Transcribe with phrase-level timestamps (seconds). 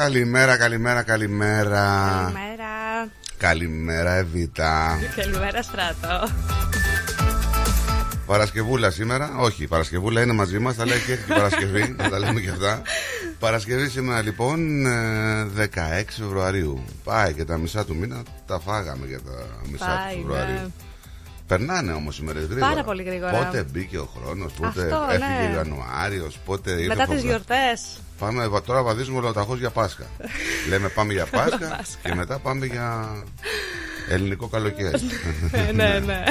[0.00, 1.84] Καλημέρα, καλημέρα, καλημέρα.
[2.22, 3.08] Καλημέρα.
[3.36, 4.98] Καλημέρα, Εβίτα.
[5.16, 6.28] Καλημέρα, Στράτο.
[8.26, 9.30] Παρασκευούλα σήμερα.
[9.38, 10.74] Όχι, Παρασκευούλα είναι μαζί μας.
[10.74, 11.94] Θα λέει και την Παρασκευή.
[11.98, 12.82] θα τα λέμε και αυτά.
[13.38, 15.68] Παρασκευή σήμερα λοιπόν ε, 16
[16.08, 16.84] Φεβρουαρίου.
[17.04, 20.54] Πάει και τα μισά του μήνα τα φάγαμε για τα μισά Πάει, του Φεβρουαρίου.
[20.54, 20.89] ναι.
[21.50, 22.66] Περνάνε όμως οι μέρες γρήγορα.
[22.68, 23.30] Πάρα πολύ γρήγορα.
[23.32, 25.52] Πότε μπήκε ο χρόνος, πότε Αυτό, έφυγε ναι.
[25.52, 27.44] ο Ιανουάριος, πότε ήρθε Μετά ο τις Φεβρουάριος.
[27.46, 27.82] γιορτές.
[28.18, 30.04] Πάμε βα- τώρα βαδίζουμε ολοταχώ για Πάσχα.
[30.70, 31.98] Λέμε πάμε για Πάσχα Πάσχα.
[32.02, 33.08] και μετά πάμε για
[34.08, 35.00] ελληνικό καλοκαίρι.
[35.74, 36.22] ναι, ναι.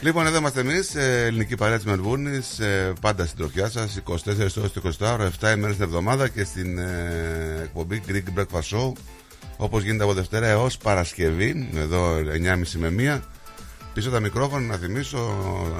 [0.00, 2.40] λοιπόν, εδώ είμαστε εμείς, ελληνική παρέα της Μελβούρνη,
[3.00, 6.78] πάντα στην τροφιά σας, 24 ώρες το 24 ώρο, 7 ημέρες την εβδομάδα και στην
[6.78, 8.92] ε, εκπομπή Greek Breakfast Show.
[9.62, 13.20] Όπως γίνεται από Δευτέρα έως Παρασκευή, εδώ 9.30 με 1.
[13.94, 15.18] Πίσω τα μικρόφωνα να θυμίσω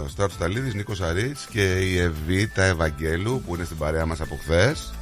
[0.09, 4.93] Στράτος Ταλίδης, Νίκος Αρής και η Εβίτα Ευαγγέλου που είναι στην παρέα μας από χθες.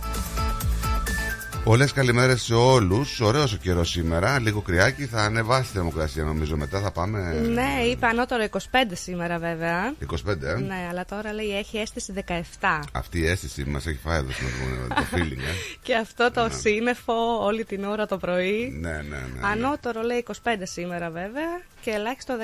[1.64, 3.20] Πολλές καλημέρες σε όλους.
[3.20, 4.38] Ωραίος ο καιρός σήμερα.
[4.40, 5.06] Λίγο κρυάκι.
[5.06, 6.56] Θα ανεβάσει η θερμοκρασία νομίζω.
[6.56, 7.32] Μετά θα πάμε.
[7.32, 8.56] ναι, είπε ανώτερο 25
[8.92, 9.94] σήμερα βέβαια.
[10.10, 12.12] 25, ε; Ναι, αλλά τώρα λέει έχει αίσθηση
[12.60, 12.80] 17.
[12.92, 15.52] Αυτή η αίσθηση μας έχει φάει εδώ στην Μελβούρνη, το feeling, ε;
[15.86, 18.78] Και αυτό το σύννεφο όλη την ώρα το πρωί.
[18.80, 19.16] ναι, ναι, ναι.
[19.40, 19.46] ναι.
[19.46, 22.36] Ανώτερο λέει 25 σήμερα βέβαια και ελάχιστο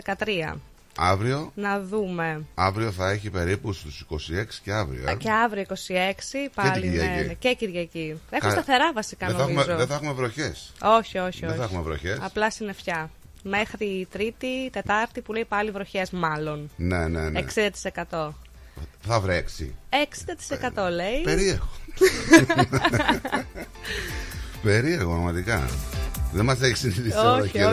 [0.53, 0.55] 13.
[0.99, 2.45] Αύριο, Να δούμε.
[2.55, 5.09] αύριο θα έχει περίπου στους 26 και αύριο.
[5.09, 5.15] ε.
[5.15, 7.27] Και αύριο 26 πάλι την ναι, Κυριακή.
[7.27, 8.21] ναι, και Κυριακή.
[8.31, 9.61] Έχουν Κα- σταθερά βασικά Δεν θα, νομίζω.
[9.61, 10.73] έχουμε, δεν θα έχουμε βροχές.
[10.83, 11.59] Όχι, όχι, Δεν όχι.
[11.59, 12.19] θα έχουμε βροχές.
[12.23, 13.11] Απλά συννεφιά.
[13.43, 16.71] Μέχρι Τρίτη, Τετάρτη που λέει πάλι βροχές, μάλλον.
[16.77, 17.39] Ναι, ναι, ναι.
[17.41, 18.35] 60%.
[19.01, 19.75] Θα βρέξει.
[19.91, 21.21] 60% λέει.
[21.23, 21.69] Περίεργο.
[24.63, 25.69] Περίεργο, πραγματικά.
[26.33, 27.71] Δεν μας έχει συνηθίσει εδώ όχι, και εδώ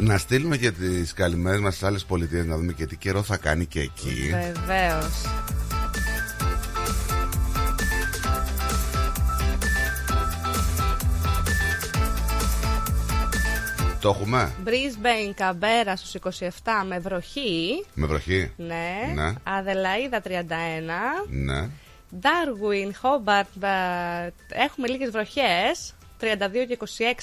[0.00, 3.36] Να στείλουμε και τις καλημέρες μας στις άλλες πολιτείες να δούμε και τι καιρό θα
[3.36, 4.30] κάνει και εκεί.
[4.30, 5.24] Βεβαίως.
[14.00, 16.48] Το έχουμε; Brisbane, Καμπέρα στους 27
[16.88, 17.84] με βροχή.
[17.94, 18.52] με βροχή.
[18.56, 19.12] Ναι.
[19.14, 19.32] Ναι.
[19.42, 21.26] Αδελαίδα 31.
[21.28, 21.68] Ναι.
[22.22, 24.28] Darwin, Hobart, ε,
[24.64, 25.94] έχουμε λίγες βροχές.
[26.20, 26.26] 32
[26.68, 26.78] και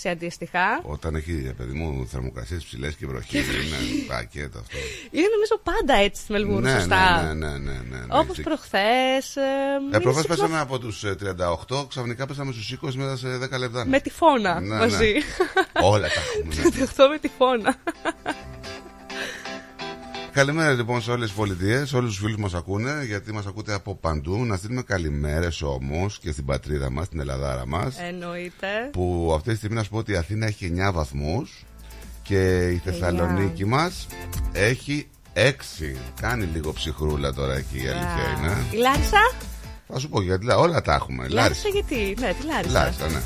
[0.06, 0.80] 26 αντίστοιχα.
[0.84, 4.78] Όταν έχει, ρε παιδί μου, θερμοκρασίες ψηλές και βροχή, είναι πακέτο αυτό.
[5.12, 7.22] Είναι νομίζω πάντα έτσι στη Μελβούρνη, ναι, σωστά.
[7.24, 8.44] ναι, ναι, ναι, ναι, ναι, Όπως έχεις δίκιο.
[8.44, 9.36] προχθές.
[9.92, 11.16] Ε, προχθές πέσαμε από τους ε,
[11.70, 13.86] 38, ξαφνικά πέσαμε στους 20 μέσα σε 10 λεπτά.
[13.86, 15.14] Με τη φώνα Ναι, μαζί.
[15.82, 16.56] Όλα τα έχουμε.
[16.56, 16.86] ναι.
[16.96, 17.76] 38 με τη φώνα.
[20.38, 23.46] Καλημέρα λοιπόν σε όλες τις πολιτείες, σε όλους τους φίλους που μας ακούνε, γιατί μας
[23.46, 24.46] ακούτε από παντού.
[24.46, 28.68] Να στείλουμε καλημέρες όμως και στην πατρίδα μας, στην Ελλαδάρα μας, Εννοείται.
[28.92, 31.66] που αυτή τη στιγμή να σου πω ότι η Αθήνα έχει 9 βαθμούς
[32.24, 34.08] και η Θεσσαλονίκη μας
[34.52, 35.96] έχει 6.
[36.22, 38.54] Κάνει λίγο ψυχρούλα τώρα εκεί η αλήθεια Α, είναι.
[38.72, 39.32] Η Λάρισα;
[39.88, 41.26] Θα σου πω γιατί όλα τα έχουμε.
[41.26, 41.62] Η Λάρισα.
[41.64, 42.72] Λάρισα γιατί; Ναι, τη Λάρισα.
[42.72, 43.22] Λάρισα, ναι.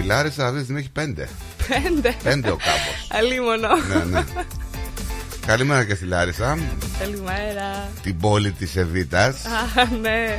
[0.00, 1.28] Η Λάρισα αυτή τη στιγμή έχει 5.
[1.68, 2.16] Πέντε.
[2.24, 3.08] 5 ο κάπως.
[3.10, 3.68] Αλίμονο.
[3.88, 4.24] ναι, ναι.
[5.48, 6.58] Καλημέρα και στη Λάρισα,
[6.98, 7.88] Καλημέρα.
[8.02, 9.44] την πόλη της Εβίτας.
[9.44, 10.38] Α, ναι.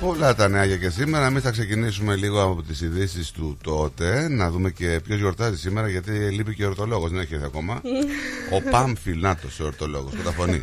[0.00, 1.26] Πολλά τα νέα για και σήμερα.
[1.26, 4.28] Εμείς θα ξεκινήσουμε λίγο από τις ειδήσεις του τότε.
[4.28, 7.10] Να δούμε και ποιος γιορτάζει σήμερα, γιατί λείπει και ο ορτολόγος.
[7.10, 7.82] Δεν έχει έρθει ακόμα.
[8.56, 10.60] ο Πάμφιλ, να το ο ορτολόγος, το φωνή.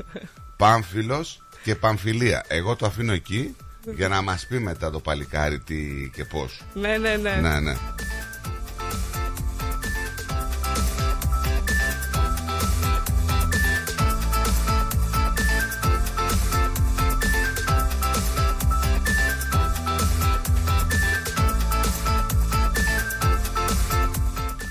[0.57, 2.43] Πάμφιλος και Παμφιλία.
[2.47, 3.55] Εγώ το αφήνω εκεί
[3.95, 6.61] για να μας πει μετά το παλικάρι τι και πώς.
[6.73, 7.35] ναι, ναι, ναι.
[7.35, 7.73] Ναι, ναι.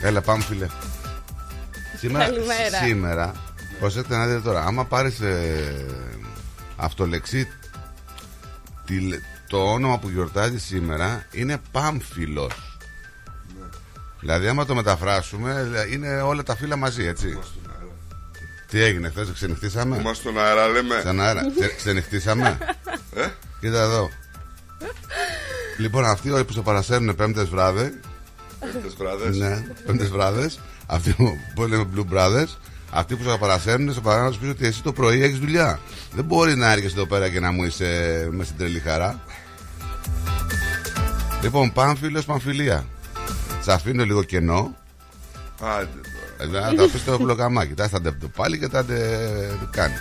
[0.02, 0.66] Έλα πάμε φίλε
[1.98, 2.78] Σήμερα, Καλημέρα.
[2.84, 3.32] σήμερα
[3.80, 5.86] Προσέξτε να δείτε τώρα Άμα πάρεις ε,
[6.80, 7.48] αυτολεξί
[8.86, 8.96] τη,
[9.48, 12.78] Το όνομα που γιορτάζει σήμερα Είναι Πάμφιλος.
[14.20, 17.38] Δηλαδή άμα το μεταφράσουμε Είναι όλα τα φύλλα μαζί έτσι.
[18.68, 21.00] Τι έγινε χθες ξενυχτήσαμε; Είμαστε στον αέρα, λέμε.
[21.04, 21.42] Σαν αέρα.
[21.58, 22.58] Ξε- Ξενυχτήσαμε;
[23.16, 23.26] Ε;
[23.60, 24.10] Κοίτα εδώ.
[25.78, 28.00] Λοιπόν αυτοί όλοι που σε παρασέρνουν πέμπτες βράδυ
[28.82, 29.36] Τις βράδες.
[29.36, 30.60] ναι, πέμπτες βράδες.
[30.86, 32.48] Αυτοί που που λέμε Blue Brothers,
[32.90, 35.80] αυτοί που σε παρασέρνουν, σε παρά να σου πεις ότι εσύ το πρωί έχεις δουλειά.
[36.14, 39.20] Δεν μπορεί να έρχεσαι εδώ πέρα και να μου είσαι με στην τρελή χαρά.
[41.42, 42.86] Λοιπόν, Πάμφιλο, Παμφιλία.
[43.60, 44.74] Σα αφήνω λίγο κενό.
[45.60, 45.88] Άντε
[46.38, 46.58] τώρα.
[46.68, 47.74] Ε, Να τα πει στο μπλοκαμάκι.
[47.74, 48.96] Τα θα το πάλι και θα τε
[49.70, 49.94] κάνει.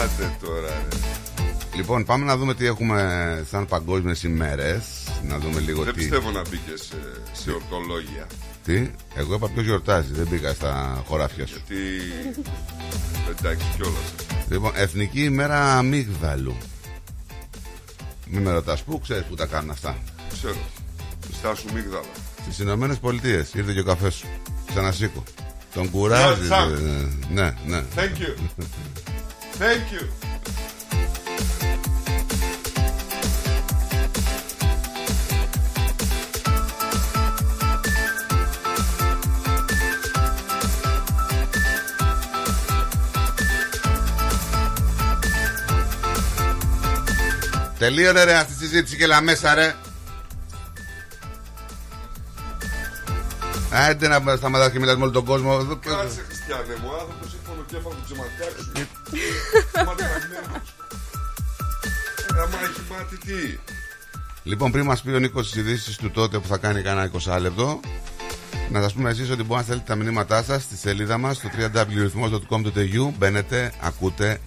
[0.00, 0.60] Άντε τώρα.
[0.68, 0.96] ρε.
[1.76, 4.84] Λοιπόν, πάμε να δούμε τι έχουμε σαν παγκόσμιες ημέρες.
[5.28, 5.98] Να δούμε λίγο Δεν τι.
[5.98, 6.96] πιστεύω να μπήκε σε,
[7.32, 8.26] σε ορτολόγια.
[8.64, 10.12] τι; Εγώ είπα ποιος γιορτάζει.
[10.12, 11.60] Δεν μπήκα στα χωράφια σου.
[11.66, 12.12] Γιατί.
[13.38, 14.14] Εντάξει κιόλας.
[14.48, 16.56] Λοιπόν, Εθνική ημέρα αμύγδαλου.
[18.26, 19.96] Μην με ρωτάς πού, ξέρεις πού τα κάνουν αυτά.
[20.32, 20.54] Ξέρω.
[21.38, 22.04] Στάσου μίγδαλα.
[22.42, 24.26] Στις Ηνωμένες Πολιτείες ήρθε και ο καφές σου.
[24.68, 25.22] Ξανασήκω.
[25.74, 26.40] Τον κουράζει.
[26.42, 26.70] Τσακ.
[26.70, 27.82] ε, Ναι, ναι.
[27.96, 28.62] Thank you.
[29.58, 30.04] Thank you.
[47.80, 49.74] Τελείωνε ρε αυτή τη συζήτηση και λαμέσα ρε.
[53.72, 55.58] Άντε να σταματάς και μιλάς με όλο τον κόσμο.
[55.60, 58.70] Εδώ- Κάτσε Χριστιανέ μου, άνθρωπο έχει πονοκέφαλο που ξεματιάξου.
[59.86, 60.74] Μάτι χαμένος.
[62.36, 63.58] Ε, Άμα έχει μάτι τι;
[64.42, 67.38] Λοιπόν, πριν μας πει ο Νίκος τις ειδήσεις του τότε που θα κάνει κανένα 20
[67.40, 67.80] λεπτό,
[68.70, 71.48] να σας πούμε εσείς ότι μπορείτε να στέλνετε τα μηνύματά σας στη σελίδα μας στο
[71.58, 73.12] www.rhythmos.com.au.
[73.18, 74.40] Μπαίνετε, ακούτε,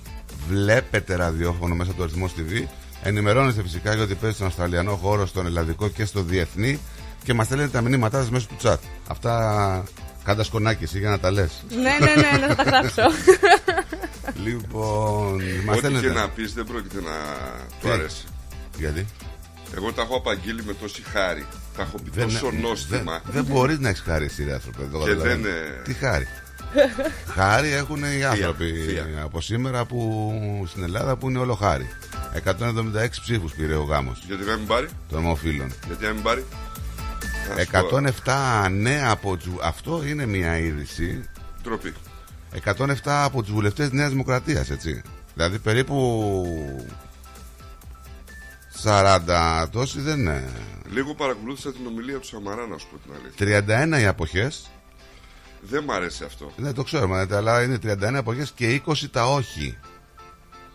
[0.48, 2.68] βλέπετε ραδιόφωνο μέσα από το Ρυθμό TV.
[3.04, 6.80] Ενημερώνεστε φυσικά για ότι παίζει στον Αυστραλιανό χώρο, στον Ελλαδικό και στο Διεθνή.
[7.24, 8.78] Και μας στέλνετε τα μηνύματά σας μέσω του chat.
[9.08, 9.84] Αυτά
[10.24, 11.64] κάντα σκονάκι εσύ για να τα λες.
[11.70, 11.90] ναι, ναι,
[12.22, 13.02] ναι, ναι, θα τα γράψω.
[14.46, 16.14] λοιπόν, μας Ό,τι και στέλνετε.
[16.20, 17.12] να πεις δεν πρόκειται να
[17.80, 18.24] του Τι; αρέσει.
[18.78, 19.06] Γιατί;
[19.76, 21.46] Εγώ τα έχω απαγγείλει με τόση χάρη.
[21.78, 23.22] Τα έχω πει τόσο νόστιμα.
[23.26, 24.78] Δεν, δεν μπορείς να έχεις χάρη εσύ, ρε άνθρωπε.
[24.78, 25.42] το Και καταλαβαίνω.
[25.42, 26.28] δεν, ε, Τι χάρη;
[27.38, 29.06] χάρη έχουν οι άνθρωποι θεία.
[29.24, 30.22] από σήμερα που
[30.70, 31.90] στην Ελλάδα που είναι όλο χάρη.
[32.34, 35.74] 176 ψήφους πήρε ο γάμος Γιατί να μην πάρει; των ομοφύλων.
[35.88, 36.46] Γιατί να μην πάρει;
[37.56, 39.60] Να σου πω, 107 νέα από του.
[39.62, 41.24] Αυτό είναι μια είδηση.
[41.64, 41.94] Ντροπή.
[42.66, 45.02] 107 από τους βουλευτές Νέας Δημοκρατίας, έτσι.
[45.34, 46.46] Δηλαδή περίπου
[48.84, 50.50] 40 τόσοι δεν είναι.
[50.92, 53.98] Λίγο παρακολούθησα την ομιλία του Σαμαρά, να σου πω την αλήθεια.
[53.98, 54.70] 31 οι αποχές.
[55.62, 56.52] Δεν μ' αρέσει αυτό.
[56.56, 59.78] Ναι, το ξέρω, μα, αλλά είναι 31 αποχές και 20 τα όχι.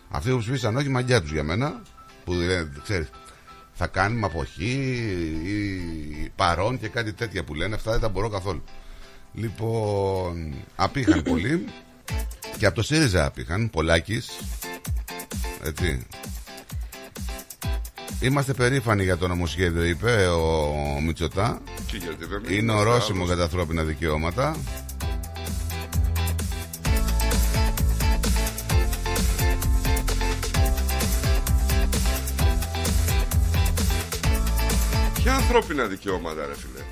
[0.09, 1.81] Αυτοί που ψήφισαν όχι, μαγιά τους για μένα.
[2.25, 3.09] Που λένε, ξέρεις,
[3.73, 4.73] Θα κάνουμε αποχή
[5.43, 7.75] ή παρόν και κάτι τέτοια που λένε.
[7.75, 8.63] Αυτά δεν τα μπορώ καθόλου.
[9.33, 11.65] Λοιπόν, απήχαν πολύ.
[12.57, 14.29] Και από το ΣΥΡΙΖΑ απήχαν, πολλάκις.
[15.63, 16.05] Έτσι.
[18.21, 20.73] Είμαστε περήφανοι για το νομοσχέδιο, είπε ο
[21.05, 21.61] Μητσοτά.
[21.85, 23.27] Και γιατί δεν Είναι είμαστε ορόσημο άλλος.
[23.27, 24.55] για τα ανθρώπινα δικαιώματα.
[35.29, 36.83] Ποια ανθρώπινα δικαιώματα, ρε φίλε.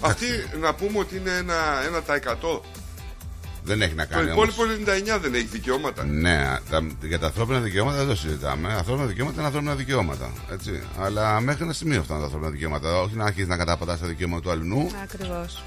[0.00, 0.26] Αυτή
[0.60, 1.54] να πούμε ότι είναι ένα,
[1.86, 2.64] ένα τα εκατό.
[3.64, 4.54] Δεν έχει να Το κάνει όμως.
[4.54, 6.04] υπόλοιπο 99 δεν έχει δικαιώματα.
[6.04, 8.72] Ναι, τα, για τα ανθρώπινα δικαιώματα δεν το συζητάμε.
[8.72, 10.30] Ανθρώπινα δικαιώματα είναι ανθρώπινα δικαιώματα.
[10.52, 10.82] Έτσι.
[10.98, 13.00] Αλλά μέχρι ένα σημείο αυτά είναι τα ανθρώπινα δικαιώματα.
[13.00, 14.90] Όχι να αρχίσεις να καταπατάς τα δικαιώματα του αλλού.
[15.02, 15.62] Ακριβώς.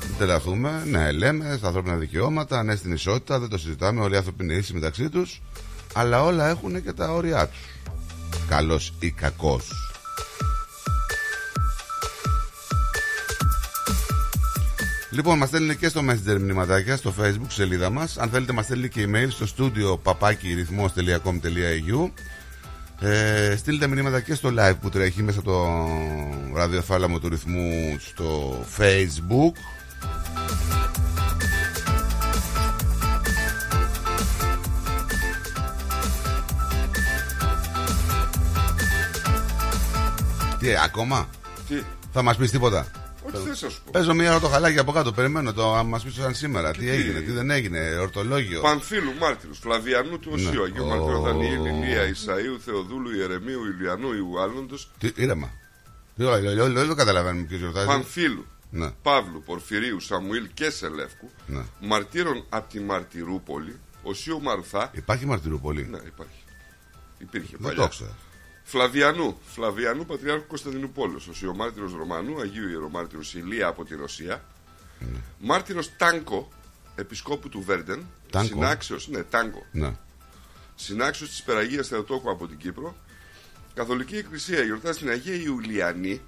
[0.00, 0.82] Δεν τρελαθούμε.
[0.86, 4.00] Ναι, λέμε στα ανθρώπινα δικαιώματα, ναι στην ισότητα, δεν το συζητάμε.
[4.00, 5.42] Όλοι οι άνθρωποι είναι ίσοι μεταξύ τους.
[5.94, 7.60] Αλλά όλα έχουν και τα όρια τους.
[8.48, 9.70] Καλός ή κακός.
[15.12, 18.18] Λοιπόν, μας στέλνουν και στο Messenger μηνυματάκια στο Facebook σελίδα μας.
[18.18, 22.10] Αν θέλετε, μας στέλνει και email στο studio papakirithmos.com.au.
[23.00, 25.78] Ε, στείλτε μηνύματα και στο live που τρέχει μέσα το
[26.54, 29.52] ραδιοθάλαμο του ρυθμού στο Facebook.
[40.58, 41.28] Τι, ε, ακόμα,
[41.68, 42.86] Τι, θα μας πεις τίποτα;
[43.38, 45.86] Όχι δεν θα σου πω; Παίζω μία ώρα το χαλάκι από κάτω, περιμένω το αν
[45.86, 46.70] μας πεις σαν σήμερα.
[46.70, 48.60] Τι έγινε, τι δεν έγινε, ορτολόγιο.
[48.60, 50.62] Πανφίλου μάρτυρου, Φλαβιανού του Οσίου, Ναι.
[50.62, 50.86] Αγίου Ω.
[50.86, 55.50] Μαρτύρου Δανιήλ, Ηλία, Ισαΐου, Θεοδούλου, Ιερεμίου, Ηλιανού, Ιουάλλοντο, Τι, ήρεμα.
[56.16, 57.86] Τι, όλα, όλα, όλα, δεν καταλαβαίνουμε ποιος γιορτάζει.
[57.86, 58.90] Πανφίλου, Ναι.
[59.02, 61.62] Παύλου, Πορφυρίου, Σαμουήλ και Σελεύκου, Ναι.
[61.80, 64.90] μαρτύρων από τη Μαρτυρούπολη, Οσίου Μαρουθά.
[64.94, 66.42] Υπάρχει μαρτυρούπολη; Ναι, υπάρχει.
[67.18, 67.76] Υπήρχε Δεν παλιά.
[67.78, 68.10] το ήξερα.
[68.64, 74.44] Φλαβιανού, Φλαβιανού Πατριάρχου Κωνσταντινούπολεω, Οσιομάρτυρο Ρωμανού, Αγίου Ιερομάρτυρος Ηλία από τη Ρωσία.
[74.98, 75.18] Ναι.
[75.38, 76.48] Μάρτυρος Τάνκο,
[76.94, 78.06] επισκόπου του Βέρντεν.
[78.30, 78.48] Τάνκο.
[78.48, 79.66] Συνάξεω, ναι, Τάνκο.
[79.72, 79.94] Ναι.
[80.74, 82.96] Συνάξεω της Περαγίας Θεοτόκου από την Κύπρο.
[83.74, 86.20] Καθολική Εκκλησία γιορτάζει την Αγία Ιουλιανή.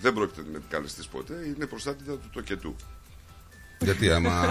[0.00, 1.34] Δεν πρόκειται να την επικαλεστείς ποτέ.
[1.56, 2.76] Είναι προστάτητα του τοκετού.
[3.80, 4.44] Γιατί άμα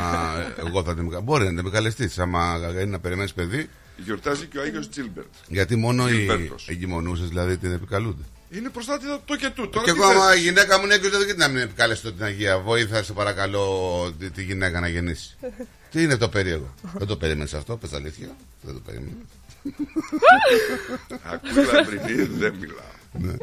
[0.58, 3.70] εγώ θα την Μπορεί να την επικαλεστείς Άμα είναι να περιμένεις παιδί.
[3.98, 5.28] Γιορτάζει και ο Άγιος Τζίλμπερτ.
[5.48, 6.68] Γιατί μόνο οι Γιλμπέρτος.
[6.70, 8.24] εγκυμονούσες δηλαδή την επικαλούνται.
[8.50, 9.70] Είναι προστάτιδα του τοκετού.
[9.70, 12.14] Τώρα Και τι εγώ, άμα θες; η γυναίκα μου είναι έγκυος, γιατί να μην επικαλεστώ
[12.14, 12.60] την Αγία.
[12.60, 15.38] Βοήθα, σε παρακαλώ, τη, τη γυναίκα να γεννήσει.
[15.92, 18.36] Τι είναι το περίεργο; δεν το περίμενες αυτό, πες αλήθεια.
[18.62, 19.16] Δεν το περίμενες.
[21.34, 22.94] Ακούει Λαμπρινή, δεν μιλάω.
[23.12, 23.34] Ναι.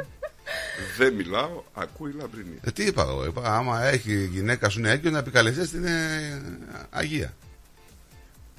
[0.99, 2.59] Δεν μιλάω, ακούει Λαμπρινή.
[2.61, 5.85] Ε, τι είπα εγώ, είπα, άμα έχει η γυναίκα σου είναι έγκυος να επικαλεστείς την
[5.85, 6.43] ε,
[6.91, 7.35] Αγία.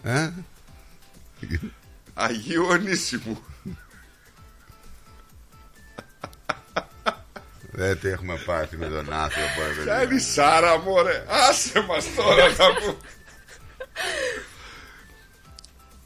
[0.04, 0.30] Ε;
[2.14, 3.44] Αγίου Ονίσιμου.
[7.76, 9.62] Δεν τι έχουμε πάθει με τον άνθρωπο.
[9.72, 9.94] ε, παιδιά.
[9.98, 12.98] Κάνει Σάρα μωρέ Άσε μας τώρα να πω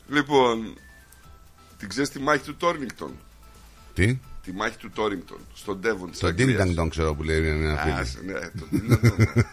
[0.08, 0.78] Λοιπόν
[1.78, 3.12] Την ξέρεις τη μάχη του Τόρνιγκτον
[3.94, 6.68] Τι; Τη μάχη του Τόρνιγκτον Στον Ντέβον της Το Αγγλίας.
[6.68, 7.94] Ding Dang Dong ξέρω που λέει μια φίλη.
[7.94, 9.44] Άσε, ναι, το Ding Dang Dong.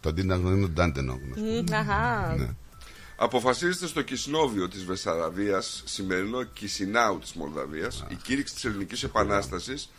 [0.00, 1.20] Το Ding Dang Dong είναι το Dante Dong.
[3.16, 3.22] Αχά.
[3.22, 3.24] Ναι.
[3.26, 9.90] Αποφασίζεται στο Κισνόβιο της Βεσαραβίας Σημερινό Κισινάου της Μολδαβίας Η κήρυξη της Ελληνικής Επανάστασης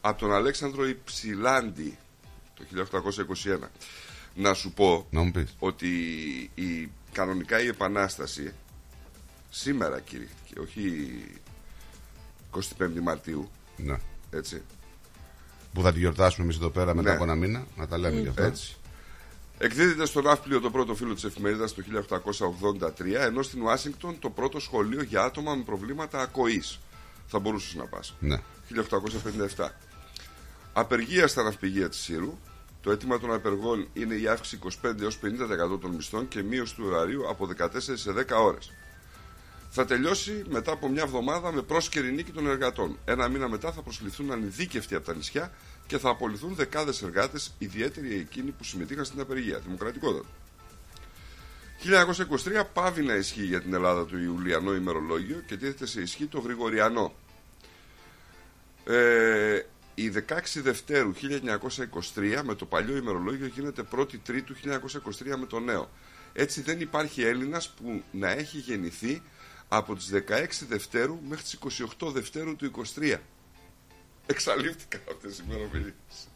[0.00, 1.98] Από τον Αλέξανδρο Υψηλάντη
[2.54, 2.64] Το
[3.64, 3.68] 1821
[4.34, 5.54] Να σου πω Να μου πεις.
[5.58, 5.88] ότι
[6.54, 8.52] η, κανονικά η Επανάσταση
[9.50, 11.10] σήμερα κηρύχθηκε, όχι
[12.78, 13.96] 25 Μαρτίου, Ναι.
[14.30, 14.62] έτσι.
[15.72, 17.14] Που θα τη γιορτάσουμε εμείς εδώ πέρα μετά Ναι.
[17.14, 17.66] από ένα μήνα.
[17.76, 18.42] Να τα λέμε γι' αυτό.
[18.42, 18.76] έτσι.
[19.64, 24.60] Εκδίδεται στο Ναύπλιο το πρώτο φύλλο της εφημερίδας το 1883, ενώ στην Ουάσιγκτον το πρώτο
[24.60, 26.78] σχολείο για άτομα με προβλήματα ακοής.
[27.26, 28.14] Θα μπορούσες να πας.
[28.20, 28.36] Ναι.
[29.56, 29.68] 1857.
[30.72, 32.38] Απεργία στα ναυπηγεία της Σύρου.
[32.80, 36.84] Το αίτημα των απεργών είναι η αύξηση 25 έως 50% των μισθών και μείωση του
[36.86, 38.72] ωραρίου από 14 σε 10 ώρες.
[39.70, 42.98] Θα τελειώσει μετά από μια εβδομάδα με πρόσκαιρη νίκη των εργατών.
[43.04, 45.52] Ένα μήνα μετά θα προσληφθούν ανειδίκευτοι από τα νησιά
[45.92, 49.58] και θα απολυθούν δεκάδες εργάτες, ιδιαίτεροι εκείνοι που συμμετείχαν στην απεργία.
[49.58, 50.28] Δημοκρατικότατα.
[51.82, 56.40] 1923 πάβει να ισχύει για την Ελλάδα το Ιουλιανό ημερολόγιο και τίθεται σε ισχύ το
[56.40, 57.14] Γρηγοριανό.
[58.84, 59.62] Ε,
[59.94, 61.12] η 16 Δευτέρου
[62.14, 65.90] 1923 με το παλιό ημερολόγιο γίνεται 1η Τρίτου 1923 με το νέο.
[66.32, 69.22] Έτσι δεν υπάρχει Έλληνας που να έχει γεννηθεί
[69.68, 73.18] από τις 16 Δευτέρου μέχρι τις 28 Δευτέρου του 23.
[74.32, 76.28] Εξαλείφθηκαν αυτές οι ημερομηνίες.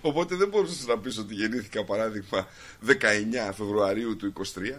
[0.00, 2.48] Οπότε δεν μπορούσες να πεις ότι γεννήθηκα παράδειγμα
[2.86, 4.78] 19 Φεβρουαρίου του 23.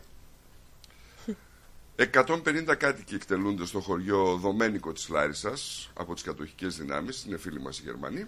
[2.13, 7.79] 150 κάτοικοι εκτελούνται στο χωριό Δομένικο της Λάρισας από τις κατοχικές δυνάμεις, είναι φίλοι μας
[7.79, 8.27] οι Γερμανοί.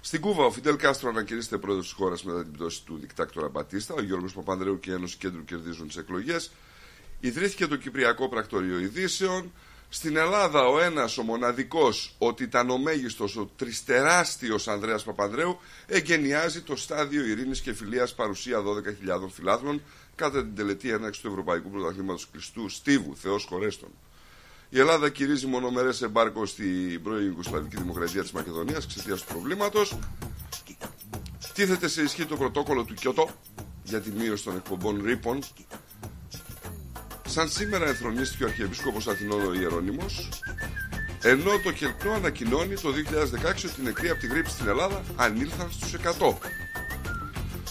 [0.00, 3.94] Στην Κούβα, ο Φιντέλ Κάστρο ανακηρύσσεται πρόεδρος της χώρας μετά την πτώση του δικτάκτορα Μπατίστα.
[3.94, 6.50] Ο Γιώργος Παπανδρέου και η Ένωση Κέντρου κερδίζουν τις εκλογές.
[7.20, 9.52] Ιδρύθηκε το Κυπριακό Πρακτορείο Ειδήσεων.
[9.94, 17.26] Στην Ελλάδα, ο ένας, ο μοναδικός, ο τιτανομέγιστο, ο τριστεράστιος Ανδρέας Παπανδρέου εγκαινιάζει το στάδιο
[17.26, 19.82] ειρήνης και φιλίας παρουσία 12.000 φιλάθλων
[20.14, 23.88] κατά την τελετή έναρξη του Ευρωπαϊκού Πρωταθλήματος Κλειστού Στίβου, Θεός Χωρέστον.
[24.68, 29.98] Η Ελλάδα κηρύζει μονομερές εμπάρκο στην πρώην Ιουγκοσλαβική Δημοκρατία της Μακεδονίας εξαιτίας του προβλήματος.
[31.54, 33.28] Τίθεται σε ισχύ το πρωτόκολλο του Κιώτο
[33.82, 35.38] για τη μείωση των εκπομπών ρήπων.
[37.26, 40.28] Σαν σήμερα ενθρονίστηκε ο Αρχιεπίσκοπος Αθηνών ο Ιερώνυμος,
[41.22, 45.70] ενώ το Κελπνό ανακοινώνει το 2016 ότι οι νεκροί από τη γρήπη στην Ελλάδα ανήλθαν
[45.70, 46.36] στους 100.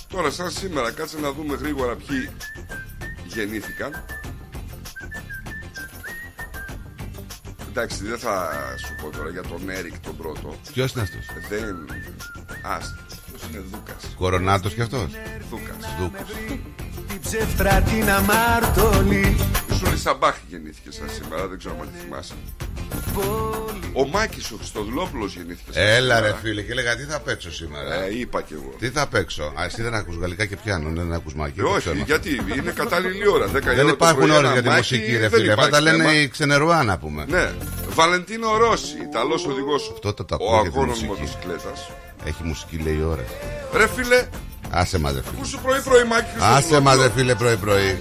[0.08, 2.30] Τώρα σαν σήμερα κάτσε να δούμε γρήγορα ποιοι
[3.26, 4.06] γεννήθηκαν.
[7.70, 10.56] Εντάξει, δεν θα σου πω τώρα για τον Έρικ τον πρώτο.
[10.74, 11.86] Ποιος είναι αυτός; Δεν.
[12.64, 12.96] Ας,
[13.26, 14.14] αυτός είναι Δούκας.
[14.18, 15.12] Κορονάτος κι αυτός;
[15.50, 15.78] Δούκας.
[17.14, 17.20] Δούκο.
[17.20, 19.36] Την ψεύτρα την αμάρτωλη
[19.72, 22.34] Ο Σούλη Σαμπάχ γεννήθηκε σαν σήμερα, δεν ξέρω αν τη θυμάσαι.
[23.94, 26.42] Ο Μάκης ο Χριστοδουλόπουλος γεννήθηκε σαν Έλα ρε σήμερα.
[26.44, 28.74] φίλε και έλεγα τι θα παίξω σήμερα; Ε, είπα κι εγώ.
[28.80, 31.60] Τι θα παίξω; Α, εσύ δεν ακούς γαλλικά και πιάνω, δεν ακούς μάκι.
[31.60, 31.96] Ε, δεν όχι, ξέρω.
[32.06, 33.46] γιατί είναι κατάλληλη ώρα.
[33.46, 35.30] 10 η ώρα Δεν το υπάρχουν πρωί, ώρες ένα για τη μάκι, μουσική, ρε δεν
[35.40, 35.52] φίλε.
[35.54, 36.20] Αυτά τα υπάρχει λένε θέμα.
[36.22, 37.26] οι ξενερουά να πούμε.
[37.30, 37.52] Ναι.
[37.90, 39.90] Βαλεντίνο Ρώση, Ιταλός οδηγός.
[39.94, 41.08] Αυτό το το Ο ακούω για τη αγώνων μουσική.
[41.08, 41.90] μοτοσυκλέτας.
[42.26, 43.24] Έχει μουσική, λέει ώρα.
[43.74, 44.28] Ρε φίλε,
[44.74, 45.38] Άσε μας, ρε φίλε.
[45.40, 47.10] πού σου πρωί-πρωί Μάκη Άσε μας, ρε Χριστοδουλόπουλο.
[47.10, 47.98] φίλε, πρωί-πρωί.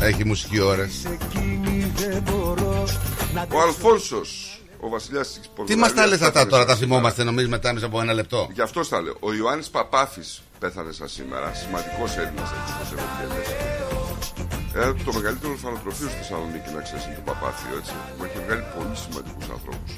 [0.00, 0.92] Έχει μουσική ώρες.
[1.04, 2.84] Εκείνη δεν μπορώ
[3.34, 5.74] να Ο Αλφόνσος, ο βασιλιάς της Πορτογαλία.
[5.74, 8.48] Τι μας τα λες αυτά τώρα, τα θυμόμαστε, νομίζεις μετά μέσα από ένα λεπτό.
[8.52, 9.16] Γι' αυτό τα λέω.
[9.20, 11.52] Ο Ιωάννης Παπάφης πέθανε σαν σήμερα.
[11.54, 13.54] Σημαντικός Έλληνας αρχικό Ευρωβουλευτή.
[14.74, 17.92] Ε, το μεγαλύτερο ορφανοτροφείο στη Θεσσαλονίκη να ξέρεις είναι το Παπάθιο, έτσι.
[18.18, 19.90] Μου έχει βγάλει πολύ σημαντικούς ανθρώπους.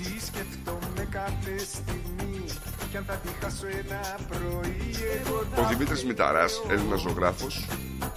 [2.94, 7.66] Κι αν θα τη χάσω ένα πρωί εγώ Ο Δημήτρης Μηταράς, Έλληνας ζωγράφος.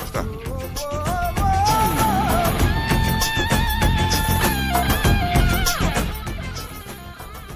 [0.01, 0.25] Αυτά.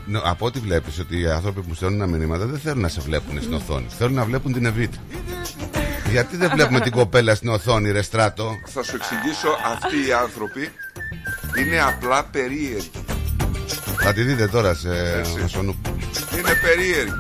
[0.06, 3.02] Νο- Από ό,τι βλέπεις ότι οι άνθρωποι που στέλνουν ένα μηνύματα δεν θέλουν να σε
[3.02, 3.86] βλέπουν στην οθόνη.
[3.98, 4.98] Θέλουν να βλέπουν την Εβίτα.
[6.12, 10.70] Γιατί δεν βλέπουμε την κοπέλα στην οθόνη, ρε στράτο; Θα σου εξηγήσω, αυτοί οι άνθρωποι
[11.58, 12.92] είναι απλά περίεργοι.
[14.04, 15.48] Θα τη δείτε τώρα σε Έτσι.
[15.48, 15.76] Σονού.
[16.38, 17.14] Είναι περίεργοι.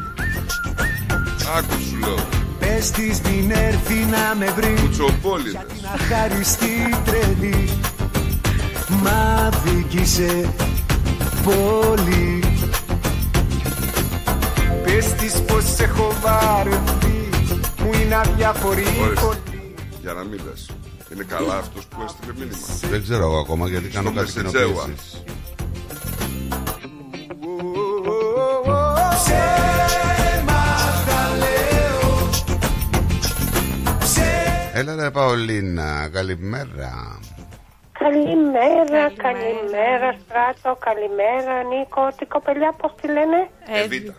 [1.57, 2.15] Άκου σου λέω.
[2.59, 5.61] Πες της μην έρθει να με βρει Κουτσομπόλιδες.
[5.67, 7.69] Την αχάριστη τρελή
[8.89, 10.53] Μ' αδίκησε
[11.43, 12.43] πολύ
[14.83, 17.29] Πες της πως έχω βαρεθεί
[17.83, 19.25] Μου είναι αδιαφορή Ορίστε.
[19.25, 20.69] πολύ Για να μην λες.
[21.13, 22.57] Είναι καλά αυτός που έστειλε μήνυμα.
[22.89, 24.89] Δεν ξέρω εγώ ακόμα γιατί κάνω Στο κάτι Μεσεντζέουα.
[34.73, 37.19] Έλα ρε Παολίνα, καλημέρα.
[37.99, 42.07] Καλημέρα, καλημέρα, Στράτο, καλημέρα, Νίκο.
[42.17, 43.49] Τι κοπελιά, πώς τη λένε;
[43.83, 44.13] Εβίτα.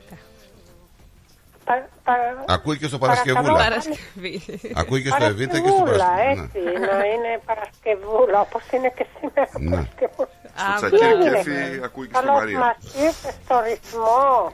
[1.64, 3.34] Πα- πα- Ακούει και στο Παρακαλώ.
[3.34, 3.64] Παρασκευούλα.
[3.64, 4.42] Παρασκευή.
[4.74, 6.70] Ακούει και στο Εβίτα και στο Παρασκευούλα, Παρασκευούλα.
[6.70, 9.70] έτσι, να είναι Παρασκευούλα, όπως είναι και σήμερα Ναι.
[9.70, 10.28] Παρασκευούλα.
[10.54, 11.30] Στο Α, Τσακίρ έγινε.
[11.30, 12.58] Κέφι ακούει και στη Καλώς Μαρία.
[12.58, 14.52] μας ήρθες στο ρυθμό.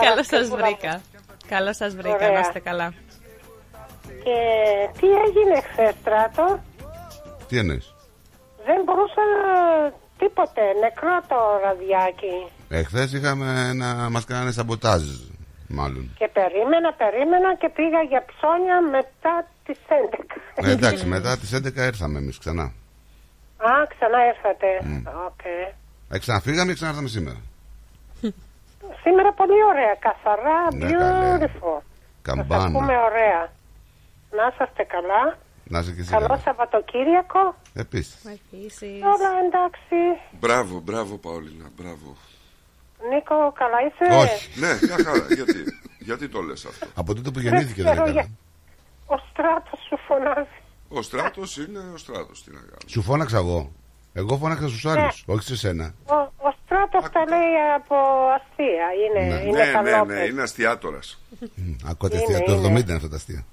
[0.00, 0.66] Καλώς σας Παρασκευούλα.
[0.66, 1.00] βρήκα.
[1.48, 2.30] Καλώς σας βρήκα, Ωραία.
[2.30, 2.94] να είστε καλά.
[4.24, 4.38] Και
[5.00, 6.60] τι έγινε χθες, Στράτο;
[7.48, 7.94] Τι εννοείς;
[8.66, 9.22] Δεν μπορούσα
[10.18, 12.36] τίποτε, νεκρό το ραδιάκι.
[12.68, 15.02] Εχθές είχαμε να μας κάνανε σαμποτάζ,
[15.68, 16.14] μάλλον.
[16.18, 20.24] Και περίμενα, περίμενα και πήγα για ψώνια μετά τις 11.
[20.54, 22.62] Ε, εντάξει, μετά τις 11 ήρθαμε εμείς ξανά.
[23.56, 24.66] Α, ξανά ήρθατε.
[25.26, 25.44] Οκ.
[26.10, 27.36] Ε, ξαναφύγαμε και ξανάρθαμε σήμερα;
[29.02, 31.36] Σήμερα πολύ ωραία, καθαρά, Ναι, καλέ.
[31.36, 31.78] beautiful.
[32.22, 32.70] Θα σας Καμπάνα.
[32.78, 33.52] πούμε ωραία.
[34.36, 35.38] Να είσαστε καλά.
[35.64, 36.40] Να είσαι και εσύ Καλό καλά.
[36.40, 37.54] Σαββατοκύριακο.
[37.74, 38.24] Επίσης.
[38.24, 39.02] Επίσης.
[39.14, 39.96] Όλα εντάξει.
[40.40, 42.16] Μπράβο, μπράβο Παολίνα, μπράβο.
[43.10, 44.60] Νίκο, καλά είσαι; Όχι.
[44.60, 45.26] Ναι, μια χαρά.
[45.34, 45.58] Γιατί,
[45.98, 48.20] γιατί το λες αυτό; Από τότε που Δεν γεννήθηκε δεν ξέρω έκανα.
[48.20, 48.30] για-
[49.06, 50.56] Ο στράτος σου φωνάζει.
[50.88, 52.44] Ο στράτος είναι ο στράτος.
[52.44, 52.78] Τι να κάνω.
[52.86, 53.72] Σου φώναξα εγώ.
[54.12, 55.94] Εγώ φώναξα στους άλλους, όχι σε σένα.
[56.06, 57.96] Ο, ο στράτος τα λέει από
[58.36, 58.86] αστεία.
[59.02, 59.40] Είναι, Ναι.
[59.42, 60.04] είναι Ναι, καλό.
[60.04, 61.18] ναι, ναι, είναι αστιάτορας.
[61.90, 62.78] Ακούτε Είναι, αστεία, το είναι.
[62.80, 63.44] 70 είναι αυτά τα αστεία.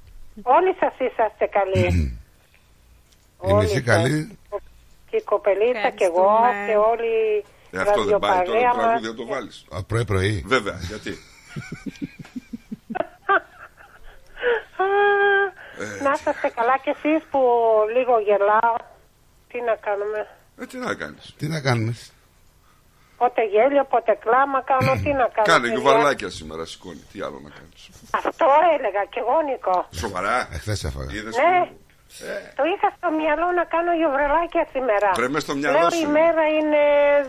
[0.43, 1.85] Όλοι σας είσαστε καλοί.
[1.87, 3.83] Η Όλοι μισή σας.
[3.83, 4.37] καλή,
[5.09, 6.65] Και η κοπελίτσα και εγώ Ευχαριστούμε.
[6.67, 9.09] και όλοι Ε, αυτό δεν πάει τώρα ραδιοπαρέα το τραγούδι μας.
[9.09, 9.65] να το βάλεις.
[9.87, 10.43] πρωί-πρωί.
[10.47, 11.09] Βέβαια, γιατί;
[13.01, 14.85] Α,
[15.99, 17.39] Ε, να σας είστε καλά κι εσείς που
[17.95, 18.75] λίγο γελάω.
[19.51, 20.27] Τι να κάνουμε;
[20.61, 21.95] Ε, τι να κάνεις; Τι να κάνουμε;
[23.21, 25.47] Πότε γέλιο, πότε κλάμα κάνω, τι να κάνω.
[25.51, 25.73] Κάνε παιδιά.
[25.73, 27.03] γιουβαρλάκια σήμερα, σηκώνει.
[27.11, 27.81] Τι άλλο να κάνεις.
[28.19, 29.77] Αυτό έλεγα κι εγώ, Νικό.
[30.03, 30.35] Σοβαρά.
[30.55, 31.11] Εχθές έφαγα.
[31.17, 31.59] Είδες Ναι.
[31.67, 31.85] που-
[32.59, 35.07] Το είχα στο μυαλό να κάνω γιουβρελάκια σήμερα.
[35.19, 36.03] Βρε μες στο μυαλό Λέω σου.
[36.05, 36.81] η μέρα είναι,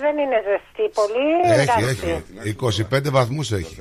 [0.03, 1.29] δεν είναι ζεστή πολύ.
[1.61, 2.09] Έχει, εντάξει.
[2.43, 2.49] έχει.
[2.49, 3.77] 25 βαθμούς έχει.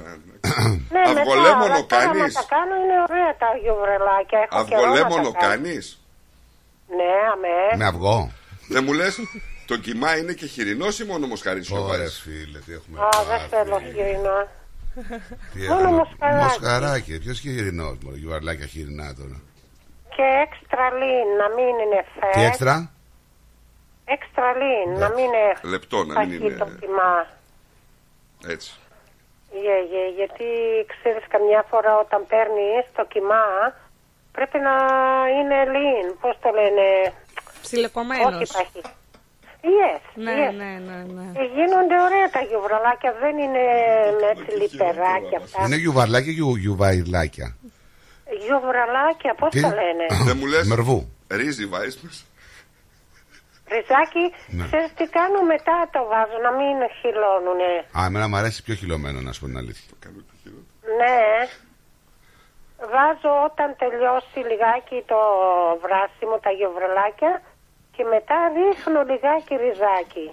[0.96, 4.40] Ναι, μετά, Αυγολέμονο αλλά τώρα κάνεις; άμα τα κάνω είναι ωραία τα γιουβρελάκια.
[4.46, 5.48] Έχω καιρό να Αυγολέμονο τα κάνω.
[5.54, 5.86] κάνεις.
[6.98, 7.58] Ναι, αμέ.
[7.80, 8.18] Με αυγό.
[8.74, 9.14] Δεν μου λες,
[9.68, 13.00] το κοιμά είναι και χοιρινό ή μόνο μοσχαρίσιο Ωραία, βάζεις; φίλε, τι έχουμε.
[13.00, 13.48] Α, δεν πάθει.
[13.50, 14.40] θέλω χοιρινό.
[15.54, 15.98] Τι Μόνο έχουμε.
[15.98, 16.44] μοσχαράκι.
[16.44, 17.20] Μοσχαράκι.
[17.20, 19.42] Ποιος χοιρινός, μωρέ, γιουβαρλάκια χοιρινά τώρα.
[20.16, 22.28] Και έξτρα λίν, να μην είναι φε.
[22.40, 22.92] Τι έξτρα;
[24.06, 26.58] Έξτρα λίν, να μην είναι Λεπτό, να μην φαγή είναι.
[26.58, 27.14] το κοιμά.
[28.54, 28.72] Έτσι.
[29.52, 30.48] Γε, γε, γιατί
[30.94, 33.46] ξέρεις καμιά φορά όταν παίρνεις το κοιμά
[34.32, 34.76] πρέπει να
[35.38, 37.14] είναι lean, πώς το λένε,
[37.62, 38.36] Ψιλοκομμένος.
[38.42, 38.82] όχι παχύ.
[39.62, 40.54] Yes, Ναι, yes.
[40.54, 41.32] ναι, ναι, ναι.
[41.38, 43.64] Και γίνονται ωραία τα γιουβραλάκια, δεν είναι
[44.22, 45.66] με έτσι λιπεράκια αυτά.
[45.66, 47.56] Είναι γιουβαρλάκια και γιου- γιουβαϊλάκια.
[48.46, 50.68] Γιουβραλάκια, πώς Τι; τα λένε; Δεν μου λες.
[50.68, 51.00] Μερβού.
[51.32, 52.24] Ρύζι βάζει μέσα.
[53.74, 54.26] Ριζάκι,
[54.58, 54.64] Ναι.
[54.68, 57.72] ξέρεις τι κάνω μετά το βάζω, να μην χυλώνουνε.
[57.98, 59.90] Α, εμένα μου αρέσει πιο χυλωμένο, να σου πω την αλήθεια.
[60.04, 60.66] Κάνω το χειρότερο.
[61.00, 61.18] Ναι.
[62.94, 65.20] Βάζω όταν τελειώσει λιγάκι το
[65.84, 67.32] βράσιμο, τα γιοβρελάκια
[67.98, 70.28] και μετά ρίχνω λιγάκι ριζάκι.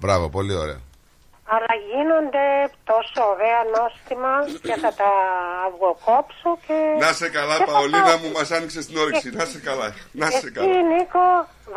[0.00, 0.80] Μπράβο, πολύ ωραία.
[1.54, 2.46] Αλλά γίνονται
[2.92, 4.32] τόσο ωραία νόστιμα
[4.66, 5.10] και θα τα
[5.66, 6.76] αυγοκόψω και...
[7.04, 8.18] Να σε καλά, και θα Παολίνα πάω.
[8.20, 9.28] μου, μας άνοιξε την όρεξη.
[9.40, 9.88] Να σε καλά.
[10.20, 10.66] Να σε Εσύ, καλά.
[10.92, 11.26] Νίκο,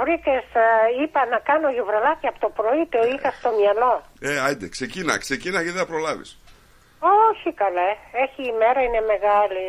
[0.02, 0.68] βρήκες, ε,
[1.02, 3.94] είπα να κάνω γιουβρελάκια από το πρωί, το είχα στο μυαλό.
[4.30, 6.30] Ε, άιντε, ξεκίνα, ξεκίνα γιατί δεν θα προλάβεις.
[7.30, 7.90] Όχι καλέ,
[8.24, 9.68] έχει η μέρα, είναι μεγάλη.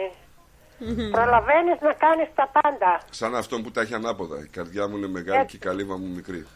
[1.17, 3.01] Προλαβαίνεις να κάνεις τα πάντα.
[3.11, 4.39] Σαν αυτόν που τα έχει ανάποδα.
[4.39, 6.47] Η καρδιά μου είναι μεγάλη και η καλύβα μου μικρή.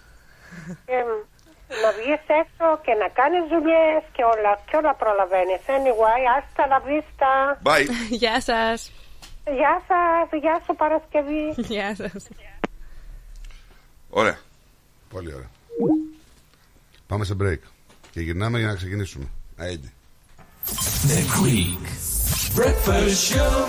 [0.87, 0.99] Και
[1.83, 5.61] να βγεις έξω και να κάνεις δουλειές και όλα, και όλα προλαβαίνεις.
[5.77, 7.31] Anyway, hasta la vista.
[7.63, 7.87] Bye.
[8.23, 8.93] Γεια σας.
[9.45, 11.55] Γεια σας, γεια σου Παρασκευή.
[11.57, 12.29] Γεια σας.
[14.11, 14.39] Ωραία.
[15.09, 15.51] Πολύ ωραία.
[17.07, 17.59] Πάμε σε break.
[18.11, 19.29] Και γυρνάμε για να ξεκινήσουμε.
[19.57, 19.93] Άιντε.
[21.07, 22.12] The Greek
[22.57, 23.67] Breakfast Show.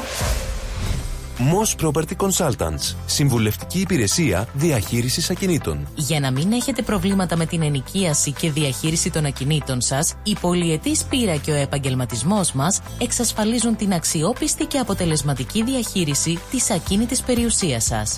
[1.38, 2.96] Moss Property Consultants.
[3.06, 5.88] Συμβουλευτική υπηρεσία διαχείρισης ακινήτων.
[5.96, 11.04] Για να μην έχετε προβλήματα με την ενοικίαση και διαχείριση των ακινήτων σας, η πολυετής
[11.04, 18.18] πείρα και ο επαγγελματισμός μας εξασφαλίζουν την αξιόπιστη και αποτελεσματική διαχείριση της ακίνητης περιουσίας σας.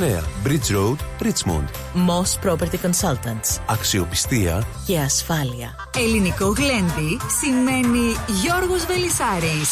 [0.01, 1.67] Bridge Road, Richmond.
[1.93, 3.59] Moss Property Consultants.
[3.65, 5.75] Αξιοπιστία Και ασφάλεια.
[5.97, 9.71] Ελληνικό γλέντι σημαίνει Γιώργος Βελισάρης.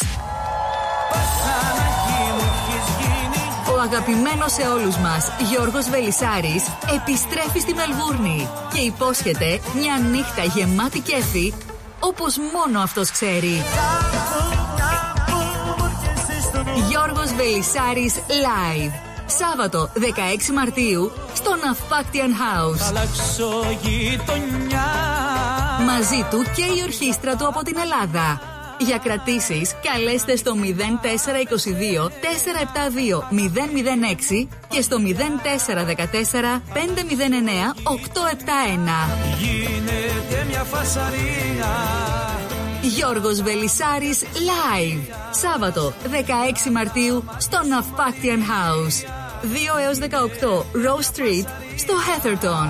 [3.74, 6.64] Ο αγαπημένος σε όλους μας Γιώργος Βελισάρης
[6.94, 11.52] επιστρέφει στη Μελβούρνη και υπόσχεται μια νύχτα γεμάτη κέφι
[12.00, 13.62] όπως μόνο αυτός ξέρει.
[16.88, 19.09] Γιώργος Βελισάρης Live.
[19.38, 20.00] Σάββατο 16
[20.54, 22.92] Μαρτίου στο Ναυπάκτιαν House.
[25.86, 28.40] Μαζί του και η ορχήστρα του από την Ελλάδα.
[28.78, 32.10] Για κρατήσεις καλέστε στο 0422 472
[34.40, 35.10] 006 και στο 0414
[36.72, 36.80] 509
[37.82, 39.20] 871.
[39.38, 42.00] Γίνεται μια φασαρία
[42.82, 45.14] Γιώργος Βελισάρης Live.
[45.30, 45.92] Σάββατο
[46.66, 49.19] 16 Μαρτίου στο Ναυπάκτιαν House.
[49.42, 49.46] 2
[49.84, 50.04] έως 18
[50.84, 52.68] Rose Street στο Heatherton.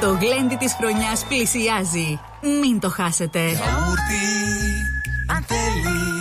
[0.00, 2.20] Το γλέντι της χρονιάς πλησιάζει.
[2.62, 3.38] Μην το χάσετε.
[3.38, 4.26] Γιαούρτι,
[5.34, 6.20] αν θέλεις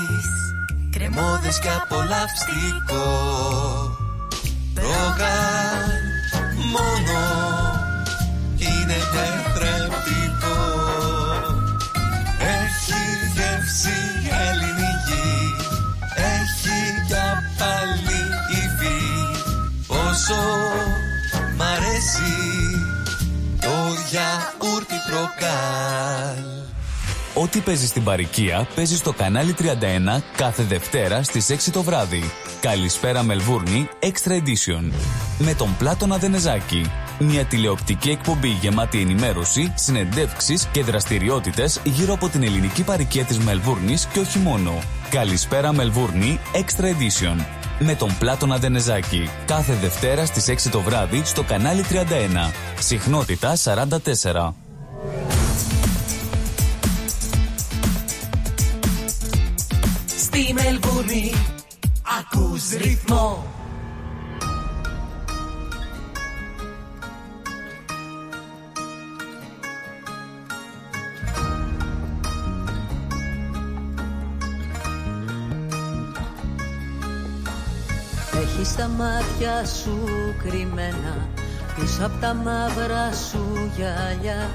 [0.92, 3.08] Κρεμόδες και απολαυστικό
[4.76, 5.90] Ρόγαν
[6.72, 7.20] μόνο
[8.58, 9.59] Είναι τετρεπτικό
[20.30, 20.42] Όσο
[21.58, 22.32] μ' αρέσει
[23.62, 23.68] Το
[24.10, 26.44] γιαούρτι προκάλ
[27.34, 29.64] Ό,τι παίζεις στην παροικία παίζεις στο κανάλι 31
[30.36, 32.32] κάθε Δευτέρα στις 6 το βράδυ.
[32.62, 34.92] Καλησπέρα Μελβούρνη Extra Edition.
[35.38, 36.92] Με τον Πλάτωνα Δενεζάκη.
[37.20, 44.06] Μια τηλεοπτική εκπομπή γεμάτη ενημέρωση, συνεντεύξεις και δραστηριότητες γύρω από την ελληνική παροικία της Μελβούρνης
[44.06, 44.80] και όχι μόνο.
[45.10, 47.59] Καλησπέρα Μελβούρνη Extra Edition.
[47.82, 49.30] Με τον Πλάτωνα Δενεζάκη.
[49.46, 52.52] Κάθε Δευτέρα στις 6 το βράδυ στο κανάλι 31.
[52.80, 54.54] Συχνότητα 44.
[60.06, 61.34] Στη Μελβούρνη
[62.20, 63.59] ακούς ρυθμό
[79.00, 79.98] μάτια σου
[80.44, 81.28] κρυμμένα
[81.76, 84.50] πίσω από τα μαύρα σου γυαλιά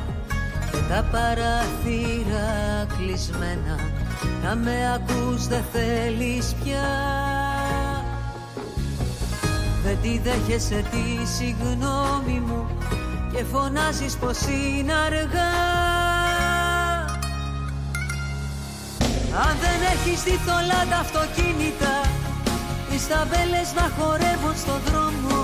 [0.71, 2.51] και τα παραθύρα
[2.99, 3.77] κλεισμένα.
[4.43, 6.89] Να με ακούς δεν θέλεις πια.
[9.85, 12.67] Δεν τη δέχεσαι τη συγγνώμη μου
[13.33, 15.53] και φωνάζεις πως είναι αργά.
[19.47, 22.04] Αν δεν έχεις δει θολά τα αυτοκίνητα
[22.95, 25.37] τις ταμπέλες να χορεύουν στον δρόμο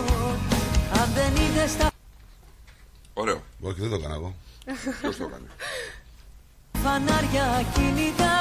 [1.01, 1.91] Αν δεν είδες τα
[3.15, 3.41] Ωραίο.
[3.61, 4.35] Όχι, δεν το έκανα εγώ.
[5.01, 5.49] Ποιος το έκανε;
[6.83, 8.39] φανάρια κινητά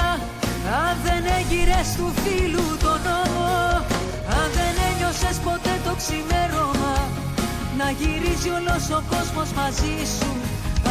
[0.83, 3.49] Αν δεν έγειρες του φίλου τον νόμο
[4.39, 6.95] Αν δεν ένιωσες ποτέ το ξημέρωμα
[7.79, 10.31] Να γυρίζει όλος ο κόσμος μαζί σου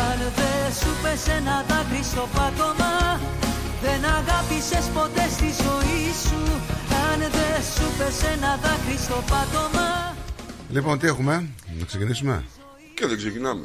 [0.07, 2.93] Αν δεν σου πες ένα δάκρυ στο πάτωμα
[3.83, 6.43] Δεν αγάπησες ποτέ στη ζωή σου
[7.11, 10.17] Αν δεν σου πες ένα δάκρυ στο πάτωμα
[10.71, 12.45] Λοιπόν, τι έχουμε, να ξεκινήσουμε;
[12.95, 13.65] Και δεν ξεκινάμε.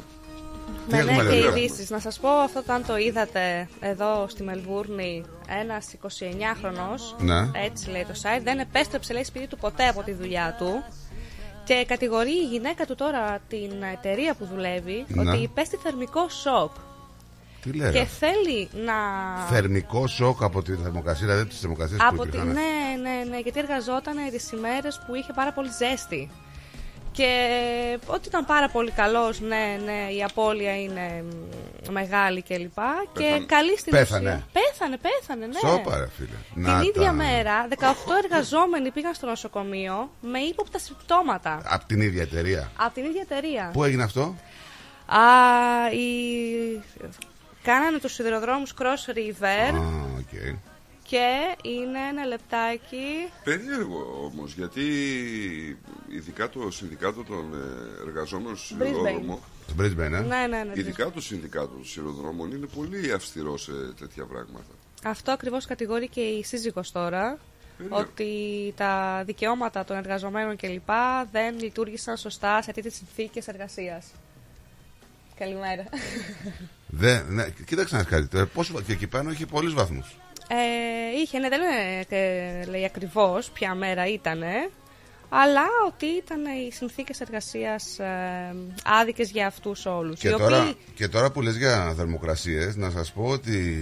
[0.88, 1.90] Τι Ναι, έχουμε, ναι, και δηλαδή; ειδήσεις.
[1.90, 5.24] Να σας πω αυτό, αν το είδατε εδώ στη Μελβούρνη,
[5.60, 7.50] ένας 29χρονο, Ναι.
[7.64, 10.84] έτσι λέει το site, δεν επέστρεψε λέει σπίτι του ποτέ από τη δουλειά του.
[11.64, 15.30] Και κατηγορεί η γυναίκα του τώρα την εταιρεία που δουλεύει Ναι.
[15.30, 16.70] ότι υπέστη θερμικό σοκ.
[17.64, 17.92] Τι λέει.
[17.92, 18.04] Και ρε.
[18.04, 18.94] θέλει να.
[19.48, 22.28] Θερμικό σοκ από τη θερμοκρασία, δηλαδή τις θερμοκρασίες που Από τη...
[22.28, 22.48] υπήρχαν.
[22.48, 22.62] Ναι,
[23.10, 26.30] ναι, ναι, γιατί εργαζόταν τις ημέρες που είχε πάρα πολύ ζέστη.
[27.12, 27.28] Και
[28.06, 31.24] ότι ήταν πάρα πολύ καλός, ναι, ναι, η απώλεια είναι
[31.88, 32.58] μ, μεγάλη κλπ.
[33.12, 33.44] Και Πέθανε.
[33.46, 34.28] καλή στην Πέθανε.
[34.30, 34.46] ουσία.
[34.52, 35.58] Πέθανε, πέθανε, ναι.
[35.70, 36.28] Σώπα, ρε φίλε.
[36.54, 37.12] Την Να ίδια τα.
[37.12, 37.84] μέρα, 18
[38.24, 41.60] εργαζόμενοι πήγαν στο νοσοκομείο με ύποπτα συμπτώματα.
[41.64, 42.70] Από την ίδια εταιρεία.
[42.76, 43.70] Από την ίδια εταιρεία.
[43.72, 44.34] Πού έγινε αυτό,
[45.06, 45.18] Α,
[45.92, 46.82] η...
[47.64, 49.78] Κάνανε τους σιδηροδρόμους Cross River Α,
[50.18, 50.56] οκ.
[51.02, 53.28] και είναι ένα λεπτάκι.
[53.44, 54.82] Περίεργο όμως, γιατί
[56.08, 59.40] ειδικά το συνδικάτο των ε, εργαζόμενων στο σιδηρόδρομο.
[59.66, 60.72] Στο Brisbane, ε; Ναι, ναι, ναι.
[60.74, 64.72] Ειδικά το συνδικάτο των σιδηροδρόμων είναι πολύ αυστηρό σε τέτοια πράγματα.
[65.04, 67.38] Αυτό ακριβώς κατηγορεί και η σύζυγος τώρα.
[67.88, 68.32] Ότι
[68.76, 70.90] τα δικαιώματα των εργαζομένων κλπ.
[71.32, 74.06] δεν λειτουργήσαν σωστά σε τέτοιες συνθήκες εργασίας.
[75.38, 75.84] Καλημέρα.
[76.96, 78.26] Δε, ναι, κοίταξε να δεις κάτι.
[78.26, 80.16] τώρα, Πόσο, και εκεί πάνω είχε πολλούς βαθμούς.
[80.48, 84.70] Ε, είχε, ναι, δεν είναι, και λέει ακριβώς ποια μέρα ήτανε,
[85.28, 88.54] αλλά ότι ήταν οι συνθήκες εργασίας ε,
[88.84, 90.20] άδικες για αυτούς όλους.
[90.20, 93.76] Και οι τώρα, οποίοι και τώρα που λες για θερμοκρασίες, να σας πω ότι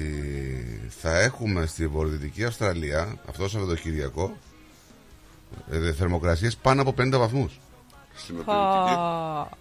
[1.00, 4.36] θα έχουμε στη Βορειοδυτική Αυστραλία, αυτό το Σαββατοκύριακο,
[5.70, 7.60] ε, θερμοκρασίες πάνω από 50 βαθμούς.
[8.22, 8.52] Στην Πω.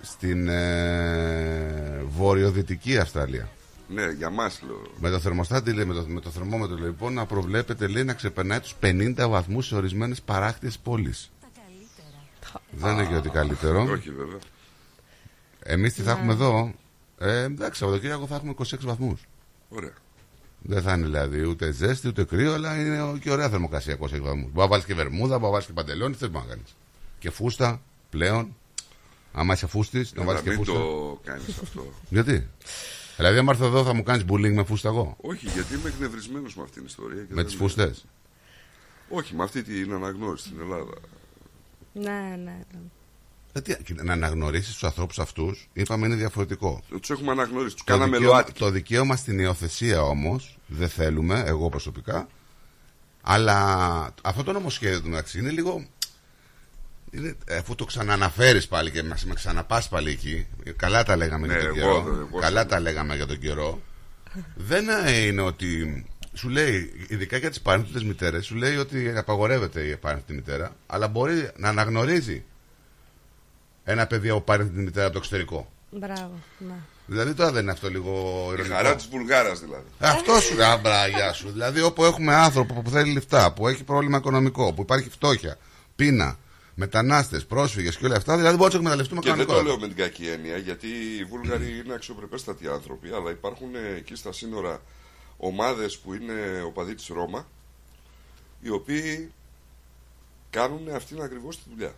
[0.02, 3.50] Στην ε, Βορειοδυτική Αυστραλία.
[3.88, 4.82] Ναι, για μας λέω.
[5.00, 8.60] Με το θερμοστάτη, λέει, με το, με το θερμόμετρο λοιπόν, να προβλέπετε λέει, να ξεπερνάει
[8.60, 11.32] τους 50 βαθμούς σε ορισμένες παράκτιες πόλεις.
[12.72, 13.82] Δεν είναι και ότι καλύτερο.
[13.84, 14.40] Όχι, βέβαια.
[15.64, 16.18] Εμείς τι θα Ναι.
[16.20, 16.74] έχουμε εδώ;
[17.18, 19.22] Ε, εντάξει, Σαββατοκύριακο θα έχουμε 26 βαθμούς.
[19.70, 19.94] Ωραία.
[20.62, 24.44] Δεν θα είναι δηλαδή ούτε ζέστη ούτε κρύο, αλλά είναι και ωραία θερμοκρασία 26 βαθμούς.
[24.52, 26.76] Μπορεί να βάλεις και βερμούδα, μπορεί να βάλεις και παντελόνι, θε να κάνεις.
[27.20, 28.56] Και φούστα πλέον.
[29.34, 30.74] Άμα είσαι φούστης, να Ε, βάλει να και μην φούστα.
[30.74, 31.94] το κάνεις αυτό.
[32.10, 32.48] Γιατί;
[33.18, 36.56] Δηλαδή, άμα έρθω εδώ, θα μου κάνεις bullying με φούστα εγώ; Όχι, γιατί είμαι εκνευρισμένος
[36.56, 37.22] με αυτήν την ιστορία.
[37.22, 38.06] και Με δεν- τις φούστες;
[39.10, 40.94] Όχι, με αυτή την αναγνώριση στην Ελλάδα.
[41.94, 42.58] Ναι, ναι.
[43.54, 43.62] ναι.
[43.66, 46.82] Γιατί να αναγνωρίσεις τους ανθρώπους αυτούς, είπαμε είναι διαφορετικό.
[47.00, 48.60] Τους έχουμε αναγνωρίσει, τους Το κάναμε δικαίωμα, ΛΟΑΤΚΙ.
[48.60, 52.28] το δικαίωμα στην υιοθεσία όμως δεν θέλουμε, εγώ προσωπικά.
[53.22, 55.86] Αλλά αυτό το νομοσχέδιο του μεταξύ είναι λίγο.
[57.12, 60.48] Είναι, αφού το ξαναναφέρει πάλι και μα με ξαναπάς πάλι εκεί.
[60.76, 62.16] Καλά τα λέγαμε Ναι, για τον εγώ, καιρό.
[62.30, 63.82] εγώ καλά σου τα λέγαμε για τον καιρό.
[64.56, 66.06] δεν ε, είναι ότι.
[66.34, 71.08] Σου λέει, ειδικά για τις παρένθετε μητέρες, σου λέει ότι απαγορεύεται η παρένθετη μητέρα, αλλά
[71.08, 72.44] μπορεί να αναγνωρίζει
[73.84, 75.72] ένα παιδί από παρένθετη μητέρα από το εξωτερικό.
[75.90, 76.40] Μπράβο.
[76.58, 76.74] Ναι.
[77.06, 78.76] Δηλαδή τώρα δεν είναι αυτό λίγο Η ειρωνικό.
[78.76, 79.84] χαρά της Βουλγάρας δηλαδή.
[80.00, 81.50] Αυτό σου λέει, άμπρα, γεια σου.
[81.52, 85.58] Δηλαδή, όπου έχουμε άνθρωπο που θέλει λεφτά, που έχει πρόβλημα οικονομικό, που υπάρχει φτώχεια,
[85.96, 86.38] πείνα,
[86.76, 89.64] μετανάστες, πρόσφυγες και όλα αυτά, δηλαδή μπορούμε να τους εκμεταλλευτούμε Και δεν το κανονικότερα.
[89.64, 94.16] λέω με την κακή έννοια, γιατί οι Βούλγαροι είναι αξιοπρεπέστατοι άνθρωποι, αλλά υπάρχουν ε, εκεί
[94.16, 94.82] στα σύνορα
[95.38, 97.48] ομάδες που είναι οπαδοί της Ρώμα,
[98.62, 99.32] οι οποίοι
[100.50, 101.94] κάνουν αυτήν ακριβώς τη δουλειά.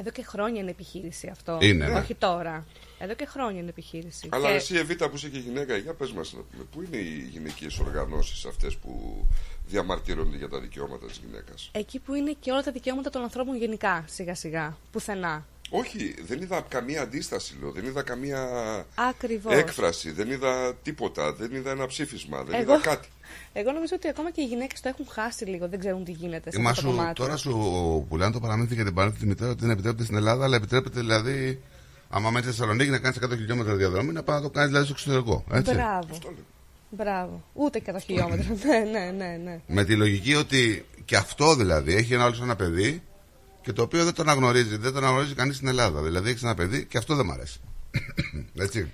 [0.00, 1.58] Εδώ και χρόνια είναι επιχείρηση αυτό.
[1.60, 1.98] Είναι, ναι.
[1.98, 2.66] Όχι τώρα.
[2.98, 4.28] Εδώ και χρόνια είναι επιχείρηση.
[4.32, 6.96] Αλλά Και εσύ, Εβίτα, που είσαι και γυναίκα, για πες μας να πούμε, πού είναι
[6.96, 9.26] οι γυναικείες οργανώσεις αυτές που
[9.68, 11.68] διαμαρτύρονται για τα δικαιώματα της γυναίκας.
[11.72, 14.76] Εκεί που είναι και όλα τα δικαιώματα των ανθρώπων γενικά, σιγά σιγά.
[14.92, 15.46] Πουθενά.
[15.70, 17.70] Όχι, δεν είδα καμία αντίσταση, λέω.
[17.70, 18.40] Δεν είδα καμία
[18.94, 19.54] Ακριβώς.
[19.54, 23.08] έκφραση, δεν είδα τίποτα, δεν είδα ένα ψήφισμα, δεν Εγώ- είδα κάτι.
[23.52, 25.68] Εγώ νομίζω ότι ακόμα και οι γυναίκες το έχουν χάσει λίγο.
[25.68, 27.14] Δεν ξέρουν τι γίνεται σε Μα αυτό το σου, κομμάτι.
[27.14, 30.44] τώρα σου πουλάνε το παραμύθι για την παράδοση τη μητέρα ότι δεν επιτρέπεται στην Ελλάδα,
[30.44, 31.62] αλλά επιτρέπεται δηλαδή,
[32.10, 34.84] άμα μένεις στη Θεσσαλονίκη να κάνεις 100 χιλιόμετρα διαδρομή, να πάει να το κάνεις δηλαδή
[34.86, 35.44] στο εξωτερικό.
[35.52, 35.72] Έτσι.
[35.74, 36.18] Μπράβο.
[36.90, 37.42] Μπράβο.
[37.54, 38.46] Ούτε και τα χιλιόμετρα.
[38.66, 39.60] ναι, ναι, ναι, ναι.
[39.66, 43.02] Με τη λογική ότι και αυτό δηλαδή έχει ένα άλλο ένα παιδί
[43.62, 46.02] και το οποίο δεν το αναγνωρίζει, δεν το αναγνωρίζει κανείς στην Ελλάδα.
[46.02, 47.60] Δηλαδή έχεις ένα παιδί και αυτό δεν μ' αρέσει.
[48.64, 48.90] Έτσι.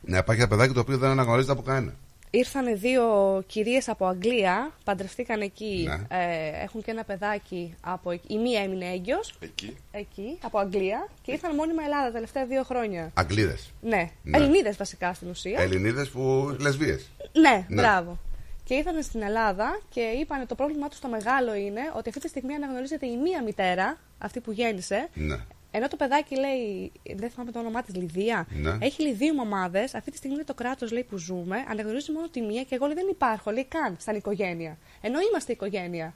[0.00, 1.94] Να υπάρχει ένα παιδάκι το οποίο δεν αναγνωρίζεται από κανένα.
[2.32, 3.04] Ήρθανε δύο
[3.46, 6.18] κυρίες από Αγγλία, παντρευτήκαν εκεί, Ναι.
[6.18, 8.34] ε, έχουν και ένα παιδάκι από εκεί.
[8.34, 9.76] Η μία έμεινε έγκυος, Εκεί.
[9.90, 13.10] εκεί, από Αγγλία και ήρθαν μόνιμα Ελλάδα τα τελευταία δύο χρόνια.
[13.14, 13.72] Αγγλίδες.
[13.80, 14.36] Ναι, Ναι.
[14.38, 15.60] Ελληνίδες βασικά στην ουσία.
[15.60, 16.98] Ελληνίδες που λεσβείε.
[17.32, 17.80] Ναι, Ναι.
[17.82, 18.18] μπράβο.
[18.64, 22.28] Και ήρθαν στην Ελλάδα και είπαν το πρόβλημά τους το μεγάλο είναι ότι αυτή τη
[22.28, 25.36] στιγμή αναγνωρίζεται η μία μητέρα, αυτή που γέννησε, Ναι.
[25.70, 28.46] ενώ το παιδάκι λέει, δεν θυμάμαι το όνομά της, Λιδία.
[28.50, 28.76] Ναι.
[28.80, 29.94] Έχει λέει δύο μαμάδες.
[29.94, 31.56] Αυτή τη στιγμή είναι το κράτος που ζούμε.
[31.70, 34.78] Αναγνωρίζει μόνο τη μία και εγώ λέει, δεν υπάρχω, λέει καν σαν οικογένεια.
[35.00, 36.14] Ενώ είμαστε οικογένεια.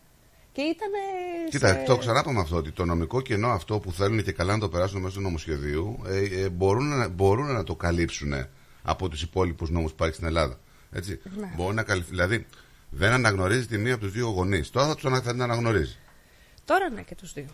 [0.53, 0.91] Και ήταν.
[1.51, 4.69] Κοίτα, το ξανάπαμε αυτό ότι το νομικό κενό αυτό που θέλουν και καλά να το
[4.69, 8.33] περάσουν μέσω του νομοσχεδίου ε, ε, μπορούν, να, μπορούν να το καλύψουν
[8.83, 10.59] από τους υπόλοιπους νόμους που υπάρχει στην Ελλάδα.
[10.97, 11.21] Έτσι.
[11.37, 11.53] Ναι.
[11.57, 12.11] Μπορεί να καλυφθεί.
[12.11, 12.47] Δηλαδή,
[12.91, 14.71] δεν αναγνωρίζει τη μία από τους δύο γονείς.
[14.71, 15.97] Τώρα θα τους ανα- θα την αναγνωρίζει.
[16.65, 17.47] Τώρα ναι και τους δύο.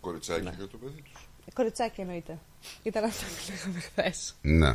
[0.00, 0.52] Κοριτσάκι Ναι.
[0.56, 1.28] για το παιδί τους.
[1.54, 2.38] Κοριτσάκι εννοείται.
[2.82, 4.34] Ήταν αυτό που λέγαμε χθες.
[4.42, 4.68] Ναι.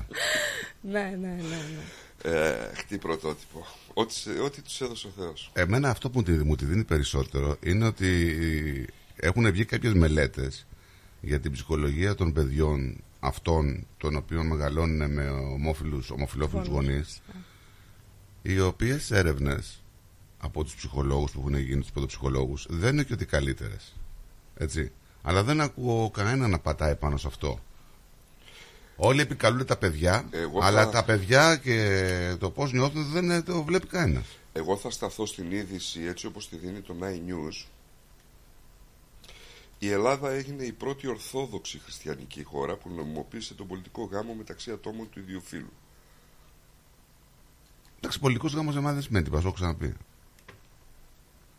[0.82, 1.38] ναι, ναι, ναι.
[1.41, 2.32] ναι.
[2.32, 3.65] Ε, χτί πρωτότυπο.
[3.93, 5.52] Ό,τι, σε- ό,τι τους έδωσε ο Θεός.
[5.54, 10.65] Εμένα αυτό που τη- μου τη δίνει περισσότερο είναι ότι έχουν βγει κάποιες μελέτες
[11.21, 16.88] για την ψυχολογία των παιδιών αυτών των οποίων μεγαλώνουν με ομόφυλους, ομοφυλόφιλους Γονείς.
[16.89, 17.21] γονείς
[18.47, 19.84] οι οποίες έρευνες
[20.38, 23.93] από τους ψυχολόγους που έχουν γίνει τους πρωτοψυχολόγους δεν είναι και ότι καλύτερες
[24.58, 27.60] έτσι αλλά δεν ακούω κανένα να πατάει πάνω σε αυτό
[28.97, 33.63] Όλοι επικαλούνται τα παιδιά, Εγώ αλλά θα- τα παιδιά και το πώς νιώθουν δεν το
[33.63, 34.25] βλέπει κανένας.
[34.53, 37.65] Εγώ θα σταθώ στην είδηση έτσι όπως τη δίνει το Nine News.
[39.79, 45.10] Η Ελλάδα έγινε η πρώτη ορθόδοξη χριστιανική χώρα που νομιμοποίησε τον πολιτικό γάμο μεταξύ ατόμων
[45.10, 45.71] του ίδιου φύλου.
[47.97, 49.93] Εντάξει, πολιτικός γάμος δεν μ' δεν σημαίνει τίποτα, το έχω ξαναπεί.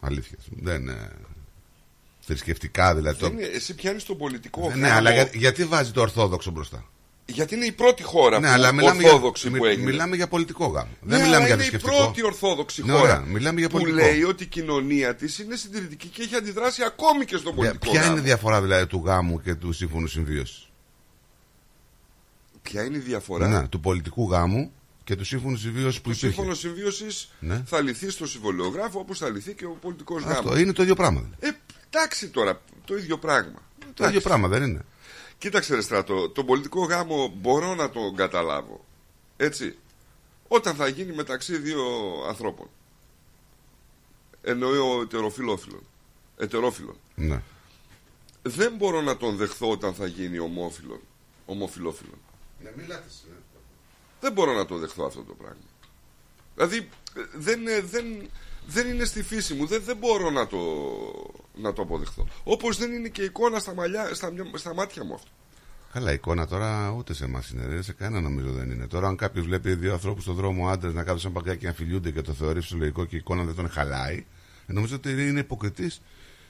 [0.01, 0.43] Αλήθειας.
[0.51, 1.11] Δεν είναι.
[2.21, 3.19] Θρησκευτικά δηλαδή.
[3.21, 3.35] Δεν το...
[3.37, 6.85] είναι- εσύ πιάνεις τον πολιτικό Ναι, γάμο αλλά για- γιατί βάζει το Ορθόδοξο μπροστά;
[7.27, 9.85] γιατί είναι η πρώτη χώρα Ναι, που αλλά μιλάμε για, ορθόδοξη που μι- έγινε.
[9.91, 10.89] μιλάμε για πολιτικό γάμο.
[11.01, 12.03] Ναι, δεν μιλάμε αλλά για είναι η θρησκευτικό.
[12.05, 14.07] πρώτη ορθόδοξη Ναι, χώρα ωραία, μιλάμε για που πολιτικό.
[14.07, 17.91] λέει ότι η κοινωνία της είναι συντηρητική και έχει αντιδράσει ακόμη και στον Ποια- πολιτικό
[17.91, 18.13] Ποια γάμο.
[18.13, 20.69] είναι η διαφορά δηλαδή του γάμου και του σύμφωνου συμβίωσης;
[22.63, 24.73] Ποια είναι η διαφορά; Ναι, του πολιτικού γάμου
[25.07, 26.27] και του σύμφωνου συμβίωσης που Το υπήρχε.
[26.27, 27.63] σύμφωνο συμβίωσης Ναι.
[27.67, 30.39] θα λυθεί στο συμβολιογράφο όπως θα λυθεί και ο πολιτικός γάμος.
[30.39, 31.21] Αυτό είναι το ίδιο πράγμα.
[31.21, 31.47] δηλαδή.
[31.47, 31.53] Ε,
[31.91, 33.63] εντάξει τώρα, το ίδιο πράγμα.
[33.95, 34.85] Το ίδιο πράγμα δεν είναι.
[35.39, 38.85] Κοίταξε ρε στρατό, τον πολιτικό γάμο μπορώ να τον καταλάβω.
[39.37, 39.77] Έτσι.
[40.49, 41.83] Όταν θα γίνει μεταξύ δύο
[42.29, 42.69] ανθρώπων.
[44.43, 45.81] Εννοώ ετεροφιλόφιλων.
[46.37, 46.97] Ετερόφιλων.
[47.15, 47.43] Ναι.
[48.43, 51.01] Δεν μπορώ να τον δεχθώ όταν θα γίνει ομόφιλων.
[51.47, 52.19] Ομοφιλόφιλων.
[52.63, 53.05] Ναι, μιλάτε.
[54.21, 55.63] Δεν μπορώ να το δεχθώ αυτό το πράγμα.
[56.55, 58.05] Δηλαδή ε, δεν, ε, δεν,
[58.67, 60.59] δεν είναι στη φύση μου, δεν, δεν μπορώ να το,
[61.55, 62.27] να το αποδεχθώ.
[62.45, 65.29] Όπως δεν είναι και εικόνα στα, μαλλιά, στα, μυα- στα μάτια μου αυτό.
[65.93, 67.67] Καλά, εικόνα τώρα ούτε σε εμάς είναι.
[67.67, 68.87] ρε, Σε κανένα νομίζω δεν είναι.
[68.87, 71.73] Τώρα, αν κάποιος βλέπει δύο ανθρώπους στον δρόμο άντρες να κάθονται σαν παγκάκι και να
[71.73, 74.27] φιλιούνται και το θεωρεί φυσιολογικό και η εικόνα δεν τον χαλάει,
[74.67, 76.01] ε, νομίζω ότι είναι υποκριτής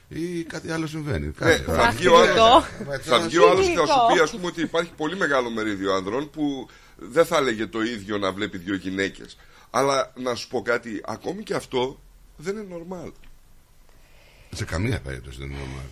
[0.09, 1.25] ή κάτι άλλο συμβαίνει.
[1.25, 2.65] Ναι, Κάτι, θα βγει ο άλλος,
[3.01, 5.93] θα βγει ο άλλος και θα σου πει ας πούμε ότι υπάρχει πολύ μεγάλο μερίδιο
[5.93, 9.37] άνδρων που δεν θα έλεγε το ίδιο να βλέπει δύο γυναίκες.
[9.69, 11.99] Αλλά να σου πω κάτι, ακόμη και αυτό
[12.37, 13.11] δεν είναι normal.
[14.55, 15.89] Σε καμία περίπτωση δεν είναι normal.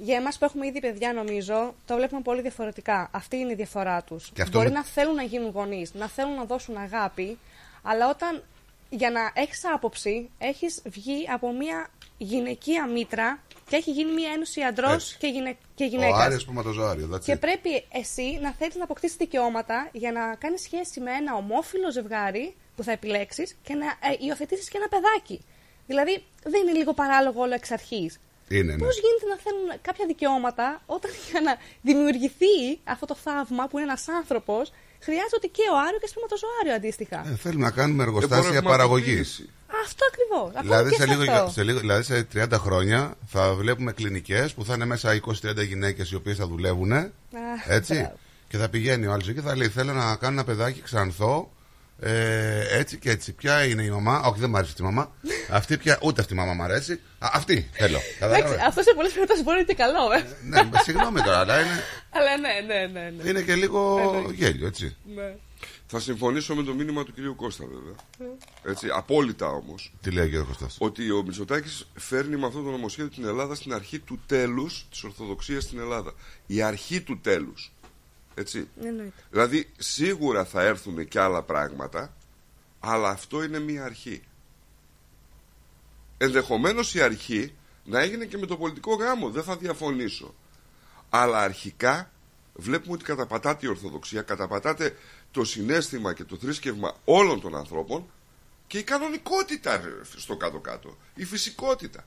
[0.00, 3.08] Για εμάς που έχουμε ήδη παιδιά, νομίζω, το βλέπουμε πολύ διαφορετικά.
[3.12, 4.30] Αυτή είναι η διαφορά τους.
[4.34, 7.38] Και αυτό Μπορεί με- να θέλουν να γίνουν γονείς, να θέλουν να δώσουν αγάπη,
[7.82, 8.42] αλλά όταν
[8.90, 13.38] για να έχεις άποψη, έχεις βγει από μια γυναικεία μήτρα
[13.68, 15.16] Και έχει γίνει μια ένωση αντρός Έτσι.
[15.18, 15.56] και, γυναι...
[15.74, 16.18] και Ο γυναίκας.
[16.20, 17.08] Άρης σπωματοζώαριο.
[17.14, 17.40] that's Και it.
[17.40, 22.54] πρέπει εσύ να θέλεις να αποκτήσεις δικαιώματα για να κάνεις σχέση με ένα ομόφυλο ζευγάρι
[22.76, 25.44] που θα επιλέξεις και να ε, υιοθετήσεις και ένα παιδάκι.
[25.86, 28.20] Δηλαδή, δεν είναι λίγο παράλογο όλο εξ αρχής.
[28.48, 28.78] Είναι, ναι.
[28.84, 33.86] Πώς γίνεται να θέλουν κάποια δικαιώματα όταν για να δημιουργηθεί αυτό το θαύμα που είναι
[33.90, 37.18] ένας άνθρωπος, χρειάζεται και ο άριος και σπερματοζωάριο αντίστοιχα.
[37.32, 39.32] Ε, θέλουμε να κάνουμε Δεν εργοστάσια μπορούμε παραγωγής.
[39.38, 39.50] αποκλείσει.
[39.84, 40.62] Αυτό ακριβώς.
[40.62, 41.50] Δηλαδή και σε, σε λίγο, αυτό.
[41.50, 46.10] σε λίγο, δηλαδή σε 30 χρόνια θα βλέπουμε κλινικές που θα είναι μέσα 20-30 γυναίκες
[46.10, 46.92] οι οποίες θα δουλεύουν.
[47.66, 47.94] Έτσι.
[47.94, 48.18] μπράβο.
[48.48, 51.48] Και θα πηγαίνει ο άλλος και θα λέει: Θέλω να κάνω ένα παιδάκι ξανθό.
[52.00, 53.32] Ε, έτσι και έτσι.
[53.32, 54.20] Ποια είναι η μαμά.
[54.20, 55.12] Όχι, δεν μου αρέσει αυτή η μαμά.
[55.58, 56.92] αυτή πια, ούτε αυτή η μαμά μου αρέσει.
[57.18, 57.98] Α, αυτή θέλω.
[58.20, 58.62] Εντάξει, Κατάλαβε.
[58.66, 60.24] αυτό σε πολλές περιπτώσεις μπορεί να είναι και καλό, ε.
[60.48, 61.82] ναι, συγγνώμη τώρα, αλλά είναι,
[62.16, 63.10] Αλλά ναι, ναι, ναι.
[63.22, 63.28] ναι.
[63.28, 64.00] είναι και λίγο
[64.34, 64.96] γέλιο, έτσι.
[65.14, 65.34] ναι.
[65.86, 67.94] Θα συμφωνήσω με το μήνυμα του κυρίου Κώστα, βέβαια.
[68.62, 69.92] Έτσι, απόλυτα όμως.
[70.00, 70.46] Τι λέει ο κ.
[70.46, 70.76] Κωστάς.
[70.80, 75.04] Ότι ο Μητσοτάκης φέρνει με αυτό το νομοσχέδιο την Ελλάδα στην αρχή του τέλους της
[75.04, 76.14] Ορθοδοξίας στην Ελλάδα.
[76.46, 77.72] Η αρχή του τέλους.
[78.34, 78.68] Έτσι.
[78.82, 79.22] Εννοείται.
[79.30, 82.14] Δηλαδή, σίγουρα θα έρθουν και άλλα πράγματα,
[82.80, 84.22] αλλά αυτό είναι μία αρχή.
[86.18, 87.54] Ενδεχομένως η αρχή
[87.84, 90.34] να έγινε και με το πολιτικό γάμο, δεν θα διαφωνήσω.
[91.10, 92.10] Αλλά αρχικά
[92.54, 94.96] βλέπουμε ότι καταπατάται η Ορθοδοξία, καταπατάται
[95.34, 98.04] το συνέστημα και το θρήσκευμα όλων των ανθρώπων
[98.66, 102.04] και η κανονικότητα ρε, στο κάτω-κάτω, η φυσικότητα.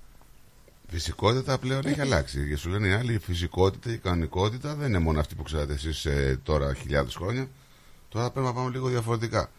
[0.87, 2.47] Φυσικότητα πλέον έχει αλλάξει.
[2.47, 5.73] Και σου λένε οι άλλοι, η φυσικότητα, η κανονικότητα δεν είναι μόνο αυτή που ξέρετε
[5.73, 6.07] εσείς
[6.43, 7.49] τώρα χιλιάδες χρόνια.
[8.09, 9.51] Τώρα πρέπει να πάμε λίγο διαφορετικά.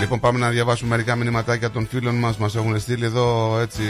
[0.00, 2.36] Λοιπόν, πάμε να διαβάσουμε μερικά μηνυματάκια των φίλων μας.
[2.36, 3.82] Μας έχουν στείλει εδώ έτσι.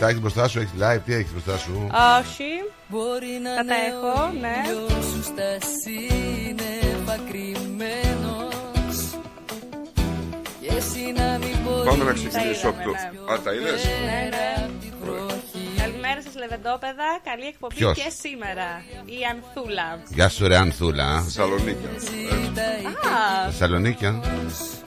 [0.00, 1.86] Τα έχεις μπροστά σου, έχεις live, τι έχεις μπροστά σου;
[2.20, 2.44] Όχι.
[2.88, 4.54] Μπορεί να Θα τα είναι έχω, ο ναι.
[4.66, 5.50] ήλιος σου στα
[5.80, 8.96] σύννεφα κρυμμένος
[10.60, 12.90] Και εσύ να μην μπορείς Πάμε να ξεκινήσω από το.
[12.90, 14.52] είδαμε, Α, τα είδες; Ναι, ναι.
[16.34, 17.08] Καλημέρα σα, Λεβεντόπεδα.
[17.24, 18.68] Καλή εκπομπή Ποιος; και σήμερα.
[19.04, 19.88] Η Ανθούλα.
[20.08, 21.22] Γεια σου, ρε Ανθούλα.
[21.22, 21.86] Θεσσαλονίκη.
[23.16, 24.06] Α, Θεσσαλονίκη.
[24.06, 24.14] α.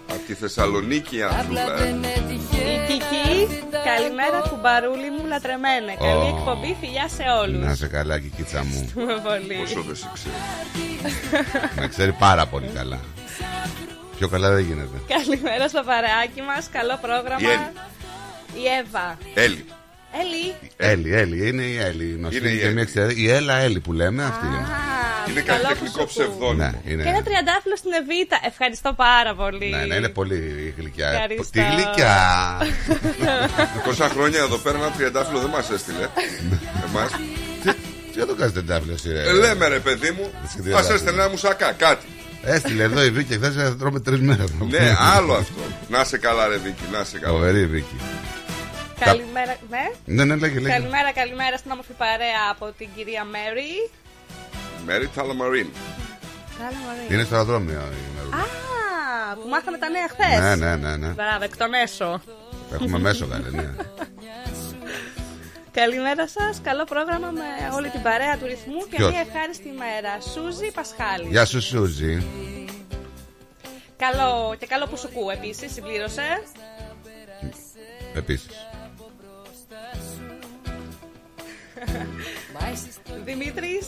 [0.09, 1.61] Από τη Θεσσαλονίκη, Ανθούλα.
[1.61, 1.87] ε.
[2.33, 3.59] η Κική.
[3.83, 5.93] Καλημέρα, κουμπαρούλι μου, λατρεμένε.
[5.99, 6.35] Καλή Ω.
[6.37, 7.65] εκπομπή, φιλιά σε όλους.
[7.65, 8.91] Να σε καλά, κικίτσα μου.
[9.27, 9.55] πολύ.
[9.59, 10.35] Πόσο δεν σε ξέρω.
[11.79, 12.99] Με ξέρει πάρα πολύ καλά.
[14.17, 14.97] Πιο καλά δεν γίνεται.
[15.07, 16.69] Καλημέρα στο παρεάκι μας.
[16.71, 17.39] Καλό πρόγραμμα.
[17.39, 17.71] Η Έλλη.
[18.63, 19.17] Η Εύα.
[19.33, 19.65] Έλλη.
[20.21, 20.53] Έλλη.
[20.77, 22.15] Έλλη, Έλλη, είναι η Έλλη.
[22.17, 22.73] γνωστή Είναι η και Έλλη.
[22.73, 24.55] μια εξαιρετική- Η Έλα Έλλη που λέμε, αυτή είναι.
[24.55, 26.25] Α, Είναι καλό καλλιτεχνικό που σου ακούω.
[26.25, 26.63] ψευδόνυμο.
[26.63, 27.21] Ναι, Και ένα είναι.
[27.27, 28.37] τριαντάφυλλο στην Εβίτα.
[28.51, 29.69] Ευχαριστώ πάρα πολύ.
[29.69, 31.09] Ναι, ναι, είναι πολύ γλυκιά.
[31.09, 31.51] Ευχαριστώ.
[31.51, 32.17] Τι γλυκιά!
[33.85, 36.05] Τόσα χρόνια εδώ πέρα ένα τριαντάφυλλο δεν μας έστειλε.
[36.87, 37.11] Εμάς.
[38.11, 40.93] Τι δεν το κάνεις τεντάφυλλο, εσύ, ρε; Ε, Λέμε ρε παιδί μου, Εσύ μα τριαντάφυλλο.
[40.95, 42.05] έστελνε ένα μουσακά, κάτι.
[42.43, 44.49] Έστειλε εδώ η Βίκη χθες θα τρώμε τρεις μέρες.
[44.69, 45.61] Ναι, άλλο αυτό.
[45.89, 47.33] Να σε καλά, ρε Βίκυ, να σε καλά.
[47.33, 47.95] Φοβερή η Βίκη.
[48.99, 49.91] Καλημέρα, ναι.
[50.05, 50.73] Ναι, ναι, λέγε, λέγε.
[50.73, 53.89] Καλημέρα, καλημέρα στην όμορφη παρέα από την κυρία Μέρι.
[54.85, 55.67] Μέρι Ταλαμαρίν.
[56.57, 57.15] Καλά, Μαρία.
[57.15, 58.35] Είναι στο αεροδρόμιο η Μερούλα.
[58.37, 60.39] Α, που μάθαμε τα νέα χθες.
[60.39, 61.07] Ναι, ναι, ναι, ναι.
[61.07, 62.21] Μπράβο, εκ των έσω.
[62.73, 63.75] Έχουμε μέσο καλέ, ναι.
[65.71, 66.61] Καλημέρα σας.
[66.63, 70.13] Καλό πρόγραμμα με όλη την παρέα του ρυθμού και Ποιος; μια ευχάριστη μέρα.
[70.33, 71.27] Σούζη Πασχάλη.
[71.29, 72.25] Γεια σου, Σούζη.
[73.97, 76.43] Καλό και καλό που σου ακούω επίσης, συμπλήρωσε.
[78.13, 78.66] Επίσης.
[83.25, 83.87] Δημήτρης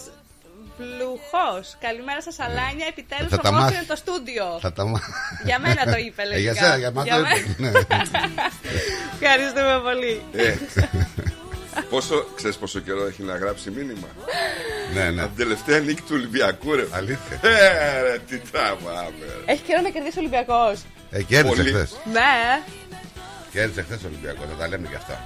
[0.78, 1.78] Βλουχός.
[1.80, 2.86] Καλημέρα σας, Αλάνια.
[2.90, 3.86] Επιτέλους Θα τα ομόφυλε μάθει.
[3.86, 4.58] το στούντιο.
[4.62, 5.12] Θα τα μάθει.
[5.46, 6.52] Για μένα το είπε, Ε, λογικά.
[6.52, 7.10] Για σένα, για μάθω.
[7.18, 7.36] μένα.
[7.58, 7.72] Ναι.
[9.22, 10.22] Ευχαριστούμε πολύ.
[10.34, 10.56] Ε,
[11.90, 14.08] πόσο, ξέρεις πόσο καιρό έχει να γράψει μήνυμα;
[14.94, 15.22] Ναι, ναι.
[15.22, 16.86] Από την τελευταία νίκη του Ολυμπιακού, ρε.
[16.92, 17.40] Αλήθεια.
[17.42, 19.52] Ε, ρε, τι τραβάμε, ρε.
[19.54, 20.82] Έχει καιρό να κερδίσει ο Ολυμπιακός.
[21.12, 21.72] Ε, κέρδισε Πολύ.
[21.74, 21.92] χθες.
[22.12, 22.62] Ναι.
[23.52, 25.22] Κέρδισε χθες ο Ολυμπιακός, θα τα λέμε και αυτά.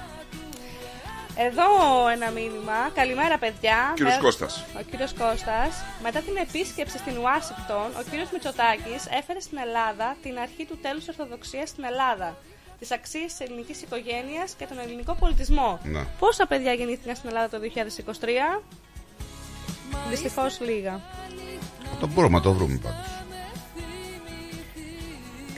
[1.36, 1.68] Εδώ
[2.08, 2.78] ένα μήνυμα.
[2.94, 3.92] Καλημέρα, παιδιά.
[3.94, 4.64] Κύριος Με- Κώστας.
[4.78, 5.72] Ο κύριος Κώστας.
[6.02, 11.08] Μετά την επίσκεψη στην Ουάσιγκτον, ο κύριος Μητσοτάκης έφερε στην Ελλάδα την αρχή του τέλους
[11.08, 12.36] Ορθοδοξίας στην Ελλάδα.
[12.78, 15.80] Τις αξίες της ελληνικής οικογένειας και τον ελληνικό πολιτισμό.
[15.84, 16.02] Ναι.
[16.18, 18.62] Πόσα παιδιά γεννήθηκαν στην Ελλάδα το 2023,
[20.10, 21.00] Δυστυχώς λίγα.
[22.00, 23.06] Το μπορούμε να το βρούμε πάντως.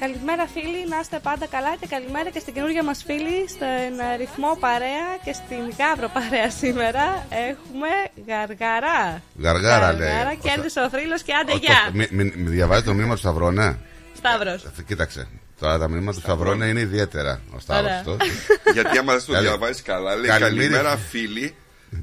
[0.01, 4.57] Καλημέρα φίλοι, να είστε πάντα καλά και καλημέρα και στην καινούργια μας φίλη, στον ρυθμό
[4.61, 7.89] παρέα και στην γάβρο παρέα σήμερα έχουμε
[8.29, 9.23] γαργαρά.
[9.45, 10.09] Γαργάρα, λέει.
[10.09, 11.83] Γαργάρα, Ο Στα- κέρδισε ο θρύλος και άντε Ο- γεια.
[11.87, 13.77] το- μη- μη- μη διαβάζει το μήνυμα του Σταυρό, ναι.
[14.17, 14.65] Σταύρος.
[14.65, 15.29] Ε, Κοίταξε.
[15.61, 17.41] Τώρα τα μηνύματα του Σταυρό είναι είναι ιδιαίτερα.
[17.57, 17.99] Ο Σταύρος Ωραία.
[17.99, 18.17] αυτός.
[18.77, 20.49] Γιατί άμα δεν το Καλη- διαβάζεις καλά, λέει Καλημέρα.
[20.49, 21.55] καλημέρα φίλοι.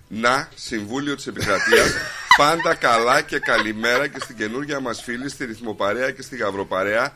[0.07, 1.87] Να, Συμβούλιο της Επικρατείας.
[2.37, 7.15] πάντα καλά και καλημέρα και στην καινούργια μας φίλη, στη ρυθμοπαρέα και στη γαυροπαρέα.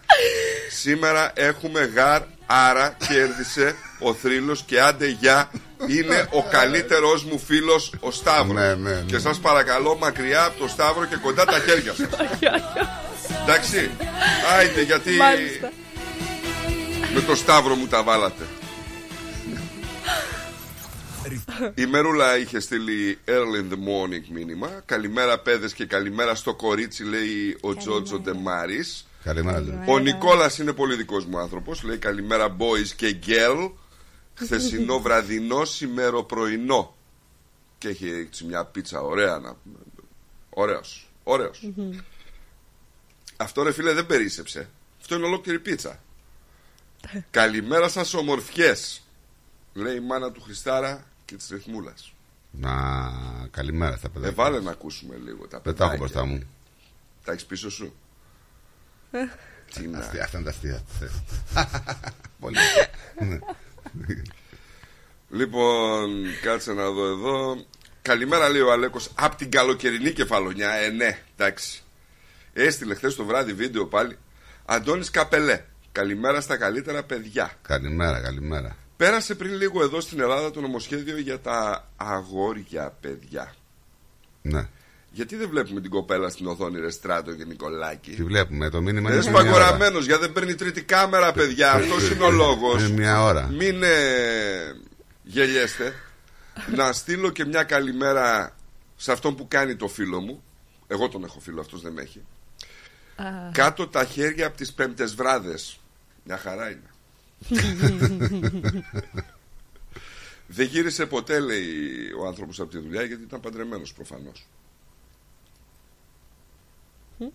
[0.72, 5.52] Σήμερα έχουμε γάρ, άρα κέρδισε ο θρύλος και άντε γεια
[5.88, 8.54] είναι ο καλύτερος μου φίλος ο Σταύρος.
[8.54, 9.02] Ναι, ναι, ναι.
[9.06, 12.08] Και σας παρακαλώ μακριά από το Σταύρο και κοντά τα χέρια σας.
[13.44, 13.92] Εντάξει,
[14.58, 15.72] άιτε γιατί Μάλιστα.
[17.14, 18.44] με το Σταύρο μου τα βάλατε.
[21.76, 24.82] Η Μερούλα είχε στείλει early in the morning μήνυμα.
[24.86, 29.08] Καλημέρα παιδες και καλημέρα στο κορίτσι λέει ο Τζότζο Ντεμάρης.
[29.24, 29.62] Καλημέρα.
[29.62, 29.84] Τζο.
[29.88, 31.84] Ο Νικόλας είναι πολύ δικός μου άνθρωπος.
[31.84, 33.72] Λέει καλημέρα boys και girl.
[34.34, 36.96] Χθεσινό βραδινό, σημέρο πρωινό.
[37.78, 39.78] Και έχει έτσι μια πίτσα ωραία να πούμε.
[40.50, 41.10] Ωραίος.
[41.24, 41.70] Ωραίος.
[43.38, 44.70] Αυτό ρε φίλε δεν περίσεψε.
[45.00, 46.00] Αυτό είναι ολόκληρη πίτσα.
[47.32, 49.02] Καλημέρα σας ομορφιές.
[49.74, 52.14] Λέει η μάνα του Χριστάρα και της Ρυθμούλας.
[52.52, 52.74] Να,
[53.52, 54.32] καλημέρα στα Ε, παιδιά.
[54.32, 55.98] βάλε να ακούσουμε λίγο τα Δεν τα έχω παιδάκια.
[55.98, 56.44] μπροστά μου.
[57.24, 57.94] Τα έχεις πίσω σου;
[59.74, 59.98] Τι να...
[60.00, 60.84] Αστεία, αυτά είναι τα αστεία.
[62.40, 62.58] Πολύ.
[63.20, 63.40] Ναι.
[65.30, 67.66] Λοιπόν, κάτσε να δω εδώ.
[68.02, 69.12] Καλημέρα, λέει ο Αλέκος.
[69.16, 70.72] Απ' την καλοκαιρινή κεφαλονιά.
[70.72, 71.82] Ε, ναι, εντάξει.
[72.54, 74.18] Έστειλε χθες το βράδυ βίντεο πάλι.
[74.66, 75.64] Αντώνης Καπελέ.
[75.92, 77.54] Καλημέρα στα καλύτερα παιδιά.
[77.62, 78.76] Καλημέρα, καλημέρα.
[78.98, 83.54] Πέρασε πριν λίγο εδώ στην Ελλάδα το νομοσχέδιο για τα αγόρια παιδιά.
[84.42, 84.68] Ναι.
[85.12, 88.12] Γιατί δεν βλέπουμε την κοπέλα στην οθόνη Ρε Στράτο και Τι Νικολάκη.
[88.24, 89.50] βλέπουμε, το μήνυμα Είναι σε μια ώρα.
[89.50, 91.72] σπαγκοραμένο γιατί δεν παίρνει τρίτη κάμερα, παιδιά.
[91.72, 92.82] Αυτός είναι ο λόγος.
[92.84, 93.48] Είναι μια ώρα.
[93.48, 93.88] Μην ε,
[95.24, 95.94] γελιέστε.
[96.76, 98.56] να στείλω και μια καλημέρα
[98.96, 100.44] σε αυτόν που κάνει το φίλο μου.
[100.88, 102.22] Εγώ τον έχω φίλο, αυτός δεν με έχει.
[103.52, 105.80] Κάτω τα χέρια από τις πέμπτες βράδες.
[106.24, 106.90] Μια χαρά είναι.
[110.48, 111.68] Δεν γύρισε ποτέ, λέει
[112.20, 114.48] ο άνθρωπος από τη δουλειά, γιατί ήταν παντρεμένος προφανώς.
[117.20, 117.26] Η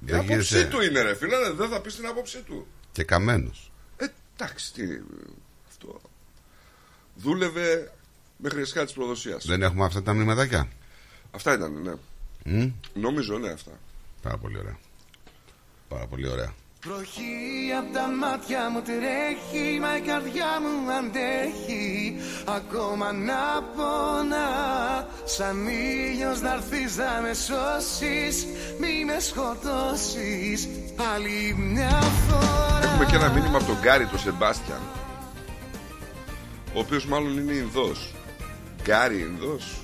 [0.00, 2.66] Δεν άποψή γύρισε του είναι, ρε φίλε, δεν θα πεις την άποψή του.
[2.92, 3.72] και καμένος.
[3.96, 4.82] Ε, εντάξει, τι,
[5.68, 6.00] αυτό.
[7.16, 7.92] Δούλευε
[8.36, 9.46] μέχρι εσχά της προδοσίας.
[9.46, 10.68] Δεν έχουμε αυτά τα μηνυματάκια.
[11.30, 11.92] Αυτά ήταν, ναι.
[12.44, 13.70] Μμ, Νομίζω, ναι, αυτά.
[14.22, 14.78] Πάρα πολύ ωραία.
[15.88, 16.54] Πάρα πολύ ωραία.
[16.84, 22.16] Βροχή απ' τα μάτια μου τρέχει Μα η καρδιά μου αντέχει
[22.56, 24.48] Ακόμα να πονά
[25.24, 28.46] Σαν ήλιος να έρθεις να με σώσεις
[28.80, 30.68] Μη με σκοτώσεις
[31.14, 34.80] Άλλη μια φορά Έχουμε και ένα μήνυμα από τον Γκάρι, τον Σεμπάστιαν.
[36.74, 38.14] Ο οποίος μάλλον είναι Ινδός
[38.82, 39.82] Γκάρι Ινδός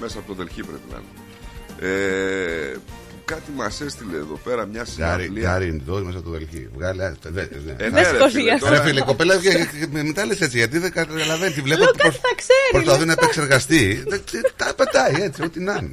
[0.00, 1.24] Μέσα από το Δελχή πρέπει να είναι.
[1.80, 5.50] Ε, που κάτι μας έστειλε εδώ πέρα μια Γκάρι, συναυλία.
[5.50, 6.68] γκάρι εντός μέσα στο Δελχή.
[6.76, 7.70] Βγάλε, α, τα δέτε, ναι.
[7.72, 8.64] Ε, Δεν ναι, ρε, φίλε, σχολίασε.
[8.64, 9.38] τώρα- Ρε φίλε, η κοπέλα ε,
[9.82, 11.52] ε, με- μετά λες έτσι, γιατί δεν καταλαβαίνει.
[11.52, 13.06] Τη βλέπω Λέω ότι κάτι προσ- θα ξέρει, Προσπαθεί λέω.
[13.06, 14.04] να επεξεργαστεί.
[14.08, 15.92] Δεν ξέρει, Τα πετάει έτσι, ό,τι να είναι.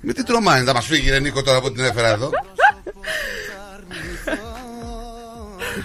[0.00, 2.30] Με τι τρομάει, θα μας φύγει ρε Νίκο τώρα που την έφερα εδώ.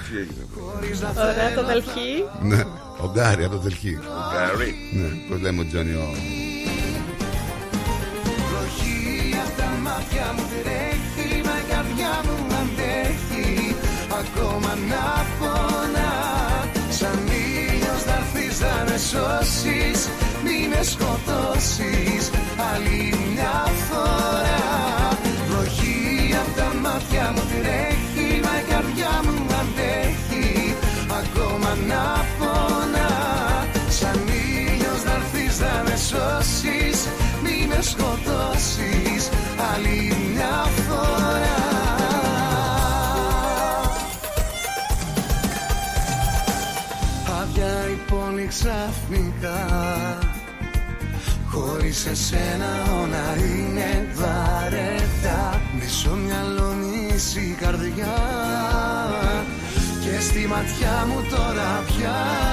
[0.10, 0.46] Τι έγινε,
[1.02, 1.22] εδώ.
[1.22, 2.24] Ωραία, το Δελχή.
[2.42, 2.64] Ναι,
[3.02, 3.98] ο Γκάρι από το Δελχή.
[4.34, 4.76] Γκάρι.
[4.94, 6.14] Ναι, πώς λέμε ο Τζόνι ο.
[9.90, 13.76] Βροχή απ' τα μάτια μου τρέχει Μα η καρδιά μου αντέχει.
[14.22, 15.06] Ακόμα να
[15.40, 16.14] πονά
[16.90, 20.00] Σαν ήλιος να έρθεις να με σώσεις
[20.44, 22.24] Μη με σκοτώσεις.
[22.72, 24.68] Άλλη μια φορά
[25.50, 26.00] Βροχή
[26.42, 30.76] απ' τα μάτια μου τρέχει Μα η καρδιά μου αντέχει.
[31.22, 32.06] Ακόμα να
[32.40, 33.12] πονά
[34.00, 36.98] Σαν ήλιος να έρθεις να με σώσεις
[37.44, 38.99] Μη με σκοτώσεις
[39.80, 41.58] Άλλη μια φορά.
[47.42, 49.68] Άδεια η πόλη ξαφνικά
[51.50, 52.68] Χωρίς εσένα
[53.02, 55.62] όλα είναι βαρετά.
[55.80, 58.16] Μισό μυαλό μισή καρδιά
[60.04, 62.49] Και στη ματιά μου τώρα πια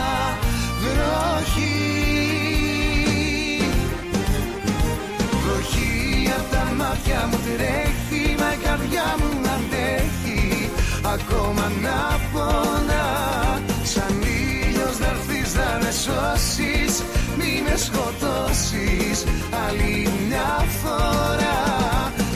[18.56, 19.24] σκοτώσεις
[19.66, 21.58] Άλλη μια φορά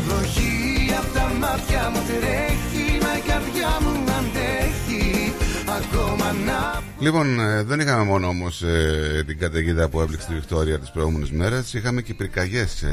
[0.06, 5.34] Βροχή απ' τα μάτια μου τρέχει Μα η καρδιά μου αντέχει
[5.78, 8.64] Ακόμα να Λοιπόν, ε, δεν είχαμε μόνο όμως
[9.26, 11.74] την καταιγίδα που έπληξε τη Βικτόρια τις προηγούμενες μέρες.
[11.74, 12.84] Είχαμε και πυρκαγιές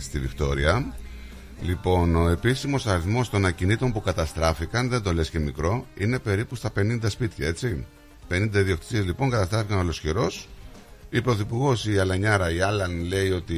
[0.00, 0.94] στη Βικτόρια.
[1.62, 6.54] Λοιπόν, ο επίσημος αριθμός των ακινήτων που καταστράφηκαν, δεν το λες και μικρό, είναι περίπου
[6.54, 7.86] στα 50 σπίτια, έτσι.
[8.28, 10.48] 50 ιδιοκτησίε λοιπόν καταστράφηκαν ολοσχερός.
[11.14, 13.56] Η πρωθυπουργός η Αλανιάρα, η Άλαν, λέει ότι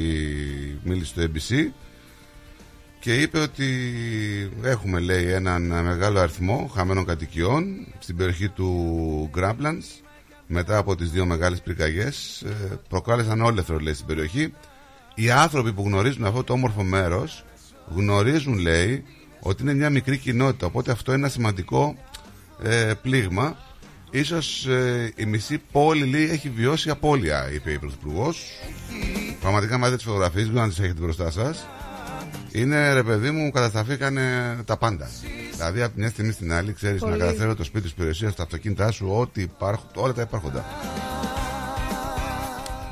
[0.82, 1.72] μίλησε στο ABC
[3.00, 3.68] και είπε ότι
[4.62, 10.02] έχουμε λέει έναν μεγάλο αριθμό χαμένων κατοικιών στην περιοχή του Γκράμπλαντς
[10.46, 14.54] μετά από τις δύο μεγάλες πυρκαγιές ε, προκάλεσαν όλεθρο λέει στην περιοχή.
[15.14, 17.44] Οι άνθρωποι που γνωρίζουν αυτό το όμορφο μέρος
[17.94, 19.04] γνωρίζουν λέει
[19.40, 20.66] ότι είναι μια μικρή κοινότητα.
[20.66, 21.96] Οπότε αυτό είναι ένα σημαντικό
[22.62, 23.56] ε, πλήγμα
[24.14, 28.46] Ίσως ε, η μισή πόλη λέει, έχει βιώσει απώλεια είπε η Πρωθυπουργός
[29.40, 31.66] Πραγματικά με τις φωτογραφίες να τις έχετε μπροστά σας
[32.54, 35.10] είναι ρε παιδί μου, καταστραφήκανε τα πάντα.
[35.52, 38.90] Δηλαδή από μια στιγμή στην άλλη, ξέρεις να καταφέρω το σπίτι τη περιουσία, τα αυτοκίνητά
[38.90, 40.64] σου, ό,τι υπάρχουν, όλα τα υπάρχοντα.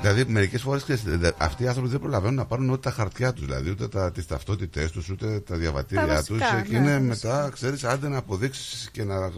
[0.00, 0.84] Δηλαδή, μερικές φορές
[1.36, 4.90] αυτοί οι άνθρωποι δεν προλαβαίνουν να πάρουν ούτε τα χαρτιά τους, δηλαδή ούτε τις ταυτότητές
[4.90, 6.38] τους, ούτε τα διαβατήριά τους.
[6.68, 9.32] Και είναι μετά, ξέρεις, άντε να αποδείξεις και να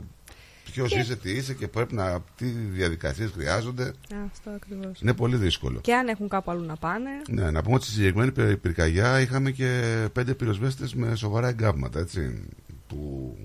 [0.65, 0.99] ποιος και...
[0.99, 2.21] είσαι, τι είσαι και πρέπει να.
[2.37, 3.93] τι διαδικασίες χρειάζονται.
[4.25, 5.01] Αυτό ακριβώς.
[5.01, 5.81] Είναι πολύ δύσκολο.
[5.81, 7.11] Και αν έχουν κάπου αλλού να πάνε.
[7.29, 12.49] Ναι, να πούμε ότι στη συγκεκριμένη πυρκαγιά είχαμε και πέντε πυροσβέστες με σοβαρά εγκάβματα, έτσι.
[12.89, 13.37] Που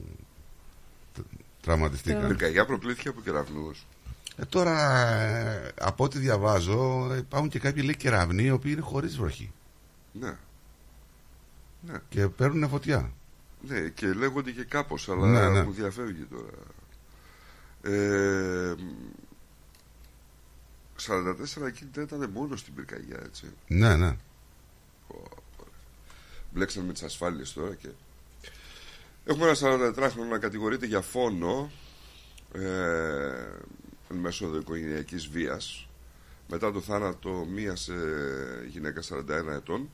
[1.61, 2.23] τραυματιστήκαν.
[2.23, 3.85] Η πυρκαγιά προκλήθηκε από κεραυνούς.
[4.37, 9.17] Ε, τώρα, ε, από ό,τι διαβάζω, υπάρχουν και κάποιοι λέει κεραυνοί οι οποίοι είναι χωρίς
[9.17, 9.51] βροχή.
[10.11, 10.37] Ναι.
[11.81, 11.97] ναι.
[12.09, 13.11] Και παίρνουν φωτιά.
[13.67, 15.63] Ναι, και λέγονται και κάπως, αλλά ναι, ναι.
[15.63, 16.51] μου διαφεύγει τώρα.
[17.81, 18.75] Ε,
[21.07, 23.45] 44 εκείνη ήταν μόνος στην πυρκαγιά, έτσι.
[23.67, 24.17] Ναι, ναι.
[26.53, 27.87] Μπλέξαν με τις ασφάλειες τώρα και.
[29.25, 31.71] Έχουμε ένα 44χρονο να κατηγορείται για φόνο
[32.53, 32.59] ε,
[34.09, 35.87] εν μέσω οικογενειακής βίας
[36.49, 39.89] μετά το θάνατο μίας ε, γυναίκα 41 ετών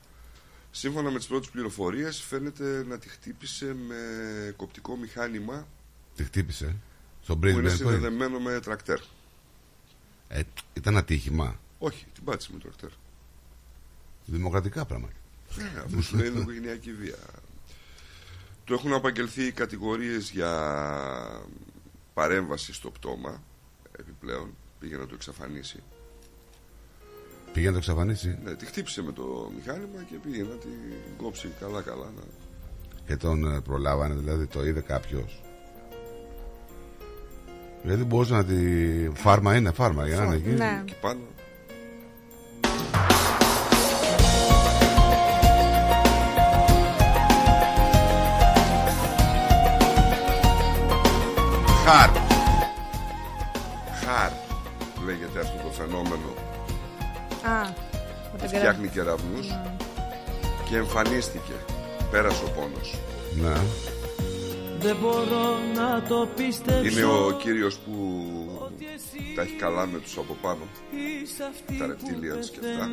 [0.71, 3.95] σύμφωνα με τις πρώτες πληροφορίες φαίνεται να τη χτύπησε με
[4.55, 5.67] κοπτικό μηχάνημα
[6.15, 6.75] Τη χτύπησε;
[7.25, 8.99] Στον που είναι συνδεδεμένο με τρακτέρ.
[10.27, 10.41] Ε,
[10.73, 11.59] ήταν ατύχημα.
[11.79, 12.89] Όχι, την πάτησε με τρακτέρ.
[14.25, 15.13] Δημοκρατικά πράγματα.
[15.55, 17.17] Ναι, αυτό σου λέει είναι οικογενειακή βία.
[18.63, 20.51] Του έχουν απαγγελθεί κατηγορίες για
[22.13, 23.43] παρέμβαση στο πτώμα.
[23.99, 24.49] Επιπλέον
[24.79, 25.83] πήγε να το εξαφανίσει.
[27.53, 28.39] Πήγε να το εξαφανίσει.
[28.43, 30.71] Ναι, τη χτύπησε με το μηχάνημα και πήγε να την
[31.17, 32.11] κόψει καλά-καλά.
[32.15, 32.21] Να...
[33.05, 35.39] Και τον ε, προλάβανε, δηλαδή το είδε κάποιος.
[37.85, 38.55] Δηλαδή μπορούσε να τη.
[39.13, 40.49] Φάρμα είναι, φάρμα για να είναι εκεί.
[40.49, 40.81] Ναι.
[40.85, 41.19] Και πάνω.
[51.85, 52.09] Χαρ.
[54.05, 54.31] Χαρ
[55.05, 56.33] λέγεται αυτό το φαινόμενο.
[57.43, 57.73] Α,
[58.47, 59.75] Φτιάχνει κεραυνούς ναι.
[60.69, 61.53] και εμφανίστηκε.
[62.11, 62.95] Πέρασε ο πόνος.
[63.41, 63.55] Ναι.
[64.85, 67.93] Δεν μπορώ να το πιστέψω Είναι ο κύριος που
[69.35, 70.63] τα έχει καλά με τους από πάνω.
[71.79, 72.89] Τα ρεπτήλια και αυτά.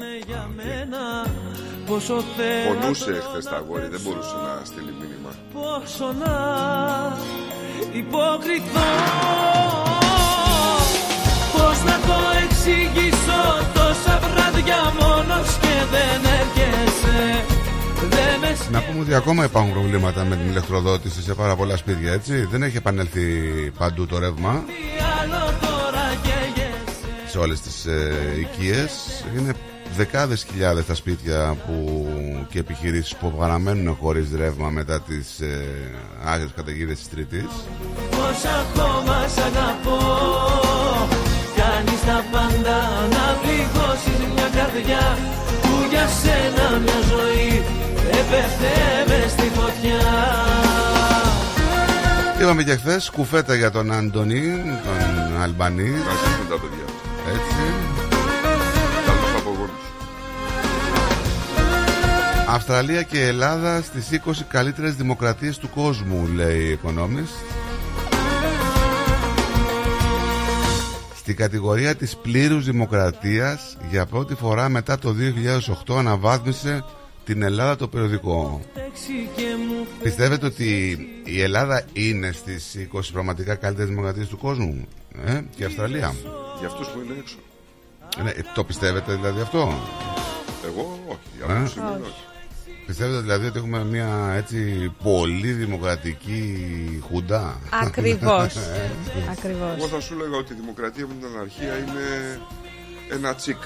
[2.68, 5.30] Πονούσε χθες τα αγόρι Δεν μπορούσε να στείλει μήνυμα.
[5.52, 6.36] Πόσο να
[7.92, 8.90] υποκριθώ
[11.52, 13.40] Πώς να το εξηγήσω
[13.74, 17.41] Τόσα βράδια μόνος και δεν έρχεσαι
[18.70, 22.46] να πούμε ότι ακόμα υπάρχουν προβλήματα με την ηλεκτροδότηση σε πάρα πολλά σπίτια, έτσι.
[22.50, 23.22] Δεν έχει επανέλθει
[23.78, 24.64] παντού το ρεύμα.
[27.28, 29.24] Σε όλες τις ε, οικίες.
[29.38, 29.52] Είναι
[29.96, 32.06] δεκάδες χιλιάδες τα σπίτια που,
[32.50, 35.64] και επιχειρήσεις που παραμένουν χωρίς ρεύμα μετά τις ε,
[36.24, 37.48] άγριες καταιγίδες της Τρίτης.
[38.10, 39.98] Πώς ακόμα σ' αγαπώ
[41.56, 42.78] Κάνεις τα πάντα
[43.14, 45.18] να πληγώσεις μια καρδιά
[45.62, 47.51] Που για σένα μια ζωή
[48.38, 50.00] έπεθε στη φωτιά
[52.42, 54.42] Είπαμε και χθες κουφέτα για τον Αντωνί,
[54.84, 55.82] τον Αλμπανί.
[55.90, 56.84] Μαζί τα παιδιά.
[57.28, 57.62] Έτσι.
[59.06, 59.82] Καλούς απογόνους.
[62.48, 67.62] Αυστραλία και Ελλάδα στις 20 καλύτερες δημοκρατίες του κόσμου, λέει η Economist.
[71.16, 75.14] Στην κατηγορία της πλήρους δημοκρατίας για πρώτη φορά μετά το
[75.88, 76.84] 2008 αναβάθμισε
[77.24, 78.60] την Ελλάδα το περιοδικό.
[80.02, 84.86] Πιστεύετε ότι η Ελλάδα είναι στις 20 πραγματικά καλύτερες δημοκρατίες του κόσμου
[85.26, 86.14] ε; και η Αυστραλία;
[86.58, 87.36] Για αυτούς που είναι έξω.
[88.36, 89.74] Ε, το πιστεύετε δηλαδή αυτό;
[90.64, 91.18] Εγώ όχι.
[91.36, 91.80] Για ε; όχι.
[92.86, 96.68] Πιστεύετε δηλαδή ότι έχουμε μια έτσι πολύ δημοκρατική
[97.10, 98.56] χούντα; Ακριβώς.
[98.76, 98.90] Ε;
[99.30, 99.76] Ακριβώς.
[99.76, 102.40] Εγώ θα σου λέγα ότι η δημοκρατία με την αναρχία είναι
[103.10, 103.62] ένα τσικ.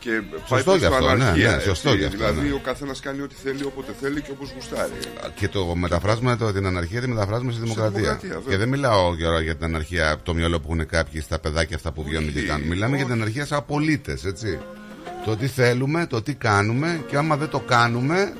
[0.00, 2.54] Και σωστό γι' αυτό, ναι, ναι, σωστό γι' αυτό, Δηλαδή ναι.
[2.54, 4.92] ο καθένας κάνει ό,τι θέλει, όποτε θέλει και όπως γουστάρει.
[5.34, 8.00] Και το μεταφράζουμε το, την αναρχία, τη μεταφράζουμε στη δημοκρατία.
[8.00, 11.76] δημοκρατία και δεν μιλάω για, για την αναρχία το μυαλό που έχουν κάποιοι στα παιδάκια
[11.76, 12.66] αυτά που βγαίνουν και κάνουν.
[12.66, 14.58] Μιλάμε για την αναρχία σαν πολίτες, έτσι.
[15.24, 18.32] Το τι θέλουμε, το τι κάνουμε και άμα δεν το κάνουμε.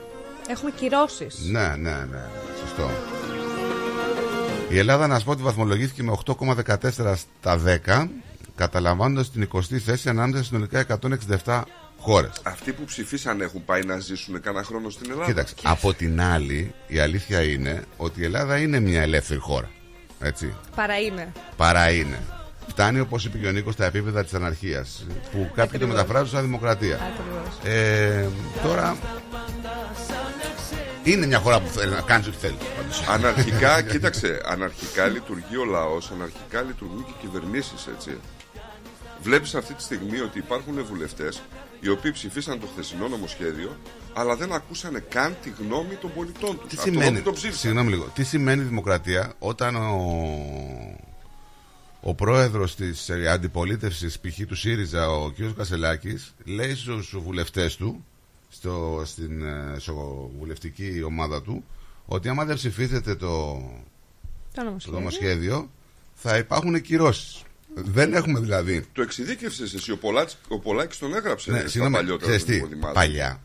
[0.49, 1.39] Έχουμε κυρώσεις.
[1.51, 2.25] Ναι, ναι, ναι.
[2.61, 2.91] Σωστό.
[4.69, 8.09] Η Ελλάδα, να σου πω ότι βαθμολογήθηκε με 8,14 στα 10,
[8.61, 10.87] καταλαμβάνοντας την 20η θέση ανάμεσα σε συνολικά
[11.45, 11.63] 167
[11.99, 12.31] χώρες.
[12.43, 16.75] Αυτοί που ψηφίσαν έχουν πάει να ζήσουν κανένα χρόνο στην Ελλάδα; Κοίταξε, από την άλλη,
[16.87, 19.69] η αλήθεια είναι ότι η Ελλάδα είναι μια ελεύθερη χώρα.
[20.21, 20.55] Έτσι.
[20.75, 21.33] Παρά είναι.
[21.57, 22.19] Παρά είναι.
[22.69, 25.07] Φτάνει, όπως είπε και ο Νίκος, στα επίπεδα της αναρχίας.
[25.09, 25.89] Που κάποιοι το Ακριβώς.
[25.89, 26.95] μεταφράζουν σαν δημοκρατία.
[26.95, 27.75] Ακριβώς.
[27.75, 28.29] Ε,
[28.63, 28.97] τώρα.
[31.05, 32.57] Είναι μια χώρα που θέλει να κάνει ό,τι θέλει.
[32.77, 33.09] πάντως.
[33.09, 38.11] Αναρχικά, κοίταξε, αναρχικά λειτουργεί ο λαός, αναρχικά λειτουργούν και οι κυβερνήσεις, έτσι.
[39.23, 41.43] Βλέπεις αυτή τη στιγμή ότι υπάρχουν βουλευτές
[41.81, 43.77] οι οποίοι ψηφίσαν το χθεσινό νομοσχέδιο,
[44.13, 46.69] αλλά δεν ακούσανε καν τη γνώμη των πολιτών τους.
[46.69, 47.59] Τι σημαίνει, το ψήφισαν.
[47.61, 50.99] συγγνώμη λίγο, τι σημαίνει δημοκρατία όταν ο,
[52.01, 54.47] ο πρόεδρος της ε, αντιπολίτευσης π.χ.
[54.47, 55.35] του ΣΥΡΙΖΑ, ο κ.
[55.57, 58.05] Κασελάκης, λέει στους βουλευτές του,
[58.49, 61.65] στο, στην ε, στο βουλευτική ομάδα του,
[62.07, 63.63] ότι άμα δεν ψηφίσετε το,
[64.55, 64.99] Το το νομοσχέδιο.
[64.99, 65.71] νομοσχέδιο,
[66.15, 67.43] θα υπάρχουν κυρώσεις.
[67.75, 69.93] Δεν έχουμε δηλαδή Το εξειδίκευσες εσύ.
[69.93, 72.95] Ο, Πολάκης, ο Πολάκης τον έγραψε Ναι, στα συγγνώμη, παλιότερα ξέρεις των τι, υποδημάτων.
[72.95, 73.41] παλιά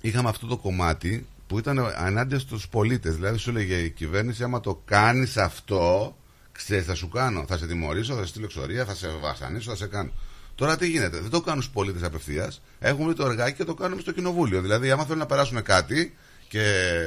[0.00, 3.14] είχαμε αυτό το κομμάτι που ήταν ανάντια στους πολίτες.
[3.14, 6.16] Δηλαδή σου λέγε η κυβέρνηση, άμα το κάνεις αυτό,
[6.52, 7.44] ξέρεις θα σου κάνω.
[7.48, 10.10] Θα σε τιμωρήσω, θα σε στείλω εξορία, θα σε βασανίσω, θα σε κάνω.
[10.54, 12.62] Τώρα τι γίνεται, δεν το κάνουν στους πολίτες απευθείας.
[12.78, 14.60] Έχουμε το εργάκι και το κάνουμε στο κοινοβούλιο.
[14.60, 16.16] Δηλαδή, άμα θέλουν να περάσουν κάτι
[16.48, 16.62] και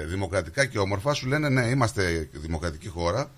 [0.08, 3.32] δημοκρατικά και όμορφα, σου λένε ναι, είμαστε δημοκρατική χώρα,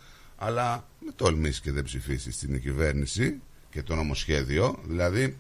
[0.44, 4.80] αλλά με τολμήσεις και δεν ψηφίσεις την κυβέρνηση και το νομοσχέδιο.
[4.88, 5.38] Δηλαδή,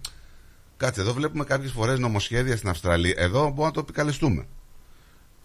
[0.78, 3.14] Κάτσε, εδώ βλέπουμε κάποιες φορές νομοσχέδια στην Αυστραλία.
[3.18, 4.46] Εδώ μπορούμε να το επικαλεστούμε.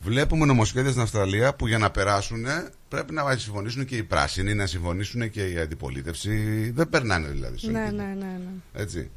[0.01, 2.45] Βλέπουμε νομοσχέδια στην Αυστραλία που για να περάσουν
[2.89, 6.71] πρέπει να συμφωνήσουν και οι πράσινοι, να συμφωνήσουν και η αντιπολίτευση.
[6.75, 7.59] Δεν περνάνε δηλαδή.
[7.59, 8.03] στο Ναι, εγγύητο.
[8.03, 8.51] ναι, ναι, ναι.
[8.83, 9.11] Έτσι.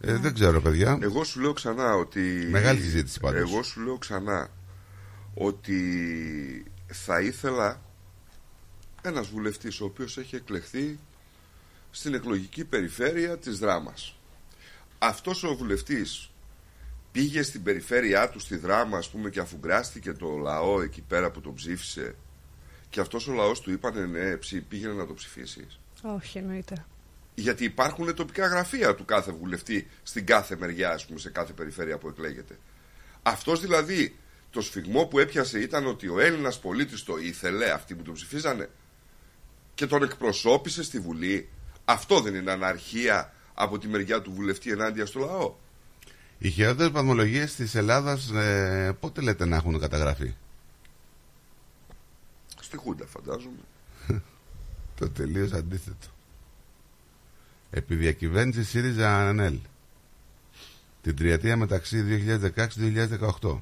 [0.00, 0.98] Ε, δεν ξέρω, παιδιά.
[1.02, 2.20] Εγώ σου λέω ξανά ότι.
[2.50, 3.50] Μεγάλη συζήτηση πάντως.
[3.50, 4.48] Εγώ σου λέω ξανά
[5.34, 5.82] ότι
[6.86, 7.82] θα ήθελα
[9.02, 10.98] ένας βουλευτής ο οποίος έχει εκλεχθεί
[11.90, 14.18] στην εκλογική περιφέρεια της Δράμας.
[14.98, 16.30] Αυτός ο βουλευτής
[17.12, 21.40] πήγε στην περιφέρειά του στη Δράμα ας πούμε και αφουγκράστηκε το λαό εκεί πέρα που
[21.40, 22.14] τον ψήφισε
[22.90, 25.78] και αυτός ο λαός του είπανε ναι ψη- πήγαινε να το ψηφίσεις.
[26.02, 26.84] Όχι, εννοείται.
[27.34, 31.98] Γιατί υπάρχουν τοπικά γραφεία του κάθε βουλευτή στην κάθε μεριά, ας πούμε, σε κάθε περιφέρεια
[31.98, 32.58] που εκλέγεται.
[33.22, 34.16] Αυτός δηλαδή
[34.50, 38.68] το σφιγμό που έπιασε ήταν ότι ο Έλληνας πολίτης το ήθελε, αυτοί που τον ψηφίζανε,
[39.78, 41.48] και τον εκπροσώπησε στη Βουλή.
[41.84, 45.54] Αυτό δεν είναι αναρχία από τη μεριά του βουλευτή ενάντια στο λαό.
[46.38, 50.34] Οι χειρότερες βαθμολογίες της Ελλάδας ε, πότε λέτε να έχουν καταγραφεί;
[52.60, 53.58] Στη Χούντα, φαντάζομαι.
[54.98, 56.06] Το τελείως αντίθετο.
[57.70, 59.58] Επί διακυβέρνησης ΣΥΡΙΖΑ ΑΝΕΛ.
[61.02, 62.04] Την τριετία μεταξύ
[63.40, 63.60] 2016-2018.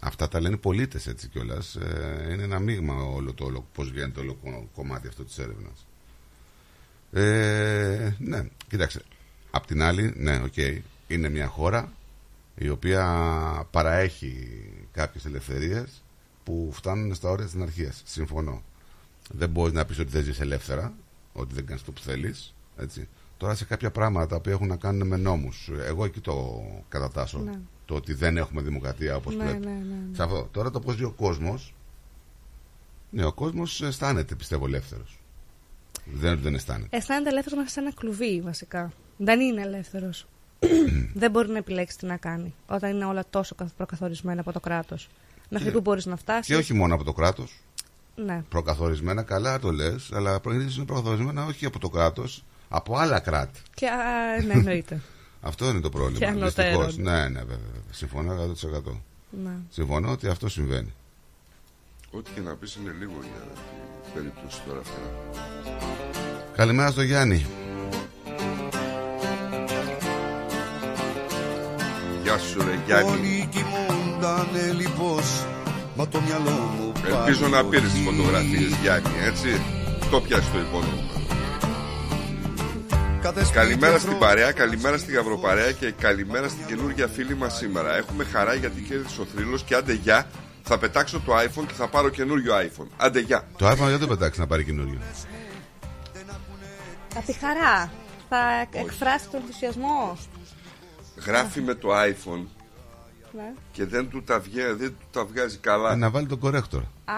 [0.00, 1.74] Αυτά τα λένε οι πολίτες έτσι κιόλας.
[1.74, 5.86] Ε, είναι ένα μείγμα όλο το όλο, πώς βγαίνει όλο κο- κομμάτι αυτό της έρευνας.
[7.12, 9.00] Ε, ναι, κοίταξε.
[9.50, 10.56] Απ' την άλλη, ναι, οκ,
[11.08, 11.92] είναι μια χώρα
[12.56, 13.04] η οποία
[13.70, 14.48] παραέχει
[14.92, 16.02] κάποιες ελευθερίες
[16.44, 18.02] που φτάνουν στα όρια της αναρχίας.
[18.04, 18.62] Συμφωνώ.
[19.30, 20.92] Δεν μπορείς να πεις ότι δεν ζεις ελεύθερα,
[21.32, 22.54] ότι δεν κάνεις το που θέλεις.
[22.76, 23.08] Έτσι.
[23.36, 25.70] Τώρα σε κάποια πράγματα που έχουν να κάνουν με νόμους.
[25.86, 27.38] Εγώ εκεί το κατατάσσω.
[27.38, 27.58] Ναι.
[27.88, 29.66] Το ότι δεν έχουμε δημοκρατία όπως Ναι, πρέπει.
[29.66, 30.14] ναι, ναι, ναι.
[30.16, 30.48] Σε αυτό.
[30.52, 31.74] Τώρα το πώς ζει ο κόσμος.
[33.10, 35.18] Ναι, ο κόσμος αισθάνεται πιστεύω ελεύθερος.
[36.04, 36.96] Δεν, δεν αισθάνεται.
[36.96, 38.92] Αισθάνεται ελεύθερος μέσα σε ένα κλουβί, βασικά.
[39.16, 40.26] Δεν είναι ελεύθερος.
[41.14, 44.60] δεν μπορεί να επιλέξει τι να κάνει όταν είναι όλα τόσο καθ- προκαθορισμένα από το
[44.60, 45.08] κράτος.
[45.50, 46.46] Μέχρι Και- που μπορείς να φτάσεις.
[46.46, 47.58] Και όχι μόνο από το κράτος.
[48.16, 48.42] Ναι.
[48.48, 53.60] Προκαθορισμένα, καλά το λες, αλλά προηγήσεις είναι προκαθορισμένα όχι από το κράτος, από άλλα κράτη.
[53.74, 55.00] Και, α, ναι, εννοείται.
[55.40, 56.26] Αυτό είναι το Και πρόβλημα.
[56.28, 56.84] ανωτέρων.
[56.84, 56.96] δυστυχώς.
[56.96, 57.44] Ναι, ναι, βέβαια.
[57.46, 57.82] βέβαια.
[57.90, 59.00] Συμφωνώ 100%.
[59.44, 59.50] ναι.
[59.70, 60.92] Συμφωνώ ότι αυτό συμβαίνει.
[62.10, 63.42] Ό,τι και να πεις είναι λίγο για
[64.04, 65.00] την περίπτωση τώρα αυτή.
[66.56, 67.46] Καλημέρα στο Γιάννη.
[72.22, 73.10] Γεια σου ρε Γιάννη.
[73.10, 75.44] Όλοι κοιμούντανε λίπος
[75.96, 78.16] Μα το μυαλό μου Ελπίζω πάλι να πήρες τις οδηγεί.
[78.16, 79.60] φωτογραφίες Γιάννη, έτσι.
[80.10, 81.02] Το πιάσεις το υπόνομο.
[83.28, 87.56] Κάθε σπίτι Καλημέρα αφρό- στην παρέα, καλημέρα στην Γαυροπαρέα και καλημέρα στην καινούργια φίλη μας
[87.56, 87.96] σήμερα.
[87.96, 90.26] Έχουμε χαρά γιατί κέρδισε ο θρύλος και άντε γεια.
[90.62, 92.86] Θα πετάξω το iPhone και θα πάρω καινούριο iPhone.
[92.96, 93.44] Άντε γεια.
[93.56, 94.98] Το iPhone δεν το πετάξει να πάρει καινούριο.
[97.16, 97.90] Από τη χαρά.
[98.28, 98.38] Θα
[98.72, 100.18] εκφράσει τον ενθουσιασμό.
[101.26, 102.46] Γράφει με το iPhone
[103.32, 103.52] Ναι.
[103.72, 105.92] και δεν του τα, βγαίνει, δεν του τα βγάζει καλά.
[105.92, 106.82] Ε, να βάλει τον corrector.
[107.04, 107.14] Α,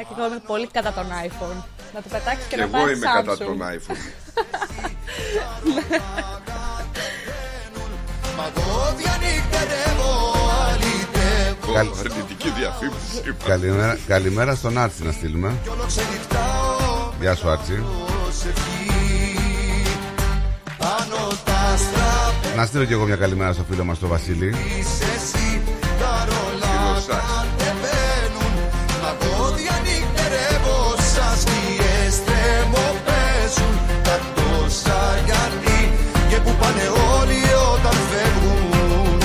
[0.00, 1.62] ε, και εγώ είμαι πολύ κατά τον iPhone.
[1.94, 3.24] Να το πετάξει και, Και να εγώ πάρει είμαι Samsung.
[3.24, 3.96] κατά τον iPhone.
[8.36, 10.10] Μα εγώ διανύκτερεύω
[10.68, 13.34] αλητεύω Καλ- αρνητική διαφήμιση.
[13.46, 15.54] Καλημέρα, καλημέρα στον Άρτσι να στείλουμε.
[17.20, 17.84] Γεια σου Άρτσι.
[20.78, 24.54] Πάνω τα στραπ Να στείλω και εγώ μια καλημέρα στο φίλο μας τον Βασίλη.
[36.60, 36.84] Πάνε
[37.18, 37.40] όλοι
[37.74, 39.18] όταν φεύγουν.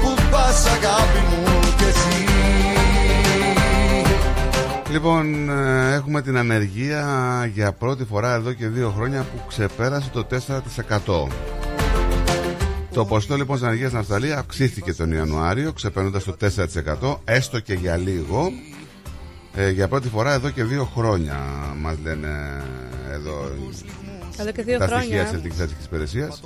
[0.00, 1.44] Που πας αγάπη μου
[1.76, 2.24] κι εσύ.
[4.90, 7.04] Λοιπόν, ε, έχουμε την ανεργία
[7.54, 11.28] για πρώτη φορά εδώ και δύο χρόνια που ξεπέρασε το 4%.
[12.94, 17.74] Το ποσοστό λοιπόν της ανεργίας στην Αυστραλία αυξήθηκε τον Ιανουάριο, ξεπέρνοντας το 4%, έστω και
[17.74, 18.52] για λίγο,
[19.54, 21.40] ε, για πρώτη φορά εδώ και δύο χρόνια,
[21.80, 22.62] μας λένε
[23.12, 23.50] εδώ
[24.36, 25.22] Εδώ και δύο τα στοιχεία χρόνια.
[25.22, 26.42] της Εθνικής Στατιστικής Υπηρεσίας.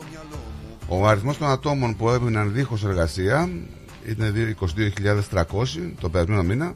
[0.89, 3.51] Ο αριθμός των ατόμων που έμειναν δίχως εργασία
[4.07, 4.57] είναι
[5.32, 6.74] 22.300 το περασμένο μήνα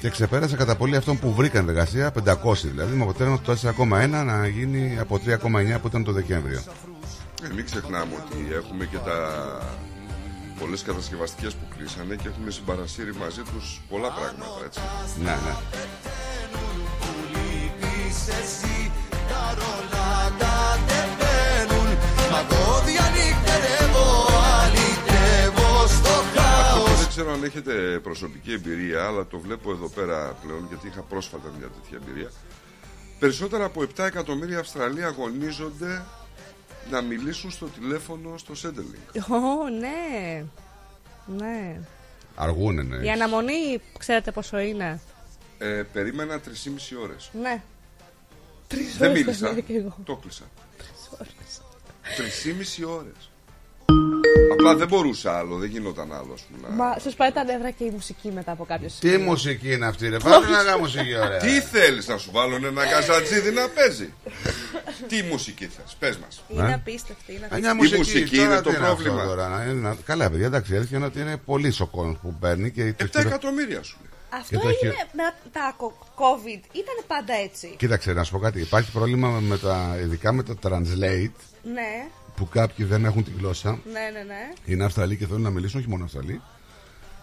[0.00, 4.46] και ξεπέρασε κατά πολύ αυτόν που βρήκαν εργασία, 500 δηλαδή, με αποτέλεσμα το 4,1 να
[4.46, 6.62] γίνει από 3,9 που ήταν το Δεκέμβριο.
[7.42, 9.18] Ε, μην ξεχνάμε ότι έχουμε και τα
[10.58, 14.80] πολλές κατασκευαστικές που κλείσανε και έχουμε συμπαρασύρει μαζί τους πολλά πράγματα, έτσι.
[15.22, 15.54] Ναι, ναι.
[22.38, 24.26] Μα εγώ διανύκτερεύω
[24.62, 30.36] αλυτεύω στο Αυτό χάος δεν ξέρω αν έχετε προσωπική εμπειρία, αλλά το βλέπω εδώ πέρα
[30.42, 32.30] πλέον, γιατί είχα πρόσφατα μια τέτοια εμπειρία.
[33.18, 36.02] Περισσότερα από 7 εκατομμύρια Αυστραλοί αγωνίζονται
[36.90, 39.20] να μιλήσουν στο τηλέφωνο στο Centrelink.
[39.28, 40.44] Ω, ναι.
[41.36, 41.80] Ναι.
[42.34, 43.04] Αργούνε, ναι.
[43.06, 45.00] Η αναμονή, ξέρετε πόσο είναι;
[45.58, 47.30] Ε, περίμενα 3,5 ώρες.
[47.42, 47.62] Ναι.
[48.66, 49.40] Τρεις Δεν ώρες μίλησα.
[49.46, 49.96] περίμενα και εγώ.
[50.04, 50.44] Το κλείσα.
[50.78, 51.32] 3,5 ώρες.
[54.52, 56.32] Απλά δεν μπορούσα άλλο, δεν γινόταν άλλο.
[56.34, 59.16] ας πούμε, να- Μα σας πάει τα νεύρα και η μουσική μετά από κάποιο Τι
[59.16, 61.38] μουσική είναι αυτή, ρε; Βάλε ένα μουσική, ωραία.
[61.38, 64.12] Τι θέλεις να σου βάλουν ένα καζατζίδι να παίζει;
[65.08, 66.42] Τι μουσική θες, πες μας.
[66.48, 67.32] Είναι απίστευτη.
[67.32, 67.96] Είναι Ε, Μια απίστευτη.
[67.96, 69.14] μουσική, μουσική τώρα είναι το τι πρόβλημα.
[69.22, 71.86] αυτό τώρα, να είναι να- Καλά, παιδιά, εντάξει, η αλήθεια είναι ότι είναι πολύ ο
[71.86, 72.82] κόσμο που παίρνει και.
[72.96, 74.10] το 7 χειρο- εκατομμύρια σου λέει.
[74.30, 76.60] Αυτό Και το έγινε χει- με τα κο- COVID.
[76.72, 77.74] Ήταν πάντα έτσι.
[77.78, 78.60] Κοίταξε, να σου πω κάτι.
[78.60, 81.30] Υπάρχει πρόβλημα με τα, ειδικά με το translate
[81.62, 83.70] Ναι, που κάποιοι δεν έχουν τη γλώσσα.
[83.70, 84.52] ναι, ναι, ναι.
[84.64, 86.40] Είναι Αυστραλοί και θέλουν να μιλήσουν, όχι μόνο Αυστραλοί.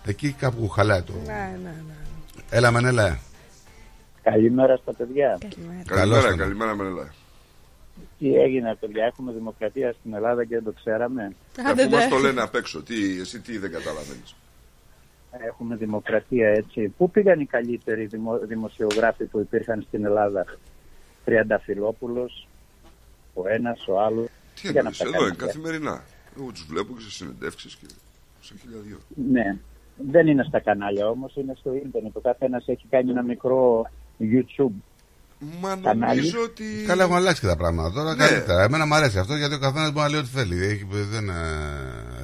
[0.05, 1.13] Εκεί κάπου χαλάει το.
[1.25, 1.95] Ναι, ναι, ναι.
[2.49, 3.19] Έλα, Μενέλα.
[4.21, 5.37] Καλημέρα στα παιδιά.
[5.49, 5.83] Καλημέρα.
[5.85, 6.37] Καλημέρα, τον.
[6.37, 7.13] καλημέρα Μενέλα.
[8.19, 12.41] Τι έγινε, παιδιά, έχουμε δημοκρατία στην Ελλάδα και δεν το ξέραμε; Αφού μας το λένε
[12.41, 14.35] απ' έξω, τι, εσύ τι δεν καταλαβαίνεις;
[15.47, 16.87] Έχουμε δημοκρατία, έτσι.
[16.97, 20.45] Πού πήγαν οι καλύτεροι δημο, δημοσιογράφοι που υπήρχαν στην Ελλάδα;
[21.25, 22.47] Τριανταφυλόπουλος,
[23.35, 24.27] ο ένας, ο άλλος.
[24.55, 26.03] Τι Για να εννοείς, τα εδώ κάνουμε, είναι καθημερινά.
[26.37, 27.87] Εγώ τους βλέπω και σε συνεντεύξεις και
[28.41, 28.97] σε χιλιαδιό.
[29.31, 29.57] Ναι.
[29.97, 32.15] Δεν είναι στα κανάλια όμως, είναι στο ίντερνετ.
[32.15, 34.77] Ο καθένας έχει κάνει ένα μικρό YouTube.
[35.61, 36.19] Μα Κανάλι.
[36.19, 36.63] νομίζω ότι...
[36.87, 38.15] Καλά, έχουν αλλάξει και τα πράγματα τώρα.
[38.15, 38.27] Ναι.
[38.27, 38.63] Καλύτερα.
[38.63, 40.63] Εμένα μου αρέσει αυτό γιατί ο καθένας μπορεί να λέει ό,τι θέλει.
[40.65, 41.33] Έχει, δεν ε,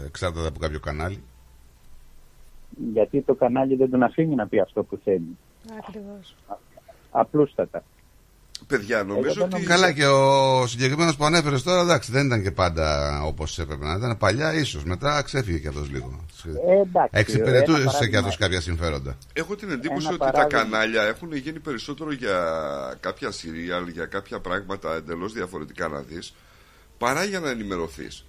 [0.06, 1.24] εξάρτηται από κάποιο κανάλι.
[2.94, 5.38] Γιατί το κανάλι δεν τον αφήνει να πει αυτό που θέλει.
[5.80, 6.36] Ακριβώς.
[7.12, 7.84] Απλούστατα.
[8.68, 9.52] Παιδιά, νομίζω δεν ότι...
[9.52, 13.86] νομίζω- Καλά, και ο συγκεκριμένος που ανέφερες τώρα, εντάξει, δεν ήταν και πάντα όπως έπρεπε
[13.86, 14.18] να ήταν.
[14.18, 14.84] Παλιά, ίσως.
[14.84, 16.26] Μετά ξέφυγε κι αυτός λίγο.
[16.46, 19.18] Ε, εντάξει, ένα Εξυπηρετούσε κι παράδειγμα- αυτό κάποια συμφέροντα.
[19.34, 20.64] Έχω την εντύπωση Ένα ότι τα παράδειγμα.
[20.64, 22.38] κανάλια έχουν γίνει περισσότερο για
[23.00, 26.34] κάποια σιριάλ, για κάποια πράγματα εντελώς διαφορετικά να δεις,
[26.98, 28.26] παρά για να ενημερωθείς.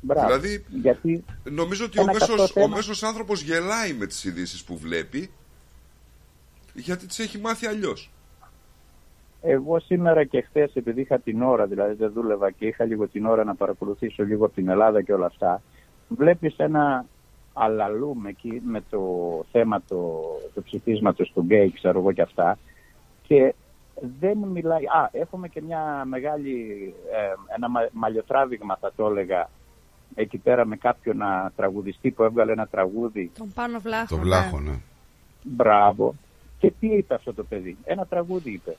[0.00, 0.26] Μπράβο.
[0.26, 2.76] Δηλαδή, Γιατί Νομίζω ότι Ένα ο μέσος, καυτό ο θέμα.
[2.76, 5.30] μέσος άνθρωπος γελάει με τις ειδήσεις που βλέπει,
[6.74, 8.10] γιατί τις έχει μάθει αλλιώς.
[9.48, 13.26] Εγώ σήμερα και χθες, επειδή είχα την ώρα, δηλαδή δεν δούλευα και είχα λίγο την
[13.26, 15.62] ώρα να παρακολουθήσω λίγο από την Ελλάδα και όλα αυτά,
[16.08, 17.04] βλέπεις ένα
[17.52, 19.00] αλαλούμ εκεί με το
[19.52, 20.22] θέμα το,
[20.54, 22.58] το ψηφίσματος του γκέι, ξέρω εγώ και αυτά.
[23.22, 23.54] Και
[24.20, 24.84] δεν μιλάει.
[24.84, 26.94] Α, έχουμε και μια μεγάλη.
[27.12, 29.50] ε, ένα μα- μαλλιοτράβηγμα, θα το έλεγα,
[30.14, 33.30] εκεί πέρα με κάποιον α, τραγουδιστή που έβγαλε ένα τραγούδι.
[33.38, 34.06] Τον πάνω βλάχο.
[34.08, 34.22] Το ναι.
[34.22, 34.74] βλάχο, ναι.
[35.42, 36.14] Μπράβο.
[36.58, 38.76] Και τι είπε αυτό το παιδί; Ένα τραγούδι είπε.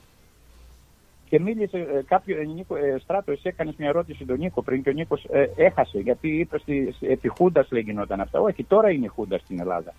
[1.28, 2.40] Και μίλησε ε, κάποιο.
[2.40, 5.26] Ε, Νίκο, ε, Στράτο, εσύ έκανες μια ερώτηση στον Νίκο πριν και ο Νίκος
[5.56, 5.98] έχασε.
[5.98, 8.40] Γιατί είπε στη, στη- επί Χούντας λέει γινόταν αυτά.
[8.40, 9.94] Όχι, τώρα είναι η Χούντας στην Ελλάδα.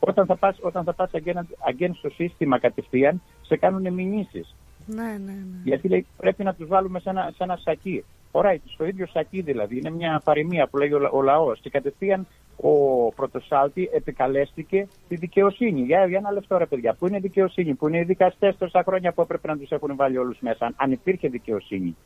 [0.00, 4.54] Όταν θα πας, όταν θα πας αγγέν, αγγέν στο σύστημα κατευθείαν, σε κάνουν μηνύσεις.
[4.86, 5.60] Ναι, ναι, ναι.
[5.64, 8.04] Γιατί λέει πρέπει να τους βάλουμε σε ένα, σε ένα σακί.
[8.30, 9.76] Ωραία, στο ίδιο σακί δηλαδή.
[9.78, 11.60] Είναι μια παροιμία που λέει ο, λα- ο λαός.
[11.60, 12.26] Και κατευθείαν
[12.60, 15.80] ο πρωτοσάλτη επικαλέστηκε τη δικαιοσύνη.
[15.80, 16.94] Για, για ένα λεπτό ρε παιδιά.
[16.94, 19.96] Πού είναι η δικαιοσύνη, πού είναι οι δικαστές τόσα χρόνια που έπρεπε να τους έχουν
[19.96, 21.96] βάλει όλους μέσα, αν, αν υπήρχε δικαιοσύνη.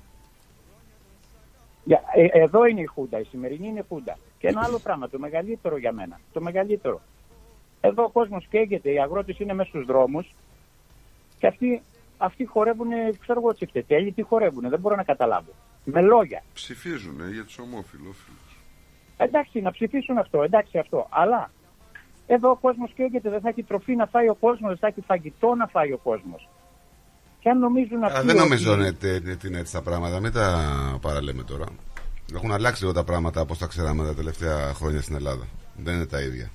[1.85, 4.19] Για, ε, εδώ είναι η Χούντα, η σημερινή είναι η Χούντα.
[4.39, 6.21] Και ένα άλλο πράγμα, το μεγαλύτερο για μένα.
[6.33, 7.01] Το μεγαλύτερο.
[7.81, 10.35] Εδώ ο κόσμος καίγεται, οι αγρότες είναι μέσα στους δρόμους
[11.39, 11.83] και αυτοί,
[12.19, 12.89] αυτοί χορεύουν,
[13.21, 15.53] ξέρω εγώ τσιφτετέλη, τι χορεύουν, δεν μπορώ να καταλάβω.
[15.85, 16.43] Με λόγια.
[16.55, 18.52] Ψηφίζουν ε, για τους ομόφυλόφιλους.
[19.23, 21.07] Εντάξει, να ψηφίσουν αυτό, εντάξει αυτό.
[21.11, 21.51] Αλλά
[22.27, 25.01] εδώ ο κόσμος καίγεται, δεν θα έχει τροφή να φάει ο κόσμος, δεν θα έχει
[25.01, 26.49] φαγητό να φάει ο κόσμος.
[27.41, 28.19] Και αν νομίζουν αυτοί.
[28.19, 30.21] Α, δεν ότι- νομίζω ότι είναι είναι έτσι τα πράγματα.
[30.21, 30.47] Μην τα
[31.01, 31.65] παραλέμε τώρα.
[32.35, 35.45] Έχουν αλλάξει λίγο τα πράγματα όπως τα ξέραμε τα τελευταία χρόνια στην Ελλάδα.
[35.77, 36.51] Δεν είναι τα ίδια.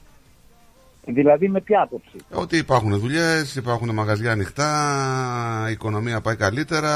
[1.09, 6.89] Δηλαδή με ποια άποψη; Ότι υπάρχουν δουλειές, υπάρχουν μαγαζιά ανοιχτά, η οικονομία πάει καλύτερα.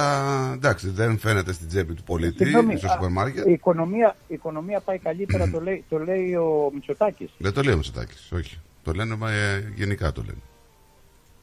[0.54, 3.48] Εντάξει, δεν φαίνεται στην τσέπη του πολίτη, Συγγνώμη, στο α, σούπερ μάρκετ.
[3.48, 7.30] Η οικονομία, η οικονομία πάει καλύτερα, το λέει, το λέει ο Μητσοτάκης.
[7.38, 8.60] Δεν το λέει ο Μητσοτάκης, όχι.
[8.84, 10.42] Το λένε μα, ε, γενικά το λένε.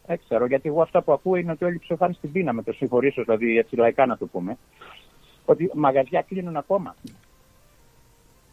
[0.07, 2.73] Δεν ξέρω, γιατί εγώ αυτά που ακούω είναι ότι όλοι ψοφάνε στην πείνα με το
[2.73, 4.59] συγχωρήσω, δηλαδή έτσι λαϊκά να το πούμε.
[5.45, 6.97] Ότι μαγαζιά κλείνουν ακόμα.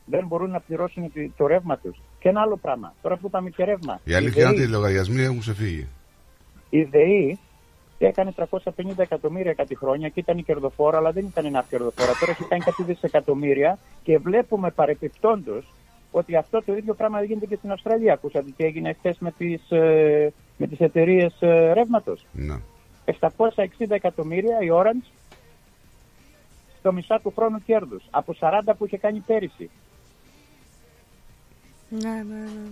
[0.06, 1.98] Δεν μπορούν να πληρώσουν τη- το ρεύμα τους.
[2.20, 2.94] Και ένα άλλο πράγμα.
[3.02, 4.00] Τώρα που είπαμε και ρεύμα.
[4.04, 5.88] Η αλήθεια είναι ΔΕΗ- ότι οι λογαριασμοί έχουν ξεφύγει.
[6.70, 7.40] Η ΔΕΗ
[7.98, 12.12] έκανε 350 εκατομμύρια κάτι χρόνια και ήταν η κερδοφόρα, αλλά δεν ήταν ένα κερδοφόρα.
[12.20, 15.74] Τώρα έχει κάνει κάτι δισεκατομμύρια και βλέπουμε παρεπιπτόντως
[16.12, 18.14] ότι αυτό το ίδιο πράγμα γίνεται και στην Αυστραλία.
[18.14, 22.26] Ακούσατε τι έγινε χθες με τις ε, με τις εταιρείες ε, ρεύματος.
[22.32, 22.56] Ναι.
[23.06, 23.16] 760
[23.90, 25.08] εκατομμύρια η Orange
[26.80, 29.70] στο μισά του χρόνου κέρδους από 40 που είχε κάνει πέρυσι.
[32.02, 32.70] Ναι, ναι, ναι.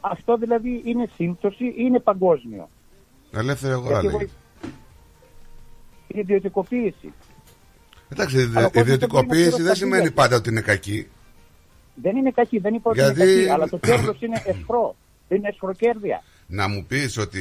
[0.00, 2.68] Αυτό δηλαδή είναι σύμπτωση ή είναι παγκόσμιο.
[3.32, 4.30] Ελεύθερη αγορά Γιατί εγώ- λέει.
[6.06, 7.12] Η ιδιωτικοποίηση.
[8.08, 10.14] Εντάξει, η Αλλά ο κόσμος δεν μπορεί να ιδιωτικοποίηση δεν πληρώσει τα σημαίνει bill.
[10.14, 11.06] πάντα ότι είναι κακή.
[11.94, 14.96] Δεν είναι κακή, δεν είπα ότι Γιατί- είναι κακή, αλλά το κέρδος είναι εσχρό.
[15.28, 16.22] Είναι εσχροκέρδια.
[16.46, 17.40] Να μου πεις ότι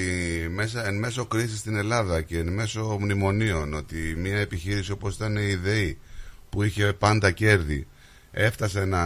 [0.52, 5.36] μέσα, εν μέσω κρίσης στην Ελλάδα και εν μέσω μνημονίων ότι μια επιχείρηση όπως ήταν
[5.36, 5.98] η ΔΕΗ
[6.50, 7.88] που είχε πάντα κέρδη
[8.38, 9.04] έφτασε να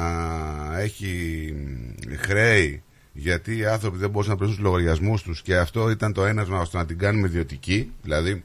[0.79, 1.53] έχει
[2.07, 6.13] μ, χρέη γιατί οι άνθρωποι δεν μπορούσαν να πληρώσουν τους λογαριασμούς τους και αυτό ήταν
[6.13, 8.43] το ένασμα ώστε να την κάνουμε ιδιωτική δηλαδή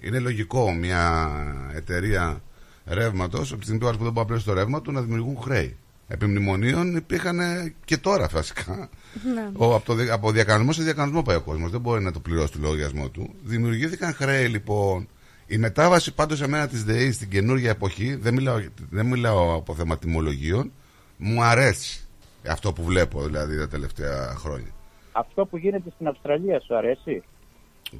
[0.00, 1.30] είναι λογικό μια
[1.74, 2.42] εταιρεία
[2.86, 5.76] ρεύματος, από τη στιγμή που δεν μπορεί να πληρώσει το ρεύμα του, να δημιουργούν χρέη.
[6.08, 7.38] Επί μνημονίων υπήρχαν
[7.84, 8.88] και τώρα βασικά.
[9.34, 9.50] Ναι.
[9.52, 11.70] Ο, από, το, δι- από διακανονισμό σε διακανονισμό πάει ο κόσμος.
[11.70, 13.34] Δεν μπορεί να το πληρώσει το λογαριασμό του.
[13.42, 15.08] Δημιουργήθηκαν χρέη λοιπόν.
[15.54, 18.56] Η μετάβαση πάντως σε μένα της ΔΕΗ στην καινούργια εποχή, δεν μιλάω,
[18.90, 20.72] δεν μιλάω από θέμα τιμολογίων,
[21.16, 22.06] μου αρέσει
[22.48, 24.70] αυτό που βλέπω δηλαδή τα τελευταία χρόνια.
[25.12, 27.22] Αυτό που γίνεται στην Αυστραλία σου αρέσει;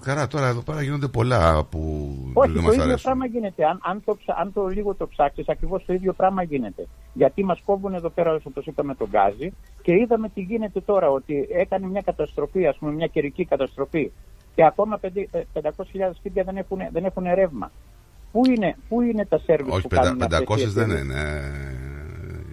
[0.00, 1.80] Χαρά, τώρα εδώ πέρα γίνονται πολλά που
[2.32, 3.02] Όχι, δεν το μας ίδιο αρέσουν.
[3.02, 3.64] πράγμα γίνεται.
[3.64, 6.86] Αν, αν, το, ψα- αν το λίγο το ψάξεις, ακριβώς το ίδιο πράγμα γίνεται.
[7.12, 9.52] Γιατί μας κόβουν εδώ πέρα, όπως είπαμε, τον γκάζι
[9.82, 11.10] και είδαμε τι γίνεται τώρα.
[11.10, 14.10] Ότι έκανε μια καταστροφή, ας πούμε, μια καιρική καταστροφή
[14.54, 17.70] και ακόμα πεντε- ε, 500.000 σπίτια δεν έχουν, δεν έχουν ρεύμα.
[18.32, 21.04] Πού είναι, πού είναι τα σερβις Όχι, που πεντα- κάνουν αυτές οι 500 δεν εταιρείες;
[21.04, 21.20] είναι.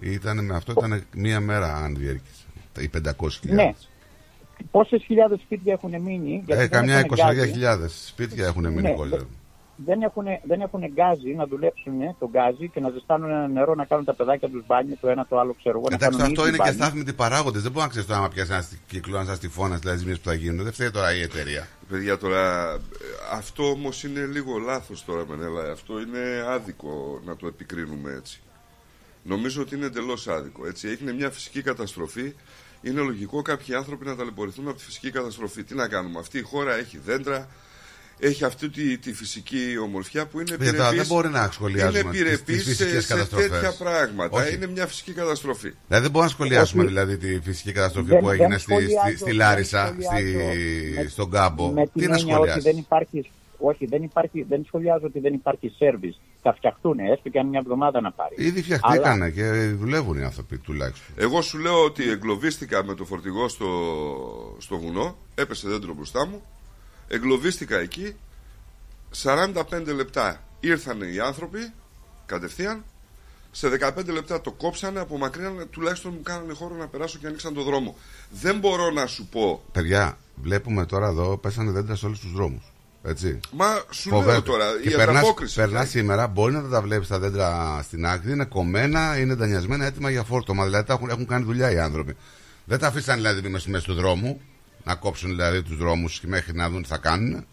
[0.02, 2.44] Ε, Ήταν με αυτό ήταν μία μέρα αν διέρχησε.
[2.80, 3.54] Οι 500.000.
[3.54, 3.74] Ναι.
[4.70, 6.32] Πόσες χιλιάδες σπίτια έχουν μείνει.
[6.34, 7.52] Ε, γιατί δεν καμιά έχουν γκάζι.
[7.52, 9.16] 22.000 σπίτια έχουν μείνει Ναι, κολλέ.
[9.84, 13.84] Δεν έχουν, δεν έχουν γκάζι να δουλέψουν το γκάζι και να ζεστάνουν ένα νερό να
[13.84, 15.86] κάνουν τα παιδάκια τους μπάνιο, το ένα το άλλο ξέρω εγώ.
[15.88, 16.82] να Εντάξει, κάνουν αυτό ήδη είναι και μπάνιο.
[16.84, 17.62] στάθμιτοι παράγοντες.
[17.62, 20.28] Δεν μπορεί να ξέρεις το άμα πιάσει ένα κύκλο, αν σα τυφώνα, δηλαδή ζημίες που
[20.28, 20.62] θα γίνουν.
[20.64, 21.68] Δεν φταίει τώρα η εταιρεία.
[21.88, 22.78] Παιδιά τώρα, ε,
[23.32, 25.70] αυτό όμως είναι λίγο λάθος τώρα, Μενέλα.
[25.72, 28.40] Αυτό είναι άδικο να το επικρίνουμε έτσι.
[29.22, 30.66] Νομίζω ότι είναι εντελώς άδικο.
[30.66, 30.88] Έτσι.
[30.88, 32.34] Έγινε μια φυσική καταστροφή.
[32.82, 35.64] Είναι λογικό κάποιοι άνθρωποι να ταλαιπωρηθούν από τη φυσική καταστροφή.
[35.64, 36.18] Τι να κάνουμε.
[36.18, 37.48] Αυτή η χώρα έχει δέντρα,
[38.24, 42.10] έχει αυτή τη, τη φυσική ομορφιά που είναι Παιδιά, επιρρεπής, δεν μπορεί να σχολιάζουμε είναι
[42.10, 43.48] τις- επιρρεπής τις σε, φυσικές σε καταστροφές.
[43.50, 44.38] τέτοια πράγματα.
[44.40, 44.54] Όχι.
[44.54, 45.70] Είναι μια φυσική καταστροφή.
[45.86, 46.90] Δηλαδή δεν μπορούμε να σχολιάσουμε Όχι.
[46.92, 50.16] δηλαδή τη φυσική καταστροφή Δεν- που δεν έγινε στη, στη, σχολιάζω, στη δεν Λάρισα, σχολιάζω
[50.16, 51.68] στη, με- στον Κάμπο.
[51.70, 53.30] Με Τι την να έννοια ότι σχολιάσεις; δεν υπάρχει.
[53.64, 56.20] Όχι, δεν, υπάρχει, δεν σχολιάζω ότι δεν υπάρχει σερβις.
[56.42, 58.34] Θα φτιαχτούν, έστω και αν μια εβδομάδα να πάρει.
[58.38, 59.44] Ήδη φτιαχτήκανε και
[59.78, 61.14] δουλεύουν οι άνθρωποι τουλάχιστον.
[61.16, 63.66] Εγώ σου λέω ότι εγκλωβίστηκα με το φορτηγό στο,
[64.58, 66.42] στο βουνό, έπεσε δέντρο μπροστά μου,
[67.14, 68.16] εγκλωβίστηκα εκεί,
[69.22, 69.52] 45
[69.94, 71.72] λεπτά ήρθαν οι άνθρωποι,
[72.26, 72.84] κατευθείαν,
[73.50, 77.62] σε 15 λεπτά το κόψανε, απομακρύνανε, τουλάχιστον μου κάνανε χώρο να περάσω και ανοίξαν το
[77.62, 77.96] δρόμο.
[78.30, 82.72] Δεν μπορώ να σου πω, Παιδιά, βλέπουμε τώρα εδώ πέσανε δέντρα σε όλους τους δρόμους.
[83.04, 83.40] Έτσι.
[83.52, 84.30] μα σου Φοβέται.
[84.30, 85.54] λέω τώρα, Και η περνάς, ανταπόκριση.
[85.54, 90.10] περνάς σήμερα, μπορεί να τα βλέπεις τα δέντρα στην άκρη, είναι κομμένα, είναι δανειασμένα, έτοιμα
[90.10, 90.64] για φόρτωμα.
[90.64, 92.16] Δηλαδή τα έχουν, έχουν κάνει δουλειά οι άνθρωποι.
[92.64, 94.40] Δεν τα αφήσαν δηλαδή μέσα στη μέση του δρόμου,
[94.84, 97.46] να κόψουν δηλαδή τους δρόμους μέχρι να δουν τι θα κάνουν.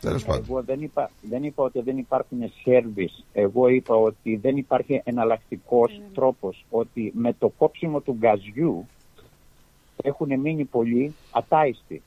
[0.00, 0.44] Τέλος πάντων.
[0.48, 3.24] Εγώ δεν είπα, δεν είπα ότι δεν υπάρχουν σερβις.
[3.32, 6.64] Εγώ είπα ότι δεν υπάρχει εναλλακτικός τρόπος.
[6.70, 8.86] Ότι με το κόψιμο του γκαζιού
[10.02, 12.02] έχουν μείνει πολλοί ατάιστοι.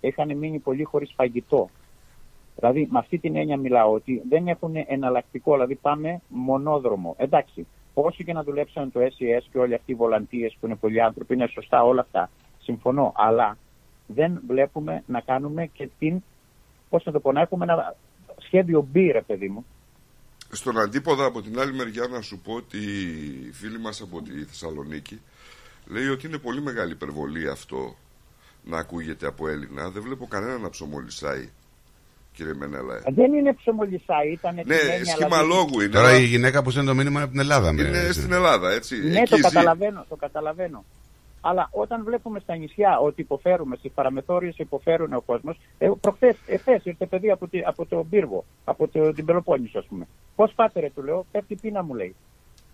[0.00, 1.70] Είχαν μείνει πολλοί χωρίς φαγητό.
[2.56, 7.14] Δηλαδή με αυτή την έννοια μιλάω ότι δεν έχουν εναλλακτικό, δηλαδή πάμε μονόδρομο.
[7.18, 11.02] Εντάξει, όσο και να δουλέψαν το SES και όλοι αυτοί οι βολαντίες που είναι πολλοί
[11.02, 12.30] άνθρωποι, είναι σωστά όλα αυτά.
[12.74, 13.56] Συμφωνώ, αλλά
[14.06, 16.22] δεν βλέπουμε να κάνουμε και την,
[16.88, 17.96] πώς να το πω, να έχουμε ένα
[18.38, 19.64] σχέδιο B, ρε παιδί μου.
[20.52, 22.78] Στον αντίποδα από την άλλη μεριά να σου πω ότι
[23.48, 25.20] η φίλη μας από τη Θεσσαλονίκη
[25.86, 27.94] λέει ότι είναι πολύ μεγάλη υπερβολή αυτό
[28.64, 29.90] να ακούγεται από Έλληνα.
[29.90, 31.48] Δεν βλέπω κανένα να ψωμολισάει,
[32.32, 32.94] κύριε Μενέλα.
[32.96, 33.00] ε.
[33.12, 35.88] Δεν είναι ψωμολισά, ήταν Ναι, σχήμα λόγου είναι.
[35.92, 37.72] Τώρα αλλά η γυναίκα που στέλνει το μήνυμα είναι από την Ελλάδα.
[37.72, 38.96] με- Είναι στην Ελλάδα, έτσι.
[39.08, 39.42] Ναι, Εκεί το ζει.
[39.42, 40.84] καταλαβαίνω, το καταλαβαίνω.
[41.40, 45.58] Αλλά όταν βλέπουμε στα νησιά ότι υποφέρουμε, στις παραμεθόριες υποφέρουν ο κόσμος.
[45.78, 49.86] Ε, Προχθές, εχθές ήρθε παιδί από, τη, από τον Πύργο, από το, την Πελοπόννησο, ας
[49.86, 50.06] πούμε.
[50.36, 52.14] Πώς πάτε, ρε, του λέω, πέφτει πείνα μου λέει.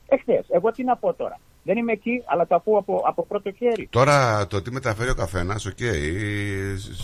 [0.08, 1.40] Εχθές, εγώ τι να πω τώρα.
[1.62, 3.86] Δεν είμαι εκεί, αλλά το ακούω από, από πρώτο χέρι.
[3.90, 5.78] Τώρα το τι μεταφέρει ο καθένας, οκ.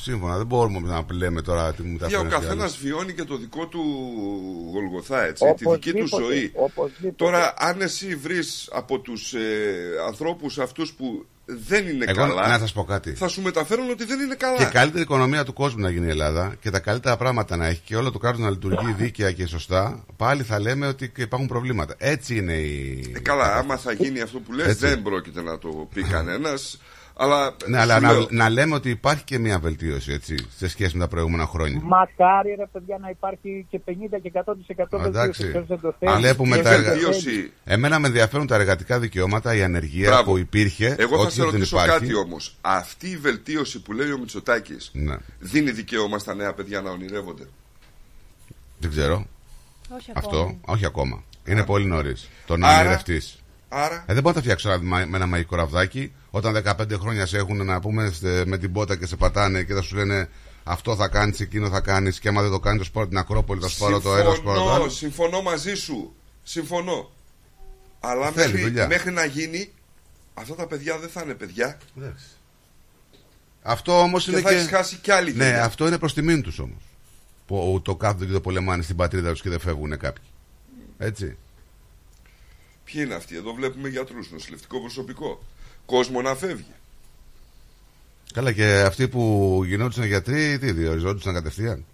[0.03, 2.17] σύμφωνα, δεν μπορούμε να λέμε τώρα τι Για μεταφέρει.
[2.17, 2.79] ο ένας και καθένας άλλος.
[2.79, 3.81] βιώνει και το δικό του
[4.73, 6.53] Γολγοθά, έτσι, τη δική του Οπωσδήποτε, ζωή.
[6.55, 7.15] οπωσδήποτε.
[7.25, 9.41] Τώρα, αν εσύ βρεις από τους ε,
[10.07, 11.27] ανθρώπους αυτούς που
[11.67, 13.13] δεν είναι Εγώ καλά, να σας πω κάτι.
[13.13, 14.57] θα σου μεταφέρουν ότι δεν είναι καλά.
[14.59, 17.81] Και καλύτερη οικονομία του κόσμου να γίνει η Ελλάδα και τα καλύτερα πράγματα να έχει
[17.85, 21.95] και όλο το κράτος να λειτουργεί δίκαια και σωστά, πάλι θα λέμε ότι υπάρχουν προβλήματα.
[21.99, 23.13] Έτσι είναι η.
[23.17, 24.87] Ε, καλά, άμα θα γίνει αυτό που λες, Έτσι.
[24.87, 26.79] δεν πρόκειται να το πει κανένας.
[27.17, 30.69] Αλλά, Ναι, αλλά σου να, λέω, να λέμε ότι υπάρχει και μια βελτίωση έτσι, σε
[30.69, 31.81] σχέση με τα προηγούμενα χρόνια.
[31.83, 33.91] Μακάρι, ρε παιδιά, να υπάρχει και 50
[34.23, 34.45] και 100%
[34.91, 35.09] βελτίωση.
[35.09, 35.51] Εντάξει.
[35.51, 36.17] Ποιος δεν το θέλεις.
[36.17, 37.53] Βλέπουμε Και τα εργα- βελτίωση.
[37.65, 40.31] Εμένα με ενδιαφέρουν τα εργατικά δικαιώματα, η ανεργία Μπράβο.
[40.31, 40.95] που υπήρχε.
[40.99, 41.99] Εγώ θα ό,τι σε δεν ρωτήσω υπάρχει.
[41.99, 42.57] κάτι όμως.
[42.61, 45.17] Αυτή η βελτίωση που λέει ο Μητσοτάκης Ναι.
[45.39, 47.45] δίνει δικαίωμα στα νέα παιδιά να ονειρεύονται;
[48.79, 49.27] Δεν ξέρω.
[49.97, 50.59] Όχι Αυτό, ακόμα.
[50.67, 51.23] όχι ακόμα.
[51.45, 52.29] Είναι πολύ νωρίς.
[52.47, 53.42] Το να Άρα- ονειρευτείς.
[53.75, 57.27] Άρα, Ε, δεν μπορεί να τα φτιάξω ένα- με ένα μαγικό ραβδάκι όταν 15 χρόνια
[57.27, 60.29] σε έχουν να πούμε στε- με την πότα και σε πατάνε και θα σου λένε
[60.65, 63.19] αυτό θα κάνεις, εκείνο θα κάνεις και άμα δεν το κάνεις, θα σου πάρω την
[63.19, 64.89] Ακρόπολη, θα σου πάρω το ένα, θα σου πάρω το συμφωνώ, άλλο.
[64.91, 66.15] συμφωνώ μαζί σου.
[66.43, 67.11] Συμφωνώ.
[68.01, 68.87] Αλλά Θέλει μέχρι, δουλειά.
[68.87, 69.71] μέχρι να γίνει,
[70.35, 71.79] αυτά τα παιδιά δεν θα είναι παιδιά.
[73.63, 74.57] Αυτό όμως Και είναι θα και.
[74.57, 75.65] έχεις χάσει κι άλλη ναι, γενιά.
[75.65, 76.83] αυτό είναι προς τιμήν τους όμως.
[77.47, 80.25] Που το κάθονται και το πολεμάνε στην πατρίδα τους και δεν φεύγουν κάποιοι.
[80.99, 81.37] Έτσι.
[82.85, 85.43] Ποιοι είναι αυτοί, εδώ βλέπουμε γιατρούς, νοσηλευτικό προσωπικό.
[85.87, 86.75] Κόσμο να φεύγει.
[88.33, 91.85] Καλά, και αυτοί που γινόντουσαν γιατροί, τι διοριζόντουσαν κατευθείαν;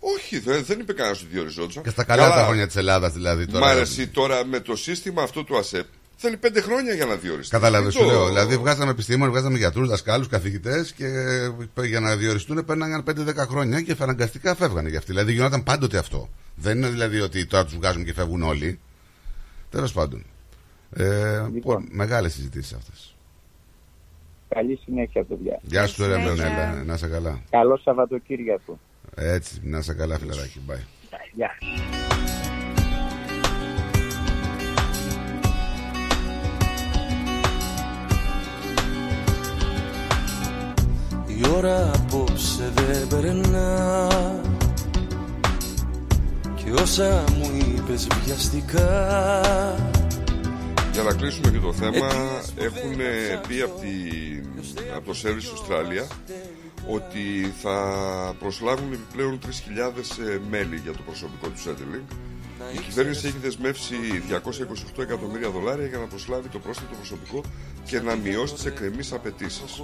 [0.00, 1.82] Όχι, δεν, δεν είπε κανένας ότι διοριζόντουσαν.
[1.82, 3.66] Και στα καλά, τα χρόνια της Ελλάδας δηλαδή τώρα.
[3.66, 5.86] Μ' αρέσει τώρα με το σύστημα αυτό του ΑΣΕΠ.
[6.20, 7.50] Θέλει πέντε χρόνια για να διοριστεί.
[7.54, 8.26] Κατάλαβε, Μην σου το- λέω.
[8.26, 11.06] Δηλαδή, βγάζαμε επιστήμονες, βγάζαμε γιατρούς, δασκάλους, καθηγητές και
[11.84, 15.10] για να διοριστούν παίρναγαν 5-10 χρόνια και αναγκαστικά φεύγανε για αυτοί.
[15.12, 16.28] Δηλαδή, γινόταν πάντοτε αυτό.
[16.54, 18.78] Δεν είναι δηλαδή ότι τώρα τους βγάζουν και φεύγουν όλοι.
[19.70, 20.24] Τέλος πάντων.
[20.90, 21.88] Ε, Λοιπόν.
[21.90, 23.16] Μεγάλες συζητήσεις αυτές.
[24.48, 25.58] Καλή συνέχεια, παιδιά.
[25.62, 26.44] Γεια σου, ρε συνέχεια.
[26.44, 26.82] Μενέλα.
[26.84, 27.42] Να είσαι καλά.
[27.50, 28.78] Καλό Σαββατοκύριακο.
[29.14, 30.60] Έτσι, να είσαι καλά, φιλαράκι.
[30.68, 30.80] Bye.
[31.34, 31.50] Γεια.
[41.26, 44.08] Η ώρα απόψε δεν περνά
[46.68, 49.10] Και όσα μου είπες βιαστικά
[50.92, 52.08] Για να κλείσουμε και το θέμα,
[52.56, 52.96] έχουν
[53.48, 53.88] πει από, τη,
[54.96, 56.06] από το Service Australia
[56.86, 57.76] ότι θα
[58.38, 59.48] προσλάβουν επιπλέον 3.000
[60.28, 62.16] ε, μέλη για το προσωπικό του Centrelink.
[62.74, 63.94] Η κυβέρνηση έχει δεσμεύσει
[64.96, 67.40] 228 εκατομμύρια δολάρια για να προσλάβει το πρόσθετο προσωπικό
[67.84, 69.82] και να μειώσει τις εκκρεμείς απαιτήσεις.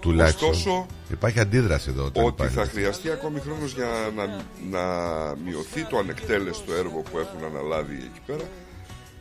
[0.00, 0.48] Τουλάχιστον.
[0.48, 2.04] Ωστόσο, Υπάρχει αντίδραση εδώ.
[2.04, 2.54] όταν ότι υπάρχει.
[2.54, 4.26] θα χρειαστεί ακόμη χρόνος για να,
[4.70, 4.84] να
[5.44, 8.44] μειωθεί το ανεκτέλεστο έργο που έχουν αναλάβει εκεί πέρα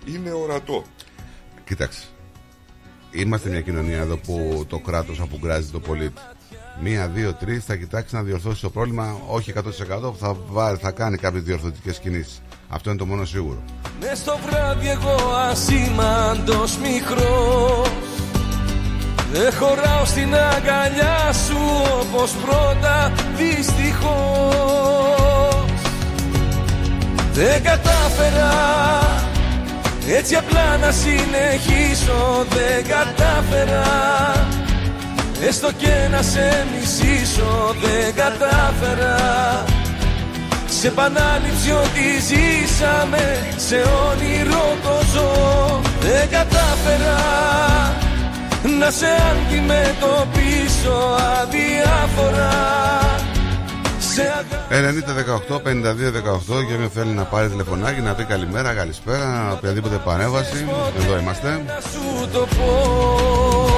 [0.06, 0.84] είναι ορατό.
[1.66, 2.04] Κοίταξε.
[3.12, 6.22] Είμαστε μια κοινωνία εδώ που το κράτος απογκράζει το πολίτη.
[6.82, 11.18] Μία, δύο, τρεις θα κοιτάξει να διορθώσει το πρόβλημα, όχι 100% θα, βάρει, θα κάνει
[11.18, 12.42] κάποιες διορθωτικές κινήσεις.
[12.70, 13.62] Αυτό είναι το μόνο σίγουρο.
[14.00, 17.90] Μες στο βράδυ εγώ ασήμαντος μικρός.
[19.32, 21.58] Δεν χωράω στην αγκαλιά σου
[22.02, 24.60] όπως πρώτα δυστυχώς.
[27.34, 28.52] Δεν κατάφερα
[30.08, 32.46] έτσι απλά να συνεχίσω.
[32.50, 33.84] Δεν κατάφερα
[35.48, 37.76] έστω και να σε μισήσω.
[37.82, 39.18] Δεν κατάφερα
[40.80, 47.18] σε επανάληψη ότι ζήσαμε Σε όνειρο το ζω Δεν κατάφερα
[48.80, 50.98] Να σε αντιμετωπίσω
[51.42, 52.52] αδιάφορα
[54.00, 55.04] Σε αγάπη
[55.50, 60.66] 90-18-52-18 για όποιον θέλει να πάρει τηλεφωνάκι, να πει καλημέρα, καλησπέρα, οποιαδήποτε παρέμβαση.
[61.00, 61.64] Εδώ είμαστε.
[61.66, 63.69] να σου το πω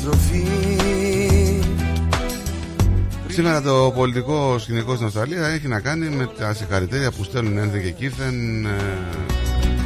[0.00, 0.44] επιστροφή
[3.28, 7.82] Σήμερα το πολιτικό σκηνικό στην Αυστραλία έχει να κάνει με τα συγχαρητήρια που στέλνουν ένδυ
[7.82, 8.70] και κήθεν ε,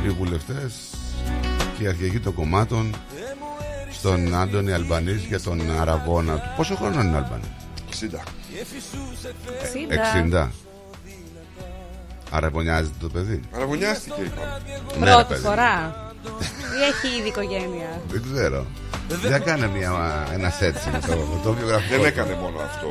[0.07, 0.75] οι βουλευτές
[1.79, 2.95] και οι αρχηγοί των κομμάτων
[3.91, 6.53] στον Άντωνη Αλμπανής για τον αραβόνα του.
[6.57, 7.49] Πόσο χρόνο είναι ο Αλμπανής;
[10.31, 10.47] 60.
[10.47, 10.49] 60.
[12.31, 14.63] Αραβωνιάζεται το παιδί; Αραβωνιάστηκε είπαμε.
[14.99, 15.41] Ναι, ρε Πρώτη παιδί.
[15.41, 15.95] φορά.
[16.25, 18.67] Ή έχει ήδη οικογένεια; Δεν ξέρω.
[19.29, 19.93] Για κάνε μια,
[20.33, 21.91] ένας έτσι με το, με το βιογραφικό.
[21.91, 22.07] Δεν του.
[22.07, 22.89] έκανε μόνο αυτό.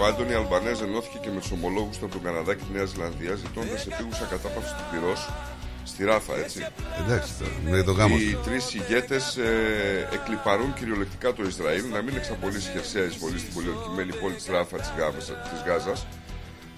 [0.00, 2.88] Ο Άντωνη Αλμπανέζ ενώθηκε και με τους ομολόγους του από τον Καναδά και της Νέας
[2.88, 5.20] Ζηλανδίας ζητώντας επίγουσα κατάπαυση του πυρός
[5.84, 6.66] στη Ράφα, έτσι.
[7.02, 8.40] Εντάξει τώρα, με τον γάμο Οι του.
[8.44, 14.34] τρεις ηγέτες ε, εκλυπαρούν κυριολεκτικά το Ισραήλ να μην εξαπολύσει χερσαία εισβολή στην πολιορκημένη πόλη
[14.34, 16.06] της Ράφα της Γάζας.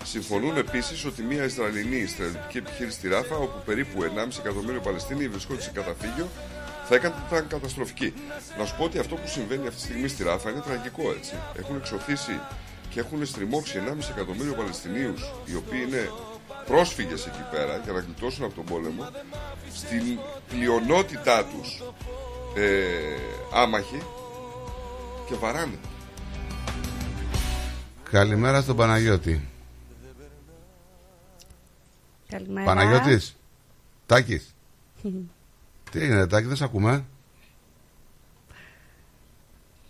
[0.05, 5.61] Συμφωνούν επίσης ότι μια Ισραηλινή στρατιωτική επιχείρηση στη Ράφα, όπου περίπου 1,5 εκατομμύριο Παλαιστίνοι βρισκόνται
[5.63, 6.29] σε καταφύγιο,
[6.89, 8.15] θα έκανε ήταν καταστροφική.
[8.59, 11.35] Να σου πω ότι αυτό που συμβαίνει αυτή τη στιγμή στη Ράφα είναι τραγικό έτσι.
[11.59, 12.41] Έχουν εξωθήσει
[12.91, 16.11] και έχουν στριμώξει 1,5 εκατομμύριο Παλαιστινίους, οι οποίοι είναι
[16.67, 19.09] πρόσφυγες εκεί πέρα για να γλιτώσουν από τον πόλεμο,
[19.75, 21.83] στην πλειονότητά τους
[22.57, 22.85] ε,
[23.53, 24.03] άμαχοι
[25.29, 25.79] και βαράνε.
[28.11, 29.49] Καλημέρα στον Παναγιώτη.
[32.29, 32.67] Καλημέρα.
[32.67, 33.37] Παναγιώτης.
[34.07, 34.55] Τάκης.
[35.91, 37.05] Τι έγινε, Τάκη, δεν σε ακούμε.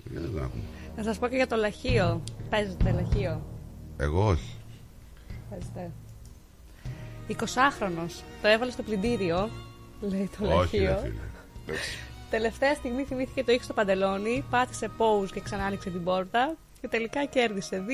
[0.05, 0.63] Γιατί δεν ακούμε.
[0.97, 2.23] Να σας πω και για το λαχείο.
[2.51, 3.43] Παίζετε λαχείο;
[3.97, 4.55] Εγώ όχι.
[5.51, 5.91] Παίζετε.
[7.29, 8.23] 20χρονος.
[8.43, 9.51] Το έβαλες στο πλυντήριο.
[10.01, 10.99] Λέει το Όχι, ρε λαχείο.
[11.03, 11.79] φίλε.
[12.31, 16.89] Τελευταία στιγμή θυμήθηκε το είχε στο παντελόνι, πάτησε pause και ξανά άνοιξε την πόρτα και
[16.89, 17.85] τελικά κέρδισε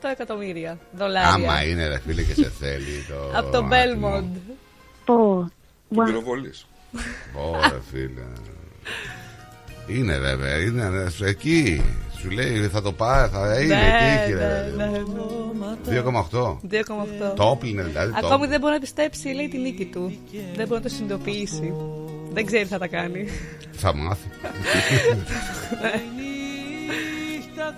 [0.00, 1.28] 2,8 εκατομμύρια δολάρια.
[1.50, 3.38] Άμα είναι ρε φίλε και σε θέλει το...
[3.38, 4.08] Από το άτιμο.
[4.10, 4.54] Belmont.
[5.04, 5.48] Πού.
[5.94, 6.66] Τον πυροβολείς.
[7.34, 8.22] Ωραία φίλε.
[9.86, 11.82] Είναι βέβαια, είναι ρε, σου- εκεί.
[12.20, 14.72] Σου λέει θα το πάει, θα είναι Ναι, εκεί, ναι, ρε.
[14.76, 15.02] ναι, ναι.
[16.02, 16.58] 2,8.
[16.70, 17.34] 2,8.
[17.36, 18.12] Το όπλινε δηλαδή.
[18.20, 20.18] το Ακόμη δεν μπορεί να πιστέψει, λέει, τη νίκη του.
[20.56, 21.72] Δεν μπορεί να το συνειδητοποιήσει.
[22.32, 23.28] Δεν ξέρει τι θα τα κάνει.
[23.72, 24.28] Θα μάθει.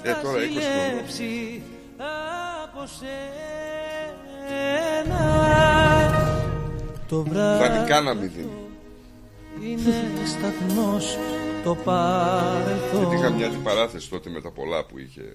[0.03, 0.41] Ε, τώρα 20
[0.73, 1.05] χρονών.
[2.65, 3.11] από σένα
[7.09, 8.49] Το βράδυ Δανεικά να μην δίνεις.
[9.63, 11.17] Είναι σταθμός
[11.65, 15.35] το παρελθόν Γιατί είχα μια αντιπαράθεση τότε με τα πολλά που είχε.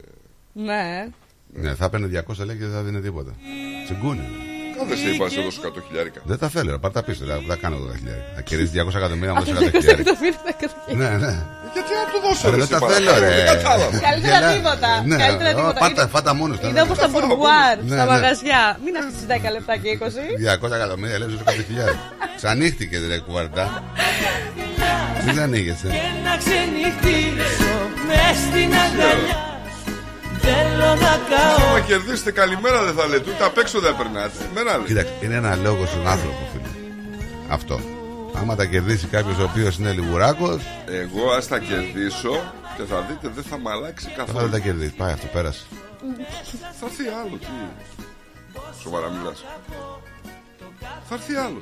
[0.53, 1.07] Ναι.
[1.53, 3.35] Ναι, θα έπαιρνε 200 λέει και δεν θα δίνει τίποτα.
[3.84, 4.55] Τσιγκούνι.
[4.80, 6.19] Κάθε σε είπα, σε έδωσε 100 χιλιάρικα.
[6.23, 7.22] Δεν τα θέλω, ρε, πάρ' τα πίσω.
[7.26, 8.23] Δεν θα κάνω 12 χιλιάρια.
[8.35, 10.03] Θα κερδίσει 200 εκατομμύρια, μου Από δώσει 100 200 χιλιάρια.
[10.06, 10.97] εκατομμύρια θα καταφέρει.
[11.02, 11.34] Ναι, ναι.
[11.76, 13.35] Γιατί να του δώσω Ρε, ρε, δεν σε τα παρακαλώ, θέλω, ρε.
[13.35, 13.97] Δεν κατάλαβα.
[14.10, 14.89] Καλύτερα Γελά- τίποτα.
[15.10, 15.80] Ναι, Καλύτερα ω, τίποτα.
[15.84, 16.65] Πάτα, φάτα μόνος του.
[16.69, 18.11] Είναι όπως τα μπουρμπουάρ Ναι, στα ναι.
[18.11, 18.61] μαγαζιά.
[18.85, 20.23] Μην αφήσεις 10 λεπτά και 20.
[20.45, 21.99] 200 εκατομμύρια, λέει, ζούσε 100 χιλιάρια.
[22.39, 23.65] Ξανύχτηκες, ρε, κουβαρτά.
[25.19, 25.88] Τι δεν ανοίγεσαι.
[25.97, 27.73] Και να ξενυχτήσω
[28.07, 29.55] μες στην αγκαλιά σου
[30.45, 34.38] Θέλω να καώ Άμα κερδίσετε καλημέρα δεν θα λέτε, ούτε απ' έξω δεν περνάτε.
[34.53, 34.85] Μένα λέει.
[34.85, 36.69] Κοίταξε, είναι ένα λόγο στον άνθρωπο, φίλε.
[37.49, 37.80] Αυτό.
[38.34, 43.27] Άμα τα κερδίσει κάποιος ο οποίος είναι λιγουράκος, Εγώ ας τα κερδίσω και θα δείτε
[43.35, 44.39] δεν θα μ' αλλάξει θα καθόλου.
[44.39, 44.93] δεν τα κερδίσει.
[44.93, 45.65] Πάει αυτό, πέρασε.
[46.80, 47.47] Θα έρθει άλλο, τι.
[48.81, 49.45] Σοβαρά μιλάς.
[51.09, 51.61] Θα έρθει άλλο.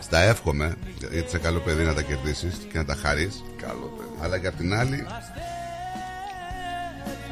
[0.00, 3.44] Στα εύχομαι, γιατί είσαι καλό παιδί να τα κερδίσεις και να τα χαρείς.
[3.62, 4.24] Καλό παιδί.
[4.24, 5.06] Αλλά και απ' την άλλη.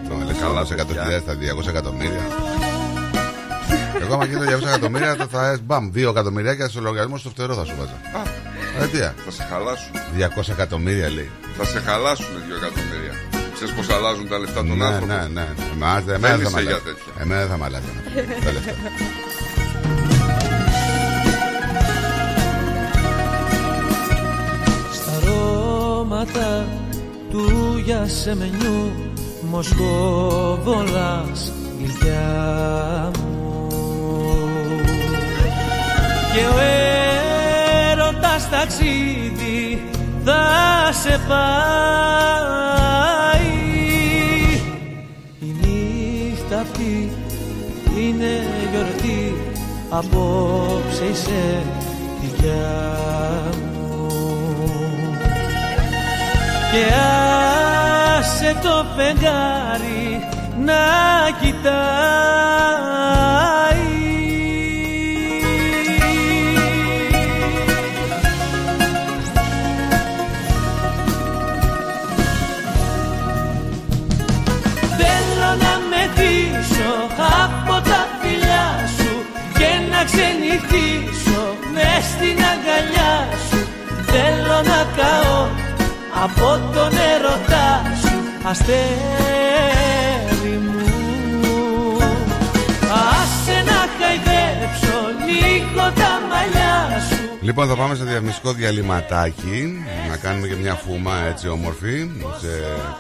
[0.08, 0.82] Το με λες καλά σε 100.000
[1.22, 2.24] στα 200 εκατομμύρια.
[4.02, 7.54] Εγώ άμα γίνω 200 εκατομμύρια, το θα μπαμ, 2 εκατομμύρια και στο λογαριασμό στο φτερό
[7.54, 7.92] θα σου βάζα.
[8.18, 8.22] Α,
[8.82, 9.90] Ε, τι, α, θα σε χαλάσουν.
[10.38, 11.30] 200 εκατομμύρια λέει.
[11.58, 13.14] Θα σε χαλάσουν δύο εκατομμύρια.
[13.54, 15.46] Ξέρεις πως αλλάζουν τα λεφτά των Ναι, άνθρωπων; ναι, ναι.
[15.74, 16.84] Εμάς, εμένα δεν είσαι θα μ' για αλλάζει.
[16.84, 17.12] τέτοια.
[17.22, 17.86] Εμένα δεν θα μ' αλλάζει.
[18.44, 18.72] Τα λεφτά.
[24.92, 26.66] Στα αρώματα
[27.30, 27.46] του
[27.84, 28.92] γιασεμενιού
[29.50, 31.40] Μοσχοβολάς
[31.78, 33.68] γλυκιά μου.
[36.32, 36.58] Και ο
[37.90, 39.82] έρωτας ταξίδι
[40.24, 41.88] θα σε πάει.
[45.40, 47.12] Η νύχτα αυτή
[47.96, 48.32] είναι
[48.70, 49.34] γιορτή
[49.92, 51.62] Απόψε είσαι
[52.20, 52.80] δικιά
[53.62, 54.08] μου.
[56.72, 56.84] Και
[58.20, 60.28] άσε το φεγγάρι
[60.64, 60.82] να
[61.40, 61.70] κοιτάει.
[74.98, 76.92] Θέλω να με πίσω
[77.44, 79.14] από τα φιλιά σου
[79.58, 81.42] και να ξενυχτήσω
[81.74, 83.14] μες στην αγκαλιά
[83.50, 83.60] σου.
[84.06, 85.48] Θέλω να καώ
[86.24, 88.09] από τον έρωτά σου
[88.50, 88.78] αστέρι
[90.64, 91.96] μου
[92.82, 94.96] Άσε να χαϊδέψω
[95.26, 101.12] λίγο τα μαλλιά σου Λοιπόν, θα πάμε σε διαφημιστικό διαλυματάκι να κάνουμε και μια φούμα
[101.28, 102.10] έτσι όμορφη.
[102.40, 102.48] Σε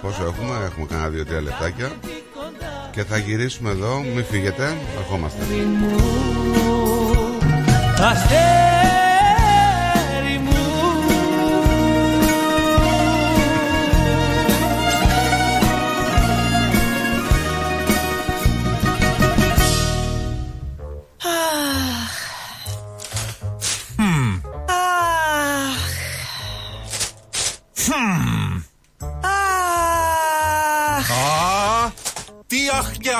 [0.02, 1.92] πόσο έχουμε, έχουμε κανένα δύο-τρία λεπτάκια.
[2.90, 5.42] Και θα γυρίσουμε εδώ, μην φύγετε, ερχόμαστε.
[8.02, 8.79] Αστέρι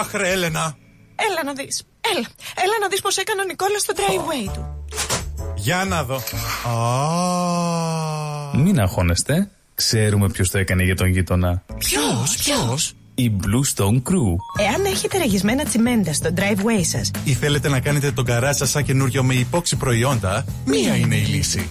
[0.01, 0.77] αχ και αχ ρε Έλενα
[1.31, 1.82] Έλα να δεις.
[2.14, 2.27] Έλα.
[2.64, 4.85] Έλα να δεις πως έκανε ο Νικόλας στο driveway του.
[5.56, 6.20] Για να δω
[6.70, 9.51] Α, Μην αγχώνεστε.
[9.74, 11.62] Ξέρουμε ποιος το έκανε για τον γείτονα.
[11.78, 14.36] Ποιος, ποιος; Η Blue Stone Crew.
[14.70, 18.85] Εάν έχετε ραγισμένα τσιμέντα στο driveway σας, Ή θέλετε να κάνετε τον καράζ σας σαν
[18.85, 21.70] καινούριο με υπόξη προϊόντα Μία είναι η λύση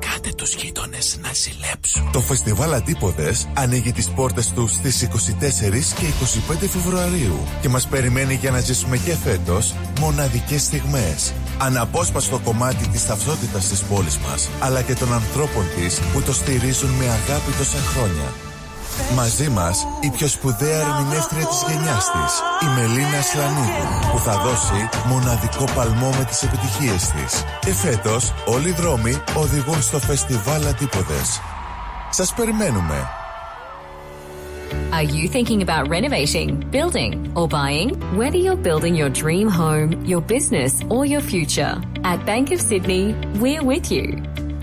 [0.13, 6.05] κάτε τους γείτονες να ζηλέψουν Το φεστιβάλ Αντίποδες ανοίγει τις πόρτες του στις 24 και
[6.53, 11.33] 25 Φεβρουαρίου και μας περιμένει για να ζήσουμε και φέτος μοναδικές στιγμές.
[11.57, 16.89] Αναπόσπαστο κομμάτι της ταυτότητας της πόλης μας, αλλά και των ανθρώπων της που το στηρίζουν
[16.89, 18.50] με αγάπη τόσα χρόνια.
[19.15, 22.31] Μαζί μας η πιο σπουδαία ερμηνεύτρια της γενιάς της,
[22.61, 27.43] η Μελίνα Σλανίδου, που θα δώσει μοναδικό παλμό με τις επιτυχίες της.
[27.59, 31.41] Και φέτος όλοι οι δρόμοι οδηγούν στο φεστιβάλ Αντίποδες.
[32.09, 33.09] Σας περιμένουμε.
[34.97, 37.89] Are you thinking about renovating, building, or buying?
[38.19, 41.73] Whether you're building your dream home, your business, or your future,
[42.11, 43.05] at Bank of Sydney,
[43.41, 44.05] we're with you.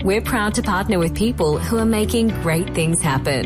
[0.07, 3.45] We're proud to partner with people who are making great things happen.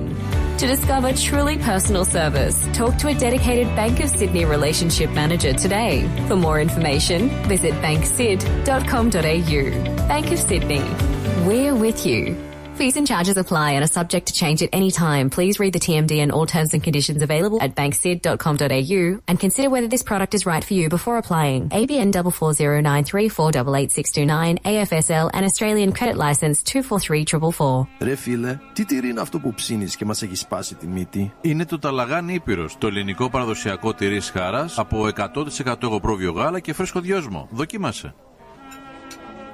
[0.60, 6.08] To discover truly personal service, talk to a dedicated Bank of Sydney relationship manager today.
[6.28, 10.08] For more information, visit banksid.com.au.
[10.08, 10.84] Bank of Sydney.
[11.46, 12.53] We're with you.
[12.79, 15.31] Fees and charges apply and are subject to change at any time.
[15.31, 19.89] Please read the TMD and all terms and conditions available at banksid.com.au and consider whether
[19.89, 21.61] this product is right for you before applying.
[21.81, 27.87] ABN 44093488629 AFSL and Australian Credit License 243444.
[27.99, 31.33] Ρε φίλε, τι τυρί είναι αυτό που ψήνει και μα έχει σπάσει τη μύτη.
[31.41, 35.09] Είναι το Ταλαγάνι Ήπειρο, το ελληνικό παραδοσιακό τυρί χάρα από
[35.65, 37.49] 100% εγωπρόβιο γάλα και φρέσκο δυόσμο.
[37.51, 38.15] Δοκίμασε.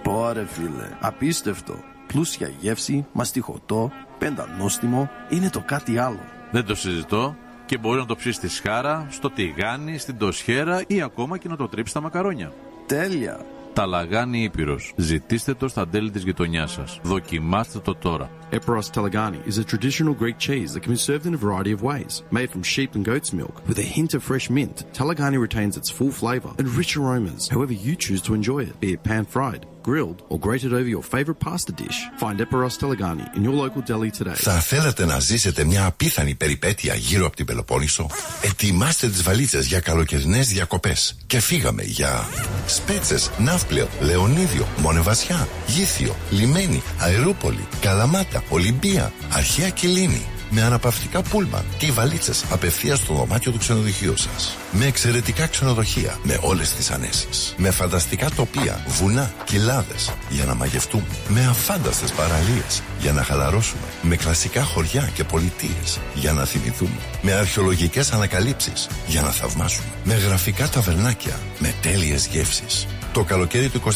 [0.03, 1.75] Πόρε φίλε, απίστευτο.
[2.14, 6.20] Πλούσια γεύση, μαστιχωτό, πεντανόστιμο, είναι το κάτι άλλο.
[6.52, 11.02] Δεν το συζητώ και μπορεί να το ψήσει στη σχάρα, στο τηγάνι, στην τοσχέρα ή
[11.02, 12.54] ακόμα και να το τρίψει στα μακαρόνια.
[12.86, 13.46] Τέλεια!
[13.74, 14.94] Ταλαγάνι Ήπειρος.
[14.96, 17.00] Ζητήστε το στα τέλη της γειτονιάς σας.
[17.04, 18.30] Δοκιμάστε το τώρα.
[18.51, 21.83] Eperos Telegani is a traditional Greek cheese that can be served in a variety of
[21.83, 22.23] ways.
[22.31, 25.91] Made from sheep and goat's milk, with a hint of fresh mint, Telegani retains its
[25.91, 30.23] full flavour and rich aromas, however you choose to enjoy it, be it pan-fried, grilled,
[30.31, 31.99] or grated over your favourite pasta dish.
[32.23, 34.35] Find Eperos Telegani in your local deli today.
[34.35, 38.11] Θα θέλατε να ζήσετε μια απίθανη περιπέτεια γύρω από την Πελοπόννησο.
[38.43, 41.17] Ετοιμάστε τις βαλίτσες για καλοκαιρινές διακοπές.
[41.27, 42.29] Και φύγαμε για
[42.67, 50.26] Σπέτσες, Ναύπλαιο, Λεωνίδιο, Μονεβασιά, Γήθιο, Λιμένη, Αερούπολη, Καλαμάτα, Ολυμπία, Αρχαία Κιλίνη.
[50.52, 54.58] Με αναπαυτικά πούλμαν και βαλίτσες απευθείας στο δωμάτιο του ξενοδοχείου σας.
[54.72, 57.54] Με εξαιρετικά ξενοδοχεία, με όλες τις ανέσεις.
[57.58, 59.96] Με φανταστικά τοπία, βουνά, κοιλάδε
[60.30, 61.04] για να μαγευτούμε.
[61.28, 63.82] Με αφάνταστες παραλίες για να χαλαρώσουμε.
[64.02, 67.00] Με κλασικά χωριά και πολιτείες για να θυμηθούμε.
[67.22, 69.88] Με αρχαιολογικές ανακαλύψεις για να θαυμάσουμε.
[70.04, 72.88] Με γραφικά ταβερνάκια, με τέλειες γεύσεις.
[73.14, 73.90] Το καλοκαίρι του 24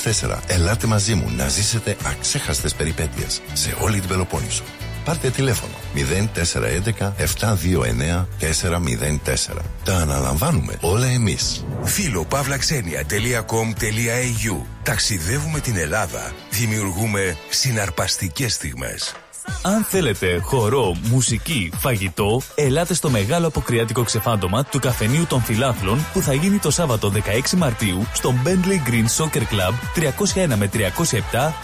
[0.47, 4.63] ελάτε μαζί μου να ζήσετε αξέχαστες περιπέτειες σε όλη την Πελοπόννησο.
[5.05, 9.61] Πάρτε τηλέφωνο 0411 729 404.
[9.83, 11.65] Τα αναλαμβάνουμε όλα εμείς.
[11.83, 16.31] Φίλο παύλαξενια.com.au Ταξιδεύουμε την Ελλάδα.
[16.49, 19.13] Δημιουργούμε συναρπαστικές στιγμές.
[19.61, 26.21] Αν θέλετε χορό, μουσική, φαγητό, ελάτε στο μεγάλο αποκριάτικο ξεφάντωμα του καφενείου των φιλάθλων που
[26.21, 29.73] θα γίνει το Σάββατο 16 Μαρτίου στο Bentley Green Soccer Club
[30.53, 30.79] 301 με 307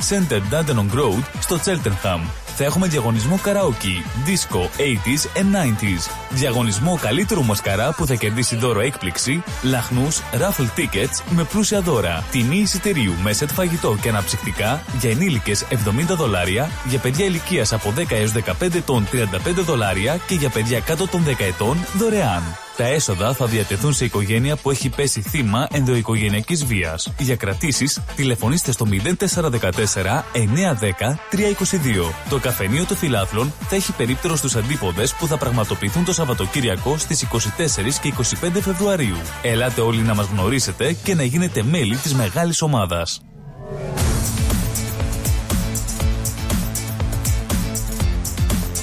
[0.10, 2.49] Center Dandenong Road στο Cheltenham.
[2.56, 6.12] Θα έχουμε διαγωνισμό καραόκι, disco, 80s and 90s.
[6.30, 12.24] Διαγωνισμό καλύτερου μασκαρά που θα κερδίσει δώρο έκπληξη, λαχνούς, raffle tickets με πλούσια δώρα.
[12.32, 17.94] Τιμή εισιτηρίου με σετ φαγητό και αναψυκτικά για ενήλικες 70 δολάρια, για παιδιά ηλικίας από
[17.98, 22.69] 10 έως 15 ετών 35 δολάρια και για παιδιά κάτω των 10 ετών δωρεάν.
[22.80, 27.14] Τα έσοδα θα διατεθούν σε οικογένεια που έχει πέσει θύμα ενδοοικογενειακής βίας.
[27.20, 32.14] Για κρατήσεις, τηλεφωνήστε στο 0414 910 322.
[32.30, 37.22] Το καφενείο των φιλάθλων θα έχει περίπτερο στους αντίποδες που θα πραγματοποιηθούν το Σαββατοκύριακο στις
[37.22, 39.18] 24 και 25 Φεβρουαρίου.
[39.42, 43.22] Ελάτε όλοι να μας γνωρίσετε και να γίνετε μέλη της μεγάλης ομάδας.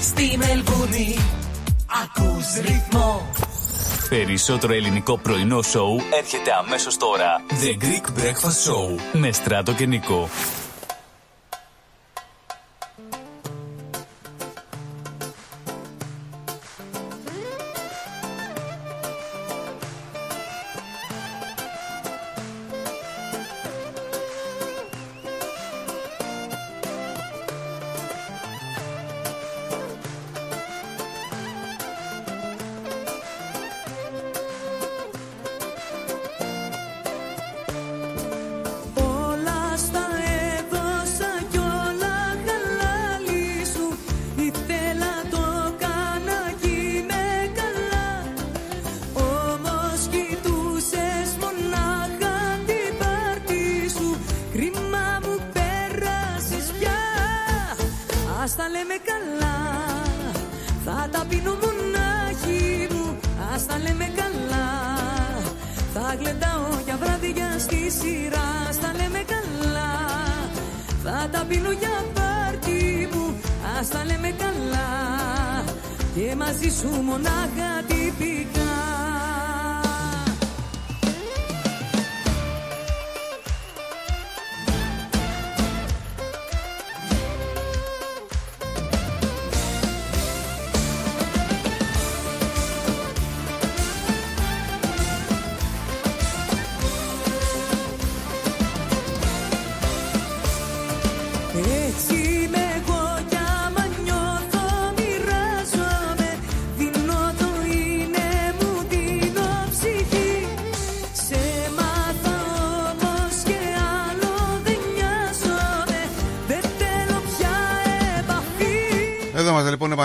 [0.00, 1.16] Στη Μελβούρνη
[2.04, 3.26] ακούς ρυθμό
[4.08, 7.42] Περισσότερο ελληνικό πρωινό σοου έρχεται αμέσως τώρα.
[7.48, 10.28] The Greek Breakfast Show με Στράτο και Νικό.
[76.78, 77.65] Σου μονάχα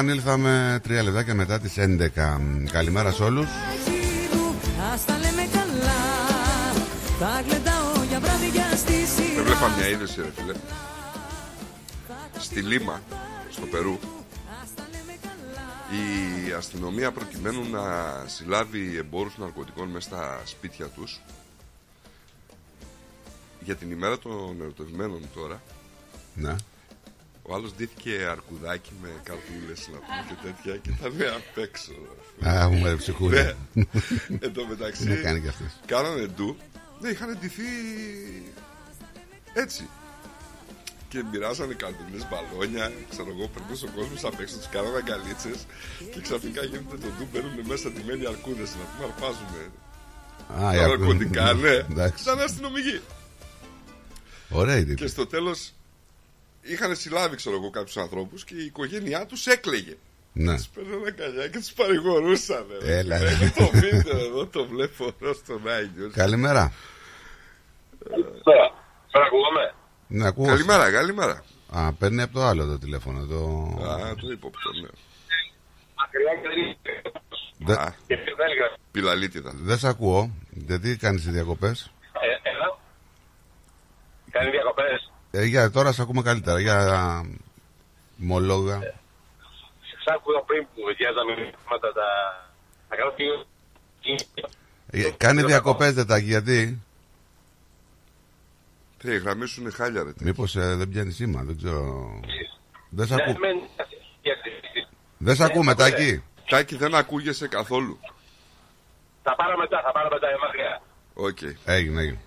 [0.02, 2.10] επανήλθαμε τρία λεπτάκια μετά τις 11.
[2.72, 3.46] Καλημέρα σε όλους.
[4.34, 4.56] μου
[4.94, 6.02] Ας τα λέμε καλά
[7.20, 10.54] Θα γλεντάω για βράδια στη σειρά Έβλεπα μια είδηση, ρε φίλε.
[12.40, 13.02] Στη Λίμα,
[13.52, 14.00] στο Περού,
[15.92, 17.82] η αστυνομία προκειμένου να
[18.26, 21.22] συλλάβει εμπόρους ναρκωτικών μέσα στα σπίτια τους
[23.60, 25.62] για την ημέρα των ερωτευμένων τώρα
[26.36, 26.56] Ναι.
[27.42, 31.92] Ο άλλος ντύθηκε αρκουδάκι με καρτούλες να πούμε και τέτοια και ήταν απ' έξω
[32.48, 33.36] Α, μου με ψυχούλη.
[33.36, 33.84] Ναι.
[34.40, 35.68] Εν τω μεταξύ Να κάνει κι αυτός.
[35.86, 36.58] κάνανε ντου
[37.00, 37.64] ναι είχαν ντυθεί
[39.54, 39.88] έτσι
[41.10, 45.60] και μοιράζανε καρτούλες, μπαλόνια ξέρω εγώ περνούσε ο κόσμος απ' έξω τους κάνανε αγκαλίτσες
[46.14, 49.62] και ξαφνικά γίνεται το ντου μπαίνουν μέσα ντυμένοι αρκούδες να πούμε αρπάζουμε
[50.66, 51.00] Α, τα οι αρκούδες.
[51.08, 52.24] ναρκωτικά ναι Εντάξει.
[52.24, 53.00] ήταν αστυνομικοί
[54.50, 54.96] Ωραία η τύπη.
[54.96, 55.74] και στο τέλος
[56.62, 59.96] είχαν συλλάβει ξέρω εγώ κάποιους ανθρώπους και η οικογένειά τους έκλαιγε
[60.34, 60.56] Ναι.
[60.56, 62.66] Τους παίρνανε αγκαλιά και τους παρηγορούσαν.
[62.82, 62.98] ρε.
[62.98, 63.30] Έλα, ρε.
[63.30, 66.12] Έχω το βίντεο εδώ, το βλέπω εδώ στον Άγιο.
[66.14, 66.74] Καλημέρα.
[68.44, 69.74] Τώρα ακούγομαι.
[70.08, 70.46] Ναι, ακούω.
[70.46, 71.44] Καλημέρα, καλημέρα.
[71.70, 73.26] Α, παίρνει από το άλλο το τηλέφωνο.
[73.26, 73.38] Το...
[73.88, 74.88] Α, το ύποπτο, ναι.
[75.96, 76.78] Μακριά και δεν
[77.58, 77.74] Δε...
[78.08, 78.74] Και στη Βέλγρα.
[78.92, 79.52] Πιλαλίτιδα.
[79.56, 80.32] Δεν σε ακούω.
[80.50, 81.92] Γιατί κάνεις οι διακοπές.
[82.44, 82.78] Ε, Έλα.
[84.32, 85.11] Κάνει διακοπές.
[85.32, 86.60] Ε, για τώρα σε ακούμε καλύτερα.
[86.60, 86.78] Για
[88.16, 88.80] μολόγα.
[90.04, 92.08] Σ' άκουγα πριν που διάζαμε μηνύματα τα...
[92.90, 93.24] Θα κάνω τι...
[94.92, 96.82] Ε, Κάνει διακοπές δεν τα γιατί;
[98.98, 100.12] Τι, η γραμμή σου είναι χάλια, ρε.
[100.20, 101.44] Μήπως ε, δεν πιάνει σήμα.
[101.44, 102.20] Δεν ξέρω.
[102.90, 103.40] Δεν σε Ναι, ακού...
[103.40, 103.70] μεν-
[105.18, 106.24] Δεν σε ακούμε, Τάκη.
[106.50, 108.00] Τάκη, δεν ακούγεσαι καθόλου.
[109.24, 110.82] Θα πάρω μετά, θα πάρω μετά, ε, μακριά.
[111.14, 111.38] Οκ.
[111.66, 112.20] Έγινε, έγινε.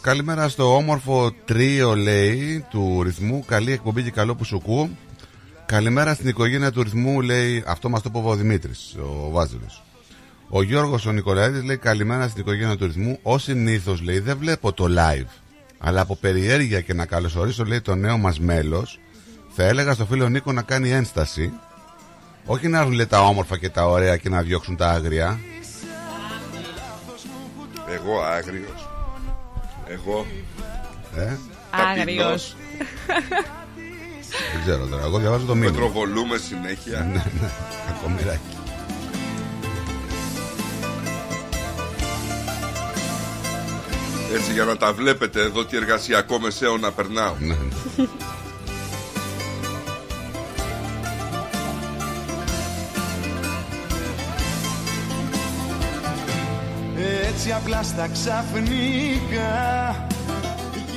[0.00, 3.44] Καλημέρα στο όμορφο τρίο λέει του ρυθμού.
[3.46, 4.88] Καλή εκπομπή και καλό που σου ακούω.
[5.66, 7.64] Καλημέρα στην οικογένεια του ρυθμού λέει.
[7.66, 9.82] Αυτό μας το είπε ο Δημήτρης, ο Βάζελος.
[10.48, 13.18] Ο Γιώργος ο Νικολαίδης λέει καλημέρα στην οικογένεια του ρυθμού.
[13.22, 15.28] Ω συνήθως λέει δεν βλέπω το live.
[15.78, 19.00] Αλλά από περιέργεια και να καλωσορίσω λέει το νέο μας μέλος
[19.48, 21.52] Θα έλεγα στο φίλο Νίκο να κάνει ένσταση
[22.46, 25.38] Όχι να έρθουν λέει, τα όμορφα και τα ωραία και να διώξουν τα άγρια
[27.88, 28.88] Εγώ άγριος.
[29.86, 30.26] Εγώ.
[31.16, 31.36] ε;
[31.70, 32.56] Άγριος.
[34.52, 36.98] Δεν ξέρω τώρα, εγώ διαβάζω το μήνυμα Πετροβολούμε συνέχεια.
[36.98, 37.50] Ναι, ναι,
[37.86, 38.56] κακομοιράκι
[44.34, 47.34] Έτσι για να τα βλέπετε εδώ τι εργασιακό μεσαίο να περνάω.
[57.28, 60.06] Έτσι απλά στα ξαφνικά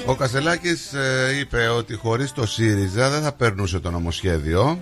[0.06, 4.80] Ο Κασελάκης ε, είπε ότι χωρίς το ΣΥΡΙΖΑ δεν θα περνούσε το νομοσχέδιο.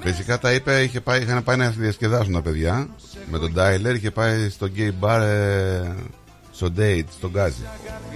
[0.00, 2.88] Φυσικά τα είπε, είχε πάει, είχαν πάει να διασκεδάσουν τα παιδιά
[3.30, 5.94] με τον Τάιλερ, είχε πάει στο gay bar ε,
[6.56, 7.68] στο date, στον Γκάζι.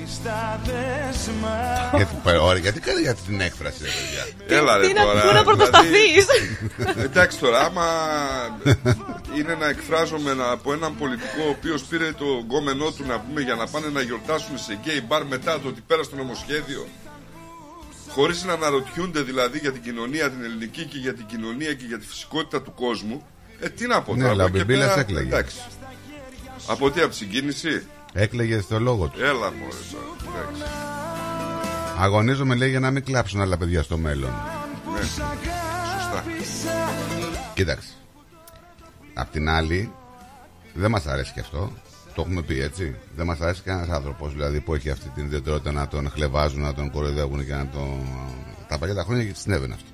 [0.06, 1.56] Στα δέσμα
[1.96, 5.20] γιατί, πα- ωραία, γιατί κάνει για την έκφραση, ρε παιδιά; Έλα ρε τι να- τώρα.
[5.28, 6.24] πού να πρωτοσταθείς;
[6.76, 7.86] δηλαδή, εντάξει τώρα, άμα
[9.38, 13.40] είναι να εκφράζομαι ένα- από έναν πολιτικό ο οποίος πήρε το γκόμενό του να πούμε
[13.40, 16.88] για να πάνε να γιορτάσουν σε γκέι μπαρ μετά το ότι πέρασε το νομοσχέδιο.
[18.08, 21.98] Χωρίς να αναρωτιούνται δηλαδή για την κοινωνία την ελληνική και για την κοινωνία και για
[21.98, 23.26] τη φυσικότητα του κόσμου.
[23.60, 24.32] Ε, τι να πω Ναι, τώρα.
[24.32, 25.26] αλλά από ο εκεί Μπιμπίλας πέρα, έκλαιγε.
[25.28, 25.56] Εντάξει.
[26.66, 29.20] Από τι, από τη συγκίνηση; Έκλαιγε στο λόγο του.
[29.20, 30.48] Έλα μωρέ τώρα.
[30.48, 30.62] Εντάξει.
[31.98, 34.30] Αγωνίζομαι, λέει, για να μην κλάψουν άλλα παιδιά στο μέλλον.
[34.94, 35.00] Ναι.
[35.00, 36.24] Σωστά.
[37.54, 37.88] Κοίταξε.
[39.14, 39.92] Απ' την άλλη,
[40.74, 41.72] δεν μας αρέσει και αυτό.
[42.14, 42.96] Το έχουμε πει έτσι.
[43.16, 46.74] Δεν μας αρέσει κανένας άνθρωπος δηλαδή, που έχει αυτή την ιδιαιτερότητα να τον χλεβάζουν, να
[46.74, 48.08] τον κοροϊδεύουν και να τον.
[48.68, 49.88] Τα παλιά τα χρόνια και συνέβαινε αυτό.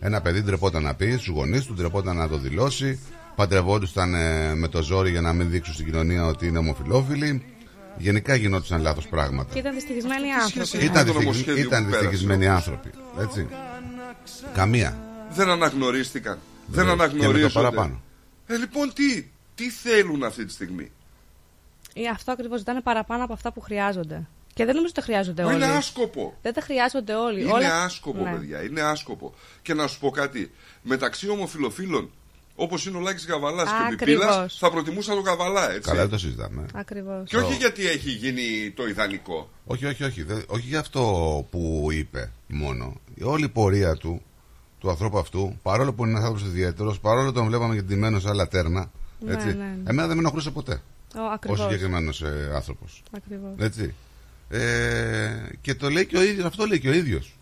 [0.00, 3.00] Ένα παιδί ντρεπόταν να πει στους γονείς του, ντρεπόταν να το δηλώσει.
[3.42, 7.44] Παντρευόντουσαν ε, με το ζόρι για να μην δείξουν στην κοινωνία ότι είναι ομοφυλόφιλοι.
[7.96, 9.52] Γενικά γινόντουσαν λάθος πράγματα.
[9.52, 10.84] Και ήταν δυστυχισμένοι άνθρωποι.
[10.84, 12.56] Ήταν, το δυστυχισ- νομοσχέδιο ήταν που πέρασε, δυστυχισμένοι όμως.
[12.56, 12.90] άνθρωποι.
[13.20, 13.46] Έτσι.
[14.54, 14.96] Καμία.
[15.30, 16.38] Δεν αναγνωρίστηκαν.
[16.66, 16.96] Δεν Βεβαίως.
[16.96, 17.52] Και με το αναγνωρίζονται.
[17.52, 18.00] παραπάνω.
[18.46, 20.90] Ε, λοιπόν, τι, τι θέλουν αυτή τη στιγμή;
[21.94, 24.26] Ή Ε, αυτό ακριβώς ζητάνε παραπάνω από αυτά που χρειάζονται.
[24.54, 25.56] Και δεν νομίζω ότι τα χρειάζονται Μα όλοι.
[25.56, 26.36] είναι άσκοπο.
[26.42, 27.40] Δεν τα χρειάζονται όλοι.
[27.42, 28.30] Είναι Όλα- άσκοπο, Ναι.
[28.30, 28.62] παιδιά.
[28.62, 29.34] Είναι άσκοπο.
[29.62, 30.50] Και να σου πω κάτι.
[30.82, 32.10] Μεταξύ ομοφιλοφίλων,
[32.60, 34.24] όπως είναι ο Λάκης Καβαλάς και ο Ακριβώς.
[34.24, 35.88] Πιπίλα, θα προτιμούσα τον Καβαλά, έτσι.
[35.88, 36.66] Καλά, δεν το συζητάμε.
[36.74, 37.28] Ακριβώς.
[37.28, 39.50] Και όχι γιατί έχει γίνει το ιδανικό.
[39.64, 40.22] Όχι, όχι, όχι.
[40.22, 41.00] Δεν- όχι για αυτό
[41.50, 43.00] που είπε μόνο.
[43.14, 44.22] Η όλη η πορεία του,
[44.78, 48.28] του ανθρώπου αυτού, παρόλο που είναι ένας άνθρωπος ιδιαίτερος, παρόλο τον βλέπαμε και ντυμένος σε
[48.28, 48.90] άλλα τέρνα.
[49.20, 49.90] Ναι, Έτσι, ναι, ναι.
[49.90, 50.82] Εμένα δεν με ενοχλούσε ποτέ.
[51.16, 51.60] Ο, Ο ακριβώς.
[51.60, 53.02] συγκεκριμένος ε, άνθρωπος.
[53.16, 53.50] Ακριβώς.
[53.58, 53.94] Έτσι.
[54.50, 55.30] Ε,
[55.60, 57.37] και το λέει και ο ίδιος, αυτό λέει και ο ίδιος.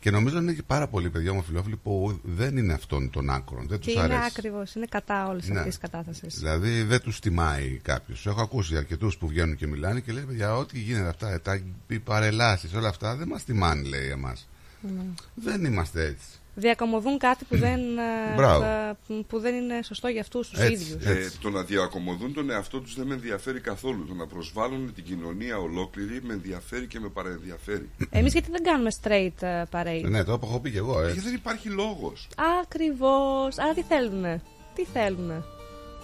[0.00, 3.66] Και νομίζω ότι είναι και πάρα πολλοί παιδιά ομοφυλόφιλοι που δεν είναι αυτών των άκρων.
[3.68, 4.20] Δεν Και τους είναι αρέσει.
[4.26, 4.74] ακριβώς.
[4.74, 5.58] Είναι κατά όλης Ναι.
[5.58, 6.38] αυτής της κατάστασης.
[6.38, 8.26] Δηλαδή δεν τους τιμάει κάποιος.
[8.26, 11.98] Έχω ακούσει αρκετούς που βγαίνουν και μιλάνε και λένε παιδιά, ό,τι γίνεται αυτά, τα οι
[11.98, 14.48] παρελάσεις, όλα αυτά δεν μας τιμάνε, λέει εμάς.
[14.80, 15.02] Ναι.
[15.34, 16.26] Δεν είμαστε έτσι.
[16.60, 18.64] Διακομωδούν κάτι που δεν, ε, Μπράβο.
[18.64, 18.96] ε,
[19.28, 20.72] που δεν είναι σωστό για αυτούς τους Έτσι.
[20.72, 21.04] ίδιους.
[21.04, 24.06] Ε, το να διακομωδούν τον εαυτό τους δεν με ενδιαφέρει καθόλου.
[24.06, 27.88] Το να προσβάλλουν την κοινωνία ολόκληρη με ενδιαφέρει και με παραενδιαφέρει.
[28.10, 30.92] Εμείς γιατί δεν κάνουμε straight ε, parade; Ναι, το έχω πει και εγώ.
[30.92, 31.20] Γιατί Έτσι.
[31.24, 32.28] δεν υπάρχει λόγος.
[32.62, 33.58] Ακριβώς.
[33.58, 34.42] Άρα τι θέλουνε;
[34.74, 35.42] Τι θέλουνε;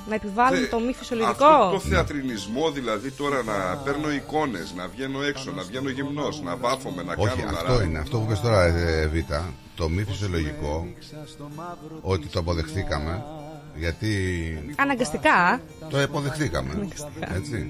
[0.08, 5.22] Να επιβάλλουν το μη φυσιολογικό; Αυτό το θεατρινισμό δηλαδή τώρα να παίρνω εικόνες, να βγαίνω
[5.22, 7.82] έξω, να βγαίνω γυμνός, να βάφομαι, να Όχι, κάνω να αυτό ράβω.
[7.82, 7.98] είναι.
[7.98, 9.16] Αυτό που πες τώρα, ε, Β,
[9.76, 10.86] το μη φυσιολογικό,
[12.00, 13.24] ότι το αποδεχθήκαμε,
[13.76, 14.14] γιατί
[14.76, 15.60] Αναγκαστικά.
[15.88, 16.70] το αποδεχθήκαμε.
[16.74, 17.34] Αναγκαστικά.
[17.34, 17.66] Έτσι.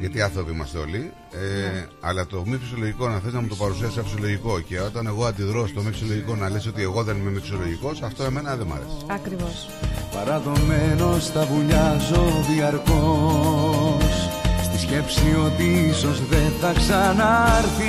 [0.00, 1.12] Γιατί άνθρωποι είμαστε όλοι.
[1.32, 5.06] Ε, αλλά το μη φυσιολογικό να θες να μου το παρουσιάσει σαν φυσιολογικό και όταν
[5.06, 8.56] εγώ αντιδρώ στο μη φυσιολογικό να λες ότι εγώ δεν είμαι μη φυσιολογικός, αυτό εμένα
[8.56, 8.96] δεν μ' αρέσει.
[9.06, 9.68] Ακριβώς.
[10.14, 14.28] Παραδομένος τα βουλιάζω διαρκώς
[14.62, 17.88] Στη σκέψη ότι ίσως δεν θα ξανάρθεις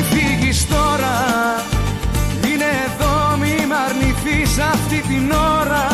[0.00, 1.16] Μη φύγεις τώρα.
[2.46, 5.86] Είναι εδώ μη μ' αρνηθείς αυτή την ώρα.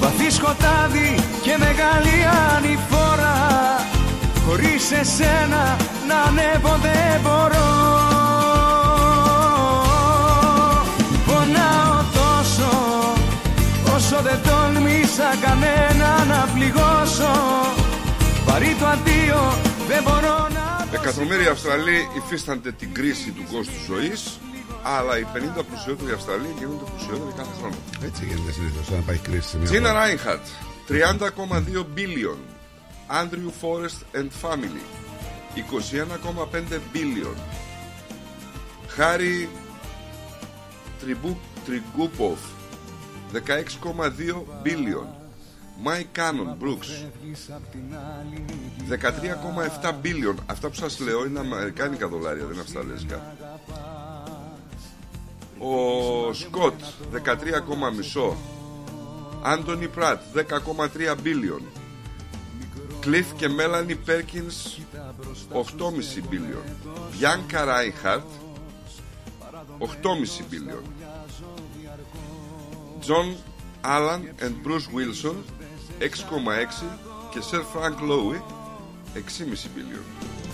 [0.00, 2.16] Βαθύ σκοτάδι και μεγάλη
[2.54, 3.36] ανηφόρα.
[4.46, 5.76] Χωρίς εσένα
[6.08, 7.70] να ανέβω δεν μπορώ.
[11.26, 12.72] Πονάω τόσο
[13.94, 17.32] Όσο δεν τόλμησα κανένα να πληγώσω.
[18.46, 19.42] Βαρύ το αντίο
[19.88, 20.57] δεν μπορώ να
[21.08, 24.38] Εκατομμύρια Αυστραλοί υφίστανται την κρίση του κόστου ζωής,
[24.82, 25.26] αλλά οι
[25.58, 27.76] 50 πλουσιότεροι Αυστραλοί γίνονται πλουσιότεροι κάθε χρόνο.
[28.04, 30.00] Έτσι γίνεται συνήθως όταν υπάρχει κρίση σε μια Τζίνα χώρα.
[30.00, 30.46] Ράινχαρτ,
[30.88, 32.38] 30,2 billion.
[33.20, 34.84] Andrew Forrest and Family,
[35.54, 37.36] 21,5 billion.
[38.88, 39.48] Χάρη
[41.00, 42.38] Τριμπού, Τριγκούποφ,
[43.32, 45.27] 16,2 billion.
[45.84, 46.90] Mike Cannon Brooks
[48.88, 53.36] 13,7 billion Αυτά που σας λέω είναι αμερικάνικα δολάρια Δεν είναι αυστραλέζικα
[55.58, 56.80] Ο Σκοτ
[58.14, 58.34] 13,5
[59.42, 60.44] Άντωνι Πρατ 10,3
[61.24, 61.62] billion
[63.04, 64.80] Cliff και Melanie Perkins
[65.52, 65.62] 8,5
[66.30, 66.64] billion
[67.12, 68.30] Bianca Reinhardt
[69.78, 70.82] 8,5 billion
[73.06, 73.36] John
[73.84, 75.44] Allen and Bruce Wilson
[76.00, 76.04] 6,6
[77.30, 78.36] και Sir Frank Lowe
[79.14, 79.18] 6,5
[79.74, 80.04] billion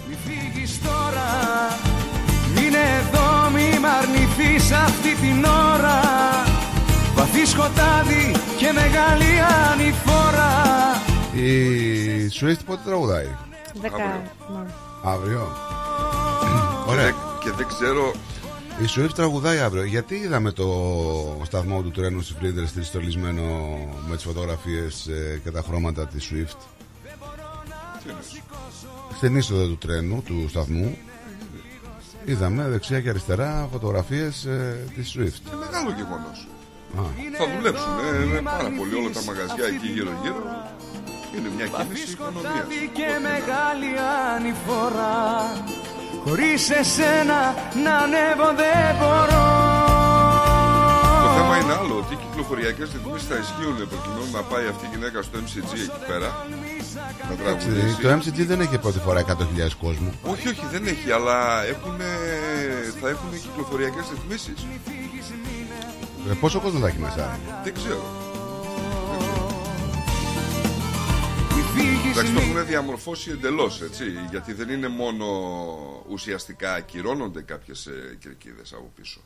[0.09, 1.31] Μη φύγεις τώρα
[2.55, 6.01] Μείνε εδώ μη μ' αρνηθείς αυτή την ώρα
[7.15, 9.41] Βαθύ σκοτάδι και μεγάλη
[9.73, 10.53] ανηφόρα
[11.33, 13.29] Η Swift πότε τραγουδάει;
[13.81, 13.97] Δεκα...
[13.97, 14.71] ναι.
[15.05, 15.57] Αύριο.
[16.87, 17.11] Ωραία.
[17.43, 18.13] Και δεν ξέρω
[18.83, 19.85] Η Swift τραγουδάει αύριο.
[19.85, 20.67] Γιατί είδαμε το
[21.45, 23.43] σταθμό του τρένου στη Flinders Street στολισμένο
[24.09, 26.59] με τις φωτογραφίες ε, και τα χρώματα της Swift.
[29.17, 30.99] Στην είσοδο του τρένου, του σταθμού,
[32.25, 35.47] είδαμε δεξιά και αριστερά φωτογραφίες ε, της Swift.
[35.47, 36.49] Είναι μεγάλο γεγονός
[36.99, 37.03] Α,
[37.39, 40.43] Θα δουλέψουν ε, είναι πάρα πολύ όλα τα μαγαζιά εκεί γύρω γύρω
[41.37, 43.91] Είναι μια κίνηση οικονομίας σκοτάδι και μεγάλη
[44.35, 45.15] ανηφόρα
[46.25, 47.39] Χωρίς εσένα
[47.85, 49.45] να ανέβω δεν μπορώ
[51.27, 54.89] Το θέμα είναι άλλο ότι οι κυκλοφοριακές ρυθμίσεις θα ισχύουν προκειμένου να πάει αυτή η
[54.95, 56.29] γυναίκα στο MCG εκεί πέρα
[57.29, 59.27] να εντάξει, τραγουδήσει το MCG δεν έχει πρώτη φορά 100.000
[59.85, 60.11] κόσμο.
[60.33, 62.11] Όχι, όχι, δεν έχει, αλλά έχουνε,
[63.01, 64.67] θα έχουν κυκλοφοριακές ρυθμίσεις
[66.31, 68.24] Ε, πόσο κόσμο θα έχει μέσα; Δεν ξέρω
[72.11, 74.05] Εντάξει, το έχουν διαμορφώσει εντελώς, έτσι.
[74.31, 75.27] Γιατί δεν είναι μόνο
[76.09, 77.89] ουσιαστικά ακυρώνονται κάποιες
[78.19, 79.21] κερκίδες από πίσω.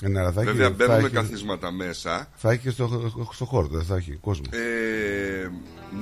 [0.00, 2.28] Ε, ναι, αλλά θα έχει- Βέβαια, θα μπαίνουν έχει- καθίσματα μέσα.
[2.34, 4.44] Θα έχει και στο, στο χώρο, δεν θα έχει κόσμο.
[4.50, 5.50] Ε,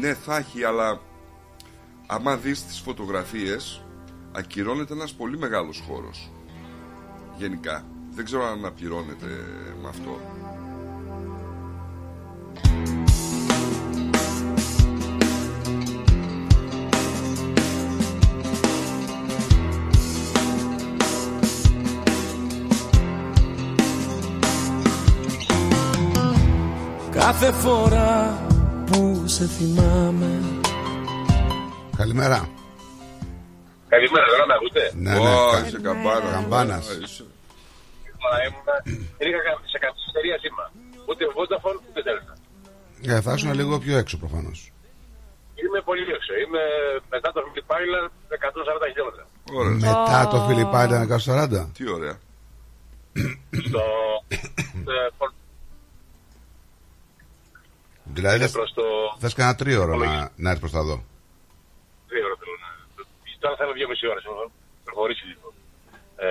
[0.00, 1.00] ναι, θα έχει, αλλά
[2.06, 3.82] άμα δεις τις φωτογραφίες
[4.32, 6.30] ακυρώνεται ένας πολύ μεγάλος χώρος.
[7.38, 7.84] Γενικά.
[8.14, 9.26] Δεν ξέρω αν ακυρώνεται
[9.82, 10.20] με αυτό.
[27.24, 28.39] Κάθε φορά
[28.86, 30.31] που σε θυμάμαι
[31.97, 32.49] Καλημέρα.
[33.89, 35.66] Καλημέρα, δεν με ακούτε; Ναι, Ω, ναι.
[35.66, 36.32] είσαι καμπάνας.
[36.35, 36.89] Καμπάνας.
[36.89, 37.24] Α, είσαι.
[38.23, 38.69] Τώρα ήμουν,
[39.19, 40.65] δεν είχα κα- σε καθυστερία σήμα.
[41.09, 42.32] Ούτε Vodafone, ούτε Delta.
[43.12, 44.59] Ε, θα ήσουν λίγο πιο έξω προφανώς.
[45.62, 46.32] Είμαι πολύ έξω.
[46.44, 46.62] Είμαι
[47.15, 49.24] μετά το Philip Island 140 χιλιόμετρα.
[49.59, 49.73] Ωραία.
[49.86, 51.70] Μετά το Φιλιππάιντα 140.
[51.77, 52.16] Τι ωραία.
[53.69, 53.82] Στο...
[58.12, 58.84] ε, πο- Δηλαδή είναι θες, προς το...
[59.22, 60.97] θες κανένα τρίωρο να, να έρθεις προς τα δω.
[62.12, 62.70] Δύο ώρα θέλω να...
[63.43, 64.24] Τώρα θέλω δύο μισή ώρες.
[64.24, 64.51] έχω
[64.84, 65.47] προχωρήσει λίγο.
[66.16, 66.30] Ε,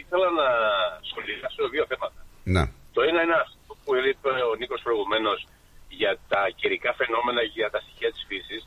[0.00, 0.46] ήθελα να
[1.08, 2.20] σχολιάσω δύο θέματα.
[2.54, 2.64] Ναι.
[2.96, 5.38] Το ένα είναι αυτό που είπε ο Νίκος προηγουμένως
[6.00, 8.62] για τα καιρικά φαινόμενα, για τα στοιχεία της φύσης.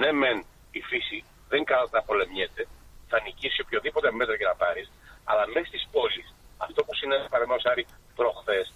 [0.00, 0.38] Ναι, μεν
[0.78, 1.18] η φύση
[1.52, 2.62] δεν καταπολεμιέται,
[3.10, 4.86] θα νικήσει οποιοδήποτε μέτρο και να πάρεις,
[5.30, 6.26] αλλά μέσα στις πόλεις,
[6.66, 7.82] αυτό που συνέβη παραδείγματος χάρη
[8.18, 8.66] προχθές,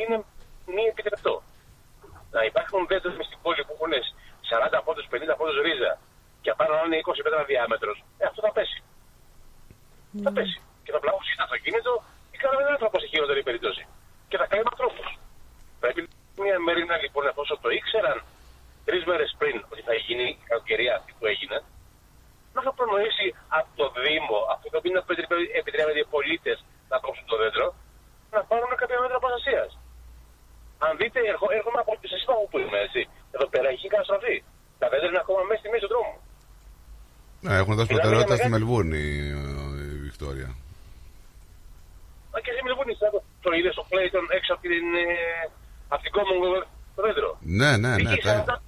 [0.00, 0.16] είναι
[0.74, 1.34] μη επιτρεπτό.
[2.36, 3.92] Να υπάρχουν δέντρα μες στην πόλη που έχουν
[4.50, 5.92] 40 πόντους, 50 πόντους ρίζα
[6.42, 8.78] και απάνω να είναι 20 μέτρα διάμετρος, ε, αυτό θα πέσει.
[10.24, 10.58] Θα πέσει.
[10.84, 11.92] Και θα πλαγώσει ένα αυτοκίνητο
[12.34, 13.82] ή κανένα άνθρωπο σε χειρότερη περίπτωση.
[14.28, 15.02] Και θα κάνει ανθρώπου.
[15.82, 16.00] Πρέπει
[16.44, 18.18] μια μερίνα λοιπόν, εφόσον το ήξεραν
[18.88, 21.58] τρεις μέρες πριν ότι θα γίνει η κακοκαιρία αυτή που έγινε,
[22.54, 23.26] να θα προνοήσει
[23.58, 26.56] από το Δήμο, αυτό το οποίο να επιτρέπει- επιτρέπεται οι πολίτες
[26.90, 27.66] να κόψουν το δέντρο,
[28.34, 29.70] να πάρουν κάποια μέτρα προστασίας.
[30.84, 33.00] Αν δείτε, έρχο- έρχομαι από τη Σεσπάγου που είμαι, έτσι.
[33.34, 34.36] Εδώ πέρα έχει καταστραφεί.
[34.80, 36.16] Τα δέντρα είναι ακόμα μέσα στη μέση του δρόμου.
[37.44, 40.48] Ναι, έχουν δώσει Μιλάμε προτεραιότητα για στη μεγάλη- Μελβούρνη η, η Βικτόρια.
[42.32, 43.08] Μα και εσύ με λοιπόν το,
[43.44, 45.06] το είδες στο Clayton έξω από την, ε,
[45.94, 46.66] από την Commonwealth
[46.96, 47.30] το δέντρο.
[47.60, 48.12] Ναι, ναι, ναι.
[48.12, 48.44] Εκεί τα είδα.
[48.48, 48.62] σαν-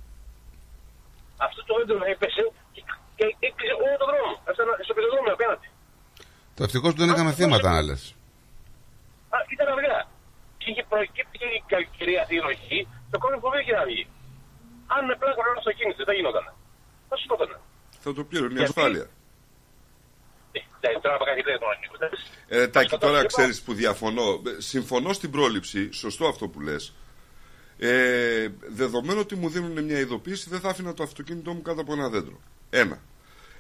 [1.47, 2.43] Αυτό το δέντρο έπεσε
[2.75, 2.83] και,
[3.17, 4.33] και έκλεισε όλο το δρόμο.
[4.51, 5.69] Έφτανα στο πεζοδρόμιο απέναντι.
[6.57, 8.01] Το ευτυχώς που δεν έκαμε θύματα άλλες.
[9.35, 9.99] Α, ήταν αργά.
[10.69, 12.79] Και είχε προκύψει και η κακοκαιρία αυτή η ροχή,
[13.11, 14.05] το κόσμο φοβήθηκε και να βγει.
[14.95, 16.45] Αν με πλάκο ένα αυτοκίνητο, δεν γινόταν.
[17.09, 17.57] Θα σου σκότωνα.
[18.05, 19.07] Θα το πλήρωνε η Γιατί; ασφάλεια.
[20.81, 21.97] Ε, τώρα από κάτι δεν Νίκο.
[22.49, 24.29] Ε, Τάκη, τώρα ξέρεις που διαφωνώ.
[24.47, 26.95] Ε, Συμφωνώ στην πρόληψη, σωστό αυτό που λες.
[27.79, 28.49] Ε,
[28.81, 32.09] δεδομένου ότι μου δίνουν μια ειδοποίηση, δεν θα άφηνα το αυτοκίνητό μου κάτω από ένα
[32.09, 32.41] δέντρο.
[32.71, 32.99] Ένα.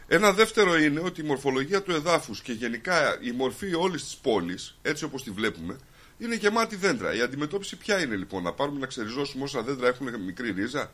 [0.06, 4.78] Ένα δεύτερο είναι ότι η μορφολογία του εδάφους και γενικά η μορφή όλης της πόλης,
[4.82, 5.76] έτσι όπως τη βλέπουμε,
[6.18, 7.14] είναι γεμάτη δέντρα.
[7.14, 10.90] Η αντιμετώπιση ποια είναι λοιπόν, να πάρουμε να ξεριζώσουμε όσα δέντρα έχουν μικρή ρίζα,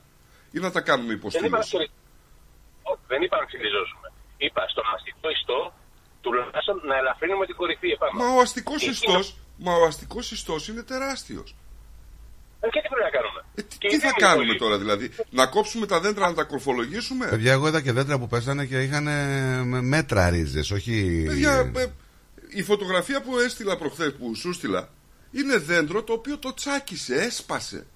[0.50, 1.68] ή να τα κάνουμε Δεν είπα, να υποστήλωση.
[1.68, 1.90] ξερι-
[2.82, 4.12] Όχι, δεν είπα να ξεριζώσουμε.
[4.36, 5.74] Είπα στον αστικό ιστό
[6.20, 8.12] τουλάχιστον να ελαφρύνουμε την κορυφή επάνω.
[8.24, 11.54] Μα ο αστικός Και ιστός, μα ο αστικός ιστός είναι τεράστιος.
[12.60, 13.40] Ε, Και τι πρέπει να κάνουμε;
[13.78, 14.58] Και Τι οι θα δήμοι κάνουμε όλοι.
[14.58, 18.28] τώρα δηλαδή, να κόψουμε τα δέντρα να τα κορφολογήσουμε; Παιδιά, εγώ είδα και δέντρα που
[18.28, 19.06] πέσανε και είχαν
[19.84, 21.24] μέτρα ρίζες, όχι.
[21.26, 21.86] Παιδιά, ε,
[22.48, 24.88] η φωτογραφία που έστειλα προχθές που σου στείλα
[25.34, 27.86] είναι δέντρο το οποίο το τσάκισε, έσπασε.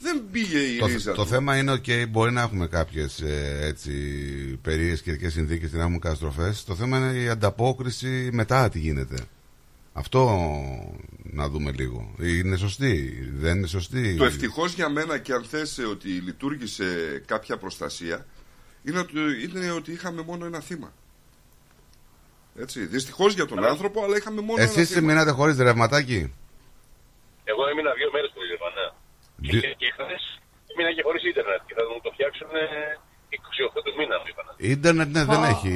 [0.00, 1.28] Δεν πήγε η Το, ρίζα το του.
[1.28, 3.22] θέμα είναι ότι μπορεί να έχουμε κάποιες
[3.60, 3.92] έτσι
[4.62, 6.64] περίεργες καιρικές συνθήκες και να έχουμε καταστροφές.
[6.64, 9.16] Το θέμα είναι η ανταπόκριση μετά τι γίνεται.
[9.92, 10.38] Αυτό
[11.22, 12.14] να δούμε λίγο.
[12.20, 17.56] Είναι σωστή, δεν είναι σωστή; Το ευτυχώς για μένα και αν θες ότι λειτουργήσε κάποια
[17.56, 18.26] προστασία
[18.84, 19.12] είναι ότι,
[19.48, 20.92] είναι ότι είχαμε μόνο ένα θύμα.
[22.60, 22.86] Έτσι.
[22.86, 25.06] Δυστυχώς για τον άνθρωπο, αλλά είχαμε μόνο ένα Εσείς θύμα.
[25.06, 26.32] μείνατε χωρίς ρευματάκι.
[27.50, 28.86] Εγώ έμεινα δύο μέρες που ήρθα, ναι.
[29.42, 30.22] Δι- Και, και χθες
[30.72, 32.66] έμεινα και χωρίς ίντερνετ και θα μου το φτιάξουν ε,
[33.76, 34.46] 28 του μήνα, μου είπαν.
[34.74, 35.48] Ίντερνετ ναι, δεν Α.
[35.54, 35.72] έχει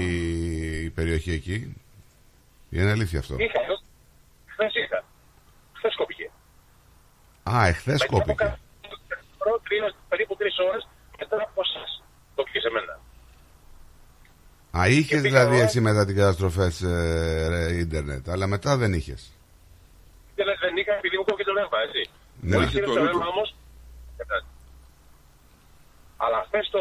[0.86, 1.56] η περιοχή εκεί.
[2.74, 3.34] Είναι αλήθεια αυτό.
[3.44, 3.60] Είχα,
[4.52, 4.98] χθες είχα.
[5.78, 6.26] Χθες κόπηκε.
[7.54, 8.46] Α, εχθές κόπηκε.
[9.38, 10.82] Πρώτο, τρία- περίπου τρεις ώρες
[11.18, 11.90] μετά από εσάς.
[12.34, 12.94] Κόπηκε σε μένα.
[14.78, 19.32] Α, είχες δηλαδή εσύ μετά την καταστροφέ ε, ρε, ίντερνετ, αλλά μετά δεν είχες.
[20.48, 22.00] Δεν, δεν είχα επειδή μου κόπηκε το ρεύμα, έτσι.
[22.46, 22.54] Ναι.
[22.54, 23.10] Μόλις Όχι ήρθε το το ρούτο.
[23.12, 23.48] ρεύμα όμως.
[26.24, 26.80] Αλλά χθες το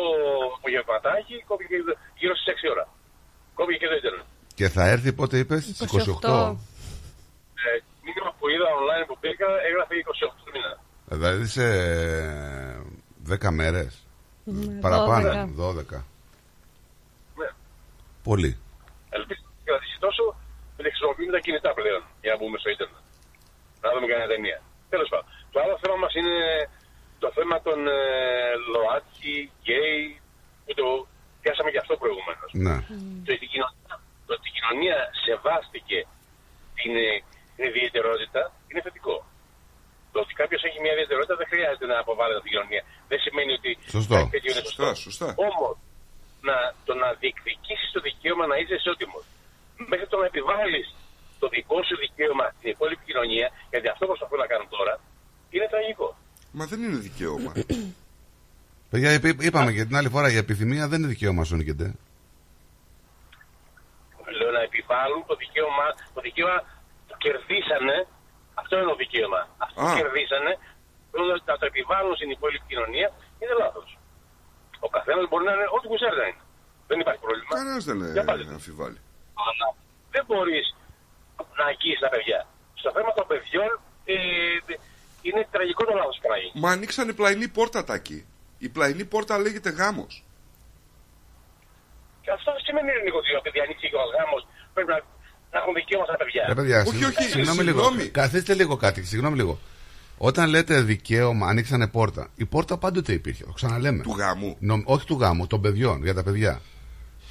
[0.58, 1.76] απογευματάκι κόπηκε
[2.20, 2.86] γύρω στις 6 ώρα.
[3.58, 4.26] Κόπηκε και το ίντερνετ.
[4.58, 6.56] Και θα έρθει πότε είπες, στι 28.
[7.66, 7.70] Ε,
[8.06, 10.72] μήνυμα που είδα online που πήγα έγραφε 28 του μήνα.
[11.06, 11.66] Δηλαδή σε
[13.30, 13.92] 10 μέρες.
[14.44, 16.04] Ναι, Παραπάνω, 12.
[17.40, 17.50] Ναι.
[18.24, 18.52] Πολύ.
[19.10, 20.24] Ελπίζω να κρατήσει τόσο
[20.76, 23.04] που δεν χρησιμοποιούμε τα κινητά πλέον για να μπούμε στο ίντερνετ.
[23.82, 24.60] Να δούμε κανένα ταινία.
[24.94, 25.28] Τέλος πάντων.
[25.54, 26.38] Το άλλο θέμα μας είναι
[27.24, 28.00] το θέμα των ε,
[28.72, 30.04] ΛΟΑΤΚΙ, γκέι,
[30.66, 30.88] που το
[31.42, 32.50] πιάσαμε και αυτό προηγουμένως.
[32.66, 32.76] Ναι.
[33.26, 33.96] Το, ότι η κοινωνία,
[34.28, 36.00] το ότι η κοινωνία σεβάστηκε
[36.78, 37.10] την, ε,
[37.56, 39.18] την ιδιαιτερότητα είναι θετικό.
[40.14, 42.84] Το ότι κάποιος έχει μια ιδιαιτερότητα δεν χρειάζεται να αποβάλλεται από την κοινωνία.
[43.12, 44.16] Δεν σημαίνει ότι Σωστό.
[44.16, 44.88] κάτι τέτοιο είναι σωστό.
[45.08, 45.28] σωστά.
[45.50, 45.76] Όμως,
[46.48, 46.56] να,
[46.88, 49.20] το να διεκδικήσεις το δικαίωμα να είσαι ισότιμο,
[49.92, 50.88] μέχρι το να επιβάλλεις
[51.42, 54.94] το δικό σου δικαίωμα στην υπόλοιπη κοινωνία, γιατί αυτό προσπαθούν να κάνουν τώρα,
[55.56, 56.08] είναι τραγικό.
[56.58, 57.52] Μα δεν είναι δικαίωμα.
[58.92, 61.88] Παιδιά, είπ- είπαμε και την άλλη φορά, η επιθυμία δεν είναι δικαίωμα σου νικητέ.
[64.40, 65.86] Λέω να επιβάλλουν το δικαίωμα,
[66.16, 66.58] το δικαίωμα
[67.08, 67.96] που κερδίσανε,
[68.62, 69.42] αυτό είναι το δικαίωμα.
[69.66, 70.00] Αυτό που Α.
[70.02, 70.52] κερδίσανε,
[71.12, 71.18] το
[71.52, 73.08] να το επιβάλλουν στην υπόλοιπη κοινωνία
[73.42, 73.90] είναι λάθος.
[74.86, 76.44] Ο καθένας μπορεί να είναι ό,τι που ξέρει να είναι.
[76.90, 77.50] Δεν υπάρχει πρόβλημα.
[77.58, 78.44] Κανένας δεν Για πάλι.
[78.50, 79.00] ε, αμφιβάλλει.
[79.48, 79.68] Αλλά
[80.14, 80.66] δεν μπορείς
[81.60, 82.40] να αγγίσει τα παιδιά.
[82.82, 83.72] Στο θέμα των παιδιών
[84.06, 84.16] ε,
[85.28, 86.56] είναι τραγικό το λάθος που να γίνει.
[86.64, 88.20] Μα ανοίξανε πλαϊνή πόρτα τάκι.
[88.66, 90.14] Η πλαϊνή πόρτα λέγεται γάμος.
[92.24, 94.42] Και αυτό δεν σημαίνει Νίκο, ότι επειδή ανοίξει και ο γάμος
[94.74, 94.98] πρέπει να,
[95.52, 96.44] να έχουν δικαίωμα στα παιδιά.
[96.48, 97.82] Ρε παιδιά, συγγνώμη, συγγνώμη λίγο.
[98.12, 99.60] Καθίστε λίγο κάτι, συγγνώμη λίγο.
[100.18, 102.28] Όταν λέτε δικαίωμα, ανοίξανε πόρτα.
[102.36, 104.04] Η πόρτα πάντοτε υπήρχε, το ξαναλέμε.
[104.04, 104.58] Του γάμου.
[104.86, 106.62] όχι του γάμου, των παιδιών, για τα παιδιά.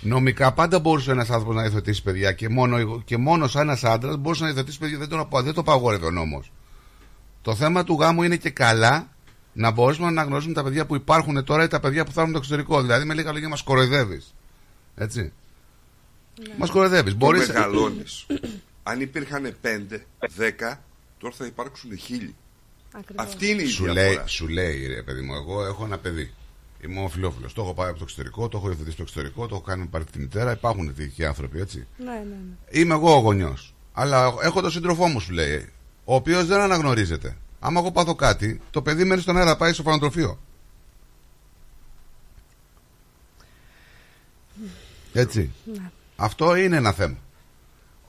[0.00, 4.16] Νομικά πάντα μπορούσε ένας άνθρωπος να υιοθετήσει παιδιά και μόνο, και μόνος σαν ένας άντρας
[4.16, 4.98] μπορούσε να υιοθετήσει παιδιά.
[4.98, 6.52] Δεν το, απο- δεν το παγόρευε ο νόμος.
[7.42, 9.08] Το θέμα του γάμου είναι και καλά
[9.52, 12.32] να μπορέσουμε να αναγνωρίσουμε τα παιδιά που υπάρχουν τώρα ή τα παιδιά που θα έρθουν
[12.34, 12.80] το εξωτερικό.
[12.82, 14.34] Δηλαδή, με λίγα λόγια, μας κοροϊδεύεις.
[14.94, 15.32] Έτσι.
[16.58, 17.12] Μας κοροϊδεύεις.
[17.12, 17.38] Το Μπορεί.
[17.38, 18.26] μεγαλώνεις.
[18.82, 20.06] Αν υπήρχαν 5,
[20.36, 20.80] 10,
[21.18, 22.34] τώρα θα υπάρξουν χίλιοι.
[23.14, 24.04] Αυτή είναι η σου διαφορά.
[24.06, 26.32] λέει, σου λέει, ρε παιδί μου, εγώ έχω ένα παιδί.
[26.84, 27.48] Είμαι ομοφυλόφιλο.
[27.54, 29.86] Το έχω πάει από το εξωτερικό, το έχω υιοθετήσει στο εξωτερικό, το έχω κάνει με
[29.90, 30.52] πάρει τη μητέρα.
[30.52, 31.86] Υπάρχουν τέτοιοι άνθρωποι, έτσι.
[31.98, 32.80] Ναι, ναι, ναι.
[32.80, 33.74] Είμαι εγώ ο γονιός.
[33.92, 35.68] Αλλά έχω τον σύντροφό μου, σου λέει,
[36.04, 37.36] ο οποίος δεν αναγνωρίζεται.
[37.60, 40.38] Άμα εγώ πάθω κάτι, το παιδί μένει στον αέρα, πάει στο φανατροφείο.
[45.12, 45.50] Έτσι.
[45.64, 45.90] Ναι.
[46.16, 47.16] Αυτό είναι ένα θέμα.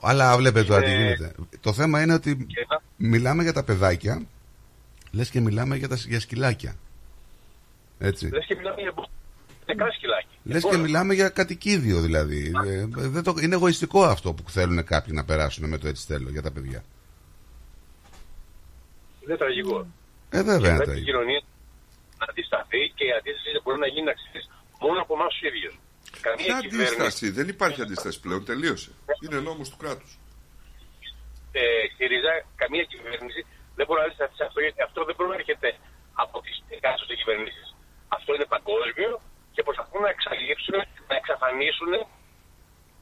[0.00, 1.34] Αλλά βλέπετε τώρα τι Είναι- γίνεται.
[1.60, 4.22] Το θέμα είναι ότι Και να- μιλάμε για τα παιδάκια,
[5.10, 6.74] λες και μιλάμε για, τα, για σκυλάκια.
[8.04, 8.28] Έτσι.
[8.32, 8.92] Λες και μιλάμε για
[9.66, 10.34] νεκρά σκυλάκι.
[10.44, 12.52] Λες και μιλάμε για κατοικίδιο δηλαδή.
[12.66, 16.28] Ε, δεν το, είναι εγωιστικό αυτό που θέλουν κάποιοι να περάσουν με το έτσι θέλω
[16.30, 16.84] για τα παιδιά.
[19.24, 19.86] Είναι τραγικό.
[20.30, 21.06] Ε, βέβαια Και είναι πρέπει η τραγικό.
[21.10, 21.40] κοινωνία
[22.18, 24.44] να αντισταθεί και η αντίσταση δεν μπορεί να γίνει να ξέρεις
[24.84, 25.74] μόνο από εμάς τους ίδιους.
[26.26, 28.90] Καμία Ποια κυβέρνηση αντίσταση, δεν υπάρχει αντίσταση πλέον, τελείωσε.
[29.24, 30.12] Είναι νόμος του κράτους.
[31.52, 31.62] ε,
[31.96, 33.40] ΣΥΡΙΖΑ, καμία κυβέρνηση
[33.76, 35.68] δεν μπορεί να αντισταθεί σε αυτό γιατί αυτό δεν προέρχεται
[36.24, 37.66] από τις εκάστοτε κυβερνήσεις.
[38.16, 39.12] Αυτό είναι παγκόσμιο
[39.54, 40.76] και προσπαθούν να εξαλείψουν,
[41.10, 41.92] να εξαφανίσουν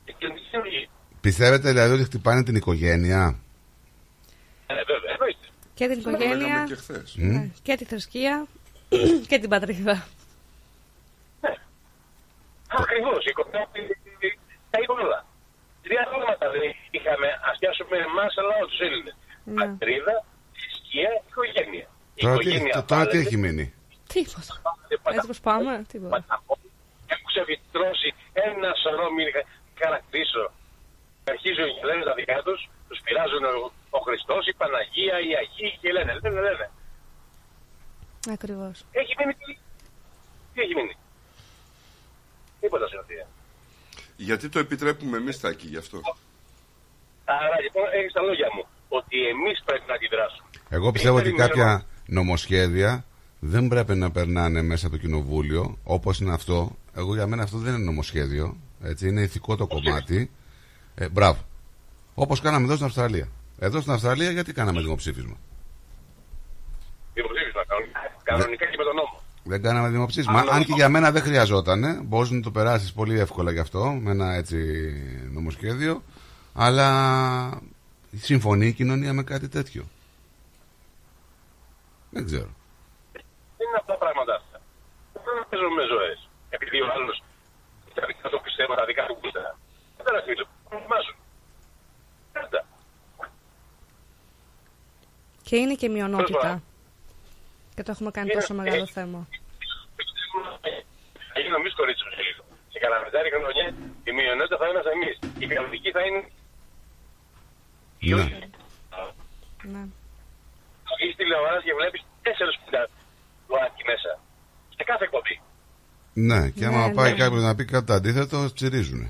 [0.05, 0.85] την κοινωνική συλλογή.
[1.27, 3.23] Πιστεύετε δηλαδή ότι χτυπάνε την οικογένεια;
[4.67, 5.47] Ε, βέβαια, εννοείται.
[5.79, 7.17] Και την οικογένεια και χθες.
[7.19, 7.51] Μμ.
[7.63, 8.47] και τη θρησκεία
[9.31, 9.97] και την πατρίδα.
[12.81, 13.21] Ακριβώς.
[13.27, 13.67] Η οικονομία
[14.71, 15.19] τα είπε όλα.
[15.85, 16.63] Τρία πράγματα δεν
[16.97, 19.15] είχαμε, ας πιάσουμε εμάς, αλλά όλους τους Έλληνες.
[19.61, 20.15] Πατρίδα,
[20.57, 21.87] θρησκεία, οικογένεια.
[22.15, 23.67] Η Τώρα τι, οικογένεια τώρα τι πάλι έχει μείνει;
[24.13, 24.53] Τίποτα.
[25.15, 26.19] Έτσι πως πάμε, τίποτα.
[27.13, 28.09] έχουν ξεφυτρώσει
[28.49, 29.27] ένα σωρό μην
[29.83, 30.45] χαρακτήσω.
[31.33, 35.71] Αρχίζουν και λένε τα δικά τους, τους πειράζουν ο- ο Χριστός, η Παναγία, οι Αγίοι
[35.81, 36.67] και λένε, λένε, λένε.
[38.37, 38.77] Ακριβώς.
[39.01, 39.53] Έχει μείνει τι.
[40.53, 40.95] Τι έχει μείνει;
[42.61, 43.15] Τίποτα σε αυτή.
[44.17, 45.99] Γιατί το επιτρέπουμε εμείς Τάκη γι' αυτό;
[47.25, 48.65] Άρα λοιπόν έχεις τα λόγια μου.
[48.89, 50.49] Ότι εμείς πρέπει να αντιδράσουμε.
[50.71, 53.05] Εγώ πιστεύω ότι περιμένω- κάποια νομοσχέδια
[53.41, 56.77] δεν πρέπει να περνάνε μέσα από το κοινοβούλιο, όπως είναι αυτό.
[56.95, 60.31] Εγώ για μένα αυτό δεν είναι νομοσχέδιο, έτσι, είναι ηθικό το κομμάτι.
[60.95, 61.39] Ε, μπράβο.
[62.15, 63.29] Όπως κάναμε εδώ στην Αυστραλία.
[63.59, 65.37] Εδώ στην Αυστραλία γιατί κάναμε δημοψήφισμα;
[67.15, 69.21] Δημοψήφισμα κανονικά, κανονικά και με τον νόμο.
[69.45, 70.45] Δεν κάναμε δημοψήφισμα.
[70.51, 72.03] Αν και για μένα δεν χρειαζόταν.
[72.05, 74.57] Μπορείς να το περάσεις πολύ εύκολα γι' αυτό με ένα έτσι
[75.33, 76.03] νομοσχέδιο.
[76.55, 77.61] Αλλά
[78.17, 79.85] συμφωνεί η κοινωνία με κάτι τέτοιο;
[82.11, 82.49] Δεν ξέρω.
[83.13, 84.61] Δεν είναι αυτά τα πράγματα αυτά.
[85.61, 86.13] Δεν πρέπει να παίζουμε με ζωέ.
[86.57, 87.13] Επειδή ο άλλο
[87.95, 89.59] τα δικά του πιστεύω, τα δικά του κούτα.
[89.97, 90.45] Δεν θα ρυθμίσω.
[90.69, 91.17] Προφημάζουν.
[92.33, 92.61] Κάντα.
[95.43, 96.63] Και είναι και μειονότητα.
[97.75, 99.27] Και το έχουμε κάνει τόσο μεγάλο θέμα.
[101.33, 102.43] Θα γίνω εμεί κορίτσι σε λίγο.
[102.73, 103.67] Σε καλαμετάρι χρονιά
[104.09, 105.11] η μειονότητα θα είμαστε εμεί.
[105.39, 106.23] Η κανονική θα είναι.
[108.01, 108.39] Ναι.
[109.73, 109.85] Ναι.
[110.99, 112.89] Βγει τηλεοράση και βλέπει τέσσερι πεντά
[113.49, 114.13] λουάκι μέσα.
[114.77, 115.41] Σε κάθε εκπομπή.
[116.29, 117.19] Ναι, και άμα Ναι, πάει ναι.
[117.23, 119.09] κάποιος να πει κάτι το αντίθετο, τσιρίζουνε.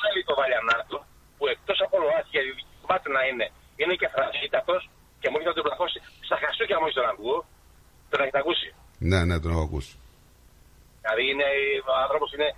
[0.00, 0.96] Θέλει το Βαλιανάτο
[1.36, 2.50] που εκτός από ΛΟΑΤΚΙ γιατί
[2.88, 3.46] μάται να είναι,
[3.80, 4.74] είναι και φρασίτατο
[5.20, 7.38] και μου έρχεται να τον πλακώσει στα χασούκια μου τον ακούω.
[8.10, 8.68] Τον έχετε ακούσει;
[9.10, 9.94] Ναι, ναι, τον έχω ακούσει.
[11.02, 11.48] Δηλαδή είναι,
[11.90, 12.48] ο άνθρωπος είναι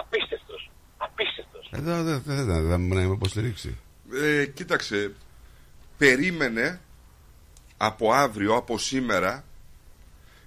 [0.00, 0.60] απίστευτος.
[1.06, 1.64] Απίστευτος.
[1.78, 3.70] Εδώ δεν δεν δεν δεν να με υποστηρίξει.
[4.22, 4.98] Ε, κοίταξε,
[5.98, 6.80] περίμενε
[7.76, 9.44] από αύριο, από σήμερα,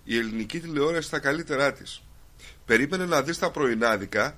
[0.03, 2.01] η ελληνική τηλεόραση στα καλύτερά της.
[2.71, 4.37] Περίμενε να δεις τα πρωινάδικα,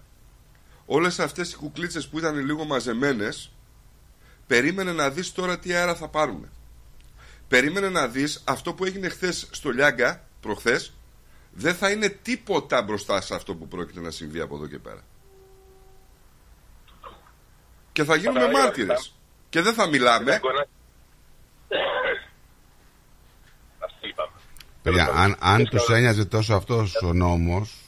[0.86, 3.52] όλες αυτές οι κουκλίτσες που ήταν λίγο μαζεμένες,
[4.48, 6.50] περίμενε να δεις τώρα τι αέρα θα πάρουν.
[7.48, 10.94] Περίμενε να δεις αυτό που έγινε χθες στο Λιάγκα, προχθές,
[11.52, 15.02] δεν θα είναι τίποτα μπροστά σε αυτό που πρόκειται να συμβεί από εδώ και πέρα.
[17.92, 19.16] Και θα γίνουμε Καταλαβαίνω, μάρτυρες.
[19.50, 20.32] Και δεν θα μιλάμε.
[23.80, 24.32] Αυτό είπαμε.
[24.82, 27.83] Παιδιά, αν, αν τους ένοιαζε τόσο αυτός ο νόμος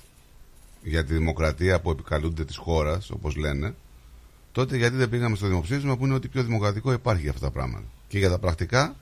[0.85, 3.75] για τη δημοκρατία που επικαλούνται της χώρας, όπως λένε,
[4.51, 7.51] τότε γιατί δεν πήγαμε στο δημοψήφισμα που είναι ότι πιο δημοκρατικό υπάρχει για αυτά τα
[7.51, 7.85] πράγματα.
[8.07, 8.95] Και για τα πρακτικά,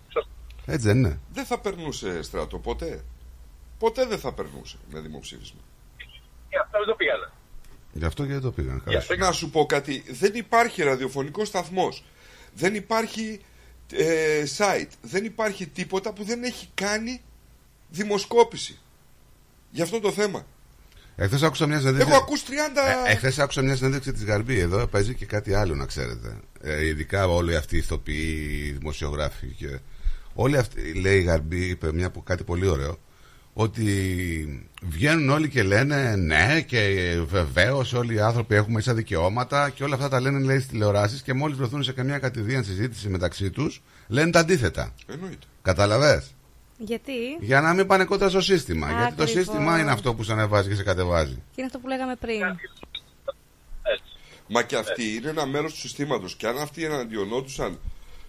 [0.66, 1.20] έτσι δεν είναι.
[1.34, 3.04] Δεν θα περνούσε στρατό ποτέ.
[3.80, 5.60] Ποτέ δεν θα περνούσε με δημοψήφισμα.
[6.50, 7.32] Και αυτό δεν το πήγανε.
[7.94, 8.84] Γι' αυτό και δεν το πήγαν.
[8.84, 9.04] Καλά.
[9.18, 10.04] Να σου πω κάτι.
[10.12, 12.04] Δεν υπάρχει ραδιοφωνικός σταθμός.
[12.54, 13.42] Δεν υπάρχει
[13.92, 14.90] ε, site.
[15.02, 17.22] Δεν υπάρχει τίποτα που δεν έχει κάνει
[17.90, 18.80] δημοσκόπηση
[19.72, 20.46] για αυτό το θέμα.
[21.16, 22.14] Εχθές άκουσα μια συνέντευξη.
[22.14, 22.52] Έχω ακούσει 30.
[23.08, 24.60] Ε, Εχθές άκουσα μια συνέντευξη της Γαρμπή.
[24.60, 26.38] Εδώ παίζει και κάτι άλλο, να ξέρετε.
[26.62, 29.48] Ε, ειδικά όλοι αυτοί οι ηθοποιοί, οι δημοσιογράφοι.
[29.48, 29.80] Και...
[30.34, 32.98] Όλοι αυτοί, λέει η Γαρμπή, είπε μια, κάτι πολύ ωραίο.
[33.54, 36.80] Ότι βγαίνουν όλοι και λένε ναι, και
[37.26, 41.22] βεβαίως όλοι οι άνθρωποι έχουμε ίσα δικαιώματα και όλα αυτά τα λένε λέει στις τηλεοράσεις
[41.22, 44.94] και μόλις βρεθούν σε καμιά κατηδίαν συζήτηση μεταξύ τους, λένε τα αντίθετα.
[45.08, 45.46] Εννοείται.
[45.62, 46.36] Καταλαβες;
[46.86, 48.88] Γιατί; Για να μην πάνε κόντρα στο σύστημα.
[48.88, 49.46] Γιατί το Ακριβώς.
[49.46, 51.34] σύστημα είναι αυτό που σε ανεβάζει και σε κατεβάζει.
[51.34, 52.42] Και είναι αυτό που λέγαμε πριν.
[54.48, 56.36] Μα και αυτοί είναι ένα μέρος του συστήματος.
[56.36, 57.80] Και αν αυτοί εναντιονόντουσαν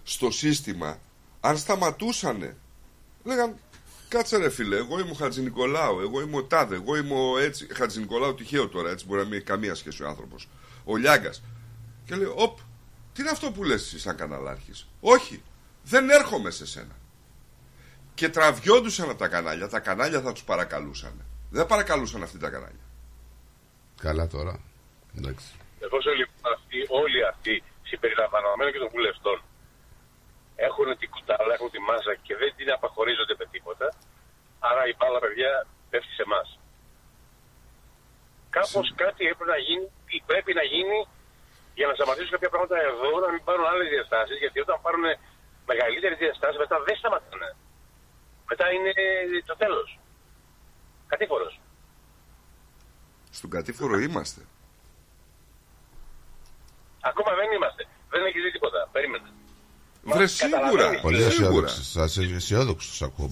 [0.03, 0.99] στο σύστημα,
[1.39, 2.55] αν σταματούσαν,
[3.23, 3.55] λέγαν
[4.07, 7.37] Κάτσε ρε φίλε, εγώ είμαι ο Χατζη Νικολάου, εγώ είμαι ο Τάδε, εγώ είμαι ο
[7.37, 7.67] έτσι.
[7.73, 10.47] Χατζη Νικολάου τυχαίο τώρα, έτσι μπορεί να μην έχει καμία σχέση ο άνθρωπος.
[10.83, 11.41] Ο Λιάγκας.
[12.05, 12.59] Και λέει, Οπ,
[13.13, 15.43] τι είναι αυτό που λες εσύ σαν καναλάρχης; Όχι,
[15.83, 16.95] δεν έρχομαι σε σένα.
[18.15, 21.25] Και τραβιόντουσαν από τα κανάλια, τα κανάλια θα τους παρακαλούσαν.
[21.49, 22.85] Δεν παρακαλούσαν αυτοί τα κανάλια.
[24.05, 24.59] Καλά τώρα.
[25.17, 25.47] Εντάξει.
[25.85, 29.37] Εφόσον λοιπόν αυτοί, όλοι αυτοί συμπεριλαμβανομένοι και των βουλευτών
[30.67, 33.87] έχουν την κουτάλα, έχουν τη μάζα και δεν την απαχωρίζονται με τίποτα,
[34.69, 35.51] άρα η μπάλα παιδιά
[35.89, 36.47] πέφτει σε εμάς.
[38.57, 40.99] Κάπως κάτι έπρεπε να γίνει, ή πρέπει να γίνει
[41.77, 44.37] για να σταματήσουν κάποια πράγματα εδώ, να μην πάρουν άλλες διαστάσεις.
[44.43, 45.05] Γιατί όταν πάρουν
[45.71, 47.49] μεγαλύτερες διαστάσεις, μετά δεν σταματάνε.
[48.49, 48.91] Μετά είναι
[49.45, 49.99] το τέλος.
[51.07, 51.59] Κατήφορος.
[53.31, 54.41] Στον κατήφορο είμαστε.
[57.01, 57.87] Ακόμα δεν είμαστε.
[58.09, 58.89] Δεν έχει δει τίποτα.
[58.91, 59.29] Περίμενε.
[60.03, 60.59] Βρε σίγουρα.
[60.61, 61.01] Καταλαβαίνεις.
[61.01, 61.33] Πολύ Σίγουρα.
[61.33, 61.87] αισιόδοξος.
[61.91, 63.29] Σας αισιόδοξος σας ακούω.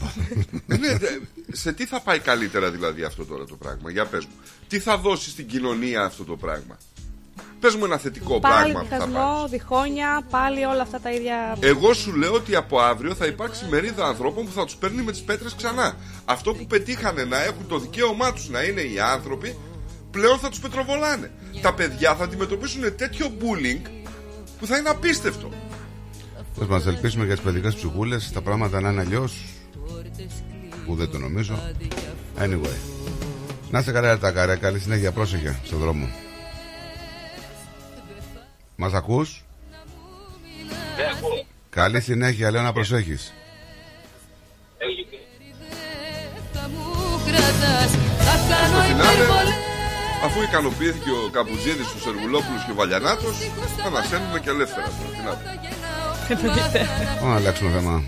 [0.66, 1.20] Ναι, δε-
[1.52, 4.34] σε τι θα πάει καλύτερα δηλαδή αυτό τώρα το πράγμα, για πες μου.
[4.68, 6.78] Τι θα δώσει στην κοινωνία αυτό το πράγμα;
[7.64, 9.14] Πες μου ένα θετικό Πάλι πράγμα που θα πάρεις.
[9.14, 11.58] διχασμό, διχόνοια, πάλι όλα αυτά τα ίδια.
[11.60, 15.12] Εγώ σου λέω ότι από αύριο θα υπάρξει μερίδα ανθρώπων που θα τους παίρνει με
[15.12, 15.96] τις πέτρες ξανά.
[16.26, 19.58] Αυτό που πετύχανε να έχουν το δικαίωμά τους να είναι οι άνθρωποι,
[20.12, 21.32] πλέον θα τους πετροβολάνε.
[21.62, 23.82] Τα παιδιά θα αντιμετωπίσουν τέτοιο bullying
[24.60, 25.50] που θα είναι απίστευτο.
[26.58, 29.44] Πώς μας ελπίσουμε για τις παιδικές ψυχούλες τα πράγματα να είναι αλλιώς
[30.86, 31.60] που δεν το νομίζω.
[32.40, 32.78] Anyway.
[33.72, 34.56] Να είστε καλά, τα καρέ.
[34.56, 35.12] Καλή συνέχεια.
[35.12, 36.23] Πρόσεχε στον δρόμο.
[38.84, 39.44] Μας ακούς;
[40.98, 41.46] Δεν ακούω.
[41.70, 43.34] Καλή συνέχεια, λέω να προσέχεις.
[48.68, 49.24] Στο φινάλε,
[50.24, 53.38] αφού ικανοποιήθηκε ο Καπουτζίδης, ο Σεργουλόπουλος και ο Βαλιανάτος,
[53.82, 54.88] θα ανασένουμε και ελεύθερα.
[54.88, 55.42] τώρα.
[56.28, 56.60] Τι να πω.
[57.20, 58.04] Πάμε να αλλάξουμε θέμα.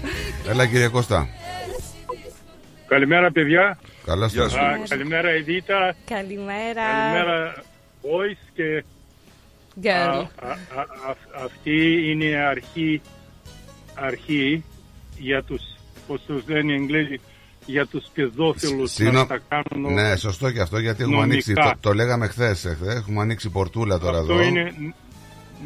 [0.47, 1.27] Έλα κύριε Κώστα.
[2.87, 3.79] Καλημέρα, παιδιά.
[4.05, 4.49] Καλώς Γεια τα.
[4.49, 4.57] σου.
[4.59, 5.95] Α, καλημέρα, Εδίτα.
[6.05, 6.83] Καλημέρα.
[6.91, 7.53] Καλημέρα,
[8.01, 8.49] Voice.
[8.53, 8.83] Και
[9.83, 9.87] Girl.
[9.89, 13.01] α, α, α, α- αυτή είναι αρχή,
[13.95, 14.63] αρχή
[15.17, 15.61] για τους,
[16.07, 17.19] πώς τους λένε οι Εγγλέζοι,
[17.65, 19.27] για τους παιδόφιλους να Συγγνώμη.
[19.27, 19.93] τα κάνουν.
[19.93, 21.33] Ναι, σωστό και αυτό γιατί έχουμε νομικά.
[21.33, 21.53] ανοίξει.
[21.53, 22.65] Το, το λέγαμε χθες.
[22.85, 24.43] Έχουμε ανοίξει πορτούλα τώρα Αυτό εδώ.
[24.43, 24.73] είναι,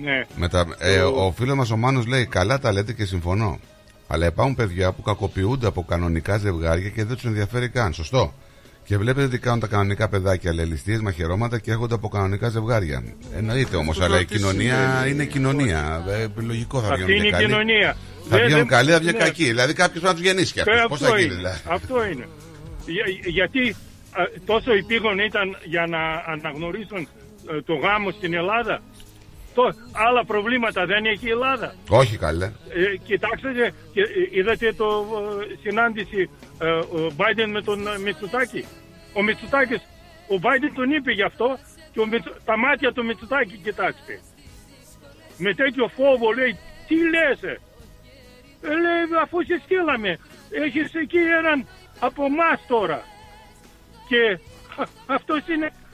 [0.02, 0.26] ναι.
[0.36, 3.60] Με τα, ε, ο φίλος μας ο Μάνος λέει: Καλά τα λέτε και συμφωνώ.
[4.07, 7.94] Αλλά υπάρχουν παιδιά που κακοποιούνται από κανονικά ζευγάρια και δεν τους ενδιαφέρει καν.
[7.94, 8.34] Σωστό.
[8.90, 10.53] Και βλέπετε τι κάνουν τα κανονικά παιδάκια.
[10.53, 13.03] Λελιστίε, μαχαιρώματα και έρχονται από κανονικά ζευγάρια.
[13.38, 15.11] Εννοείται όμως, Αυτό αλλά η τις κοινωνία σημαίνει.
[15.11, 16.03] είναι κοινωνία.
[16.07, 17.45] Ε, λογικό θα Αυτή βγαίνουν είναι και η καλοί.
[17.45, 17.98] κοινωνία.
[18.30, 19.18] Θα Δεν- βγαίνουν δεν- καλοί, θα βγει ναι.
[19.18, 19.44] κακοί.
[19.44, 20.88] Δηλαδή κάποιος πρέπει να τους γεννήσει κι Ε, αυτού.
[20.88, 21.36] Πώ θα αυτό γίνει, είναι.
[21.36, 22.26] δηλαδή; Αυτό είναι.
[22.86, 23.76] Για- γιατί
[24.11, 26.02] α, τόσο επίγον ήταν για να
[26.34, 27.07] αναγνωρίσουν
[27.52, 28.82] ε, το γάμο στην Ελλάδα.
[29.60, 29.73] Το,
[30.07, 31.76] άλλα προβλήματα δεν έχει η Ελλάδα.
[31.90, 32.45] Όχι καλέ.
[32.45, 34.88] Ε, κοιτάξτε, και, ε, είδατε το
[35.41, 36.30] ε, συνάντηση
[36.60, 38.65] ε, ο Biden με τον ε, Μητσουτάκη.
[39.14, 39.81] Ο Μητσουτάκης,
[40.27, 41.57] ο Biden τον είπε γι' αυτό
[41.91, 44.19] και ο Μητσο- τα μάτια του Μητσουτάκη κοιτάξτε.
[45.38, 46.57] Με τέτοιο φόβο λέει,
[46.88, 47.60] τι λες ε;
[48.61, 50.19] Ε, λέει, αφού σε στείλαμε,
[50.65, 51.68] έχεις εκεί έναν
[51.99, 53.03] από εμάς τώρα.
[54.07, 54.40] Και
[54.81, 54.84] α,
[55.15, 55.89] αυτός είναι ε, η Σύ-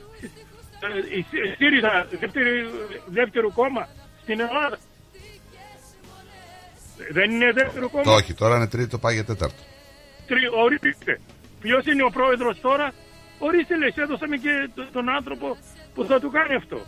[1.57, 2.69] ΣΥΡΙΖΑ, δεύτερη-
[3.05, 3.87] δεύτερο κόμμα
[4.21, 4.77] στην Ελλάδα.
[7.11, 8.03] Δεν είναι δεύτερο κόμμα.
[8.03, 9.61] Το όχι, τώρα είναι τρίτο, πάει για τέταρτο.
[10.27, 11.19] Τρι- Ορίστε.
[11.61, 12.93] Ποιο είναι ο πρόεδρο τώρα.
[13.39, 15.57] Ορίστε λες, έδωσαμε και το- τον άνθρωπο
[15.93, 16.81] που θα του κάνει αυτό.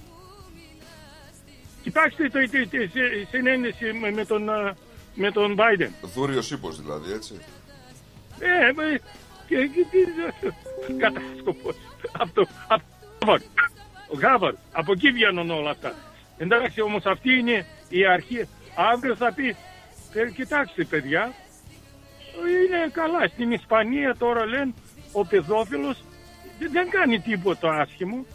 [1.84, 4.76] Κοιτάξτε το, τη, τη, συ- συνένεση με, με τον, α,
[5.16, 5.90] με τον Biden.
[6.02, 7.34] Δούριο ύπο δηλαδή, έτσι.
[8.40, 9.00] Ε, με,
[9.48, 9.86] και, και
[10.88, 11.76] τι κατάσκοπος.
[12.20, 12.86] Αυτό, αυτό,
[13.32, 13.34] ο
[14.12, 15.94] Γάβαρ, από εκεί βγαίνουν όλα αυτά.
[16.38, 18.48] Εντάξει, όμως αυτή είναι η αρχή.
[18.94, 19.56] Αύριο θα πει,
[20.14, 21.34] «Ε, κοιτάξτε παιδιά,
[22.48, 23.28] είναι καλά.
[23.28, 24.74] Στην Ισπανία τώρα λένε
[25.12, 26.04] ο παιδόφιλος
[26.60, 28.26] δεν- δεν κάνει τίποτα άσχημο.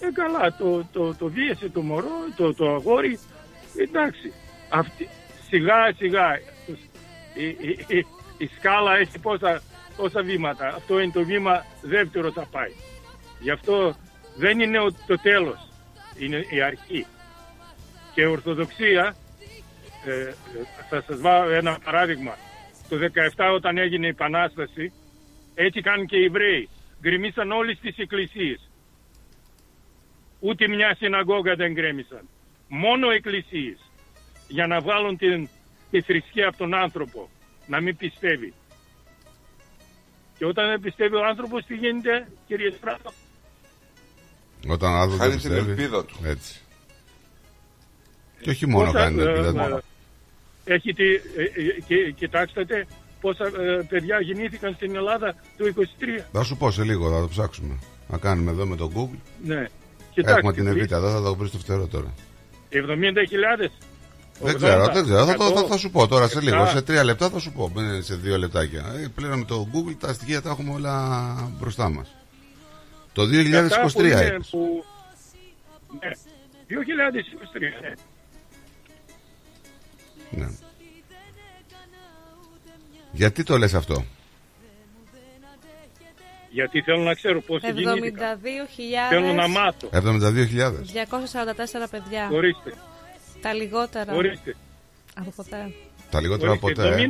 [0.00, 3.18] Ε, καλά, το, το, το βίασε το μωρό, το, το αγόρι.
[3.76, 4.32] Εντάξει,
[4.68, 5.08] αυτή,
[5.48, 6.38] σιγά σιγά
[7.34, 8.06] η, η, η,
[8.38, 9.62] η σκάλα έχει πόσα,
[9.96, 10.66] πόσα βήματα.
[10.68, 12.72] Αυτό είναι το βήμα δεύτερο θα πάει.
[13.40, 13.94] Γι' αυτό
[14.36, 15.68] δεν είναι ο- το τέλος,
[16.18, 17.06] είναι η αρχή.
[18.14, 19.16] Και η Ορθοδοξία,
[20.04, 20.34] ε, ε,
[20.90, 22.36] θα σας βάλω ένα παράδειγμα.
[22.88, 24.92] Το 17 όταν έγινε η Επανάσταση,
[25.54, 26.68] έτσι κάνουν και οι Εβραίοι.
[27.00, 28.70] Γκρεμίσαν όλες τις εκκλησίες.
[30.40, 32.28] Ούτε μια συναγώγα δεν γκρέμισαν.
[32.68, 33.78] Μόνο εκκλησίες.
[34.48, 35.48] Για να βάλουν την,
[35.90, 37.28] τη θρησκεία από τον άνθρωπο.
[37.66, 38.52] Να μην πιστεύει.
[40.38, 43.12] Και όταν δεν πιστεύει ο άνθρωπος, τι γίνεται, κύριε Στράτο;
[44.68, 45.70] Όταν άλλο δεν Χάνει την πιστεύει.
[45.70, 46.16] ελπίδα του.
[46.24, 46.60] Έτσι.
[48.40, 49.82] Και όχι μόνο Πόσα, κάνει την ε, ελπίδα ε, του.
[50.64, 51.02] Έχετε,
[51.36, 52.86] ε, ε, και, κοιτάξτε
[53.20, 55.80] πόσα ε, παιδιά γεννήθηκαν στην Ελλάδα το 23.
[56.32, 57.78] Θα σου πω σε λίγο, θα το ψάξουμε.
[58.08, 59.18] Να κάνουμε εδώ με το Google.
[59.44, 59.66] Ναι.
[60.14, 62.14] Έχουμε την Εβίτα εδώ, θα το βρεις στο φτερό τώρα.
[62.70, 63.70] 70.000.
[64.40, 65.24] Δεν ξέρω, δεν ξέρω.
[65.24, 66.64] Θα, το- 100, θα, θα σου πω τώρα σε λίγο.
[66.64, 66.68] 7.
[66.68, 67.70] Σε τρία λεπτά θα σου πω.
[67.74, 68.80] Δεν είναι σε δύο λεπτάκια.
[69.02, 72.14] Ε, πλέον με το Google τα στοιχεία τα έχουμε όλα μπροστά μας.
[73.12, 74.48] Το 2023 Αυτά που είναι είπες.
[74.50, 74.84] που-
[76.00, 76.10] Ναι.
[76.68, 77.94] 2023.
[80.30, 80.44] ναι.
[80.44, 80.50] Ναι.
[83.12, 84.04] Γιατί το λες αυτό;
[86.50, 87.74] Γιατί θέλω να ξέρω πόσοι 72.000.
[87.82, 88.38] γεννήθηκαν.
[89.08, 89.88] Θέλω να μάθω.
[89.92, 90.84] 72.000.
[90.84, 92.28] 244 παιδιά.
[92.32, 92.72] Ορίστε.
[93.40, 94.14] Τα λιγότερα.
[94.14, 94.56] Ορίστε.
[95.14, 95.72] Από ποτέ.
[96.10, 96.94] Τα λιγότερα από Ορίστε, ποτέ.
[96.94, 97.04] ε.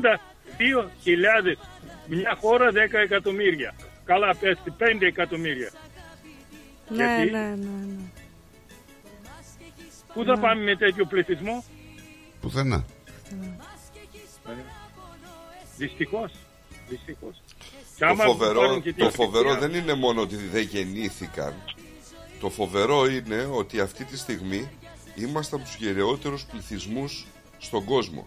[0.58, 1.58] 72.000.
[2.06, 3.74] Μια χώρα 10 εκατομμύρια.
[4.04, 5.70] Καλά πέστε 5 εκατομμύρια.
[6.96, 8.10] Ναι, Γιατί; ναι, ναι, ναι.
[10.14, 11.64] Πού θα πάμε με τέτοιο πληθυσμό;
[12.40, 12.84] Πουθενά.
[15.76, 16.32] Δυστυχώς.
[16.88, 17.42] Δυστυχώς.
[17.96, 20.62] Και Το άμα φοβερό, πάρουν και το την φοβερό ευτυχία- δεν είναι μόνο ότι δεν
[20.62, 21.54] γεννήθηκαν.
[22.40, 24.68] Το φοβερό είναι ότι αυτή τη στιγμή
[25.14, 27.26] ήμασταν τους γεραιότερους πληθυσμούς
[27.58, 28.26] στον κόσμο.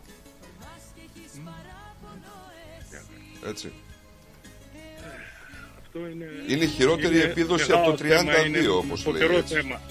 [3.45, 3.71] Έτσι.
[5.95, 9.37] Αυτό είναι, Είναι η χειρότερη επίδοση από το μεγάλο θέμα, 32, είναι όπως λέει, φοβερό
[9.37, 9.53] έτσι.
[9.53, 9.81] θέμα.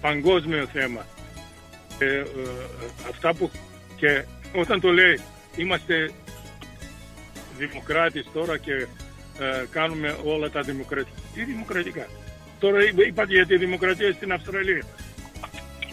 [0.00, 1.06] Παγκόσμιο θέμα.
[1.98, 2.24] Ε, ε, ε,
[3.10, 3.50] αυτά που
[3.96, 4.24] και
[4.54, 5.20] όταν το λέει
[5.56, 6.10] είμαστε
[7.58, 8.72] δημοκράτες τώρα και
[9.38, 11.16] ε, κάνουμε όλα τα δημοκρατικά.
[11.34, 12.06] Τι δημοκρατικά;
[12.60, 14.84] Τώρα είπα- είπατε για τη δημοκρατία στην Αυστραλία.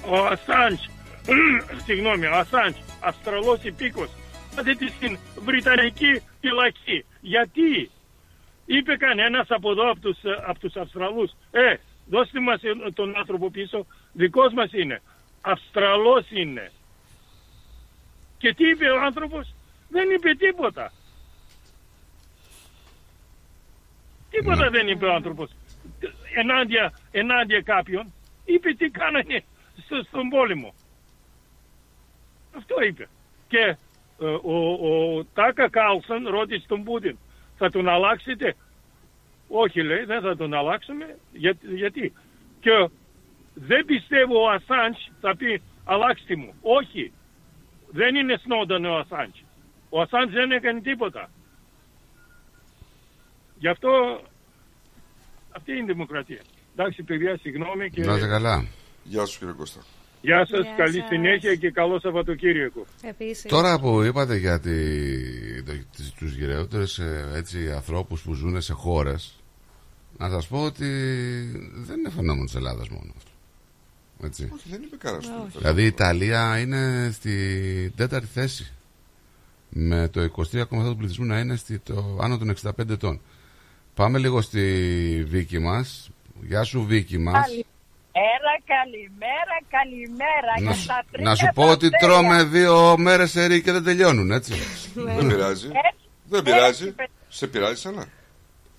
[0.09, 0.89] Ο Ασάντς,
[1.85, 4.09] συγγνώμη, ο Ασάντς, Αυστραλός υπήκος,
[4.55, 7.05] πατήτε στην Βρυτανική φυλακή.
[7.21, 7.89] Γιατί;
[8.65, 11.75] Είπε κανένας από εδώ, από τους, ε, από τους Αυστραλούς, ε,
[12.05, 15.01] δώστε μας ε, τον άνθρωπο πίσω, δικός μας είναι.
[15.41, 16.71] Αυστραλός είναι.
[18.37, 19.53] Και τι είπε ο άνθρωπος,
[19.89, 20.91] δεν είπε τίποτα.
[24.29, 25.51] Τίποτα δεν είπε ο άνθρωπος.
[26.35, 28.13] Ενάντια, ενάντια κάποιον,
[28.45, 29.43] είπε τι κάνανε
[29.85, 30.73] στο, στον πόλεμο.
[32.57, 33.07] Αυτό είπε.
[33.47, 33.77] Και
[34.19, 37.17] ε, ο, ο Τάκα Κάλσον ρώτησε τον Πούτιν,
[37.57, 38.55] θα τον αλλάξετε;
[39.47, 41.17] Όχι λέει, δεν θα τον αλλάξουμε.
[41.33, 42.13] Για, γιατί;
[42.59, 42.89] Και
[43.53, 46.53] δεν πιστεύω ο Ασάντς θα πει αλλάξτε μου.
[46.61, 47.11] Όχι.
[47.91, 49.43] Δεν είναι Σνόντον ο Ασάντς.
[49.89, 51.29] Ο Ασάντς δεν έκανε τίποτα.
[53.57, 54.21] Γι' αυτό
[55.51, 56.41] αυτή είναι η δημοκρατία.
[56.73, 58.03] Εντάξει παιδιά, συγγνώμη και...
[58.03, 58.67] Να είστε καλά.
[59.03, 59.81] Γεια σου κύριε Κώστα.
[60.25, 61.07] Γεια σας, Γεια καλή σας.
[61.07, 62.85] συνέχεια και καλό Σαββατοκύριακο.
[63.01, 63.43] Επίσης.
[63.51, 64.73] Τώρα που είπατε για τη,
[65.63, 69.35] το, τις- τους γυραιότερους ε, έτσι, ανθρώπους που ζουν σε χώρες
[70.17, 70.85] να σας πω ότι
[71.87, 73.29] δεν είναι φαινόμενο της Ελλάδας μόνο αυτό.
[74.23, 74.49] Έτσι.
[74.53, 75.25] Όχι, δεν είπε κανένας.
[75.25, 78.71] στο Δηλαδή η Ιταλία είναι στη τέταρτη θέση
[79.69, 83.21] με το 23,7 του πληθυσμού να είναι στη, το, άνω των 65 ετών.
[83.93, 84.61] Πάμε λίγο στη
[85.27, 86.09] Βίκη μας.
[86.47, 87.47] Γεια σου Βίκη μας.
[88.19, 90.53] Καλημέρα, καλημέρα, καλημέρα.
[90.59, 92.07] Να, για σου- τα τρία να σου πω ότι αστέρια.
[92.07, 94.53] τρώμε δύο μέρες σε ρί και δεν τελειώνουν, έτσι.
[94.93, 95.65] Δεν πειράζει.
[95.67, 96.95] Έτσι, Δεν πειράζει.
[97.29, 98.09] Σε πειράζει σαν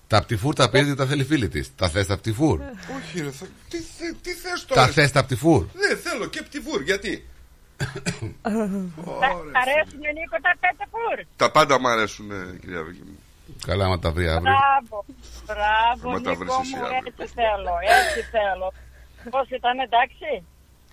[0.07, 1.75] Τα πτυφούρ τα πήρε τα θέλει φίλη της.
[1.75, 2.59] Τα θες τα πτυφούρ.
[2.97, 3.45] Όχι ρε, θα...
[3.69, 4.85] τι, θε, τι θες τώρα.
[4.85, 5.65] Τα θες τα πτυφούρ.
[5.73, 6.81] Δεν θέλω και πτυφούρ.
[6.81, 7.27] Γιατί;
[8.41, 11.17] Θα σ' αρέσουν Νίκο τα πέτεφουρ.
[11.35, 13.19] Τα πάντα μου αρέσουν ε, κυρία Βίκη μου.
[13.65, 14.41] Καλά, άμα τα βρει αύριο.
[14.41, 15.05] Μπράβο,
[15.45, 18.73] μπράβο Άμα τα Νίκο βρεις εσύ μου, αύριο, έτσι θέλω, έτσι θέλω.
[19.29, 20.43] Πώς ήταν εντάξει;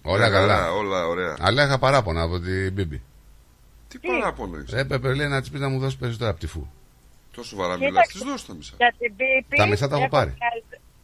[0.03, 0.73] Ωραία, καλά.
[0.73, 1.37] Όλα ωραία.
[1.41, 3.03] Αλλά είχα παράπονα από την Μπίμπη.
[3.89, 4.73] Τι παράπονο έχεις.
[4.73, 6.67] Έπρεπε λέει να της πεις να μου δώσεις περισσότερα πτυφού.
[7.35, 7.91] Τόσο σοβαρά Κοίταξε.
[7.93, 8.07] μιλάς.
[8.13, 8.75] Τις δώσω τα μισά.
[8.83, 9.57] Για την πίπη.
[9.57, 10.31] Τα μισά τα έχω πάρει.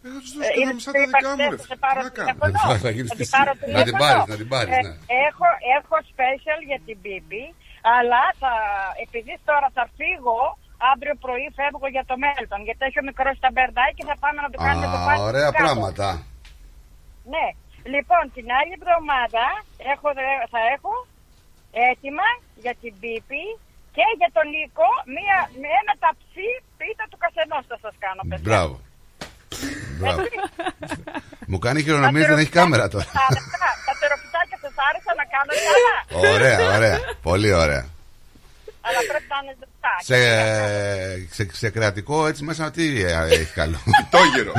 [0.02, 1.56] Ε, θα τους Ε, δώσω και τα είναι μισά στο τα δικά μου είπα ρε.
[1.56, 1.74] χθες, φίλε.
[1.74, 2.32] θα πάρω Τι να κάνω.
[2.44, 2.78] τηλέφωνο.
[2.84, 4.00] Θα γίνεις Θα την στη- πάρω να την τηλέφωνο.
[4.04, 4.92] πάρεις, να την πάρεις, Ε, ναι.
[5.28, 5.46] Έχω,
[5.78, 7.44] έχω special για την Μπίμπη,
[7.96, 8.52] αλλά θα,
[9.04, 10.40] επειδή τώρα θα φύγω,
[10.92, 14.38] αύριο πρωί φεύγω για το Μέλτον, γιατί έχει ο μικρός τα μπερδάκι και θα πάμε
[14.44, 15.58] να το κάνουμε το Α, πάρτι ωραία κάτω.
[15.64, 16.08] πράγματα.
[17.34, 17.46] Ναι.
[17.94, 19.44] Λοιπόν, την άλλη εβδομάδα
[19.92, 20.08] έχω,
[20.54, 20.92] θα έχω
[21.88, 22.28] έτοιμα
[22.64, 23.44] για την Μπίπη
[23.96, 26.48] και για τον Νίκο μία, με ένα ταψί
[26.78, 28.46] πίτα του καθενός θα σας κάνω, παιδιά.
[28.48, 28.74] Μπράβο.
[29.98, 30.20] Μπράβο.
[31.50, 33.04] Μου κάνει χειρονομίες, δεν έχει κάμερα τώρα.
[33.04, 35.96] Σ' άρεσα, τα τεροπιτάκια σας άρεσα να κάνω κι άλλα.
[36.34, 36.98] Ωραία, ωραία.
[37.22, 37.84] Πολύ ωραία.
[38.86, 39.92] Αλλά πρέπει να είναι ζεστά.
[40.08, 40.18] Σε,
[41.36, 43.78] σε, σε κρεατικό έτσι μέσα τι ε, έχει καλό.
[44.14, 44.52] Τόγερο.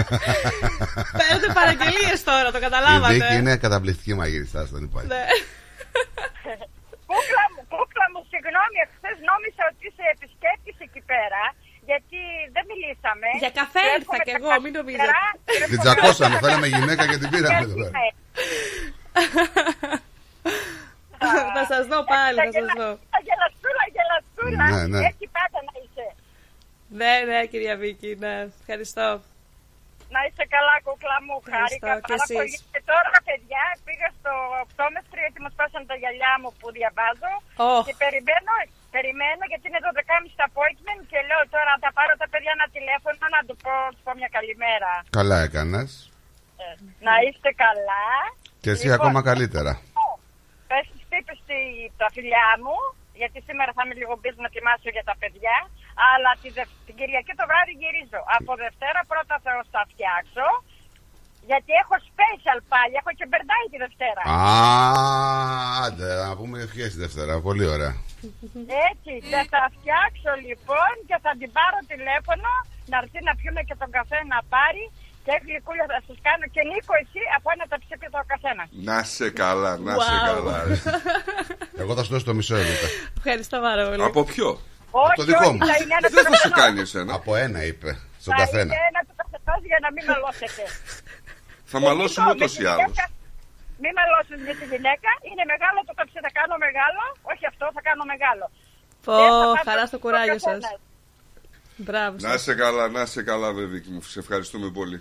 [1.20, 3.14] Παίρνετε παραγγελίες τώρα, το Η καταλάβατε.
[3.14, 5.10] Βίκη είναι καταπληκτική μαγειριστάς, δεν υπάρχει.
[5.14, 5.24] Ναι.
[7.10, 11.42] Κούκλα μου, κούκλα μου, συγγνώμη, εχθές νόμιζα ότι είσαι επισκέπτης εκεί πέρα,
[11.90, 12.20] γιατί
[12.56, 13.28] δεν μιλήσαμε.
[13.44, 15.10] Για καφέ Και ήρθα έρχομαι κι τα εγώ, μην νομίζετε.
[15.14, 15.66] καλύτερα.
[15.72, 17.92] Την τσακώσαμε, θέλαμε γυναίκα και την πήραμε εδώ πέρα.
[21.58, 22.90] Θα σας δω πάλι, θα σας δω.
[23.28, 24.66] Γελαστούλα, γελαστούλα.
[24.74, 25.00] Ναι, ναι.
[25.10, 26.08] Έτσι πάντα να είσαι.
[27.00, 28.36] Ναι, ναι, κυρία Βίκη, ναι.
[28.62, 29.08] Ευχαριστώ.
[30.16, 31.36] Να είσαι καλά, κούκλα μου.
[31.44, 32.38] Ευχαριστώ Χάρηκα και πάρα εσείς.
[32.38, 32.56] πολύ.
[32.74, 34.32] Και τώρα, παιδιά, πήγα στο
[34.64, 37.32] οπτόμετρο γιατί μου σπάσαν τα γυαλιά μου που διαβάζω.
[37.72, 37.84] Ωχ.
[37.88, 38.54] Και περιμένω,
[38.96, 43.24] περιμένω γιατί είναι 12.30 το appointment και λέω τώρα θα πάρω τα παιδιά ένα τηλέφωνο
[43.36, 44.92] να του πω, τους πω μια καλημέρα.
[45.20, 45.90] Καλά έκανες.
[46.64, 46.68] Ε,
[47.08, 48.06] να είστε καλά.
[48.64, 49.74] Και εσύ Λοιπόν, ακόμα καλύτερα.
[50.70, 50.86] Πες
[51.28, 52.78] τις τύπες στη- τα φιλιά μου,
[53.22, 55.58] γιατί σήμερα θα είμαι λίγο busy να ετοιμάσω για τα παιδιά,
[56.12, 58.22] αλλά τη Δευ- την Κυριακή το βράδυ γυρίζω.
[58.38, 60.48] Από Δευτέρα πρώτα θα τα φτιάξω,
[61.50, 64.22] γιατί έχω special πάλι, έχω και μπερντάει τη Δευτέρα.
[64.36, 64.38] Α,
[65.86, 67.34] άντε, να πούμε ευχές τη Δευτέρα.
[67.48, 67.94] Πολύ ωραία.
[68.90, 72.52] Έτσι, και θα φτιάξω λοιπόν και θα την πάρω τηλέφωνο
[72.92, 74.84] να έρθει να πιούμε και τον καφέ να πάρει
[75.26, 78.68] και γλυκούλια θα σας κάνω και Νίκο εσύ από ένα ταψίπι το καθένας.
[78.90, 80.26] Να σε καλά, να σε Wow.
[80.30, 80.56] καλά.
[80.68, 80.76] ρε.
[81.82, 82.88] Εγώ θα σου δώσω το μισό ευρώ.
[83.20, 84.04] Ευχαριστώ πάρα πολύ.
[84.10, 84.50] Από ποιο;
[85.06, 85.66] Όχι, το δικό όχι, μου.
[85.72, 86.60] θα είναι ένα Δεν θα του σε καθενός.
[86.64, 87.12] κάνει εσένα.
[87.20, 87.90] Από ένα είπε.
[88.24, 88.72] Στον Θα καθένα.
[88.76, 90.64] είναι ένα του καθενός για να μην μαλώσετε.
[91.72, 92.82] Θα μαλώσουμε Με ούτως τη ή άλλως.
[92.92, 93.06] γυναίκα,
[93.84, 95.10] Μην μαλώσουν με τη γυναίκα.
[95.30, 97.02] Είναι μεγάλο το καψί, θα κάνω μεγάλο.
[97.32, 98.46] Όχι αυτό, θα κάνω μεγάλο.
[99.06, 100.62] Πω, Δεν θα πάτε χαρά στο στο κουράγιο σας.
[101.72, 101.86] Καθένα.
[101.88, 102.38] Μπράβο Να σας.
[102.42, 104.02] είσαι καλά, να είσαι καλά, Βεβίκη μου.
[104.14, 104.98] Σε ευχαριστούμε πολύ.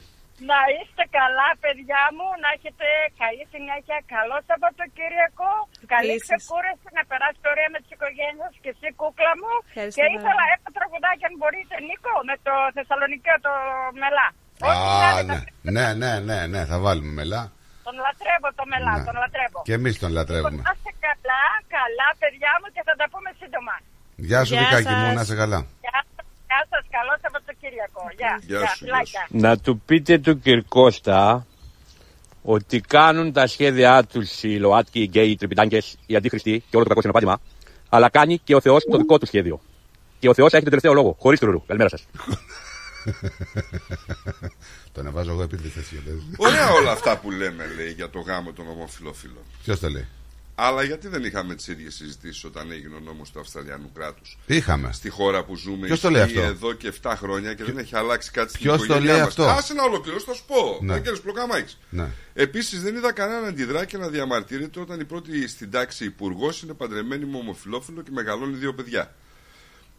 [0.53, 2.87] Να είστε καλά, παιδιά μου, να έχετε
[3.23, 5.51] καλή συνέχεια, καλό Σαββατοκύριακο,
[5.95, 6.29] καλή Επίσης.
[6.31, 9.53] ξεκούραση, να περάσετε ωραία με τις οικογένειες και εσύ κούκλα μου.
[9.71, 13.53] Ευχαριστώ και πάρα ήθελα ένα τραγουδάκι αν μπορείτε, Νίκο, με το Θεσσαλονικαίο το
[14.03, 14.29] Μελά.
[14.69, 14.73] Α,
[15.31, 15.39] ναι.
[15.77, 17.43] ναι, ναι, ναι, ναι, θα βάλουμε μελά.
[17.87, 19.05] Τον λατρεύω το Μελά, Ναι.
[19.09, 19.59] τον λατρεύω.
[19.69, 20.63] Και εμείς τον λατρεύουμε.
[20.69, 21.43] Να είστε καλά,
[21.77, 23.75] καλά παιδιά μου και θα τα πούμε σύντομα.
[24.29, 25.15] Γεια σου, Γεια Δικάκη μου, σας.
[25.19, 25.61] να είσαι καλά.
[26.51, 28.03] Γεια σας, γεια σας, καλό Σαββατοκύριακο.
[28.17, 29.27] Γεια, Γεια σου, γεια φιλάκια.
[29.29, 31.47] Να του πείτε του Κυρκώστα
[32.43, 36.83] ότι κάνουν τα σχέδιά τους οι ΛΟΑΤΚΙ, οι γκέι, οι τρυπητάνκες, οι αντίχριστοι και όλο
[36.83, 37.41] το κακό συνοπάτημα,
[37.89, 39.61] αλλά κάνει και ο Θεός το δικό του σχέδιο.
[40.19, 41.63] Και ο Θεός έχει τον τελευταίο λόγο, χωρίς τουρουρού.
[41.67, 42.07] Καλημέρα σας.
[44.93, 45.93] Τον εβάζω εγώ επειδή θες
[46.37, 49.43] Ωραία όλα αυτά που λέμε, λέει, για το γάμο των ομοφυλόφιλων.
[49.63, 50.07] Ποιος το λέει;
[50.63, 54.93] Αλλά γιατί δεν είχαμε τις ίδιες συζητήσεις όταν έγινε ο νόμος του Αυστραλιανού κράτους; Είχαμε.
[54.93, 57.79] Στη χώρα που ζούμε Ποιος το λέει ισχύει αυτό; εδώ και 7 χρόνια και δεν
[57.79, 59.29] έχει αλλάξει κάτι στην Ποιος το οικογένειά λέει μας.
[59.29, 60.79] αυτό; Άσε να ολοκληρώσω, θα σου πω.
[60.81, 60.93] Ναι.
[60.93, 61.01] Ναι.
[61.01, 61.79] Κύριε Πλοκαμάκης.
[61.91, 62.07] Ναι.
[62.35, 66.63] Επίσης, δεν είδα κανέναν να αντιδρά και να διαμαρτύρεται όταν η πρώτη στην τάξη υπουργός
[66.63, 69.15] είναι παντρεμένη με ομοφυλόφιλο και μεγαλώνει δύο παιδιά.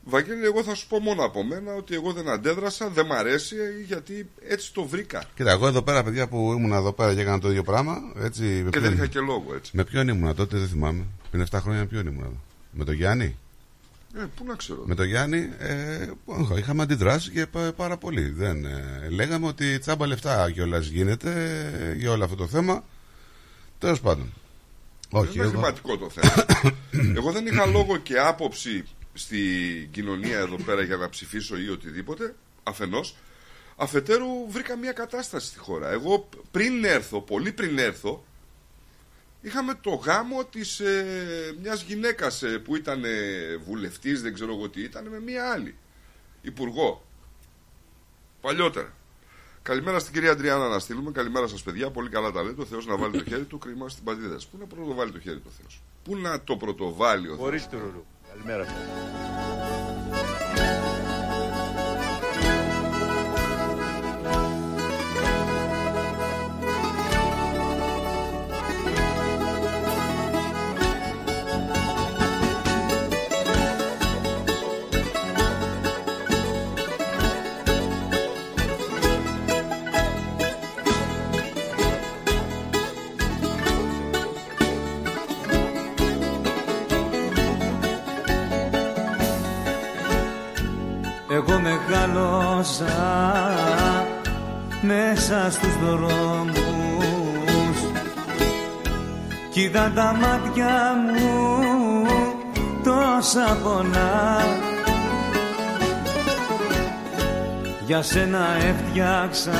[0.03, 3.55] Βαγγέλη, εγώ θα σου πω μόνο από μένα ότι εγώ δεν αντέδρασα, δεν μ' αρέσει
[3.87, 5.23] γιατί έτσι το βρήκα.
[5.35, 7.97] Κοίτα, εγώ εδώ πέρα, παιδιά που ήμουν εδώ πέρα και έκανα το ίδιο πράγμα.
[8.17, 9.71] Έτσι, με Και ποιον- δεν είχα και λόγο έτσι.
[9.75, 11.05] Με ποιον ήμουνα τότε, δεν θυμάμαι.
[11.31, 12.37] Πριν 7 χρόνια, με ποιον ήμουνα εδώ;
[12.71, 13.37] Με τον Γιάννη;
[14.17, 14.83] Ε, πού να ξέρω.
[14.85, 18.29] Με τον Γιάννη ε, όχι, είχαμε αντιδράσεις και πα- πάρα πολύ.
[18.29, 21.31] Δεν, ε, λέγαμε ότι τσάμπα λεφτά κιόλας γίνεται
[21.81, 22.83] ε, για όλο αυτό το θέμα.
[23.79, 24.33] Τέλος πάντων.
[25.09, 25.51] Όχι, δεν είναι εγώ...
[25.51, 26.45] χρηματικό το θέμα.
[27.17, 28.83] εγώ δεν είχα λόγο και άποψη
[29.21, 32.35] στην κοινωνία εδώ πέρα για να ψηφίσω ή οτιδήποτε.
[32.63, 33.15] Αφενός.
[33.75, 35.89] Αφετέρου βρήκα μια κατάσταση στη χώρα.
[35.89, 38.23] Εγώ πριν έρθω, πολύ πριν έρθω,
[39.41, 44.69] είχαμε το γάμο της ε, μιας γυναίκας ε, που ήταν ε, βουλευτής, δεν ξέρω εγώ
[44.69, 45.75] τι ήταν, με μια άλλη.
[46.41, 47.05] Υπουργό.
[48.41, 48.93] Παλιότερα.
[49.63, 51.11] Καλημέρα στην κυρία Αντριάννα να στείλουμε.
[51.11, 51.89] Καλημέρα σας, παιδιά.
[51.89, 52.61] Πολύ καλά τα λέτε.
[52.61, 53.57] Ο Θεός να βάλει το χέρι του.
[53.57, 54.47] Κρίμα στην πατρίδα σας.
[54.47, 58.05] Πού να πρωτοβάλει το χέρι του Θεός; Πού να το πρωτοβάλει ο Θεός; Χωρίς τουρουρού.
[58.33, 59.80] Καλημέρα σας.
[92.61, 94.05] Μεγάλωσα
[94.81, 96.57] μέσα στους δρόμους
[99.51, 102.05] κι είδα τα μάτια μου
[102.83, 104.45] τόσα πονά
[107.85, 109.51] για σένα έφτιαξα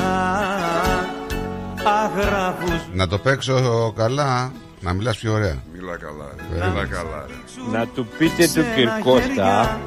[2.04, 5.56] αγράφους Να το παίξω καλά, να μιλάς πιο ωραία.
[5.74, 6.24] Μιλά καλά,
[6.54, 6.58] Ε.
[6.58, 6.68] ρε.
[6.68, 7.78] Μιλά καλά, ρε.
[7.78, 9.80] Να του πείτε του Κυρκώστα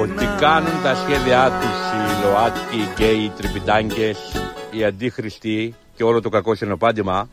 [0.00, 4.14] ότι κάνουν τα σχέδιά του οι ΛΟΑΤΚΙ, οι γκέι, οι τρυπητάνκε,
[4.70, 7.28] οι αντίχριστοι και όλο το κακό συνοπάντημα,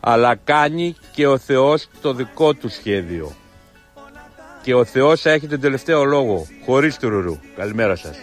[0.00, 3.32] αλλά κάνει και ο Θεός το δικό του σχέδιο.
[4.62, 7.38] Και ο Θεός έχει τον τελευταίο λόγο, χωρίς τουρουρού.
[7.56, 8.16] Καλημέρα σας.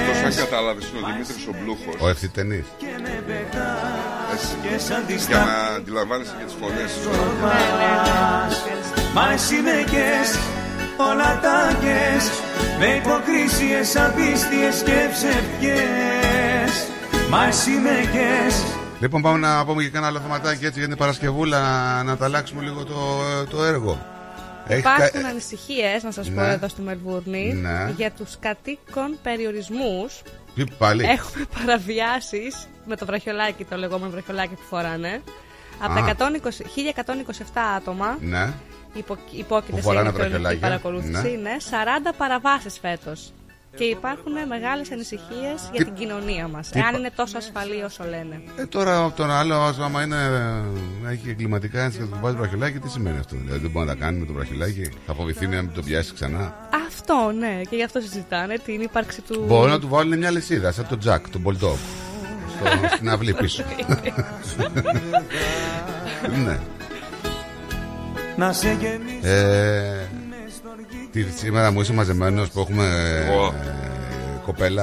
[0.00, 2.04] Αυτό, αν κατάλαβε, είναι ο Δημήτρη ο Μπλούχο.
[2.04, 2.64] Ο ευθυτενής.
[5.28, 6.86] Για να αντιλαμβάνεσαι και τι φωνέ.
[9.14, 10.38] Μα εσύ με κες,
[11.10, 12.30] όλα τα κες
[12.78, 16.86] Με υποκρίσιες, απίστιες και ψευκές
[17.30, 18.62] Μα εσύ με κες
[19.00, 22.24] Λοιπόν, πάμε να πούμε και κάνα άλλο θεματάκι έτσι για την Παρασκευούλα να, να τα
[22.24, 22.96] αλλάξουμε λίγο το,
[23.50, 24.06] το έργο.
[24.66, 26.52] Έχεις Υπάρχουν κα- ανησυχίες, να σας πω Ναι.
[26.52, 27.92] εδώ στη Μελβούρνη, Ναι.
[27.96, 30.22] για τους κατοίκων περιορισμούς.
[30.54, 31.04] Τι πάλι.
[31.04, 35.20] Έχουμε παραβιάσεις με το βραχιολάκι, το λεγόμενο βραχιολάκι που φοράνε.
[35.82, 36.04] Από Α.
[36.04, 36.64] τα 120
[37.54, 38.52] 1127 άτομα Ναι.
[38.94, 40.68] Υπο, υπόκειται Που σε φοράνε ηλεκτρονική βραχιολάκια.
[40.68, 41.12] παρακολούθηση.
[41.12, 41.20] Ναι.
[41.50, 41.56] Ναι.
[42.10, 43.32] 40 παραβάσεις φέτος.
[43.76, 46.68] Και υπάρχουν μεγάλες ανησυχίες για την κοινωνία μας.
[46.70, 48.42] τι Εάν πα- είναι τόσο ασφαλή όσο λένε.
[48.56, 50.16] Ε, τώρα από τον άλλο, ας, άμα είναι,
[51.06, 53.36] ε, έχει εγκληματικά έτσι και του βάζει βραχιολάκι, τι σημαίνει αυτό.
[53.36, 54.90] Δηλαδή δεν μπορεί να τα κάνει με το βραχιολάκι.
[55.06, 59.20] Θα φοβηθεί να μην το πιάσει ξανά; Αυτό, ναι, και γι' αυτό συζητάνε την ύπαρξη
[59.20, 59.44] του.
[59.46, 61.76] Μπορεί να του βάλουν μια λυσίδα, σαν τον Τζακ, τον Bulldog.
[62.56, 62.66] Στο,
[62.96, 63.64] στην αυλή πίσω.
[66.44, 66.58] ναι.
[68.36, 70.08] Να σε γεμίσω Ε,
[71.12, 72.84] τι, σήμερα μου είσαι μαζεμένος που έχουμε
[73.38, 73.46] Ω.
[73.46, 74.82] ε, κοπέλα.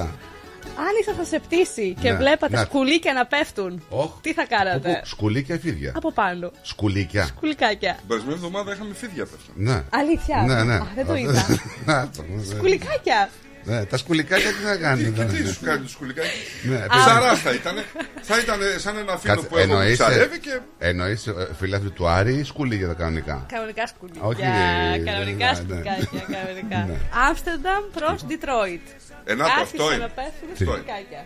[0.82, 2.64] Αν ήσασταν σε πτήση και Ναι, βλέπατε ναι.
[2.64, 3.84] σκουλίκια να πέφτουν,
[4.22, 6.52] τι θα κάνατε; Όπου- σκουλίκια ή φίδια; Από πάνω.
[6.62, 7.26] Σκουλίκια.
[7.26, 7.94] Σκουλικάκια.
[7.98, 9.54] Την περασμένη εβδομάδα είχαμε φίδια πέφτουν.
[9.56, 9.84] Ναι.
[9.90, 10.44] Αλήθεια.
[10.48, 10.74] Ναι, ναι.
[10.74, 11.46] Α, δεν το είδα.
[11.86, 12.44] Να το, ναι.
[12.56, 13.30] Σκουλικάκια.
[13.70, 15.14] Ναι, τα σκουλικάκια τι θα κάνουν.
[15.14, 16.30] Και τι σου κάνει το σκουλικάκι.
[16.64, 17.76] Ναι, Ψαρά θα ήταν.
[18.22, 20.60] Θα ήταν σαν ένα φίλο Κάτσε, που έχω που εννοείς, ψαρεύει και.
[20.80, 24.22] εννοείς ε, φιλάθλοι του Άρη ή σκουλίκια τα κανονικά; Κανονικά σκουλίκια.
[24.24, 26.24] Όχι, ε, Κανονικά ναι, σκουλικάκια.
[26.38, 26.78] Κανονικά.
[26.88, 26.98] Ναι.
[27.28, 28.88] Άμστερνταμ προς Ντιτρόιτ.
[29.26, 29.98] Ε, να το, αυτό είναι.
[30.02, 31.26] να πέφτουν Τι; σκουλικάκια.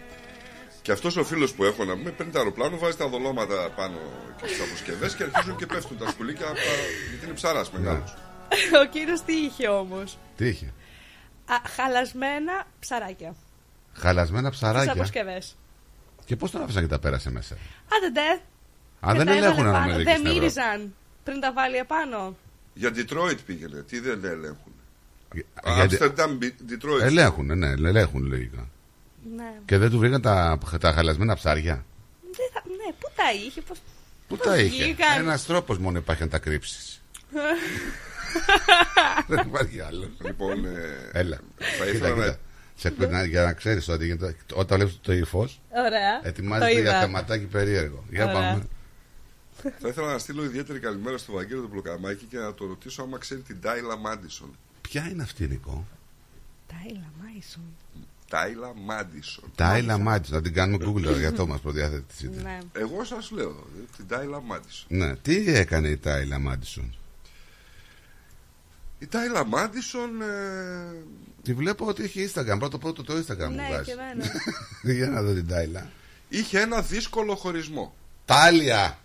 [0.81, 3.97] Και αυτός ο φίλος που έχω να πούμε παίρνει το αεροπλάνο, βάζει τα δολώματα πάνω
[4.41, 8.15] και τι αποσκευές και αρχίζουν και πέφτουν τα σκουλίκια από τα- γιατί είναι ψαράς μεγάλος.
[8.83, 10.73] Ο κύριος τι είχε όμως; Τι είχε;
[11.75, 13.35] Χαλασμένα ψαράκια.
[13.93, 14.91] Χαλασμένα Τις ψαράκια.
[14.91, 15.55] αποσκευές.
[16.25, 17.57] Και πώς τον άφησαν και τα πέρασε μέσα;
[17.97, 18.21] Άντε ντε.
[19.07, 19.77] Α, Και δεν τα έβαλε ελέγχουν πάνω.
[19.77, 20.39] αναμερική Δεν στην Ευρώπη.
[20.39, 20.93] μύριζαν
[21.23, 22.35] πριν τα βάλει επάνω.
[22.73, 23.81] Για Detroit πήγαινε.
[23.81, 24.73] Τι δεν ελέγχουν.
[25.33, 27.01] γιατί- Άμστερνταμ, Detroit.
[27.01, 28.67] Ελέγχουν, ναι, ελέγχουν λογικά.
[29.35, 29.53] Ναι.
[29.65, 31.85] Και δεν του βρήκαν τα, τα χαλασμένα ψάρια;
[32.21, 33.77] Δεν θα- Ναι, πού τα είχε, πώς...
[34.27, 37.01] Πού πώς τα είχε; βγήκαν; Ένας τρόπος μόνο υπάρχει να τα κρύψεις.
[39.27, 40.09] δεν υπάρχει άλλο.
[40.25, 41.39] Λοιπόν, ε, Έλα.
[41.79, 42.39] θα ήθελα Κοίτα, να- κοίτα.
[42.75, 46.19] Σε, να- για να ξέρεις ότι γίνεται, όταν βλέπεις το ύφος, Ωραία.
[46.27, 46.99] ετοιμάζεται Το για είδα.
[46.99, 48.03] θεματάκι περίεργο.
[48.09, 48.33] Για Ωραία.
[48.35, 48.63] πάμε.
[49.79, 53.17] Θα ήθελα να στείλω ιδιαίτερη καλημέρα στο Βαγγέλη του Πλοκαμάκη και να το ρωτήσω άμα
[53.17, 54.57] ξέρει την Τάιλα Μάντισον.
[54.81, 55.87] Ποια είναι αυτή, Νικό.
[56.67, 57.63] Τάιλα Μάισον.
[58.29, 59.51] Τάιλα Μάντισον.
[59.55, 62.29] Τάιλα Μάτζ, να την κάνουμε Google τώρα, για αυτό μας προδιάθετη.
[62.43, 62.57] Ναι.
[62.73, 64.85] Εγώ σας λέω, ε, την Τάιλα Μάντισον.
[64.87, 66.95] Ναι, τι έκανε η Τάιλα Μάντισον;
[69.03, 70.21] Η Τάιλα Μάντισον.
[70.21, 70.95] Ε,
[71.43, 72.55] Τη βλέπω ότι έχει Instagram.
[72.59, 73.83] Πρώτο πρώτο το Instagram μου Ναι, βγάζει.
[73.83, 74.25] και εμένα.
[74.97, 75.89] Για να δω την Τάιλα.
[76.29, 77.95] είχε ένα δύσκολο χωρισμό.
[78.25, 78.97] Τάλια!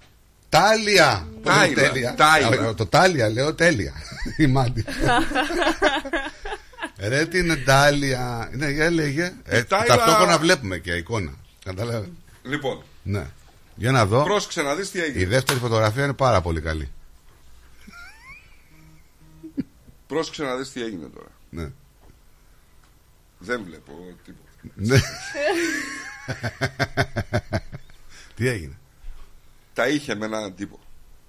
[0.49, 1.29] Τάλια!
[1.43, 2.15] Πώς Τάιλα, είναι τέλεια.
[2.15, 2.69] Τάιλα.
[2.69, 3.93] Α, Το τάλια λέω τέλεια.
[4.37, 4.85] Η Μάντι.
[7.09, 8.49] Ρε την Τάλια.
[8.53, 9.33] Ναι, για λέγε.
[9.45, 11.31] Ε, Τάιλα- Ταυτόχρονα βλέπουμε και εικόνα.
[11.65, 12.12] Καταλάβει.
[12.43, 13.27] Λοιπόν, Ναι.
[13.75, 14.23] Για να δω.
[14.23, 15.23] πρόσεξε να δεις τι έγινε.
[15.23, 16.91] Η δεύτερη φωτογραφία είναι πάρα πολύ καλή.
[20.09, 21.29] Πρόσεξε να δεις τι έγινε τώρα.
[21.51, 21.71] Ναι.
[23.39, 24.49] Δεν βλέπω τίποτα.
[24.75, 24.99] Ναι.
[28.35, 28.79] Τι έγινε;
[29.75, 30.79] Τα είχε με έναν τύπο.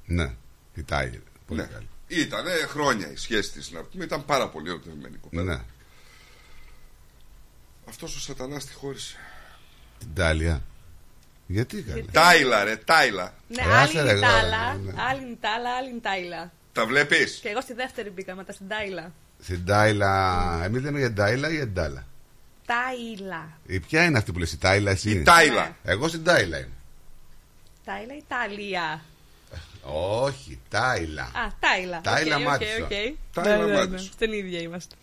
[0.06, 0.34] Ναι.
[0.74, 1.20] Η Τάιλα.
[1.48, 1.68] Πολύ Ναι.
[1.68, 1.88] καλή.
[2.08, 4.04] Ήταν χρόνια η σχέση της να πούμε.
[4.04, 5.44] Ήταν πάρα πολύ ερωτευμένη η κοπέλα.
[5.44, 5.62] Ναι.
[7.90, 9.18] Αυτός ο σατανάς τη χώρισε.
[10.00, 10.62] Την Τάλια.
[11.48, 12.06] Γιατί καλή.
[12.12, 13.34] Τάιλα, ρε, Τάιλα.
[13.48, 14.94] Ναι, Ε, άλλη άσε, είναι ρε, η Τάλα, ναι.
[15.02, 16.52] άλλη είναι η Τάλα, άλλη είναι η Τάιλα.
[16.80, 19.12] Τα βλέπεις; Και εγώ στη δεύτερη μπήκα μετά στην Τάιλα.
[19.44, 20.62] Στην Τάιλα.
[20.64, 22.06] Εμείς λέμε για την Τάιλα ή για την Τάλα.
[22.66, 23.50] Τάιλα.
[23.66, 25.10] Η ποια είναι αυτή που λες η Τάιλα εσύ.
[25.12, 25.76] Η Τάιλα.
[25.84, 26.70] Εγώ στην Τάιλα είμαι.
[27.86, 29.02] Τάιλα ή Τάλια.
[30.22, 31.24] Όχι, Τάιλα.
[31.24, 32.02] Α, Τάιλα.
[32.02, 32.82] Τάιλα Οκ, οκ, Μάντισον.
[32.84, 32.90] οκ.
[33.34, 33.78] Τάιλα Ναι, ναι, ναι.
[33.78, 34.12] Μάντισον.
[34.14, 34.96] Στην ίδια είμαστε.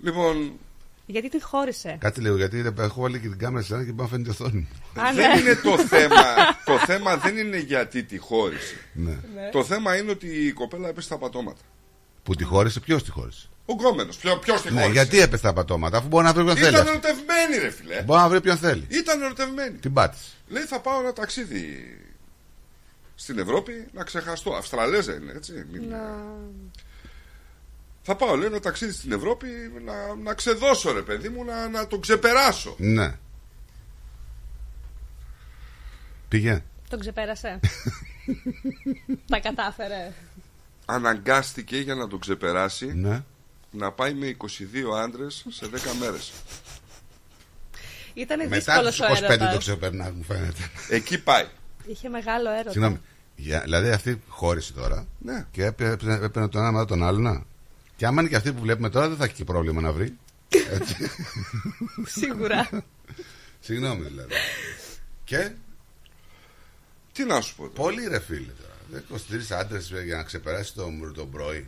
[0.00, 0.58] Λοιπόν,
[1.06, 3.92] Γιατί την χώρισε; Κάτσε λίγο, γιατί ρε, έχω βάλει και την κάμερα σε ένα και
[3.92, 5.02] πάω να φαίνεται η οθόνη μου.
[5.02, 5.40] Α, δεν ναι.
[5.40, 6.22] είναι το θέμα.
[6.64, 8.76] το θέμα δεν είναι γιατί τη χώρισε.
[8.92, 9.10] Ναι.
[9.10, 9.50] Ναι.
[9.52, 11.60] Το θέμα είναι ότι η κοπέλα έπεσε στα πατώματα.
[12.22, 14.16] Που τη χώρισε, ποιος τη χώρισε; Ο γκόμενος.
[14.16, 16.68] Ποιο ποιος τη Ναι, χώρισε; γιατί έπεσε τα πατώματα, αφού μπορεί να βρει ποιον θέλει.
[16.68, 16.90] Ήταν αυτή.
[16.90, 18.02] ερωτευμένη, ρε φιλέ.
[18.02, 18.86] Μπορεί να βρει ποιον θέλει.
[18.88, 19.78] Ήταν ερωτευμένη.
[19.78, 20.30] Την πάτησε.
[20.48, 21.96] Λέει θα πάω ένα ταξίδι
[23.14, 24.52] στην Ευρώπη να ξεχαστώ.
[24.52, 25.66] Αυστραλέζα είναι έτσι.
[25.72, 25.82] Μην...
[28.08, 29.46] Θα πάω λέει ένα ταξίδι στην Ευρώπη
[29.84, 32.74] να, να ξεδώσω ρε παιδί μου να, να τον ξεπεράσω.
[32.78, 33.14] Ναι.
[36.28, 36.62] Πήγε.
[36.88, 37.60] Τον ξεπέρασε.
[39.30, 40.12] Τα κατάφερε.
[40.84, 43.22] Αναγκάστηκε για να τον ξεπεράσει Ναι.
[43.70, 44.46] να πάει με 22
[45.02, 46.32] άντρες σε 10 μέρες.
[48.14, 49.58] Ήταν Μετά δύσκολος τους ο 25 το έρωτας.
[49.58, 50.70] ξεπερνά, μου φαίνεται.
[50.90, 51.46] Εκεί πάει.
[51.86, 52.70] Είχε μεγάλο έρωτα.
[52.70, 53.00] Συγγνώμη.
[53.36, 55.46] Για, δηλαδή αυτή χώρισε τώρα Ναι.
[55.50, 57.46] και έπαι- έπαι- έπαιρνε τον ένα μετά τον άλλο.
[57.96, 58.02] Να.
[58.02, 60.16] Και άμα είναι και αυτή που βλέπουμε τώρα, δεν θα έχει και πρόβλημα να βρει.
[60.70, 60.96] Έτσι.
[62.20, 62.68] Σίγουρα.
[63.60, 64.32] Συγγνώμη δηλαδή.
[65.24, 65.50] Και;
[67.12, 67.72] Τι να σου πω τώρα.
[67.74, 69.02] πολύ ρε φίλε τώρα.
[69.52, 71.64] 23 άντρες για να ξεπεράσει τον, τον πρώην.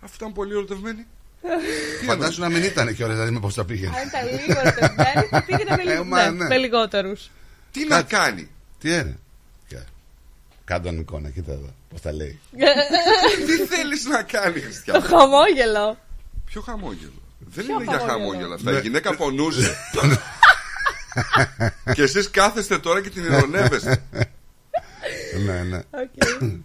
[0.00, 1.06] Αυτό ήταν πολύ ερωτευμένη.
[2.06, 3.96] Φαντάσου να μην ήταν και όλα, δηλαδή με πώς θα πήγαινε.
[3.96, 6.46] Αν ήταν λίγο ερωτευμένη, θα πήγαινε με, Ε, λίγο, μα, ναι, ναι.
[6.48, 7.30] με λιγότερους.
[7.70, 8.48] Τι να κάνει;
[8.78, 9.18] Τι είναι;
[9.68, 9.78] Και-
[10.64, 11.74] Κάντο τον εικόνα, κοίτα εδώ.
[11.92, 12.40] Πώς τα λέει;
[13.46, 15.00] Τι θέλεις να κάνεις Το Χριστιανό.
[15.06, 15.98] χαμόγελο.
[16.44, 18.70] Ποιο χαμόγελο; Δεν Ποιο είναι για χαμόγελο; χαμόγελα αυτά.
[18.70, 18.78] Ναι.
[18.78, 19.76] Η γυναίκα πονούσε.
[21.94, 24.02] και εσείς κάθεστε τώρα και την ειρωνεύεστε.
[25.44, 25.82] ναι, ναι.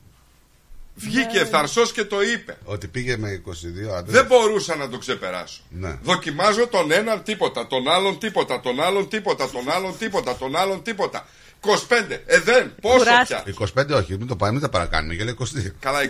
[0.99, 2.58] Βγήκε ευθαρσός και το είπε.
[2.64, 3.52] Ότι πήγε με 22
[3.98, 4.14] άντρες.
[4.16, 5.62] Δεν μπορούσα να το ξεπεράσω.
[5.70, 5.98] Ναι.
[6.04, 10.84] Δοκιμάζω τον έναν τίποτα, τον άλλον τίποτα, τον άλλον τίποτα, τον άλλον τίποτα, τον άλλον
[10.84, 11.28] τίποτα.
[11.62, 12.22] 25.
[12.26, 12.76] Ε, δεν.
[12.82, 13.44] Πόσο πια;
[13.76, 15.14] 25 όχι, μην το πάμε, μην τα παρακάνουμε.
[15.14, 15.72] Για λέει 22.
[15.80, 16.10] Καλά, 22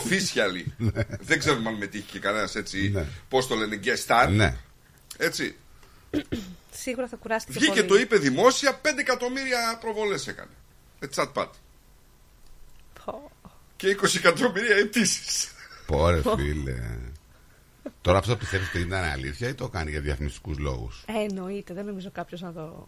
[0.00, 0.86] officially.
[1.28, 3.06] δεν ξέρουμε αν μετήχε και κανένας έτσι.
[3.28, 4.28] Πώς το λένε, guest star.
[4.30, 4.56] Ναι.
[5.16, 5.56] Έτσι.
[6.70, 7.86] Σίγουρα θα κουράστηκε Βγήκε πολύ.
[7.88, 10.50] το είπε δημόσια, 5 εκατομμύρια προβολές έκανε.
[10.98, 11.46] Ε, chat
[13.76, 15.48] Και 20 εκατομμύρια αιτήσεις.
[15.86, 16.74] Πόρε φίλε.
[18.00, 21.84] Τώρα αυτό πιστεύει ότι ήταν αλήθεια ή το κάνει για διαφημιστικούς λόγους; Ε, εννοείται, δεν
[21.84, 22.86] νομίζω κάποιος να το.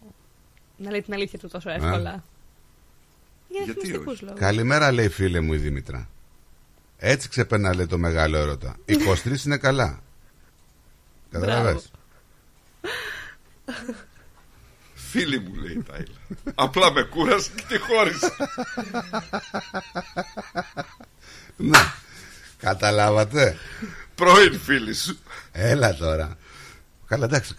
[0.77, 2.23] Να λέει την αλήθεια του τόσο εύκολα.
[3.47, 4.39] Για διαφημιστικού λόγους.
[4.39, 6.09] Καλημέρα, λέει φίλε μου η Δήμητρα.
[6.97, 8.75] Έτσι ξεπερνά, λέει το μεγάλο έρωτα.
[9.25, 10.01] 23 είναι καλά.
[11.31, 11.91] Καταλαβες;
[14.93, 16.17] Φίλη μου λέει η Τάιλα.
[16.55, 18.35] Απλά με κούρασε και τη χώρισα.
[21.57, 21.79] ναι.
[22.57, 23.57] Καταλάβατε;
[24.15, 25.19] Πρώην φίλη σου.
[25.51, 26.37] Έλα τώρα.
[27.07, 27.55] Καλά, εντάξει.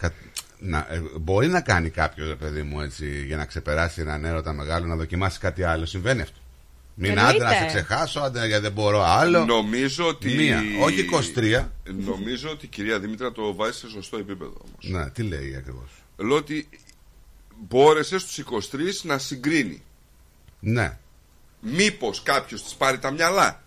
[0.59, 4.25] Κα- Να, ε, μπορεί να κάνει κάποιος ρε παιδί μου έτσι για να ξεπεράσει έναν
[4.25, 5.85] έρωτα μεγάλο να δοκιμάσει κάτι άλλο.
[5.85, 6.37] Συμβαίνει αυτό.
[7.01, 7.43] Μην άντε Εννοείται.
[7.43, 9.45] να σε ξεχάσω, άντε γιατί δεν μπορώ άλλο.
[9.45, 10.29] Νομίζω ότι.
[10.35, 10.99] Μία, όχι
[11.35, 11.71] 23.
[12.05, 15.03] Νομίζω ότι η κυρία Δήμητρα το βάζει σε σωστό επίπεδο όμως.
[15.03, 15.89] Ναι, τι λέει ακριβώς.
[16.17, 16.69] Λέω ότι
[17.67, 19.81] μπόρεσε στους 23 να συγκρίνει.
[20.59, 20.97] Ναι.
[21.59, 23.63] Μήπως κάποιος της πάρει τα μυαλά.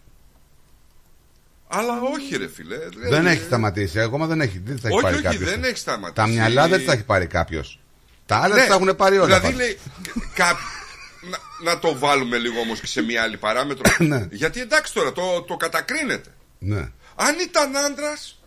[1.74, 2.76] Αλλά όχι, ρε φιλέ.
[3.10, 4.00] Δεν έχει σταματήσει.
[4.00, 4.60] Ακόμα δεν έχει.
[4.64, 5.50] Δεν θα έχει Όχι, πάρει όχι, κάποιος.
[5.50, 6.14] δεν έχει σταματήσει.
[6.14, 7.80] Τα μυαλά δεν τα έχει πάρει κάποιος.
[8.26, 9.26] Τα άλλα Ναι, τα έχουν πάρει όλα.
[9.26, 9.58] Δηλαδή πάντως.
[9.60, 9.78] λέει.
[10.34, 10.56] κά-
[11.30, 11.38] να,
[11.70, 13.82] να το βάλουμε λίγο όμως και σε μια άλλη παράμετρο.
[14.06, 14.26] Ναι.
[14.30, 16.28] Γιατί εντάξει τώρα το, το κατακρίνεται.
[16.58, 16.88] Ναι.
[17.14, 18.40] Αν ήταν άντρας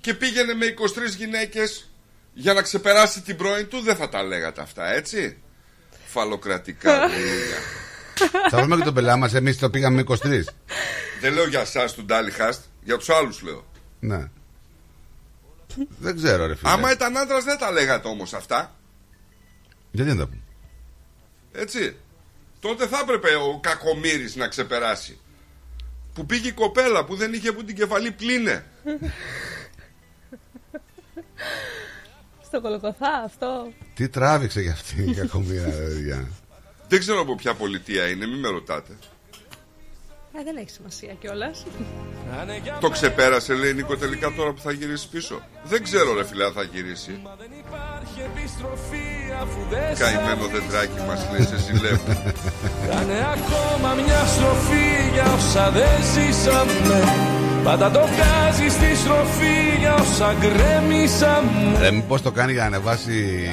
[0.00, 1.90] και πήγαινε με 23 γυναίκες
[2.32, 5.36] για να ξεπεράσει την πρώην του, δεν θα τα λέγατε αυτά, έτσι;
[6.06, 7.58] Φαλοκρατικά δουλειά.
[8.50, 9.34] Θα βρούμε και τον πελά μας.
[9.34, 10.40] Εμείς το πήγαμε με 23.
[11.20, 13.64] Δεν λέω για εσάς του Ντάλι Χάστ, για τους άλλους λέω.
[14.00, 14.30] Ναι.
[15.98, 16.70] Δεν ξέρω, ρε φίλε.
[16.70, 18.74] Άμα ήταν άντρας, δεν τα λέγατε όμως αυτά.
[19.90, 20.42] Γιατί δεν τα πούμε;
[21.52, 21.96] Έτσι.
[22.60, 25.18] Τότε θα έπρεπε ο κακομύρης να ξεπεράσει.
[26.14, 28.64] Που πήγε η κοπέλα που δεν είχε που την κεφαλή πλήνε.
[32.44, 33.72] Στο κολοκοθά αυτό.
[33.94, 36.28] Τι τράβηξε για αυτήν η κακομοίρα, ρε παιδιά.
[36.88, 38.96] Δεν ξέρω από ποια πολιτεία είναι, μην με ρωτάτε.
[40.38, 41.66] Ε, δεν έχει σημασία κιόλας.
[42.80, 45.40] Το ξεπέρασε, λέει Νίκο, τελικά τώρα που θα γυρίσει πίσω.
[45.64, 47.20] Δεν ξέρω, ρε φιλά, θα γυρίσει.
[49.98, 52.12] Καημένο δεντράκι μας λέει, σε ζηλεύω.
[52.88, 57.00] Κάνε ακόμα μια στροφή για όσα δεν ζήσαμε
[57.64, 63.48] Πάντα το βγάζεις στη στροφή για όσα γκρέμισαμε Ρε, μήπως το κάνει για να ανεβάσει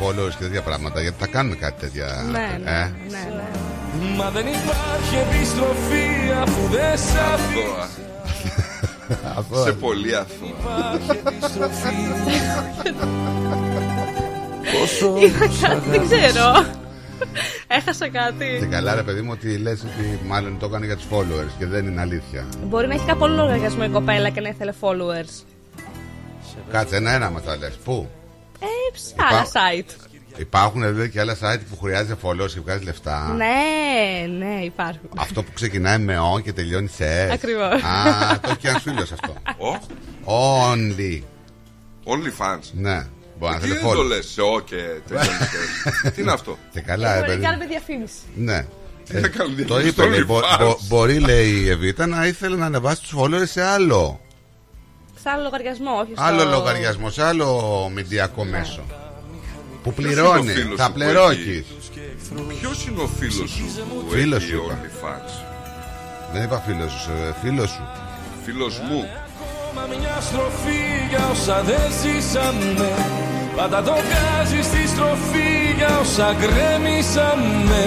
[0.00, 1.00] followers και τέτοια πράγματα.
[1.00, 2.06] Γιατί θα κάνουμε κάτι τέτοια.
[2.30, 3.69] Ναι, ναι, ε; ναι, ναι.
[4.16, 6.06] Μα δεν υπάρχει επιστροφή
[6.42, 7.88] αφού δεν σ' Αθώα.
[9.38, 9.62] Αυτό.
[9.62, 10.48] Σε πολύ αθώα.
[10.48, 11.94] Υπάρχει επιστροφή
[14.72, 15.12] Πόσο
[15.90, 16.66] Δεν ξέρω.
[17.66, 18.68] Έχασα Και κάτι.
[18.70, 21.86] καλά, ρε παιδί μου, ότι λες ότι μάλλον το έκανε για τους followers και δεν
[21.86, 22.46] είναι αλήθεια.
[22.64, 25.44] Μπορεί να έχει κάπου άλλο λογαριασμό η κοπέλα και να ήθελε followers.
[26.70, 27.78] Κάτσε ένα-ένα μας τα λες.
[27.84, 28.08] Πού;
[28.60, 28.66] Ε,
[28.98, 30.09] σε άλλα site.
[30.36, 33.34] Υπάρχουν δηλαδή και άλλα site που χρειάζεται followers και βγάζει λεφτά.
[33.36, 35.08] Ναι, ναι, υπάρχουν.
[35.18, 37.32] Αυτό που ξεκινάει με ο και τελειώνει σε S.
[37.32, 37.82] Ακριβώς.
[37.82, 39.34] Α, το έχει και ένα φίλο αυτό.
[40.26, 41.22] Only.
[42.04, 42.62] Only fans.
[42.72, 43.06] Ναι.
[43.38, 44.06] Μπορεί να Τι θέλει δεν το follow.
[44.06, 44.76] λες σε ο και
[45.08, 45.26] τελειώνει
[46.02, 47.44] σε- Τι είναι αυτό; Και καλά, ρε Μπορεί να παιδί.
[47.46, 48.14] κάνουμε διαφήμιση.
[48.34, 48.66] Ναι.
[49.20, 50.58] να κάνουμε το διαφήμιση είπε, στο λέει, μπο- OnlyFans.
[50.60, 54.20] μπο- μπορεί λέει η Εβίτα να ήθελε να ανεβάσει τους followers σε άλλο.
[55.22, 56.22] Σε άλλο λογαριασμό, όχι στο...
[56.24, 58.82] Άλλο λογαριασμό, σε άλλο μηντιακό μέσο.
[59.82, 61.38] Που Ποιος είναι ο πληρώνει, φίλος θα σου που πληρώσεις.
[61.38, 61.64] έχει-
[62.60, 63.64] Ποιος είναι ο φίλος σου
[64.04, 64.78] που Φίλος έχει σου είπα.
[64.80, 65.32] OnlyFans;
[66.32, 67.84] Δεν είπα φίλος σου, ε, φίλος σου.
[68.44, 69.00] Φίλος μου.
[69.76, 72.90] Μα μια στροφή για όσα δεν ζήσαμε
[73.56, 77.84] Πάντα το βγάζεις στη στροφή για όσα γκρέμισαμε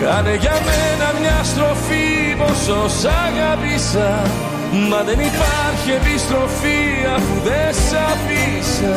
[0.00, 2.06] Κάνε για μένα μια στροφή
[2.40, 4.08] πόσο σ' αγάπησα
[4.90, 6.80] Μα δεν υπάρχει επιστροφή
[7.16, 8.96] αφού δεν σ' αφήσα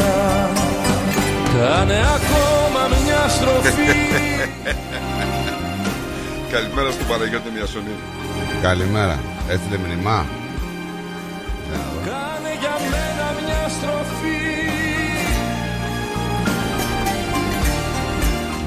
[1.59, 3.91] Κάνε ακόμα μια στροφή
[6.53, 7.95] Καλημέρα στον Παναγιώτη Μιασονή.
[8.61, 9.19] Καλημέρα.
[9.49, 10.25] Έστειλε μηνυμά.
[12.05, 14.37] Κάνε για μένα μια στροφή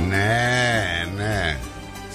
[0.08, 0.44] Ναι,
[1.16, 1.56] ναι.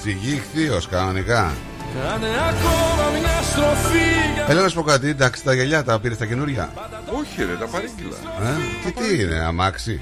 [0.01, 1.53] Σιγή χθείος κανονικά.
[1.93, 6.17] Κάνε ακόμα μια στροφή για Έλα να σου πω κάτι, εντάξει, τα γυαλιά τα πήρες
[6.17, 6.73] τα καινούρια;
[7.19, 8.15] Όχι ρε, τα παρήγγυλα.
[8.41, 10.01] Ε, και τι είναι, αμάξι;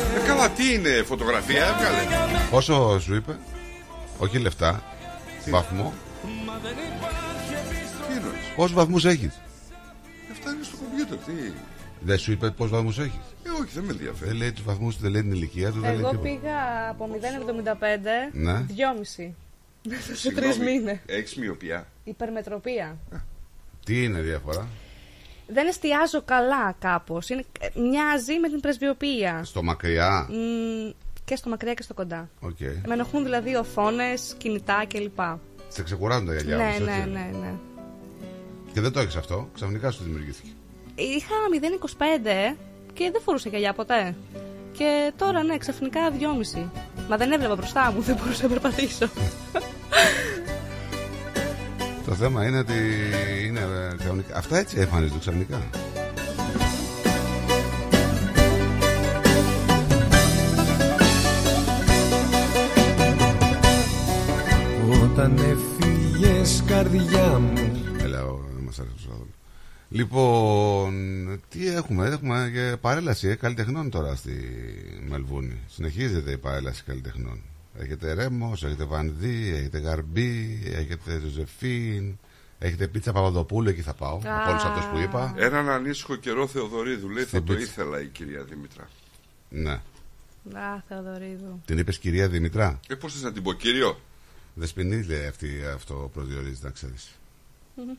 [0.00, 2.38] Ε, καλά, τι είναι, φωτογραφία έβγαλε.
[2.50, 3.36] Πόσο σου είπε,
[4.18, 4.82] όχι λεφτά,
[5.50, 5.92] βαθμό.
[8.08, 9.40] Τι εννοείς; Πόσους βαθμούς έχεις;
[10.32, 11.32] Αυτά είναι στο κομπιούτερ, τι;
[12.00, 14.28] Δεν σου είπε πόσους βαθμούς έχεις; Ε, όχι, δεν με ενδιαφέρει.
[14.30, 16.28] Δεν λέει τους βαθμούς, δεν λέει την ηλικία του, δεν λέει Εγώ τίποτα.
[16.28, 18.64] πήγα από 0,75 Ναι.
[18.68, 19.32] 2,5.
[20.14, 20.98] Σε τρεις μήνες.
[21.06, 21.86] Έχεις μοιοπιά.
[22.04, 22.96] Υπερμετροπία.
[23.84, 24.68] Τι είναι η διαφορά;
[25.46, 27.28] Δεν εστιάζω καλά κάπως.
[27.74, 29.40] Μοιάζει με την πρεσβυωπία.
[29.44, 30.90] Στο μακριά; Μ,
[31.24, 32.28] και στο μακριά και στο κοντά.
[32.40, 32.60] Οκ.
[32.86, 35.18] Με ενοχλούν δηλαδή οθόνες, κινητά κλπ.
[35.68, 37.08] Σε ξεκουράζουν τα γυαλιά Ναι, όμως, ναι, έτσι.
[37.10, 37.52] ναι, ναι.
[38.72, 40.50] Και δεν το έχεις αυτό; Ξαφνικά σου δημιουργήθηκε.
[40.94, 41.34] Είχα
[42.52, 42.56] 0,25
[42.92, 44.14] και δεν φορούσα γυαλιά ποτέ.
[44.72, 46.00] Και τώρα ναι, ξαφνικά
[46.54, 46.68] 2,5.
[47.08, 49.08] Μα δεν έβλεπα μπροστά μου, δεν μπορούσα να περπατήσω.
[52.12, 52.72] Το θέμα είναι ότι
[53.46, 54.36] είναι ε, κανονικά.
[54.36, 55.60] Αυτά έτσι εμφανίζονται ξαφνικά.
[65.02, 67.52] Όταν έφυγες καρδιά μου
[68.02, 69.30] Έλα, ο- δεν μας αρέσει το καθόλου.
[69.88, 70.92] Λοιπόν,
[71.48, 74.32] τι έχουμε, έχουμε και παρέλαση ε, καλλιτεχνών τώρα στη
[75.08, 75.58] Μελβούνη.
[75.66, 77.40] Συνεχίζεται η παρέλαση καλλιτεχνών.
[77.78, 82.18] Έχετε Ρέμος, έχετε Βανδί, έχετε Γαρμπή, έχετε Ζωζεφίν,
[82.58, 85.34] έχετε Πίτσα Παπαδοπούλου, εκεί θα πάω, από όλους αυτούς που είπα.
[85.36, 87.70] Έναν ανήσυχο καιρό Θεοδωρίδου λέει θα Στην το πίτσα.
[87.70, 88.88] ήθελα η κυρία Δήμητρα.
[89.48, 89.72] Ναι.
[90.52, 91.60] Α, Θεοδωρίδου.
[91.64, 92.80] Την είπες κυρία Δημητρά.
[92.88, 94.00] Ε, πώς θες να την πω, κύριο;
[94.54, 97.10] Δεσποινή λέει αυτή αυτό προσδιορίζει, να ξέρεις.
[97.76, 97.90] Μμμ.
[97.90, 97.94] Ε,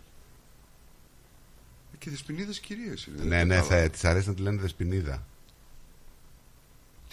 [1.99, 3.23] Και δεσποινίδες κυρίες είναι.
[3.23, 3.83] Ναι, δεν ναι, κατάλαβα.
[3.83, 5.23] θα, της αρέσει να τη λένε Δεσποινίδα.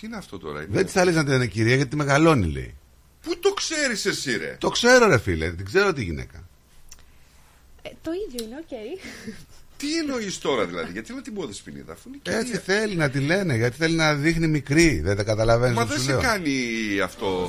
[0.00, 0.68] Τι είναι αυτό τώρα, είναι.
[0.70, 2.74] Δεν της αρέσει να τη λένε κυρία γιατί τη μεγαλώνει λέει.
[3.22, 6.48] Πού το ξέρεις εσύ ρε; Το ξέρω ρε φίλε, την ξέρω τη γυναίκα.
[7.82, 8.98] Ε, το ίδιο είναι, οκ.
[9.76, 12.38] Τι εννοείς τώρα δηλαδή, γιατί να την πω δεσποινίδα, αφού είναι κυρία.
[12.38, 15.00] Έτσι θέλει να τη λένε, γιατί θέλει να δείχνει μικρή.
[15.00, 15.76] Δεν τα καταλαβαίνεις.
[15.76, 16.54] Μα δεν σε κάνει
[17.04, 17.48] αυτό.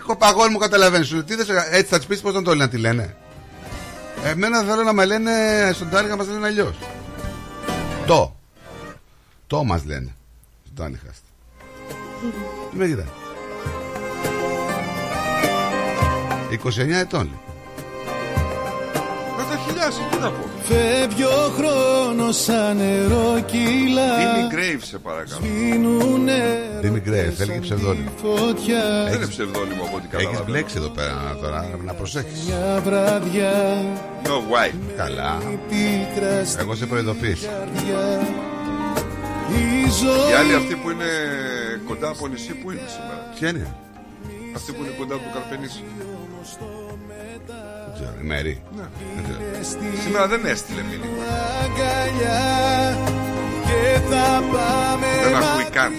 [0.00, 1.06] Εγώ παγόνι μου καταλαβαίνεις.
[1.06, 1.52] Σου λέω, τι δεν σε...
[1.70, 3.16] Έτσι θα της πεις πώς να το λένε να τη λένε;
[4.24, 5.32] Εμένα θέλω να με λένε
[5.74, 6.76] στον Τάνιχα μας λένε αλλιώς.
[8.06, 8.36] Το.
[9.46, 10.14] Το μας λένε.
[10.80, 11.12] Στον Τάνιχα.
[12.70, 13.04] Τι με κοιτά.
[16.50, 17.22] 29 ετών.
[17.24, 17.38] λέει.
[19.38, 20.44] Να τα χιλιάσεις, τι να πω.
[20.62, 25.40] Φεύγει ο χρόνος σαν νερό κύλα Τίμη Γκρέιβ, σε παρακαλώ.
[25.44, 28.10] Σβήνουνε Δήμη Γκρέι, θέλει και ψευδόνιμο.
[28.22, 30.44] φωτιά Δεν είναι ψευδόνιμο από ό,τι Έχεις καταλαβαίνω.
[30.44, 32.40] μπλέξει εδώ πέρα τώρα, να προσέχεις.
[32.46, 33.84] Μια βραδιά
[34.24, 34.72] No way.
[34.96, 35.38] Καλά.
[35.68, 37.48] πίκρα στην Εγώ σε προειδοποίησα.
[39.50, 41.10] Καρδιά Η Οι ζωή άλλοι αυτοί που είναι
[41.86, 43.74] κοντά από νησί, πού είναι σήμερα; Ποια είναι,
[44.56, 45.84] Αυτοί που είναι κοντά από το Καρπενήσι.
[47.84, 48.62] δεν ξέρω, η Μέρη.
[48.76, 48.82] Ναι.
[49.14, 49.40] Δεν ξέρω.
[50.02, 51.14] Σήμερα δεν έστειλε μήνυμα.
[51.62, 52.42] αγκαλιά
[53.66, 55.92] και θα πάμε Δεν ακούει καν.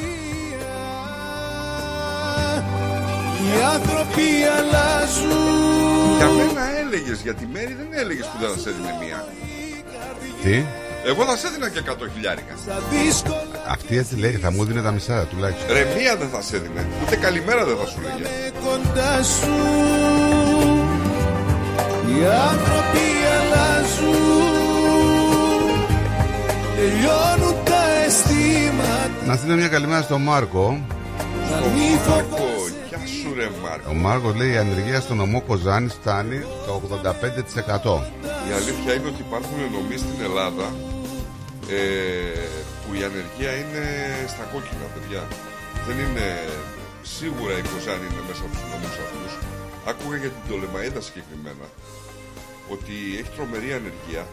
[3.43, 8.69] Οι άνθρωποι αλλάζουν Για μένα έλεγες, για τη Μέρη δεν έλεγες που δεν θα σε
[8.69, 9.25] έδινε μία.
[10.43, 10.55] Τι,
[11.05, 12.53] Εγώ θα σε έδινα και 100 χιλιάρικα.
[13.67, 15.75] αυτή έτσι λέει, θα μου δίνει τα μισά τουλάχιστον.
[15.75, 16.87] Ρε μία δεν θα σε έδινε.
[17.05, 18.23] Ούτε καλημέρα δεν θα σου λέγε.
[18.63, 19.53] κοντά σου
[22.07, 23.05] Οι άνθρωποι
[23.37, 24.59] αλλάζουν
[26.75, 30.85] Τελειώνουν τα αισθήματα Να στείλω μια καλημέρα στον Μάρκο.
[31.51, 32.47] Να μην Μάρκο,
[32.89, 33.89] γεια σου ρε Μάρκο.
[33.89, 36.81] Ο Μάρκος λέει η ανεργία στο νομό Κοζάνη φτάνει το
[37.93, 38.01] 85%.
[38.49, 40.65] Η αλήθεια είναι ότι υπάρχουν νομοί στην Ελλάδα
[41.69, 42.47] ε,
[42.81, 43.83] που η ανεργία είναι
[44.27, 45.27] στα κόκκινα, παιδιά.
[45.87, 46.27] Δεν είναι.
[47.03, 49.33] Σίγουρα η Κοζάνη είναι μέσα από τους νομού αυτούς.
[49.85, 51.67] Άκουγα για την Τολεμαίδα συγκεκριμένα
[52.69, 54.27] ότι έχει τρομερή ανεργία.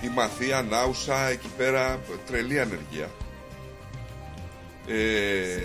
[0.00, 3.10] Η Μαθία, Νάουσα, εκεί πέρα τρελή ανεργία.
[4.86, 5.60] Ε,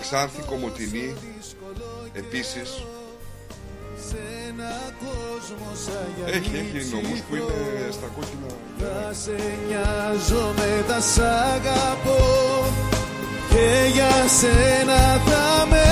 [0.00, 1.14] Ξάνθη, Κομωτινή,
[2.12, 2.84] επίσης.
[6.26, 8.50] Έχει, έχει νομούς που είναι στα κόκκινα.
[8.78, 9.36] Θα σε
[9.66, 11.18] νοιάζομαι, θα σ'
[11.54, 12.20] αγαπώ.
[13.50, 15.82] Και για σένα θα με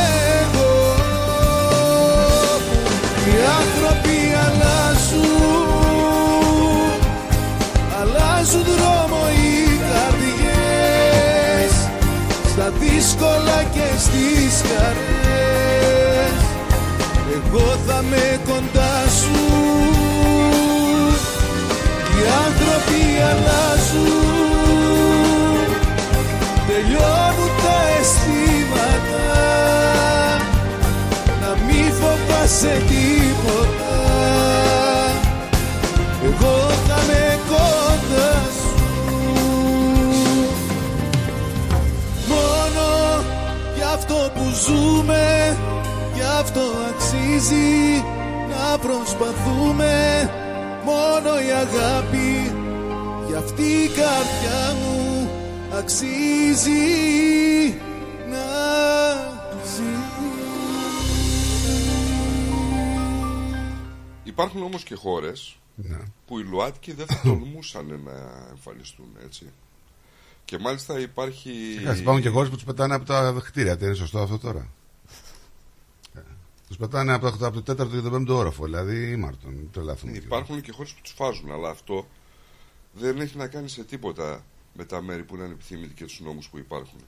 [0.41, 0.73] εγώ
[3.27, 5.69] Οι άνθρωποι αλλάζουν.
[8.01, 9.51] Αλλάζουν δρόμο οι
[9.91, 11.73] καρδιές.
[12.53, 15.20] Στα δύσκολα και στις καρδιές
[17.35, 19.41] Εγώ θα με κοντά σου.
[22.13, 24.31] Οι άνθρωποι αλλάζουν.
[26.67, 29.29] Τελειώνουν τα αισθήματα.
[31.41, 33.99] Να μη φοβάσαι τίποτα.
[36.25, 38.75] Εγώ θα με κοντά σου.
[42.29, 42.87] Μόνο
[43.77, 45.57] για αυτό που ζούμε.
[45.85, 45.90] Γι'
[46.39, 48.03] αυτό αξίζει
[48.49, 50.31] να προσπαθούμε
[50.85, 52.53] Μόνο η αγάπη
[53.27, 55.29] Κι αυτή η καρδιά μου
[55.79, 56.71] αξίζει
[58.31, 58.69] να
[64.25, 65.99] Υπάρχουν όμως και χώρες Ναι.
[66.27, 69.47] που οι ΛΟΑΤΚΙ δεν θα τολμούσαν να εμφανιστούν έτσι.
[70.45, 71.51] Και μάλιστα υπάρχει...
[71.85, 73.77] Κάτσε, υπάρχουν και χώρες που τους πετάνε από τα κτίρια.
[73.77, 74.69] Τι είναι σωστό αυτό τώρα;
[76.71, 78.65] Τους πετάνε από, το- από το 4ο και το 5ο όροφο.
[78.65, 79.69] Δηλαδή ήμαρτον.
[79.73, 80.09] Το λάθο.
[80.09, 82.07] Υπάρχουν και χώρες που τους φάζουν, αλλά αυτό
[82.93, 84.45] δεν έχει να κάνει σε τίποτα
[84.75, 87.01] με τα μέρη που είναι ανεπιθύμητοι και τους νόμους που υπάρχουν.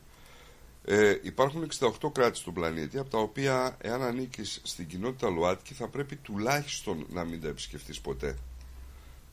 [0.85, 1.63] Ε, υπάρχουν
[2.01, 7.07] 68 κράτη στον πλανήτη, από τα οποία εάν ανήκεις στην κοινότητα ΛΟΑΤΚΙ θα πρέπει τουλάχιστον
[7.11, 8.37] να μην τα επισκεφτείς ποτέ.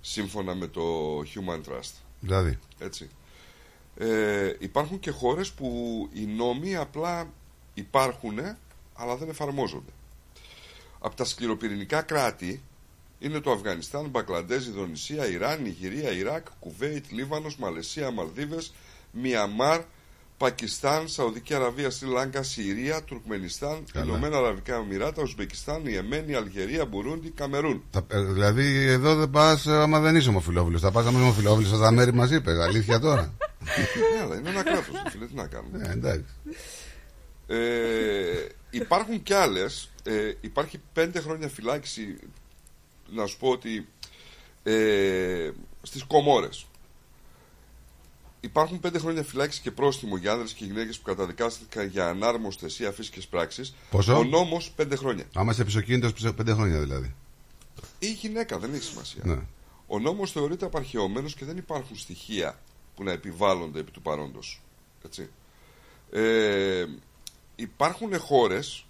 [0.01, 0.81] Σύμφωνα με το
[1.19, 1.91] Human Trust.
[2.19, 2.59] Δηλαδή.
[2.79, 3.09] Έτσι.
[3.97, 7.29] Ε, υπάρχουν και χώρες που οι νόμοι απλά
[7.73, 8.39] υπάρχουν
[8.93, 9.91] αλλά δεν εφαρμόζονται.
[10.99, 12.61] Από τα σκληροπυρηνικά κράτη
[13.19, 18.73] είναι το Αφγανιστάν, Μπαγκλαντέζ, Ινδονησία, Ιράν, Νιγηρία, Ιράκ, Κουβέιτ, Λίβανος, Μαλαισία, Μαλδίβες,
[19.11, 19.81] Μιαμάρ,
[20.37, 24.05] Πακιστάν, Σαουδική Αραβία, Σρι Λάγκα, Συρία, Τουρκμενιστάν, Καλά.
[24.05, 27.83] Ηνωμένα Αραβικά Εμμυράτα, Ουσμπεκιστάν, Ιεμένη, Αλγερία, Μπουρούντι, Καμερούν.
[27.91, 30.81] Θα- ε, δηλαδή εδώ δεν πας άμα δεν είσαι ομοφυλόφιλος.
[30.81, 32.63] Θα πας άμα είσαι ομοφυλόφιλος στα τα μέρη μα είπε.
[32.63, 33.33] Αλήθεια τώρα.
[34.15, 35.87] ναι, αλλά είναι ένα κράτος, φίλε, τι να κάνουμε.
[35.87, 36.25] Ε, εντάξει.
[37.47, 39.89] Ε, υπάρχουν κι άλλες.
[40.09, 42.19] Ε, υπάρχει πέντε χρόνια φυλάκιση.
[43.11, 43.87] Να σου πω ότι
[44.63, 46.65] ε, στις Κομόρες
[48.39, 52.85] υπάρχουν πέντε χρόνια φυλάκιση και πρόστιμο για άνδρες και γυναίκες που καταδικάστηκαν για ανάρμοστες ή
[52.85, 53.75] αφύσικες πράξεις.
[53.89, 55.25] Πόσο; Ο νόμος πέντε χρόνια.
[55.33, 57.15] Άμα είσαι πισωκίνητος πίσω πέντε χρόνια δηλαδή.
[57.99, 59.21] Ή γυναίκα, δεν έχει σημασία.
[59.25, 59.39] Ναι.
[59.87, 62.59] Ο νόμος θεωρείται απαρχαιωμένος και δεν υπάρχουν στοιχεία
[62.95, 64.61] που να επιβάλλονται επί του παρόντος.
[65.05, 65.29] Έτσι.
[66.11, 66.85] Ε,
[67.55, 68.85] υπάρχουν χώρες,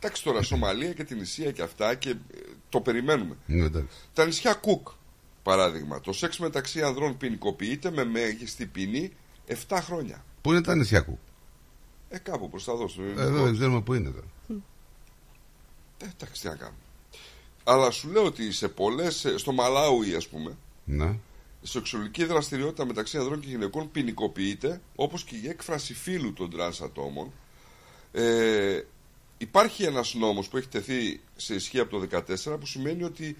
[0.00, 2.14] εντάξει τώρα, Σομαλία και την Ισία και αυτά και ε,
[2.68, 3.36] το περιμένουμε.
[3.46, 3.96] Ναι, εντάξει.
[4.12, 4.88] Τα νησιά Κουκ,
[5.42, 6.00] παράδειγμα.
[6.00, 9.12] Το σεξ μεταξύ ανδρών ποινικοποιείται με μέγιστη ποινή
[9.68, 10.24] 7 χρόνια.
[10.40, 11.18] Πού είναι τα νησιά Κουκ;
[12.08, 12.88] Ε, κάπου προς τα δω.
[12.88, 13.22] στο Ε, ελληνικό.
[13.28, 14.26] Εδώ δεν ξέρουμε πού είναι τώρα.
[16.02, 16.78] Ε, εντάξει, τι να κάνουμε.
[17.64, 21.16] Αλλά σου λέω ότι σε πολλές, ε, στο Μαλάουι ας πούμε, Ναι.
[21.62, 26.80] η σεξουαλική δραστηριότητα μεταξύ ανδρών και γυναικών ποινικοποιείται, όπως και η έκφραση φύλου των τρανς
[26.80, 27.32] ατόμων.
[28.12, 28.80] Ε,
[29.40, 32.22] υπάρχει ένας νόμος που έχει τεθεί σε ισχύ από το
[32.52, 33.36] 2014 που σημαίνει ότι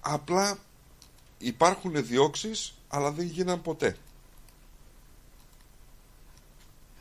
[0.00, 0.58] απλά
[1.38, 3.96] υπάρχουν διώξεις αλλά δεν γίναν ποτέ.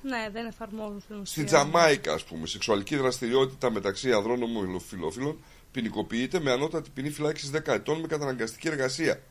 [0.02, 1.26] Ναι, δεν εφαρμόζουν στην ουσία.
[1.32, 5.38] Στην Τζαμάικα, ας πούμε, σεξουαλική δραστηριότητα μεταξύ ανδρών ομοφυλόφιλων
[5.72, 9.22] ποινικοποιείται με ανώτατη ποινή φυλάκισης 10 ετών με καταναγκαστική εργασία.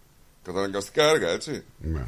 [0.43, 1.65] Καταναγκαστικά έργα, έτσι.
[1.79, 2.07] Ναι.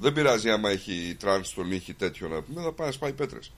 [0.00, 3.52] Δεν πειράζει άμα έχει τρανς στον ήχη τέτοιο να πούμε, θα πάει να σπάει πέτρες.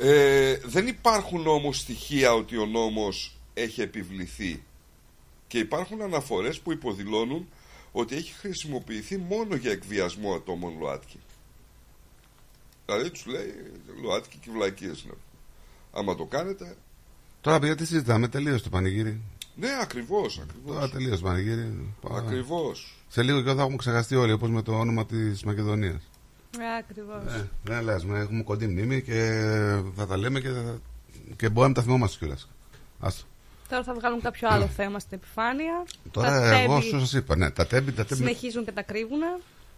[0.00, 4.62] Ε, δεν υπάρχουν όμως στοιχεία ότι ο νόμος έχει επιβληθεί
[5.46, 7.48] και υπάρχουν αναφορές που υποδηλώνουν
[7.92, 11.18] ότι έχει χρησιμοποιηθεί μόνο για εκβιασμό ατόμων ΛΟΑΤΚΙ.
[12.86, 13.54] Δηλαδή τους λέει
[14.02, 15.14] ΛΟΑΤΚΙ και βλακείες είναι.
[15.92, 16.76] Άμα το κάνετε,
[17.40, 19.20] Τώρα παιδιά τι συζητάμε, τελείωσε το πανηγύρι.
[19.56, 20.74] ναι ακριβώς, ακριβώς.
[20.74, 21.94] Τώρα τελείωσε το πανηγύρι.
[22.00, 22.18] Πάμε.
[22.18, 22.94] Ακριβώς.
[23.08, 26.10] Σε λίγο και θα έχουμε ξεχαστεί όλοι, όπως με το όνομα της Μακεδονίας.
[26.58, 27.34] Ε, ακριβώς.
[27.34, 29.42] Ε, δεν λες, με έχουμε κοντή μνήμη και
[29.96, 30.78] θα τα λέμε και, θα...
[31.36, 32.48] και μπορεί να τα θυμόμαστε κιόλας.
[33.00, 33.24] Άστο.
[33.68, 35.84] Τώρα θα βγάλουν κάποιο άλλο θέμα στην επιφάνεια.
[36.10, 38.20] Τώρα τα εγώ τέμπη σου σα είπα, ναι, τα Τέμπη, τα Τέμπη.
[38.20, 39.20] συνεχίζουν και τα κρύβουν.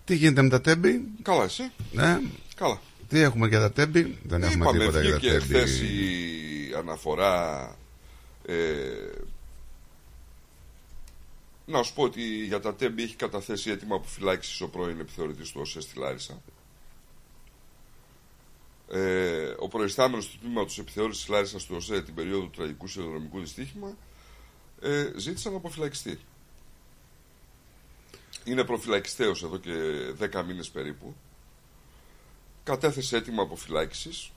[0.05, 1.71] Τι γίνεται με τα τέμπη, Καλά εσύ.
[1.93, 2.21] ναι.
[2.55, 2.81] Καλά.
[3.09, 5.45] Τι έχουμε για τα τέμπη, δεν έχουμε Είπαμε, τίποτα για τα βγήκε τέμπη.
[5.45, 7.67] χθες η αναφορά.
[8.47, 8.55] Ε,
[11.67, 15.61] να σου πω ότι για τα τέμπη έχει καταθέσει έτοιμα αποφυλάκηση ο πρώην επιθεωρητής του
[15.61, 16.43] ΟΣΕ στη Λάρισα.
[18.95, 23.41] Ε, ο προϊστάμενος του τμήματος επιθεώρησης της Λάρισας του ΟΣΕ την περίοδο του τραγικού σιδηροδρομικού
[23.41, 23.97] δυστύχημα
[24.81, 26.19] ε, ζήτησε να αποφυλακιστεί.
[28.45, 29.71] Είναι προφυλακιστέος εδώ και
[30.21, 31.15] 10 μήνες περίπου.
[32.65, 34.31] Κατέθεσε έτοιμα αποφυλάκησης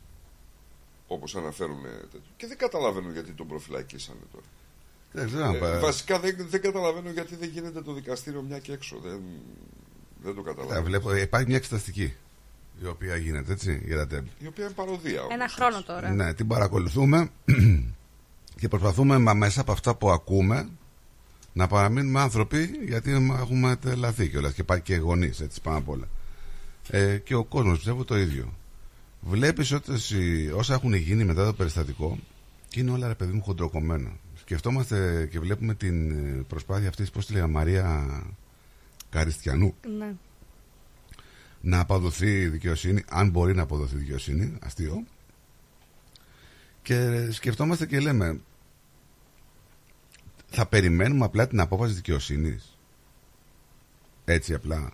[1.07, 2.21] όπως αναφέρουν τέτοιο.
[2.37, 4.45] Και δεν καταλαβαίνω γιατί τον προφυλακίσανε τώρα.
[5.11, 5.79] Δεν ξέρω να Ε, πάει.
[5.79, 8.97] βασικά δεν, δεν καταλαβαίνω γιατί δεν γίνεται το δικαστήριο μια και έξω.
[9.03, 9.21] Δεν,
[10.23, 10.83] δεν το Ε, καταλαβαίνω.
[10.83, 12.13] βλέπω, ε, υπάρχει μια εξεταστική
[12.83, 14.29] η οποία γίνεται έτσι για τα τέμπη.
[14.39, 15.21] Η οποία είναι παροδία.
[15.21, 15.33] όμως.
[15.33, 16.09] Ένα χρόνο τώρα.
[16.13, 17.29] Ναι, την παρακολουθούμε
[18.59, 20.69] και προσπαθούμε μα- μέσα από αυτά που ακούμε
[21.53, 26.07] να παραμείνουμε άνθρωποι γιατί έχουμε τελαθεί κιόλας και πάει και γονείς έτσι πάνω απ' όλα.
[26.89, 28.53] Ε, και ο κόσμος πιστεύω το ίδιο.
[29.21, 29.71] Βλέπεις
[30.55, 32.17] όσα έχουν γίνει μετά το περιστατικό
[32.69, 34.11] και είναι όλα ρε παιδί μου χοντροκομμένα.
[34.39, 38.07] Σκεφτόμαστε και βλέπουμε την ε, προσπάθεια αυτής, πώς τη λέγαμε, Μαρία
[39.09, 40.13] Καριστιανού, Ναι.
[41.65, 45.03] Να αποδοθεί δικαιοσύνη, αν μπορεί να αποδοθεί δικαιοσύνη, αστείο.
[46.81, 48.39] Και σκεφτόμαστε και λέμε,
[50.49, 52.77] θα περιμένουμε απλά την απόφαση δικαιοσύνης.
[54.25, 54.91] Έτσι απλά.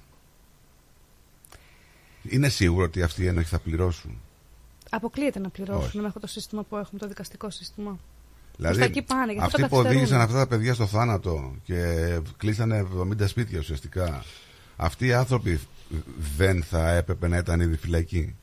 [2.24, 4.22] Είναι σίγουρο ότι αυτοί οι ένοχοι θα πληρώσουν.
[4.90, 5.98] Αποκλείεται να πληρώσουν Όχι.
[5.98, 8.00] με αυτό το σύστημα που έχουμε, το δικαστικό σύστημα.
[8.56, 10.26] Δηλαδή, Προς τα εκεί πάνε, γι' αυτό αυτοί τα που οδήγησαν καθυστερούν.
[10.26, 12.88] αυτά τα παιδιά στο θάνατο και κλείσανε
[13.24, 14.24] 70 σπίτια ουσιαστικά,
[14.76, 15.60] αυτοί οι άνθρωποι
[16.38, 18.36] δεν θα έπρεπε να ήταν ήδη φυλακοί.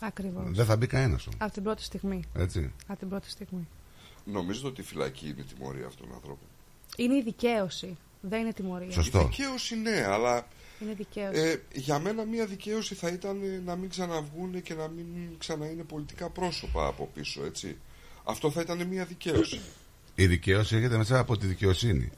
[0.00, 0.44] Ακριβώς.
[0.50, 2.22] Δεν θα μπει κανένας Από την πρώτη στιγμή.
[2.34, 2.72] Έτσι.
[2.86, 3.68] Από την πρώτη στιγμή.
[4.24, 6.46] Νομίζω ότι η φυλακή είναι η τιμωρία αυτών των ανθρώπων;
[6.96, 7.96] Είναι η δικαίωση.
[8.20, 8.90] Δεν είναι τιμωρία.
[8.92, 9.20] Σωστό.
[9.20, 10.46] Η δικαίωση ναι, αλλά
[10.82, 11.40] Είναι δικαίωση.
[11.40, 15.06] ε, για μένα μια δικαίωση θα ήταν ε, να μην ξαναβγούν και να μην
[15.38, 17.76] ξανά είναι πολιτικά πρόσωπα από πίσω, έτσι.
[18.24, 19.60] Αυτό θα ήταν μια δικαίωση.
[20.14, 22.10] Η δικαίωση έρχεται μέσα από τη δικαιοσύνη.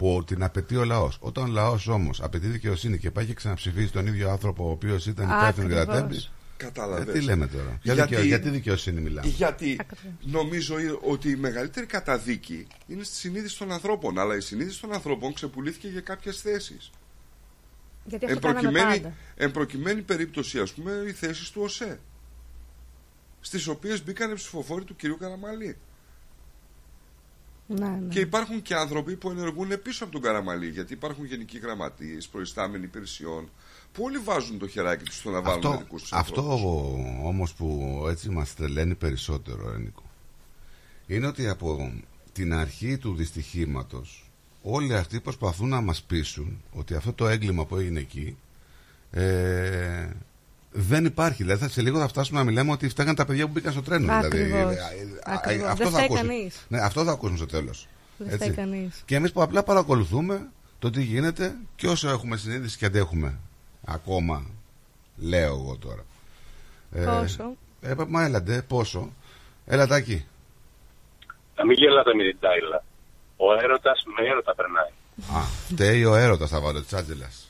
[0.00, 1.16] Που την απαιτεί ο λαός.
[1.20, 5.06] Όταν ο λαός όμως απαιτεί δικαιοσύνη και πάει και ξαναψηφίσει τον ίδιο άνθρωπο ο οποίος
[5.06, 6.10] ήταν υπεύθυνος για τα Ακριβώς.
[6.24, 6.34] τέμπη.
[6.56, 7.14] Καταλαβαίνεις.
[7.14, 9.80] Ε, τι λέμε τώρα; Για Γιατί- δικαιο- γιατί δικαιοσύνη μιλάμε; Γιατί
[10.20, 14.18] νομίζω ότι η μεγαλύτερη καταδίκη είναι στη συνείδηση των ανθρώπων.
[14.18, 16.90] Αλλά η συνείδηση των ανθρώπων ξεπουλήθηκε για κάποιες θέσεις.
[18.04, 19.14] Γιατί Εν αυτό κάναμε προκειμένη, πάντα.
[19.36, 22.00] εν προκειμένη περίπτωση, ας πούμε, οι θέσεις του ΟΣΕ.
[23.40, 25.76] Στις οποίες μπήκαν οι ψηφοφόροι του κυρίου Καραμαλή.
[27.78, 28.08] Ναι, ναι.
[28.08, 30.68] Και υπάρχουν και άνθρωποι που ενεργούν πίσω από τον Καραμαλή.
[30.68, 33.50] Γιατί υπάρχουν γενικοί γραμματείε, προϊστάμενοι υπηρεσιών,
[33.92, 36.58] που όλοι βάζουν το χεράκι τους στο να βάλουν Αυτό, δικού τους αυτό
[37.24, 40.02] όμως που έτσι μας τρελαίνει περισσότερο, Ενίκο,
[41.06, 41.92] είναι ότι από
[42.32, 44.30] την αρχή του δυστυχήματος
[44.62, 48.36] όλοι αυτοί προσπαθούν να μας πείσουν ότι αυτό το έγκλημα που έγινε εκεί
[49.10, 50.08] ε,
[50.72, 51.42] δεν υπάρχει.
[51.42, 53.82] Δηλαδή θα- σε λίγο θα φτάσουμε να μιλάμε ότι φτάγαν τα παιδιά που μπήκαν στο
[53.82, 54.04] τρένο.
[54.04, 54.72] Δηλαδή, Ακριβώς.
[54.74, 55.68] ε, ε, Ακριβώς.
[55.68, 56.32] αυτό, Δεν θα φταίει ακούσουμε.
[56.34, 56.64] κανείς.
[56.68, 57.88] Ναι, αυτό θα ακούσουμε στο τέλος.
[58.16, 58.38] Δεν Έτσι.
[58.50, 59.02] φταίει κανείς.
[59.04, 63.38] Και εμείς που απλά παρακολουθούμε το τι γίνεται και όσο έχουμε συνείδηση και αντέχουμε
[63.86, 64.44] ακόμα,
[65.16, 66.04] λέω εγώ τώρα.
[67.20, 69.12] Πόσο; Ε, ε, μα έλαντε, πόσο;
[69.66, 70.24] Έλα τάκι.
[71.56, 72.84] Να μην γελάτε με την τάιλα.
[73.36, 74.90] Ο έρωτας με έρωτα περνάει.
[75.42, 77.49] Α, φταίει ο έρωτας θα βάλω τσάτζελας.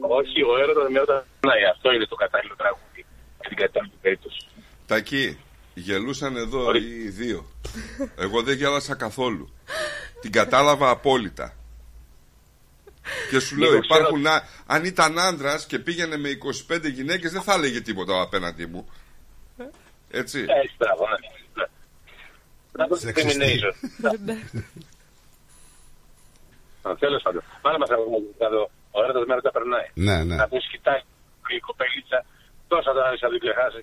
[0.00, 1.64] Όχι, ο έρωτας με έρωτα περνάει.
[1.64, 3.04] Αυτό είναι το κατάλληλο τραγούδι
[3.40, 4.46] για την κατάλληλη περίπτωση.
[4.86, 5.38] Τακί,
[5.74, 7.46] γελούσαν εδώ οι δύο.
[8.16, 9.52] Εγώ δεν γέλασα καθόλου.
[10.20, 11.54] Την κατάλαβα απόλυτα.
[13.30, 14.26] Και σου λέω, Λίγο υπάρχουν.
[14.26, 18.88] α- αν ήταν άντρας και πήγαινε με 25 γυναίκες, δεν θα έλεγε τίποτα απέναντί μου.
[20.10, 20.38] Έτσι.
[20.48, 21.66] Έτσι, μπράβο, ναι.
[22.72, 23.72] Να το discrimination.
[26.98, 27.42] Τέλος πάντων.
[27.62, 27.90] Μάλλον μας
[28.94, 28.98] εδώ.
[28.98, 29.88] Ο έρωτα με έρωτα περνάει.
[30.06, 30.36] Ναι, ναι.
[30.42, 31.00] Να του κοιτάει
[31.56, 32.18] η κοπελίτσα.
[32.70, 33.82] Τόσα τα θα την ξεχάσει.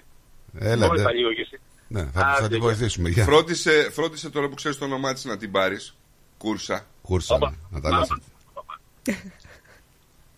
[0.71, 1.07] Έλα, Μόλις ντε.
[1.07, 1.57] θα λίγο και εσύ.
[1.87, 3.09] Ναι, θα, θα τη βοηθήσουμε.
[3.09, 3.23] Γεια.
[3.23, 5.95] Φρόντισε, φρόντισε τώρα που ξέρεις το όνομά της να την πάρεις.
[6.37, 6.85] Κούρσα.
[7.01, 8.07] Κούρσα, ναι, να τα λες.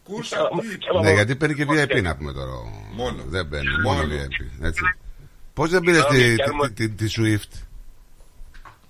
[0.03, 0.50] Κούρσα,
[1.02, 2.52] Ναι, γιατί παίρνει και VIP να πούμε τώρα.
[2.93, 3.24] Μόνο.
[3.26, 4.14] Δεν παίρνει, μόνο Μόνο.
[4.14, 4.66] VIP.
[4.66, 4.82] Έτσι.
[5.53, 7.52] Πώς δεν πήρες τη, τη, τη, τη Swift;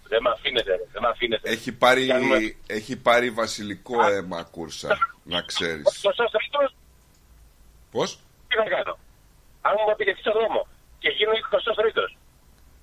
[0.07, 0.83] Δεν με αφήνετε, ρε.
[0.91, 1.49] δεν με αφήνετε.
[1.49, 4.97] Έχει πάρει, Κάνουμε- έχει πάρει βασιλικό αίμα κούρσα.
[5.23, 5.83] Να ξέρεις.
[6.01, 6.75] Σωστός τρίτος,
[7.91, 8.97] Πώς; τι θα κάνω.
[9.61, 10.67] Αν μου επιτεθεί στον δρόμο
[10.99, 12.17] και γίνω 23 τρίτος.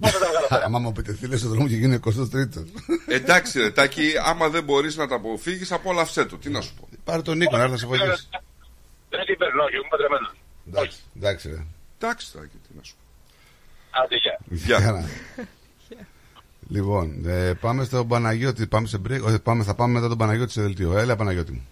[0.00, 0.64] Πώς θα τα βγάλω πέρα.
[0.66, 2.64] Άμα μου επιτεθεί λες στον δρόμο και γίνει 23ο.
[3.08, 6.36] Εντάξει, ρε Τάκη, άμα δεν μπορείς να τα αποφύγεις, απόλαυσέ το.
[6.38, 6.88] Τι να σου πω.
[7.04, 8.28] Πάρε τον Νίκο να έρθει να σε βοηθήσει.
[9.08, 10.32] Δεν την παίρνω, όχι, είμαι παντρεμένος.
[10.68, 11.64] Εντάξει, εντάξει ρε.
[11.98, 13.04] Εντάξει, Τάκη, τι να σου πω.
[14.02, 14.38] Άντε, γεια.
[14.48, 15.08] Γεια να.
[16.68, 18.66] Λοιπόν, ε, πάμε στον Παναγιώτη.
[18.66, 19.20] Πάμε σε break.
[19.24, 20.98] Όχι, πάμε, θα πάμε μετά τον Παναγιώτη σε δελτίο.
[20.98, 21.68] Έλα, Παναγιώτη μου.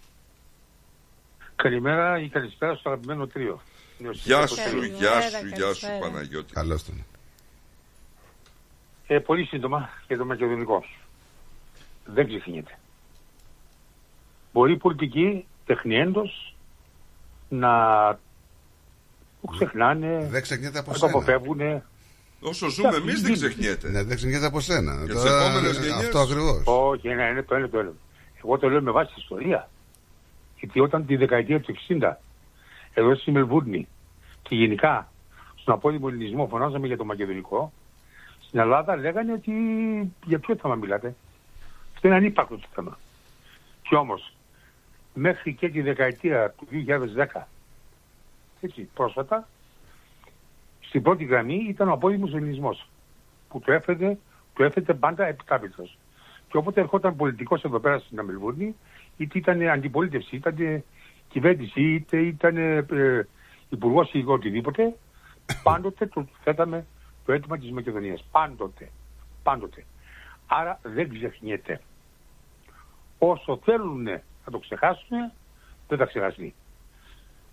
[1.62, 3.60] Καλημέρα ή καλησπέρα στο αγαπημένο τρίο.
[3.98, 5.98] Γεια σου, γεια σου, Καλημέρα, γεια σου, καλησπέρα.
[5.98, 6.52] Παναγιώτη.
[6.52, 7.04] Καλώς τον.
[9.06, 10.84] Ε, πολύ σύντομα για το μακεδονικό.
[12.04, 12.78] Δεν ξεχνιέται.
[14.52, 16.54] Μπορεί οι πολιτικοί τεχνιέντος
[17.48, 17.68] να
[19.40, 21.12] το ξεχνάνε, Δεν ξεχνιέται από να το σένα.
[21.12, 21.82] αποφεύγουν.
[22.40, 23.88] Όσο ζούμε εμείς δεν ξεχνιέται.
[23.90, 24.94] Ναι, δεν ξεχνιέται από σένα.
[25.04, 26.04] Για τις Τώρα, επόμενες ε, γενιές.
[26.04, 26.62] Αυτό ακριβώς.
[26.64, 27.94] Όχι, ένα είναι το ένα το άλλο.
[28.44, 29.68] Εγώ το λέω με βάση τη ιστορία.
[30.58, 32.12] Γιατί όταν τη δεκαετία του 60
[32.94, 33.88] εδώ στη Μελβούρνη
[34.42, 35.12] και γενικά
[35.56, 37.72] στον απόδημο ελληνισμό φωνάζαμε για το μακεδονικό,
[38.40, 39.52] στην Ελλάδα λέγανε ότι
[40.24, 41.14] για ποιο θέμα μιλάτε.
[41.94, 42.98] Αυτό είναι ανύπαρκτο το θέμα.
[43.82, 44.32] Και όμως
[45.14, 46.66] μέχρι και τη δεκαετία του
[47.34, 47.42] 2010
[48.60, 49.48] έτσι πρόσφατα
[50.80, 52.88] στην πρώτη γραμμή ήταν ο απόδημος ελληνισμός
[53.48, 54.16] που το έφερε,
[54.54, 55.98] το έφερε πάντα επιτάπητος.
[56.48, 58.74] Και όποτε ερχόταν πολιτικός εδώ πέρα στην Αμελβούρνη,
[59.18, 60.84] είτε ήταν αντιπολίτευση, είτε
[61.28, 63.28] κυβέρνηση, είτε ήταν ε,
[63.68, 64.96] υπουργός ή οτιδήποτε,
[65.62, 66.86] πάντοτε το θέταμε
[67.24, 68.24] το αίτημα της Μακεδονίας.
[68.30, 68.90] Πάντοτε.
[69.42, 69.84] Πάντοτε.
[70.46, 71.80] Άρα δεν ξεχνιέται.
[73.18, 75.32] Όσο θέλουν να το ξεχάσουν,
[75.88, 76.54] δεν θα ξεχαστεί.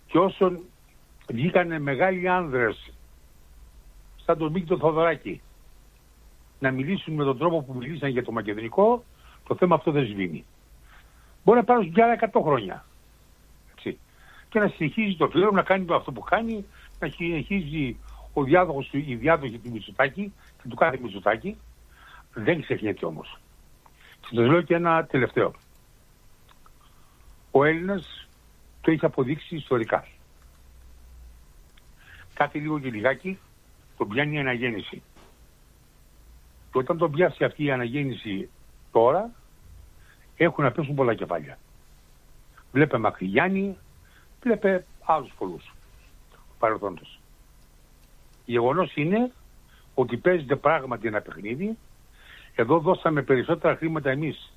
[0.08, 0.60] Και όσον
[1.28, 2.94] βγήκανε μεγάλοι άνδρες
[4.26, 5.42] σαν τον Μίκη τον Θοδωράκη
[6.60, 9.04] να μιλήσουν με τον τρόπο που μιλήσαν για το μακεδονικό,
[9.48, 10.46] το θέμα αυτό δεν σβήνει.
[11.46, 12.86] Μπορεί να πάρουν για άλλα 100 χρόνια.
[13.76, 13.98] Έτσι.
[14.50, 16.66] και να συνεχίζει το φίλο να κάνει αυτό που κάνει,
[17.00, 17.98] να συνεχίζει
[18.34, 21.58] ο διάδοχος, του- η διάδοχη του Μητσοτάκη και του κάθε Μητσοτάκη.
[22.34, 23.40] Δεν ξεχνιέται όμως.
[24.22, 25.54] Και σας λέω και ένα τελευταίο.
[27.52, 28.28] Ο Έλληνας
[28.82, 30.08] το έχει αποδείξει ιστορικά.
[32.34, 33.40] Κάθε λίγο και λιγάκι
[33.98, 35.02] τον πιάνει η αναγέννηση.
[36.72, 38.50] Και όταν τον πιάσει αυτή η αναγέννηση
[38.92, 39.32] τώρα,
[40.38, 41.58] έχουν να πέσουν πολλά κεφάλια.
[42.72, 43.78] Βλέπε Μακρυγιάννη,
[44.42, 45.74] βλέπε άλλους πολλούς
[46.60, 47.20] παρελθόντος.
[48.46, 49.32] Γεγονός είναι
[49.94, 51.78] ότι παίζεται πράγματι ένα παιχνίδι.
[52.56, 54.54] Εδώ δώσαμε περισσότερα χρήματα εμείς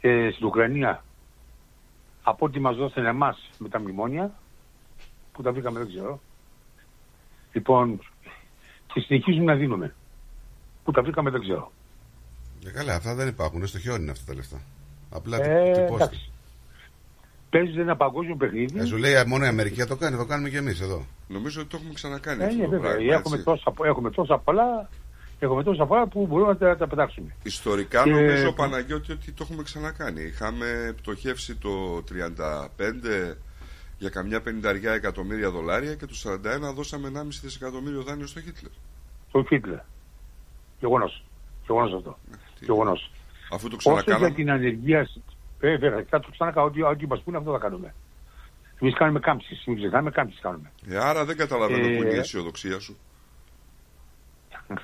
[0.00, 1.04] ε, στην Ουκρανία
[2.22, 4.32] από ό,τι μας δώσανε εμάς με τα μνημόνια
[5.32, 6.20] που τα βρήκαμε δεν ξέρω.
[7.52, 8.00] Λοιπόν,
[8.92, 9.94] και συνεχίζουμε να δίνουμε.
[10.84, 11.72] Που τα βρήκαμε δεν ξέρω.
[12.66, 13.66] Ε, καλά, αυτά δεν υπάρχουν.
[13.66, 14.60] Στο χιόνι είναι αυτά τα λεφτά.
[15.10, 15.94] Απλά Ε, τυπώστε.
[16.04, 16.30] εντάξει.
[17.50, 18.78] Παίζεις ένα παγκόσμιο παιχνίδι.
[18.78, 21.04] Ε, σου λέει μόνο η Αμερική θα το κάνει, το κάνουμε και εμείς εδώ.
[21.28, 22.90] Νομίζω ότι το έχουμε ξανακάνει Ε, αυτό ναι, το βέβαια.
[22.90, 23.12] πράγμα.
[23.14, 23.44] Έχουμε έτσι.
[23.44, 24.88] τόσα, έχουμε τόσα πολλά
[25.40, 27.34] έχουμε τόσα πολλά που μπορούμε να τα, τα πετάξουμε.
[27.42, 30.22] Ιστορικά Και- νομίζω Παναγιώτη ότι το έχουμε ξανακάνει.
[30.22, 33.34] Είχαμε πτωχεύσει το 35
[33.98, 38.70] για καμιά πενηνταριά εκατομμύρια δολάρια και το 41 δώσαμε 1,5 δισεκατομμύριο δάνειο στο Χίτλερ.
[39.32, 39.78] Το Χίτλερ.
[40.80, 41.24] Γεγονός.
[41.66, 42.18] Γεγονός αυτό.
[42.60, 43.10] Γεγονός.
[43.52, 44.34] Αφού το Όσο για ξανακάναμε.
[44.34, 45.08] την ανεργία,
[45.60, 47.94] ε, βέβαια, θα το ξανακάω, ό,τι, ό,τι μας πούνε αυτό θα κάνουμε.
[48.80, 50.72] Εμείς κάνουμε κάμψεις, μην ξεχνάμε κάμψεις κάνουμε.
[50.88, 52.96] Ε, άρα δεν καταλαβαίνω Ε, που είναι η αισιοδοξία σου.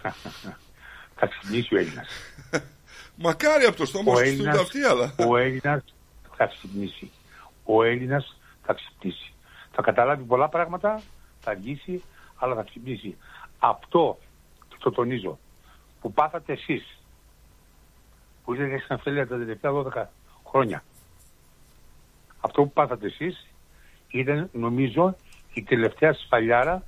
[1.18, 2.08] θα ξυπνήσει ο Έλληνας.
[3.24, 5.30] Μακάρι από το στόμα Ο σου Έλληνας- στούνται αυτοί, αλλά.
[5.30, 5.84] Ο Έλληνας
[6.36, 7.10] θα ξυπνήσει.
[7.64, 9.32] Ο Έλληνας θα ξυπνήσει.
[9.72, 11.00] Θα καταλάβει πολλά πράγματα,
[11.40, 12.02] θα αργήσει,
[12.36, 13.16] αλλά θα ξυπνήσει.
[13.58, 14.18] Αυτό,
[14.68, 15.38] και το τονίζω,
[16.00, 16.98] που πάθατε εσείς,
[18.44, 20.04] που ήρθατε στην Αυστραλία τα τελευταία 12
[20.48, 20.84] χρόνια,
[22.40, 23.46] αυτό που πάθατε εσείς
[24.08, 25.16] ήταν νομίζω
[25.52, 26.82] η τελευταία σφαλιάρα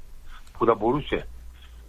[0.59, 1.29] που θα μπορούσε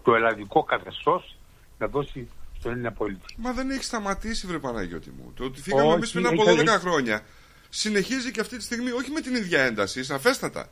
[0.04, 1.36] το ελλαδικό καθεστώς
[1.78, 2.28] να δώσει
[2.60, 3.36] στον Έλληνα πολίτη.
[3.38, 5.34] Μα δεν έχει σταματήσει, βρε Παναγιώτη μου.
[5.36, 7.22] Το ότι φύγαμε Όχι, εμεί πριν από έχει- 12 έχει- χρόνια
[7.70, 10.70] συνεχίζει και αυτή τη στιγμή, όχι με την ίδια ένταση, σαφέστατα.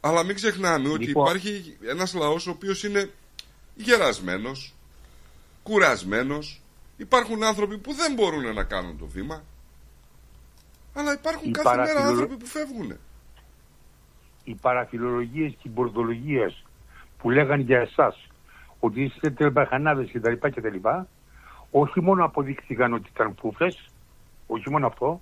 [0.00, 1.24] Αλλά μην ξεχνάμε ότι Λοιπόν.
[1.26, 3.10] υπάρχει ένας λαός ο οποίος είναι
[3.74, 4.74] γερασμένος,
[5.62, 6.60] κουρασμένος.
[6.96, 9.42] Υπάρχουν άνθρωποι που δεν μπορούν να κάνουν το βήμα.
[10.94, 12.96] Αλλά υπάρχουν Η κάθε μέρα παραφιλο- άνθρωποι που φεύγουν.
[14.44, 16.64] οι παραφιλολογίες και οι μπορδολογίες
[17.18, 18.28] που λέγαν για εσάς
[18.80, 21.06] ότι είστε τελμπαχανάδες και τα λοιπά και τα λοιπά
[21.70, 23.88] όχι μόνο αποδείχθηκαν ότι ήταν πούφες
[24.46, 25.20] όχι μόνο αυτό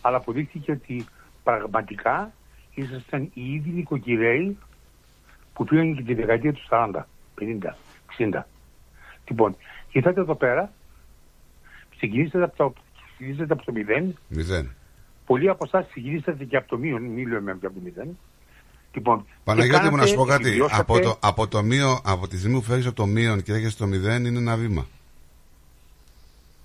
[0.00, 1.04] αλλά αποδείχθηκε ότι
[1.42, 2.32] πραγματικά
[2.74, 4.58] ήσασταν οι ίδιοι νοικοκυρέοι
[5.54, 7.76] που πήγαν και τη δεκαετία του 40, 50,
[8.18, 8.42] 60.
[9.28, 9.56] Λοιπόν,
[9.92, 10.72] ήρθατε εδώ πέρα,
[12.06, 12.72] ξεκινήσατε από το,
[13.04, 14.74] ξεκινήσατε από το μηδέν, Μηδέν.
[15.26, 18.18] πολλοί από εσάς ξεκινήσατε και από το μείον, μην λέμε και από το μηδέν.
[18.94, 20.48] Λοιπόν, Παναγιώτη και μου να σου πω κάνατε, κάτι.
[20.48, 23.52] επιβιώσατε- Από, το, από, το μείο, από τη στιγμή που φεύγει από το μείον και
[23.52, 24.86] έρχεσαι στο μηδέν είναι ένα βήμα.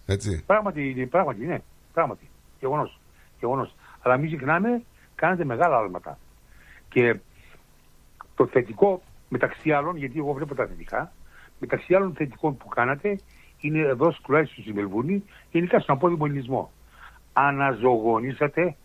[0.05, 0.43] Έτσι.
[0.45, 1.57] Πράγματι, είναι- πράγματι, ναι.
[1.93, 2.29] Πράγματι.
[2.59, 2.99] Γεγονός.
[3.39, 3.75] Γεγονός.
[4.01, 4.81] Αλλά μην ξεχνάμε,
[5.15, 6.17] κάνετε μεγάλα άλματα.
[6.89, 7.15] Και
[8.35, 11.11] το θετικό, μεταξύ άλλων, γιατί εγώ βλέπω τα θετικά,
[11.59, 13.19] μεταξύ άλλων θετικών που κάνατε,
[13.59, 16.71] είναι εδώ τουλάχιστον στη Μελβούνη, γενικά στον απόδημο ελληνισμό.
[17.33, 18.75] Αναζωογονήσατε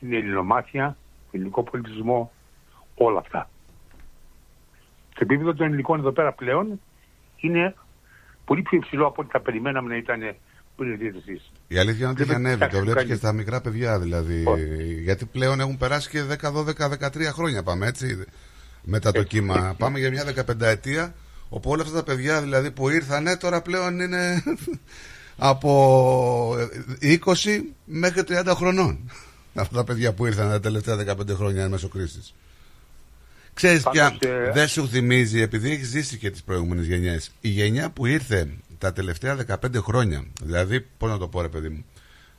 [0.00, 2.32] την ελληνομάθεια, τον ελληνικό πολιτισμό,
[2.94, 3.50] όλα αυτά.
[5.14, 6.80] Το επίπεδο των ελληνικών εδώ πέρα πλέον
[7.36, 7.74] είναι
[8.44, 10.20] πολύ πιο υψηλό από ό,τι θα περιμέναμε να ήταν
[10.76, 11.52] πριν ήρθετε εσείς.
[11.68, 12.54] Η αλήθεια είναι ότι έχει Δεν ανέβει.
[12.54, 13.08] υπάρχει Το βλέπεις κάτι.
[13.12, 14.44] και στα μικρά παιδιά δηλαδή.
[15.02, 18.24] Γιατί πλέον έχουν περάσει και 10, 12, 13 χρόνια πάμε έτσι.
[18.82, 19.74] Μετά το κύμα.
[19.78, 21.14] Πάμε για μια 15 ετία.
[21.54, 24.42] Όπου όλα αυτά τα παιδιά δηλαδή που ήρθανε τώρα πλέον είναι
[25.36, 26.54] από
[27.02, 27.16] 20
[27.84, 29.10] μέχρι 30 χρονών.
[29.54, 32.34] Αυτά τα παιδιά που ήρθαν τα τελευταία 15 χρόνια εν μέσω κρίσης.
[33.54, 37.48] Ξέρεις Πάντως, πια, ε, δεν σου θυμίζει, επειδή έχεις ζήσει και τις προηγούμενες γενιές, η
[37.48, 38.48] γενιά που ήρθε
[38.78, 41.84] τα τελευταία 15 χρόνια, δηλαδή, πώς να το πω ρε παιδί μου,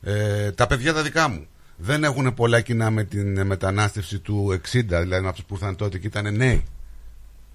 [0.02, 5.00] ε, τα παιδιά τα δικά μου, δεν έχουν πολλά κοινά με την μετανάστευση του 60,
[5.02, 6.64] δηλαδή με αυτούς που ήρθαν τότε και ήταν νέοι,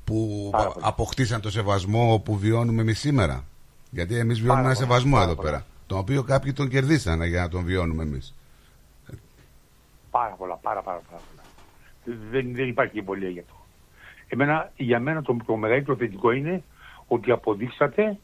[0.09, 3.43] που αποκτήσαν το σεβασμό που βιώνουμε εμείς σήμερα.
[3.89, 5.49] Γιατί εμείς βιώνουμε Πάρα ένα πολλά, σεβασμό πάρα εδώ πολλά.
[5.49, 8.33] πέρα, τον οποίο κάποιοι τον κερδίσανε για να τον βιώνουμε εμείς.
[10.11, 11.43] Πάρα πολλά, πάρα, πάρα, πάρα πολλά.
[12.31, 13.53] Δεν, δεν υπάρχει εμπολία για αυτό.
[14.27, 16.63] Εμένα, για μένα το, το μεγαλύτερο θετικό είναι
[17.07, 18.17] ότι αποδείξατε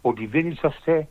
[0.00, 1.08] ότι δεν είσαστε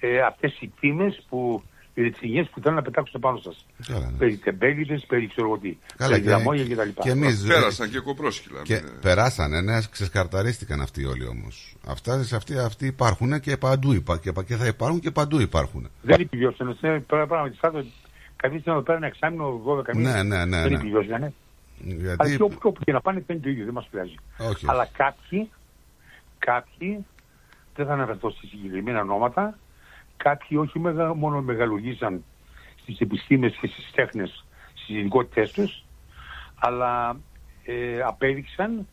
[0.00, 1.62] ε, αυτές οι τίμες που
[1.94, 3.66] οι ρετσινιές που θέλουν να πετάξουν πάνω σας.
[3.86, 4.16] Καλά, ναι.
[4.18, 5.76] Περί τεμπέληδες, περί ξέρω εγώ τι.
[5.96, 7.02] Καλά, περί και- λαμόγια και τα λοιπά.
[7.02, 8.62] και εμείς, Πέρασαν και κοπρόσκυλα.
[8.62, 11.76] Και περάσανε, ναι, ξεσκαρταρίστηκαν αυτοί όλοι όμως.
[11.86, 15.88] Αυτά σε αυτοί, αυτοί υπάρχουν και παντού υπά, και, και θα υπάρχουν και παντού υπάρχουν.
[16.02, 16.76] Δεν επιβιώσανε.
[16.80, 17.92] Ναι, πράγματι, σαν
[18.36, 20.14] καθίσαν εδώ πέρα ένα εξάμεινο, 12 μήνες.
[20.14, 20.78] Ναι, ναι, ναι, Δεν ναι.
[20.78, 21.32] επιβιώσανε.
[21.84, 22.36] Αλλά Γιατί.
[22.36, 24.14] και όπου, όπου και να πάνε δεν είναι το ίδιο, δεν μας πειράζει.
[24.38, 24.64] Όχι.
[24.68, 25.50] Αλλά κάποιοι,
[26.38, 27.04] κάποιοι,
[27.76, 29.58] δεν θα αναφερθώ σε συγκεκριμένα ονόματα,
[30.22, 32.24] κάποιοι όχι μεγα, μόνο μεγαλουργήσαν
[32.76, 35.84] στις επιστήμες και στις τέχνες, στις ειδικότητές τους,
[36.54, 37.20] αλλά
[37.64, 38.86] ε, απέδειξαν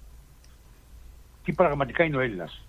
[1.44, 2.62] τι πραγματικά είναι ο Έλληνας.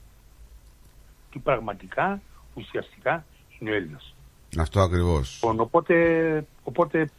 [1.31, 2.21] Τι πραγματικά,
[2.55, 3.25] ουσιαστικά
[3.59, 4.15] είναι ο Έλληνας.
[4.59, 5.41] Αυτό ακριβώς.
[5.43, 7.11] Λοιπόν, οπότε, οπότε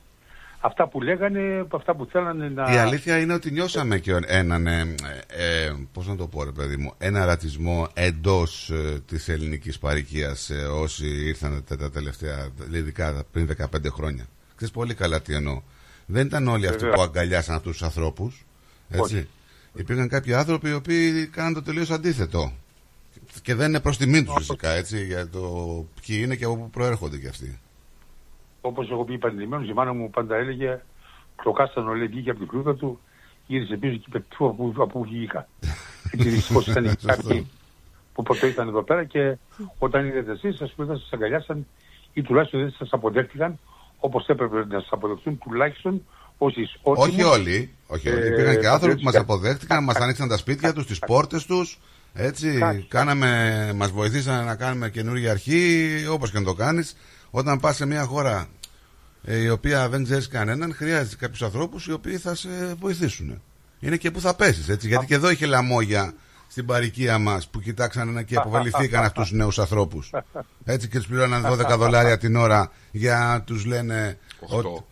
[0.59, 2.73] αυτά που λέγανε, αυτά που θέλανε να...
[2.73, 4.95] Η αλήθεια είναι ότι νιώσαμε και έναν, ε,
[5.27, 10.49] ε, πώς να το πω ρε παιδί μου, ένα ρατσισμό εντός ε, της ελληνικής παροικίας
[10.49, 14.25] ε, όσοι ήρθαν τα, τα τελευταία, ειδικά πριν 15 χρόνια.
[14.55, 15.61] Ξέρεις πολύ καλά τι εννοώ.
[16.05, 16.95] Δεν ήταν όλοι αυτοί Βεβαίως.
[16.95, 18.45] που αγκαλιάσαν αυτούς τους ανθρώπους,
[18.89, 19.15] έτσι.
[19.15, 19.27] Όχι.
[19.73, 22.53] Υπήρχαν κάποιοι άνθρωποι οι οποίοι κάναν το τελείως αντίθετο.
[23.41, 25.39] Και δεν είναι προς τιμή τους φυσικά, έτσι, για το
[26.01, 27.59] ποιοι είναι και από πού προέρχονται κι αυτοί.
[28.61, 30.79] Όπως έχω πει επανειλημμένως, η μάνα μου πάντα έλεγε
[31.43, 32.99] το κάστανο λέει βγήκε από την κρούτα του,
[33.47, 35.47] γύρισε πίσω και είπε «Πού, από, από πού βγήκα.
[36.13, 37.47] Γιατί δυστυχώς ήταν και κάποιοι
[38.13, 39.37] που ποτέ ήταν εδώ πέρα και
[39.77, 41.67] όταν είδατε εσείς, ας πούμε, δεν σας αγκαλιάσαν
[42.13, 43.59] ή τουλάχιστον δεν σας αποδέχτηκαν
[43.99, 46.05] όπως έπρεπε να σας αποδεχτούν τουλάχιστον
[46.37, 47.73] όσοι ισότιμους, Όχι όλοι.
[47.87, 48.21] Όχι όλοι.
[48.21, 49.35] ε, Υπήρχαν και άνθρωποι που μα πατριώτες.
[49.35, 51.65] αποδέχτηκαν, μα άνοιξαν τα σπίτια του, τι πόρτε του.
[52.13, 56.95] Έτσι, κάναμε, μας βοηθήσαν να κάνουμε καινούργια αρχή, όπως και να το κάνεις.
[57.31, 58.47] Όταν πας σε μια χώρα
[59.23, 62.49] ε, η οποία δεν ξέρεις κανέναν, χρειάζεται κάποιους ανθρώπους οι οποίοι θα σε
[62.79, 63.41] βοηθήσουν.
[63.79, 64.87] Είναι και που θα πέσεις, έτσι.
[64.87, 66.13] Γιατί και εδώ είχε λαμόγια
[66.47, 70.11] στην παροικία μας που κοιτάξαν και αποβαληθήκαν αυτούς τους νέους ανθρώπους.
[70.63, 74.85] Έτσι και τους πληρώναν 12 δολάρια την ώρα για να τους λένε Οχτώ.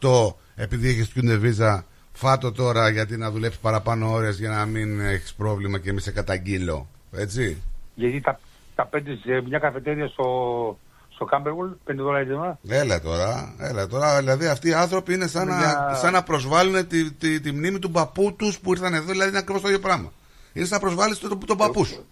[0.00, 5.00] 8 επειδή έχεις student βίζα φάτο τώρα γιατί να δουλέψεις παραπάνω ώρες για να μην
[5.00, 6.88] έχεις πρόβλημα και μη σε καταγγείλω.
[7.12, 7.62] Έτσι.
[7.94, 8.40] γιατί τα,
[8.74, 10.78] τα πέντε σε μια καφετέρια στο,
[11.22, 14.18] στο Κάμπεργουλ, πέντε δολάρια την ώρα, Έλα τώρα, έλα τώρα.
[14.18, 17.78] Δηλαδή αυτοί οι άνθρωποι είναι σαν, να, Μια- σαν να προσβάλλουν τη, τη, τη μνήμη
[17.78, 20.12] του παππού τους που ήρθαν εδώ, δηλαδή είναι ακριβώς το ίδιο πράγμα.
[20.52, 22.04] Είναι σαν να προσβάλλεις τον, τον παππού σου.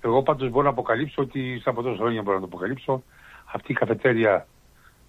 [0.00, 3.02] Εγώ πάντως μπορώ να αποκαλύψω ότι στα από τόσα χρόνια μπορώ να το αποκαλύψω
[3.52, 4.46] αυτή η καφετέρια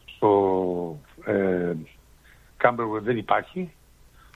[0.05, 1.73] στο ε,
[2.57, 3.71] Κάμπεργο δεν υπάρχει.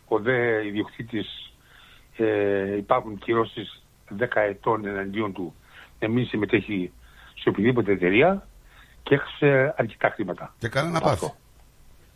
[0.07, 1.53] Ο δε ιδιοκτήτης
[2.17, 3.83] ε, υπάρχουν κυρώσεις
[4.19, 5.53] 10 ετών εναντίον του
[5.99, 6.91] να μην συμμετέχει
[7.41, 8.47] σε οποιαδήποτε εταιρεία
[9.03, 10.55] και έχασε αρκετά χρήματα.
[10.59, 11.31] Και καλά να πάθει.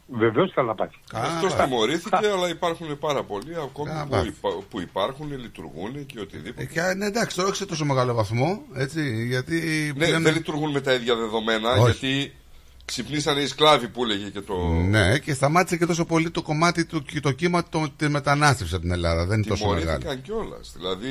[0.08, 0.96] Βεβαίως καλά να πάθει.
[1.14, 4.28] Αυτό τιμωρήθηκε, αλλά υπάρχουν πάρα πολλοί ακόμη Καλά που, πάθει.
[4.28, 6.62] υπά- που υπάρχουν, λειτουργούν και οτιδήποτε.
[6.64, 9.56] Ε, Και, ναι, εντάξει, τώρα όχι σε τόσο μεγάλο βαθμό, έτσι, γιατί...
[9.98, 11.82] Ναι, πλέον- δεν λειτουργούν με τα ίδια δεδομένα, Όχι.
[11.84, 12.34] γιατί
[12.86, 14.70] ξυπνήσανε οι σκλάβοι που έλεγε και το.
[14.70, 18.84] Ναι, και σταμάτησε και τόσο πολύ το κομμάτι του το κύμα το, τη μετανάστευση από
[18.84, 19.26] την Ελλάδα.
[19.26, 19.98] Δεν είναι τόσο μεγάλο.
[19.98, 20.74] Τιμωρήθηκαν κιόλας.
[20.76, 21.10] Δηλαδή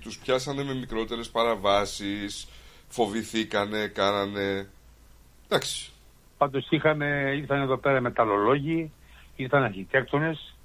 [0.00, 2.46] τους πιάσανε με μικρότερες παραβάσεις,
[2.92, 4.68] φοβηθήκανε, κάνανε.
[5.48, 5.90] Εντάξει.
[6.38, 8.90] Πάντως είχαμε, ήρθαν εδώ πέρα μεταλλολόγοι,
[9.36, 10.56] ήρθαν αρχιτέκτονες,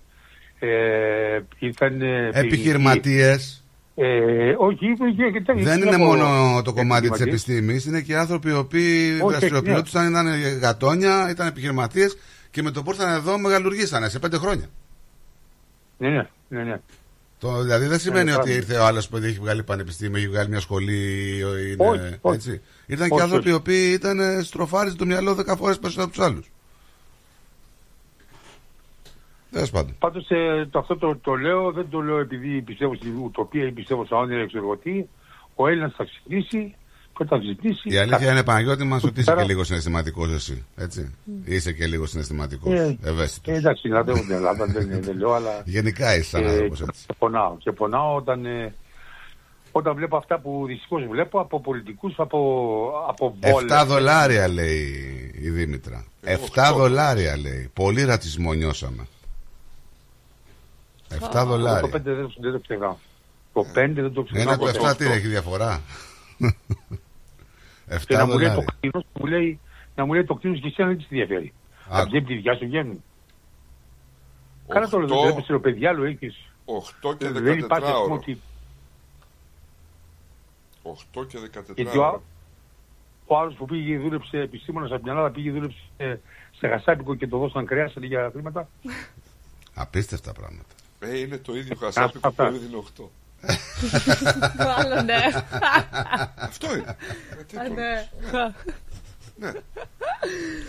[0.59, 2.01] ε, ήρθαν...
[2.01, 3.61] ε, Επιχειρηματίες.
[3.95, 7.27] Ε, όχι, είχε και τέτοια- Δεν είναι από- μόνο το κομμάτι της επιχειρηματίες.
[7.27, 10.27] επιστήμης, είναι και άνθρωποι οι οποίοι Όχι, δραστηριοποιούνταν, ήταν
[10.61, 12.17] γατόνια, ήταν επιχειρηματίες
[12.51, 14.65] και με το που ήρθαν εδώ μεγαλουργήσανε σε πέντε χρόνια.
[15.97, 16.79] Ναι, ναι, ναι, ναι.
[17.39, 18.71] Το, δηλαδή δεν σημαίνει Ναι, ότι πράγματι.
[18.71, 21.37] ήρθε ο άλλος που έχει βγάλει πανεπιστήμιο, έχει βγάλει μια σχολή.
[21.39, 22.35] Είναι, Όχι, όχι.
[22.35, 22.61] Έτσι.
[22.85, 23.53] Ήταν Όχι, και άνθρωποι όχι.
[23.53, 26.51] οι οποίοι ήταν στροφάριζε το μυαλό δέκα φορές περισσότερο από τους άλλους.
[29.51, 29.95] Τέλος πάντων.
[29.99, 33.71] Πάντως ε, το, αυτό το, το λέω, δεν το λέω επειδή πιστεύω στην ουτοπία ή
[33.71, 35.05] πιστεύω στα όνειρα ξέρω εγώ τι.
[35.55, 36.75] Ο Έλληνας θα ξυπνήσει
[37.17, 37.89] και όταν ξυπνήσει...
[37.89, 40.65] Η αλήθεια θα- είναι Παναγιώτη μας ότι είσαι Πέρα- και λίγο συναισθηματικός εσύ.
[40.75, 41.15] Έτσι.
[41.45, 42.73] Είσαι και λίγο συναισθηματικός.
[42.73, 43.53] Ε, Ευαίσθητος.
[43.53, 45.61] Ε, εντάξει, να δεν την Ελλάδα, δεν, δεν λέω, αλλά...
[45.65, 47.03] Γενικά είσαι σαν ε, άνθρωπος έτσι.
[47.07, 47.57] και πονάω.
[47.57, 48.73] Και πονάω όταν, ε,
[49.71, 52.39] όταν βλέπω αυτά που δυστυχώς βλέπω από πολιτικούς, από,
[53.09, 53.81] από βόλες.
[53.83, 56.05] 7 δολάρια λέει η Δήμητρα.
[56.25, 57.69] 7 δολάρια λέει.
[57.73, 59.07] Πολύ ρατσισμό νιώσαμε.
[61.09, 61.89] 7 Το δολάρια.
[61.95, 62.95] 5 δεν, δεν το ξεχνάω.
[63.53, 64.53] Το 5 δεν το ξεχνάω.
[64.53, 65.81] Ένα το 7 τι έχει διαφορά;
[67.89, 68.75] 7 Και να μου λέει το δολάρια.
[68.77, 69.59] κτίνος, να μου λέει,
[69.95, 71.53] να μου λέει το κτίνος και εσένα δεν της ενδιαφέρει.
[71.89, 72.01] Άκου.
[72.17, 73.03] Από τη δικιά σου βγαίνουν.
[74.67, 76.49] Κάνα το λέω, δεν έπεσε το παιδί άλλο έχεις.
[76.65, 78.13] 8 και 14 Δεν υπάρχει ας πούμε ώρο.
[78.13, 78.39] ότι
[80.83, 82.21] 8 και 14 Γιατί ο, ώρο.
[83.25, 86.19] ο άλλος που πήγε δούλεψε επιστήμονας από την Ελλάδα πήγε δούλεψε σε-
[86.57, 88.69] σε γασάπικο και το δώσαν κρέας σε λίγα χρήματα.
[89.73, 90.73] Απίστευτα πράγματα.
[90.99, 93.03] Ε, είναι το ίδιο χασάπικο που έδινε 8.
[94.77, 95.19] Άλλο ναι.
[96.35, 96.97] Αυτό είναι.
[97.39, 98.09] Ε, τι Α, το ναι.
[99.39, 99.51] Ναι.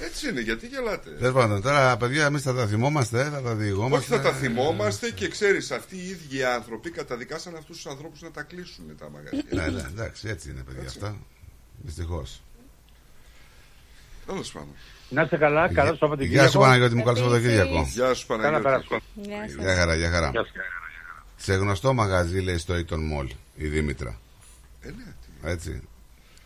[0.04, 1.10] Έτσι είναι, γιατί γελάτε.
[1.10, 3.96] Τέλος πάντων, τώρα παιδιά, εμείς θα τα θυμόμαστε, θα τα διηγόμαστε.
[4.14, 8.30] Όχι θα τα θυμόμαστε και ξέρεις αυτοί οι ίδιοι άνθρωποι καταδικάσαν αυτούς τους ανθρώπους να
[8.30, 9.42] τα κλείσουν τα μαγαζιά.
[9.50, 10.98] Ναι, ναι, εντάξει, έτσι είναι παιδιά Έτσι.
[11.02, 11.16] αυτά.
[11.82, 12.42] Δυστυχώς.
[14.26, 14.74] Τέλος πάντων.
[15.08, 16.42] Να είστε καλά, καλό Σαββατοκύριακο.
[16.42, 17.86] Γεια σου Παναγιώτη μου, καλό Σαββατοκύριακο.
[17.92, 18.86] Γεια σου Καλά Παναγιώτη.
[18.86, 19.04] περάσω.
[19.60, 20.30] Γεια χαρά, γεια χαρά.
[21.38, 21.52] Γεια σου.
[21.52, 24.18] Σε γνωστό μαγαζί λέει στο Eton Mall η Δήμητρα.
[24.80, 25.82] Ε, ναι, Έτσι.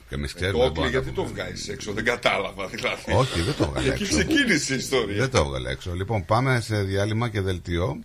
[0.09, 0.53] Και εμεί Ε, ξέρουμε.
[0.53, 1.43] το δεν Oakley μπορούμε να γιατί τα το πούμε.
[1.43, 3.13] βγάζει έξω, δεν κατάλαβα δηλαδή.
[3.13, 4.17] Όχι, δεν το έβγαλε Εκεί έξω.
[4.17, 5.17] ξεκίνησε η ιστορία.
[5.17, 5.95] Δεν το έβγαλε έξω.
[5.95, 7.99] Λοιπόν, πάμε σε διάλειμμα και δελτίο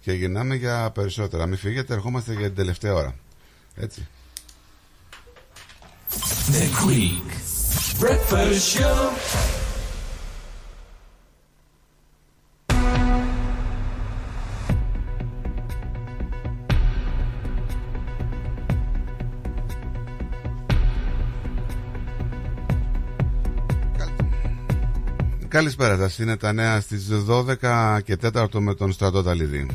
[0.00, 1.46] και γυρνάμε για περισσότερα.
[1.46, 3.14] Μην φύγετε, ερχόμαστε για την τελευταία ώρα.
[3.76, 4.06] Έτσι.
[6.50, 7.30] The Greek
[8.00, 9.67] Breakfast Show.
[25.48, 26.18] Καλησπέρα σας.
[26.18, 29.66] Είναι τα νέα στις 12 και 4 με τον στρατό Ταλίδη.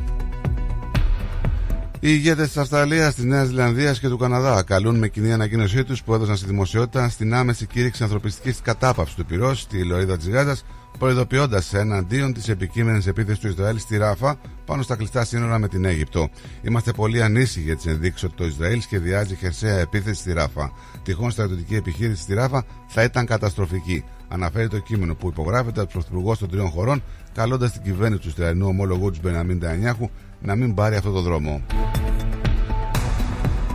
[2.00, 6.03] Οι ηγέτες της Αυστραλίας, της Νέας Ζηλανδίας και του Καναδά καλούν με κοινή ανακοίνωσή τους
[6.03, 10.66] που έδωσαν στη δημοσιότητα στην άμεση κήρυξη ανθρωπιστικής κατάπαυσης του πυρός στη Λωρίδα της Γάζας,
[11.00, 15.85] προειδοποιώντας εναντίον της επικείμενης επίθεσης του Ισραήλ στη Ράφα πάνω στα κλειστά σύνορα με την
[15.85, 16.30] Αίγυπτο.
[16.61, 20.72] Είμαστε πολύ ανήσυχοι για τις ενδείξεις ότι το Ισραήλ σχεδιάζει χερσαία επίθεση στη Ράφα.
[21.03, 24.03] Τυχόν στρατιωτική επιχείρηση στη Ράφα θα ήταν καταστροφική.
[24.33, 27.03] Αναφέρει το κείμενο που υπογράφεται από τους πρωθυπουργούς των τριών χωρών,
[27.33, 30.09] καλώντας την κυβέρνηση του Ισραηλινού ομόλογου του Μπεναμίν Τανιάχου
[30.41, 31.61] να μην πάρει αυτό το δρόμο.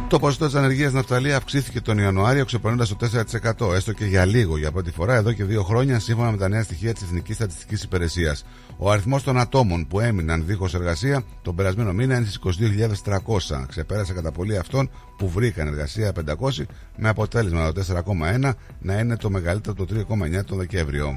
[0.08, 4.24] Το ποσοστό της ανεργίας στην Αυστραλία αυξήθηκε τον Ιανουάριο, ξεπερνώντας το 4%, έστω και για
[4.24, 7.36] λίγο για πρώτη φορά εδώ και δύο χρόνια, σύμφωνα με τα νέα στοιχεία της Εθνικής
[7.36, 8.44] Στατιστικής Υπηρεσίας.
[8.76, 13.64] Ο αριθμός των ατόμων που έμειναν δίχως εργασία τον περασμένο μήνα είναι στις 22.300.
[13.68, 19.30] Ξεπέρασε κατά πολύ αυτόν που βρήκαν εργασία 500, με αποτέλεσμα το 4,1 να είναι το
[19.30, 21.16] μεγαλύτερο το 3,9 τον Δεκέμβριο.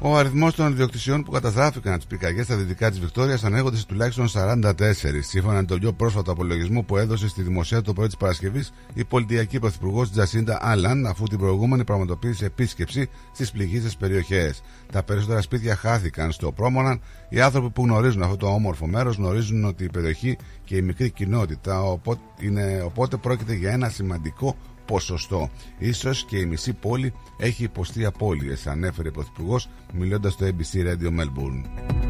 [0.00, 3.86] Ο αριθμός των ιδιοκτησιών που καταστράφηκαν από τις πυρκαγιές στα δυτικά της Βικτόριας ανέχονται σε
[3.86, 4.72] τουλάχιστον 44,
[5.20, 9.04] σύμφωνα με τον πιο πρόσφατο απολογισμό που έδωσε στη δημοσία το πρωί της Παρασκευής η
[9.04, 14.62] πολιτιακή πρωθυπουργός Τζασίντα Άλαν, αφού την προηγούμενη πραγματοποίησε επίσκεψη στις πληγήσεις περιοχές.
[14.92, 17.00] Τα περισσότερα σπίτια χάθηκαν στο Πρόμοναν.
[17.28, 21.10] Οι άνθρωποι που γνωρίζουν αυτό το όμορφο μέρος γνωρίζουν ότι η περιοχή και η μικρή
[21.10, 24.56] κοινότητα οπότε, είναι, οπότε πρόκειται για ένα σημαντικό
[24.88, 25.50] ποσοστό.
[25.78, 31.20] Ίσως και η μισή πόλη έχει υποστεί απώλειες, ανέφερε ο Πρωθυπουργός μιλώντας στο ABC Radio
[31.20, 32.07] Melbourne.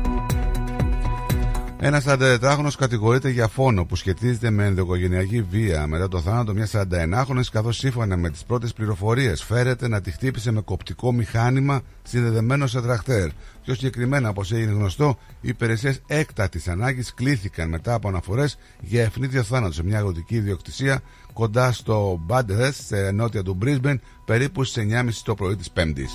[1.80, 7.40] Ένας 44χρονο κατηγορείται για φόνο που σχετίζεται με ενδοοικογενειακή βία μετά το θάνατο μιας 41χρονη,
[7.52, 12.80] καθώς σύμφωνα με τις πρώτες πληροφορίες φέρεται να τη χτύπησε με κοπτικό μηχάνημα συνδεδεμένο σε
[12.80, 13.28] τραχτέρ.
[13.64, 19.42] Πιο συγκεκριμένα, όπως έγινε γνωστό, οι υπηρεσίες έκτατης ανάγκης κλήθηκαν μετά από αναφορές για ευνίδιο
[19.42, 21.00] θάνατο σε μια αγροτική ιδιοκτησία
[21.32, 26.12] κοντά στο Μπάντεθ, σε νότια του Μπρίσμπεν, περίπου στις 9.30 το πρωί της Πέμπτης.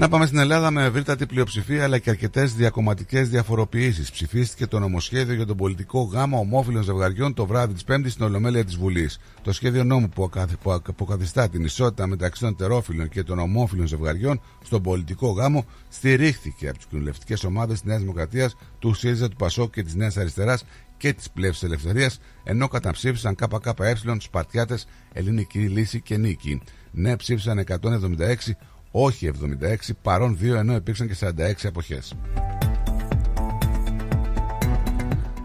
[0.00, 4.10] Να πάμε στην Ελλάδα με ευρύτατη πλειοψηφία αλλά και αρκετές διακομματικές διαφοροποιήσεις.
[4.10, 8.64] Ψηφίστηκε το νομοσχέδιο για τον πολιτικό γάμο ομόφυλων ζευγαριών το βράδυ της Πέμπτης στην Ολομέλεια
[8.64, 9.18] της Βουλής.
[9.42, 13.86] Το σχέδιο νόμου που ακαθ- που αποκαθιστά την ισότητα μεταξύ των τερόφυλων και των ομόφυλων
[13.86, 19.36] ζευγαριών στον πολιτικό γάμο στηρίχθηκε από τις κοινοβουλευτικές ομάδες της Νέας Δημοκρατίας, του ΣΥΡΙΖΑ, του
[19.36, 20.64] ΠΑΣΟΚ και της Νέας Αριστεράς
[20.96, 24.78] και της Πλεύσης Ελευθερίας, ενώ καταψήφισαν ΚΚΕ, Σπαρτιάτε,
[25.12, 26.60] Ελληνική Λύση και Νίκη.
[26.90, 28.56] Ναι, ψήφισαν 176
[28.90, 29.30] όχι
[29.62, 31.32] 76, παρόν 2 ενώ υπήρξαν και 46
[31.64, 32.14] αποχές.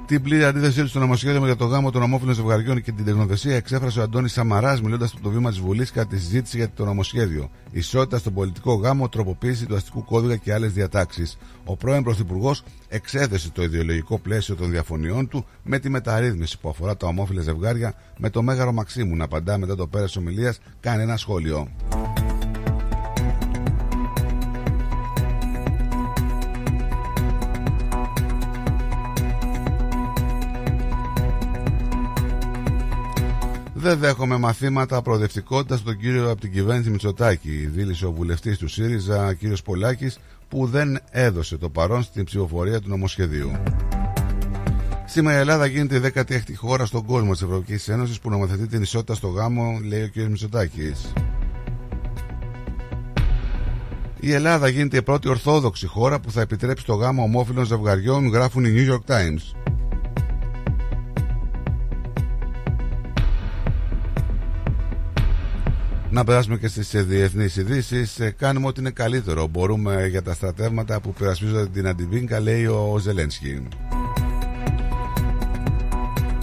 [0.05, 3.55] Την πλήρη αντίθεσή του στο νομοσχέδιο για το γάμο των ομόφυλων ζευγαριών και την τεχνοθεσία
[3.55, 6.85] εξέφρασε ο Αντώνης Σαμαράς μιλώντας από το βήμα της Βουλής κατά τη συζήτηση για το
[6.85, 7.49] νομοσχέδιο.
[7.71, 11.37] Ισότητα στον πολιτικό γάμο, τροποποίηση του αστικού κώδικα και άλλες διατάξεις.
[11.63, 16.97] Ο πρώην Πρωθυπουργός εξέθεσε το ιδεολογικό πλαίσιο των διαφωνιών του με τη μεταρρύθμιση που αφορά
[16.97, 21.17] τα ομόφυλα ζευγάρια, με το μέγαρο Μαξίμου να απαντά μετά το πέρας ομιλίας κάνει ένα
[21.17, 21.67] σχόλιο.
[33.85, 39.33] Δεν δέχομαι μαθήματα προοδευτικότητας στον κύριο από την κυβέρνηση Μητσοτάκη, δήλωσε ο βουλευτής του ΣΥΡΙΖΑ,
[39.33, 40.17] κύριος Πολάκης,
[40.49, 43.51] που δεν έδωσε το παρόν στην ψηφοφορία του νομοσχεδίου.
[45.05, 48.81] Σήμερα η Ελλάδα γίνεται η 16η χώρα στον κόσμο της Ευρωπαϊκής Ένωσης που νομοθετεί την
[48.81, 50.15] ισότητα στο γάμο, λέει ο κ.
[50.15, 51.13] Μητσοτάκης.
[54.19, 58.65] Η Ελλάδα γίνεται η πρώτη ορθόδοξη χώρα που θα επιτρέψει το γάμο ομόφυλων ζευγαριών, γράφουν
[58.65, 59.74] οι New York Times.
[66.15, 68.19] Να περάσουμε και στις ε, διεθνείς ειδήσεις.
[68.19, 69.47] Ε, Κάνουμε ό,τι είναι καλύτερο.
[69.47, 73.67] Μπορούμε για τα στρατεύματα που πειρασπίζονται την Αντιβίνκα, λέει ο Ζελένσκι.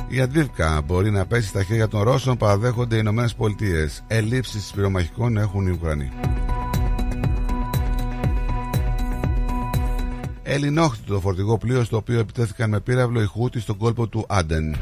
[0.08, 4.04] Η Αντίβκα μπορεί να πέσει στα χέρια των Ρώσων, παραδέχονται οι Ηνωμένες Πολιτείες.
[4.06, 6.10] Ελλείψεις πυρομαχικών έχουν οι Ουκρανοί.
[10.42, 14.76] Ελληνόχτητο το φορτηγό πλοίο στο οποίο επιτέθηκαν με πύραυλο οι Χούτι στον κόλπο του Άντεν.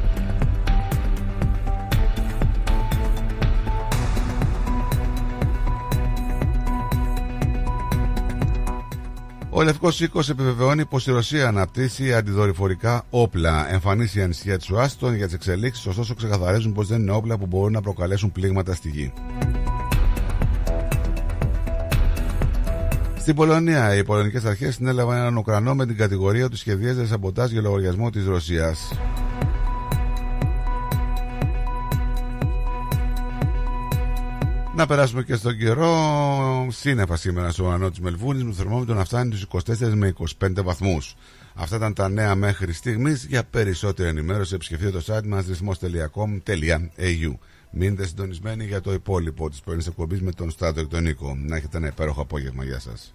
[9.52, 13.72] Ο Λευκός Οίκος επιβεβαιώνει πως η Ρωσία αναπτύσσει αντιδορυφορικά όπλα.
[13.72, 17.46] Εμφανίσει η ανησυχία της Ουάστον για τις εξελίξεις, ωστόσο ξεκαθαρίζουν πως δεν είναι όπλα που
[17.46, 19.12] μπορούν να προκαλέσουν πλήγματα στη γη.
[23.18, 27.60] Στην Πολωνία, οι πολωνικές αρχές συνέλαβαν έναν Ουκρανό με την κατηγορία του σχεδίαζε σαμποτάζ για
[27.60, 28.92] λογαριασμό της Ρωσίας.
[34.80, 36.66] Να περάσουμε και στον καιρό.
[36.70, 41.16] Σύννεφα σήμερα στο ουρανό της Μελβούνης με θερμόμετρο να φτάνει στου 24 με 25 βαθμούς.
[41.54, 43.24] Αυτά ήταν τα νέα μέχρι στιγμής.
[43.24, 47.34] Για περισσότερη ενημέρωση επισκεφτείτε το site μας ρυθμό.com.au.
[47.70, 51.36] Μείνετε συντονισμένοι για το υπόλοιπο της πρωινής εκπομπής με τον Στάτο και τον Νίκο.
[51.46, 52.64] Να έχετε ένα υπέροχο απόγευμα.
[52.64, 53.14] Γεια σας.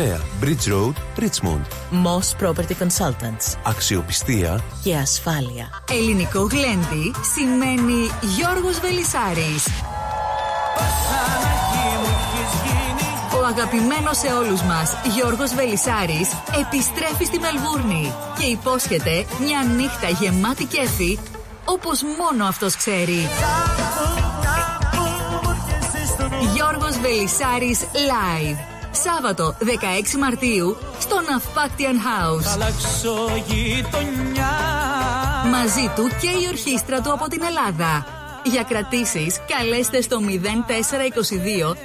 [0.41, 1.63] Bridge Road, Richmond.
[1.91, 3.57] Moss Property Consultants.
[3.63, 5.83] Αξιοπιστία Και ασφάλεια.
[5.91, 9.67] Ελληνικό γλέντι σημαίνει Γιώργος Βελισάρης.
[13.41, 20.65] Ο αγαπημένος σε όλους μας Γιώργος Βελισάρης επιστρέφει στη Μελβούρνη και υπόσχεται μια νύχτα γεμάτη
[20.65, 21.19] κέφι
[21.65, 23.27] όπως μόνο αυτός ξέρει.
[26.53, 28.70] Γιώργος Βελισάρης Live.
[28.91, 29.65] Σάββατο 16
[30.19, 32.57] Μαρτίου στο Ναυπάκτιαν House.
[35.51, 38.05] Μαζί του και η ορχήστρα του από την Ελλάδα.
[38.43, 40.27] Για κρατήσεις καλέστε στο 0422
[41.71, 41.75] 472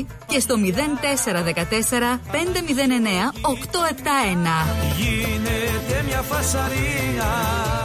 [0.00, 0.58] 006 και στο 0414
[2.32, 2.40] 509
[3.42, 3.56] 871.
[4.96, 7.83] Γίνεται μια φασαρία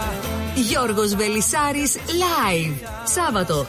[0.60, 2.88] Γιώργος Βελισάρης Live.
[3.04, 3.68] Σάββατο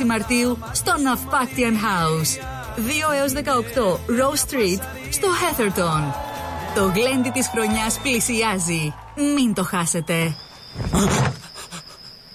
[0.00, 2.42] 16 Μαρτίου στο Ναυπάκτιαν House.
[2.76, 3.38] 2 έως 18
[3.92, 6.12] Rose Street στο Heatherton.
[6.74, 8.94] Το γλέντι της χρονιάς πλησιάζει.
[9.34, 10.34] Μην το χάσετε.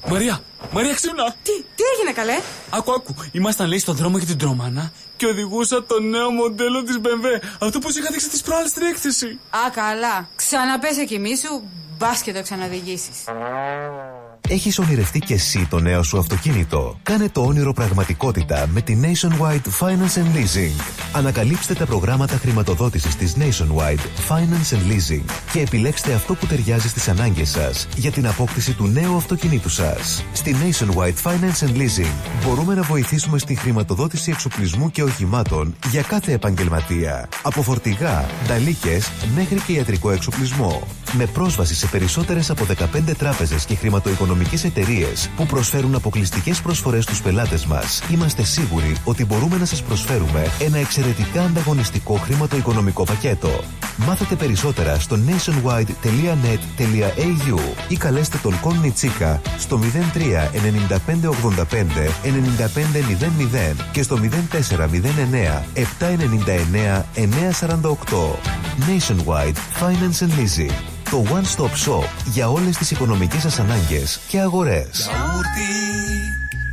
[0.10, 0.42] Μαρία,
[0.72, 1.36] Μαρία ξύπνα!
[1.44, 2.40] Τι, τι έγινε καλέ;
[2.70, 3.16] Άκου, άκου.
[3.32, 7.44] Ήμασταν λέει στον δρόμο για την τρομάνα και οδηγούσα το νέο μοντέλο της BMW.
[7.60, 9.40] Αυτό που σου είχα δείξει τις προάλλες στην έκθεση.
[9.50, 10.28] Α, καλά.
[10.36, 11.64] Ξαναπέσε κοιμή σου,
[12.06, 13.24] μπας και το ξαναδηγήσεις.
[14.50, 19.70] Έχεις ονειρευτεί και εσύ το νέο σου αυτοκίνητο; Κάνε το όνειρο πραγματικότητα με τη Nationwide
[19.80, 20.82] Finance and Leasing.
[21.14, 27.08] Ανακαλύψτε τα προγράμματα χρηματοδότησης της Nationwide Finance and Leasing και επιλέξτε αυτό που ταιριάζει στις
[27.08, 30.24] ανάγκες σας για την απόκτηση του νέου αυτοκινήτου σας.
[30.34, 32.14] Στη Nationwide Finance and Leasing
[32.46, 37.30] μπορούμε να βοηθήσουμε στη χρηματοδότηση εξοπλισμού και οχημάτων για κάθε επαγγελματία.
[37.42, 40.88] Από φορτηγά, νταλίκες μέχρι και ιατρικό εξοπλισμό.
[41.12, 43.76] Με πρόσβαση σε περισσότερες από 15 τράπεζες και
[44.36, 49.84] χρηματοοικονομικές εταιρείες που προσφέρουν αποκλειστικές προσφορές στους πελάτες μας, είμαστε σίγουροι ότι μπορούμε να σας
[49.84, 53.64] προσφέρουμε ένα εξαιρετικά ανταγωνιστικό χρηματοοικονομικό πακέτο.
[53.98, 59.84] Μάθετε περισσότερα στο nationwide.net.au ή καλέστε τον Κον Τσίκα στο 03
[60.90, 60.98] 95
[61.30, 61.34] 85
[62.24, 62.30] 95
[63.72, 64.20] 00 και στο
[64.52, 64.58] 0409
[65.74, 67.28] 799 948.
[68.88, 70.95] Nationwide Finance and Leasing.
[71.10, 74.90] Το One Stop Shop για όλες τις οικονομικές σας ανάγκες και αγορές.
[74.94, 75.74] Γιαούρτι,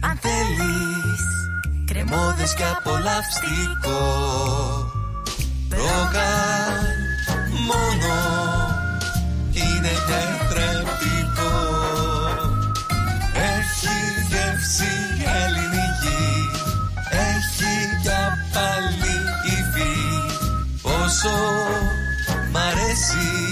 [0.00, 1.20] αν θέλεις
[1.86, 4.00] Κρεμόδες και απολαυστικό.
[5.70, 6.84] Ρόγαν
[7.68, 8.14] μόνο
[9.52, 11.54] Είναι τετρεπτικό
[13.34, 13.96] Έχει
[14.28, 14.92] γεύση
[15.42, 16.24] ελληνική
[17.10, 19.14] Έχει για πάλι
[19.46, 19.94] υφή.
[20.82, 21.36] Πόσο
[22.52, 23.51] μ' αρέσει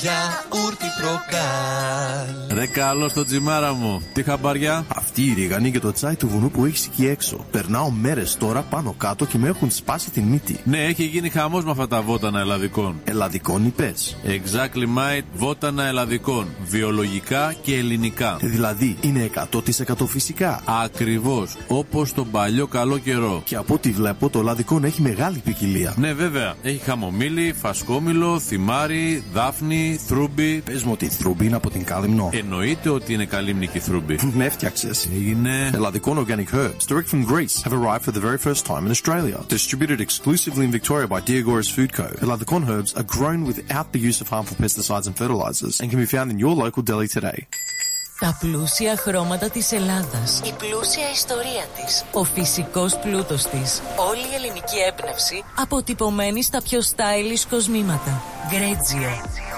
[0.00, 2.58] το γιαούρτι προκάλ.
[2.58, 4.02] Ρε καλό στο τσιμάρα μου.
[4.12, 7.46] Τι χαμπάρια; Αυτή η ρίγανη και το τσάι του βουνού που έχεις εκεί έξω.
[7.50, 10.60] Περνάω μέρες τώρα πάνω κάτω και με έχουν σπάσει την μύτη.
[10.64, 13.00] Ναι, έχει γίνει χαμός με αυτά τα βότανα ελλαδικών.
[13.04, 13.94] Ελλαδικών είπε.
[14.24, 16.46] Exactly mate, βότανα ελλαδικών.
[16.68, 18.36] Βιολογικά και ελληνικά.
[18.40, 20.60] Δηλαδή είναι 100% φυσικά.
[20.64, 21.56] Ακριβώς.
[21.68, 23.42] Όπως τον παλιό καλό καιρό.
[23.44, 25.94] Και από ό,τι βλέπω το ελλαδικό έχει μεγάλη ποικιλία.
[25.96, 26.54] Ναι, βέβαια.
[26.62, 30.60] Έχει χαμομήλι, φασκόμηλο, θυμάρι, δάφνη, θρούμπι.
[30.60, 32.30] Πες μου ότι η θρούμπι είναι από την κάλυμνο.
[32.32, 34.18] Εννοείται ότι είναι καλύμνικη θρούμπι.
[34.34, 35.08] Με έφτιαξες.
[35.14, 35.70] Έγινε.
[35.74, 39.38] Ελλαδικών organic herbs, direct from Greece, have arrived for the very first time in Australia.
[39.48, 42.08] Distributed exclusively in Victoria by Diagoras Food Co.
[42.20, 46.10] Ελλαδικών herbs are grown without the use of harmful pesticides and fertilizers and can be
[46.16, 47.46] found in your local deli today.
[48.20, 50.40] Τα πλούσια χρώματα της Ελλάδας.
[50.44, 52.04] Η πλούσια ιστορία της.
[52.12, 53.82] Ο φυσικός πλούτος της.
[54.08, 58.22] Όλη η ελληνική έμπνευση αποτυπωμένη στα πιο stylish κοσμήματα.
[58.48, 59.57] Γκρέτζιο.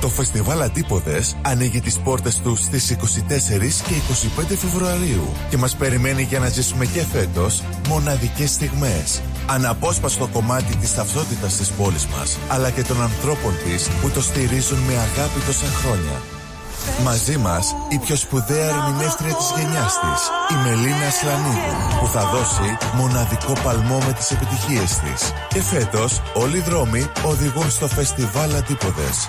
[0.00, 3.94] Το φεστιβάλ Αντίποδες ανοίγει τις πόρτες του στις 24 και
[4.40, 9.22] 25 Φεβρουαρίου και μας περιμένει για να ζήσουμε και φέτος μοναδικές στιγμές.
[9.46, 14.78] Αναπόσπαστο κομμάτι της ταυτότητας της πόλης μας, αλλά και των ανθρώπων της που το στηρίζουν
[14.78, 16.20] με αγάπη τόσα χρόνια.
[17.04, 22.76] Μαζί μας η πιο σπουδαία ερμηνεύτρια της γενιάς της, η Μελίνα Σλανίδου, που θα δώσει
[22.94, 25.32] μοναδικό παλμό με τις επιτυχίες της.
[25.48, 29.28] Και φέτος όλοι οι δρόμοι οδηγούν στο φεστιβάλ Αντίποδες.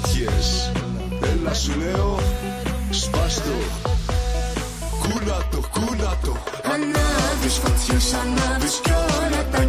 [0.00, 0.72] Φωτιές.
[1.22, 2.18] Έλα σου λέω
[2.90, 3.50] Σπάστο
[5.00, 9.67] Κούνατο, κούνατο Ανάβεις φωτιές, ανάβεις κι όλα τα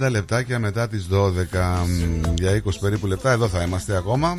[0.00, 4.34] 30 λεπτάκια μετά τις 12 μ, Για 20 περίπου λεπτά εδώ θα είμαστε ακόμα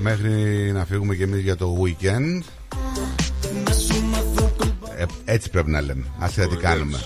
[0.00, 0.32] Μέχρι
[0.72, 2.42] να φύγουμε και εμείς για το weekend
[4.96, 6.98] ε, Έτσι πρέπει να λέμε Ας τι κάνουμε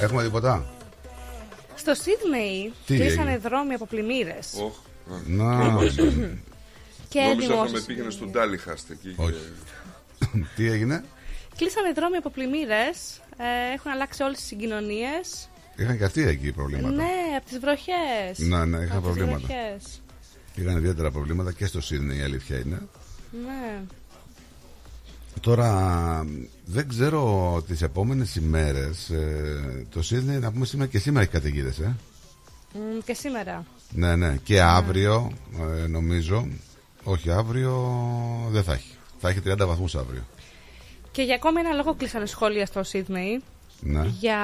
[0.00, 0.66] Έχουμε τίποτα;
[1.74, 4.46] Στο Σίδνεϊ Τι κλείσανε έγινε; δρόμοι από πλημμύρες.
[4.64, 4.72] Οχ,
[5.26, 5.58] Να.
[7.08, 9.14] Και Νόμιζα θα με δημόσιες- πήγαινες στον Τάλιχαστ εκεί.
[9.16, 9.34] Όχι.
[10.56, 11.04] Τι έγινε;
[11.60, 13.20] Κλείσανε δρόμοι από πλημμύρες.
[13.36, 15.48] Ε, έχουν αλλάξει όλες τις συγκοινωνίες.
[15.76, 18.38] Είχαν και αυτοί εκεί προβλήματα Ναι, από τις βροχές.
[18.38, 19.38] Ναι, ναι, είχαν προβλήματα.
[19.38, 20.02] Βροχές.
[20.54, 22.82] Είχαν ιδιαίτερα προβλήματα και στο Σίδνεϊ η αλήθεια είναι
[23.46, 23.80] Ναι.
[25.40, 26.26] Τώρα
[26.64, 31.78] δεν ξέρω τις επόμενες ημέρες ε, Το Σίδνεϊ να πούμε σήμερα και σήμερα έχει καταιγίδες
[31.78, 31.96] ε.
[32.74, 33.64] Μ, και σήμερα.
[33.90, 34.36] Ναι, ναι.
[34.42, 35.32] Και αύριο,
[35.82, 36.48] ε, νομίζω.
[37.02, 37.98] Όχι, αύριο
[38.50, 38.94] δεν θα έχει.
[39.18, 40.22] Θα έχει 30 βαθμούς αύριο.
[41.12, 43.42] Και για ακόμη ένα λόγο κλείσανε σχόλια στο Σίδνεϊ.
[43.80, 44.06] Ναι.
[44.06, 44.38] Για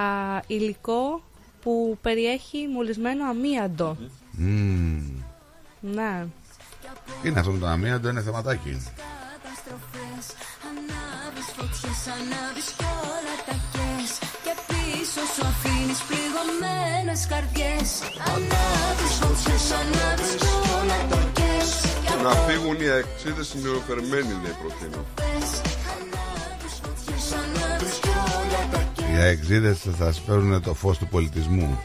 [0.47, 1.23] υλικό
[1.63, 3.97] που περιέχει μολυσμένο αμίαντο.
[4.31, 5.23] Μμμ.
[5.81, 6.27] Ναι.
[7.23, 8.71] Είναι αυτό με το αμύαντο, είναι θεματάκι.
[8.71, 10.27] Καταστροφές
[10.69, 13.57] Ανάβεις φωτιές, ανάβεις κι όλα τα
[29.13, 31.81] Οι αεξίδες θα σπέρουν το φως του πολιτισμού.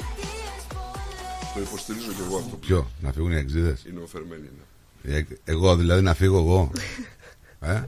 [1.55, 2.55] Το υποστηρίζω και εγώ αυτό.
[2.55, 4.65] Ποιο, να φύγουν οι αεξίδες; Οι νεοφερμένοι είναι.
[5.01, 6.71] Οι αεξ- Εγώ δηλαδή να φύγω εγώ.
[7.59, 7.81] ε;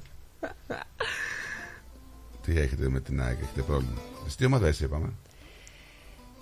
[2.45, 5.09] Τι έχετε με την ΑΕΚ, έχετε πρόβλημα; Εσύ τι ομάδα είσαι, είπαμε;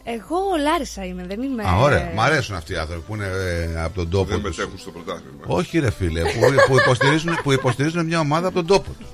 [0.03, 1.63] Εγώ Λάρισα είμαι, δεν είμαι.
[1.67, 2.11] Α, ωραία.
[2.15, 4.57] Μ' αρέσουν αυτοί οι άνθρωποι που είναι ε, από τον τόπο Δεν τους.
[4.57, 5.41] μετέχουν στο πρωτάθλημα.
[5.45, 9.07] Όχι, ρε φίλε, που, που, υποστηρίζουν, που υποστηρίζουν μια ομάδα από τον τόπο τους.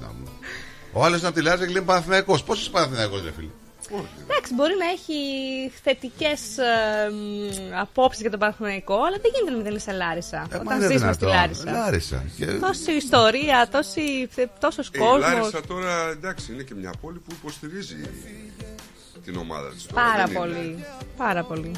[0.94, 2.38] Ο άλλος είναι από τη Λάζα και λέει Παναθυναϊκό.
[2.46, 3.48] Πώ είσαι Παναθυναϊκό, ρε φίλε;
[4.24, 5.20] Εντάξει, μπορεί να έχει
[5.84, 6.40] θετικές
[7.80, 10.48] απόψεις για τον Παναθηναϊκό, αλλά δεν γίνεται να μην είσαι Λάρισα.
[10.52, 11.30] Ε, μα όταν είναι ζεις στη δυνατόν.
[11.30, 11.72] Λάρισα.
[11.72, 12.24] Λάρισα.
[12.38, 12.46] Και...
[12.46, 15.20] Τόση ιστορία, τόση, τόσος Ε, η κόσμος.
[15.20, 18.10] Λάρισα τώρα εντάξει είναι και μια πόλη που υποστηρίζει
[19.26, 19.86] την ομάδα της.
[19.86, 20.86] τώρα, Πάρα δεν είναι; πολύ.
[21.18, 21.72] Πάρα πολύ.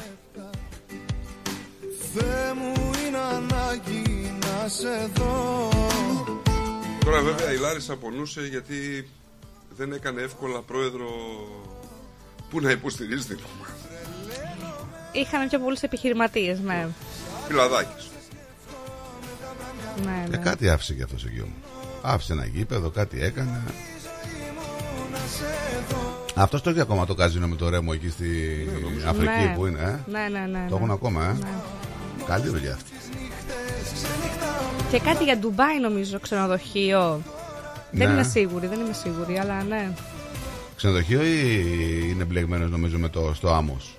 [2.14, 2.72] Θεέ μου
[3.06, 5.68] είναι ανάγκη να σε δω
[7.04, 9.08] Τώρα βέβαια η Λάρισα πονούσε γιατί
[9.76, 11.08] δεν έκανε εύκολα πρόεδρο
[12.50, 13.74] που να υποστηρίζεις την ομάδα.
[15.12, 16.86] Είχαμε πιο πολλούς επιχειρηματίες, ναι.
[17.48, 18.10] Πιλαδάκης.
[20.04, 20.36] ναι, Ε, ναι.
[20.36, 21.54] κάτι άφησε και αυτός εκεί μου.
[22.02, 23.62] Άφησε ένα γήπεδο, κάτι έκανε.
[26.34, 28.28] Αυτός το έχει ακόμα το καζίνο με το ρέμο εκεί στη
[29.08, 29.52] Αφρική Ναι.
[29.56, 30.66] που είναι, ε; Ναι, ναι, ναι.
[30.68, 30.92] Το έχουν ναι.
[30.92, 31.48] ακόμα, ε; Ναι.
[32.26, 32.90] Καλή δουλειά αυτή.
[34.90, 37.22] Και κάτι για Ντουμπάι νομίζω, ξενοδοχείο.
[37.90, 38.12] Δεν Ναι.
[38.14, 39.92] είμαι σίγουρη, δεν είμαι σίγουρη, αλλά ναι.
[40.80, 41.64] Ξενοδοχείο ή
[42.10, 43.98] είναι μπλεγμένος νομίζω με το, στο άμμος;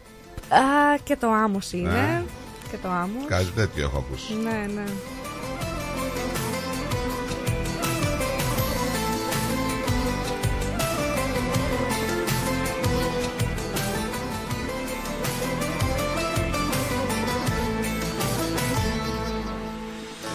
[0.49, 1.89] Α, και το άμμος είναι.
[1.89, 2.23] Ναι.
[2.71, 3.23] Και το άμμος.
[3.27, 4.33] Κάτι τέτοιο έχω ακούσει.
[4.33, 4.83] Ναι, ναι.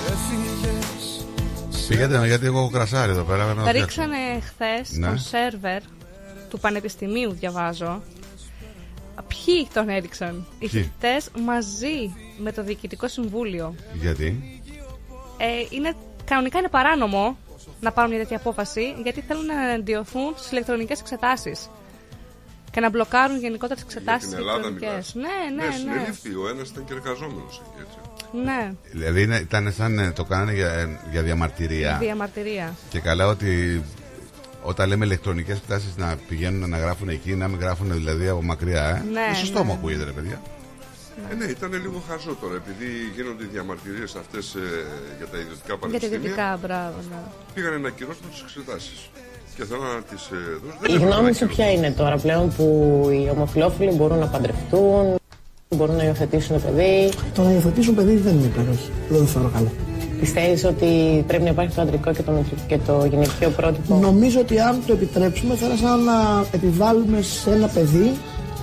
[0.07, 1.27] Έφυγες
[1.89, 3.45] Πήγατε γιατί εγώ έχω κρασάρι εδώ πέρα.
[3.45, 3.81] να Τα φτιάξω.
[4.03, 5.07] ρίξανε χθες Ναι.
[5.07, 5.81] στον σερβερ
[6.57, 8.03] του Πανεπιστημίου, διαβάζω.
[9.29, 13.75] Ποιοι τον έριξαν, οι Ποιοι; φοιτητές μαζί με το Διοικητικό Συμβούλιο.
[13.93, 14.61] Γιατί;
[15.37, 15.93] Ε, είναι,
[16.25, 17.37] κανονικά είναι παράνομο
[17.81, 21.71] να πάρουν μια τέτοια απόφαση γιατί θέλουν να εναντιωθούν στις ηλεκτρονικές εξετάσεις.
[22.71, 25.15] Και να μπλοκάρουν γενικότερα τις Για εξετάσεις την Ελλάδα ηλεκτρονικές.
[25.15, 25.31] μιλάς.
[25.55, 25.73] Ναι, ναι, ναι.
[25.77, 26.35] συνελήφθη.
[26.35, 27.99] Ο ένας ήταν και εργαζόμενος εκεί έτσι.
[28.45, 28.73] ναι.
[28.93, 31.97] Δηλαδή είναι, ήταν σαν ε, το κάνανε για, για διαμαρτυρία.
[32.01, 32.75] Διαμαρτυρία.
[32.91, 33.83] Και καλά ότι
[34.71, 38.85] όταν λέμε ηλεκτρονικές εκτάσει να πηγαίνουν να γράφουν εκεί, να μην γράφουν δηλαδή από μακριά.
[38.89, 39.65] Ε; Ναι, Ε, σωστό ναι.
[39.65, 40.41] μου ακούγεται, ρε παιδιά.
[41.31, 44.61] Ε, ναι, ήταν λίγο χαζό τώρα επειδή γίνονται οι διαμαρτυρίες αυτές ε,
[45.19, 46.17] για τα ιδιωτικά Για τα πανεπιστήμια.
[46.19, 46.97] ιδιωτικά, μπράβο.
[47.11, 47.21] Ναι.
[47.55, 48.99] Πήγανε να ακυρώσουν τις εξετάσεις.
[49.57, 50.97] Και θέλω να τις ε, δώσουν.
[50.97, 52.67] Η γνώμη σου ποια είναι τώρα πλέον που
[53.13, 55.05] οι ομοφυλόφιλοι μπορούν να παντρευτούν,
[55.77, 58.91] μπορούν να υιοθετήσουν παιδί; Το να υιοθετήσουν παιδί δεν είναι υπέροχη.
[59.09, 59.71] Δεν το θεωρώ καλό.
[60.21, 64.41] Πιστεύεις ότι πρέπει να υπάρχει το αντρικό και το, μητρικό- και το γυναικείο πρότυπο; Νομίζω
[64.41, 68.13] ότι αν το επιτρέψουμε θα είναι σαν να επιβάλλουμε σε ένα παιδί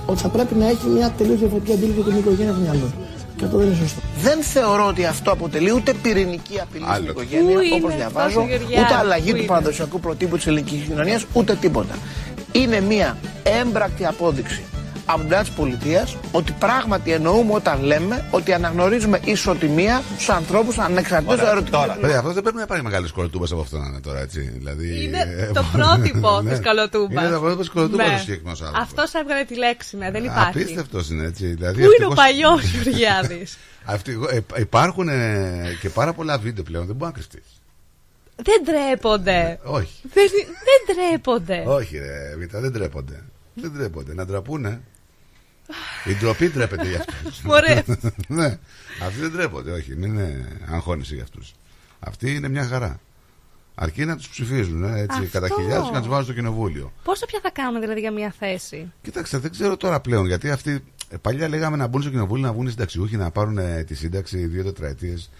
[0.06, 2.98] ότι θα πρέπει να έχει μια τελείως διαφορετική αντίληψη για την οικογένεια στο μυαλό του.
[3.36, 4.00] Και αυτό δεν είναι σωστό.
[4.22, 6.96] Δεν θεωρώ ότι αυτό αποτελεί ούτε πυρηνική απειλή Άλλο.
[6.96, 10.36] στην οικογένεια, Πού είναι όπως αυτό, διαβάζω, Γεωργιάδη, ούτε αλλαγή πού του είναι; παραδοσιακού προτύπου
[10.36, 11.94] της ελληνικής κοινωνίας, ούτε τίποτα.
[12.52, 13.16] Είναι μια
[13.60, 14.62] έμπρακτη απόδειξη
[15.06, 20.78] από την πλευρά τη πολιτείας ότι πράγματι εννοούμε όταν λέμε ότι αναγνωρίζουμε ισοτιμία στους ανθρώπους
[20.78, 21.70] ανεξαρτήτως ερωτικού.
[21.76, 24.40] Τώρα, παιδιά, αυτό δεν πρέπει να πάρει μεγάλης σκολοτούμπα από αυτό να είναι τώρα, έτσι.
[24.40, 26.50] Δηλαδή, Είναι ε, το πρότυπο ναι.
[26.50, 27.22] της καλοτούμπα.
[27.22, 28.82] Είναι το πρότυπο της κολοτούμπας ο συγκεκριμένος άνθρωπος.
[28.88, 30.58] Αυτός έβγαλε τη λέξη, ναι, δεν υπάρχει.
[30.62, 31.46] Απίστευτος είναι έτσι.
[31.46, 36.64] Δηλαδή, Πού είναι ο ευτυχώς- παλιός Γεωργιάδης; Αυτοί- ε, υπάρχουν ε, και πάρα πολλά βίντεο
[36.64, 37.60] πλέον, δεν μπορεί να κρυφτείς.
[38.36, 39.58] δεν τρέπονται.
[39.62, 40.00] Όχι.
[40.02, 41.62] Δεν, δεν τρέπονται.
[41.66, 43.22] Όχι, ρε, Βίτα, δεν τρέπονται.
[43.54, 44.14] Δεν τρέπονται.
[44.14, 44.80] Να ντραπούνε.
[46.04, 47.40] Η ντροπή τρέπεται για αυτούς.
[47.42, 47.82] Μωρέ.
[48.28, 48.58] ναι.
[49.06, 49.96] Αυτοί δεν τρέπονται, όχι.
[49.96, 51.52] Μην είναι αγχώνηση για αυτούς.
[52.00, 53.00] Αυτοί είναι μια χαρά.
[53.74, 55.30] Αρκεί να τους ψηφίζουν ε, έτσι, Αυτό.
[55.30, 56.92] κατά χιλιάδες και να τους βάζουν στο κοινοβούλιο.
[57.04, 60.84] Πόσο πια θα κάνουμε δηλαδή για μια θέση; Κοίταξε, δεν ξέρω τώρα πλέον γιατί αυτοί.
[61.08, 63.94] ε, Παλιά λέγαμε να μπουν στο κοινοβούλιο, να βγουν οι συνταξιούχοι, να πάρουν ε, τη
[63.94, 65.30] σύνταξη δύο τετραετίες.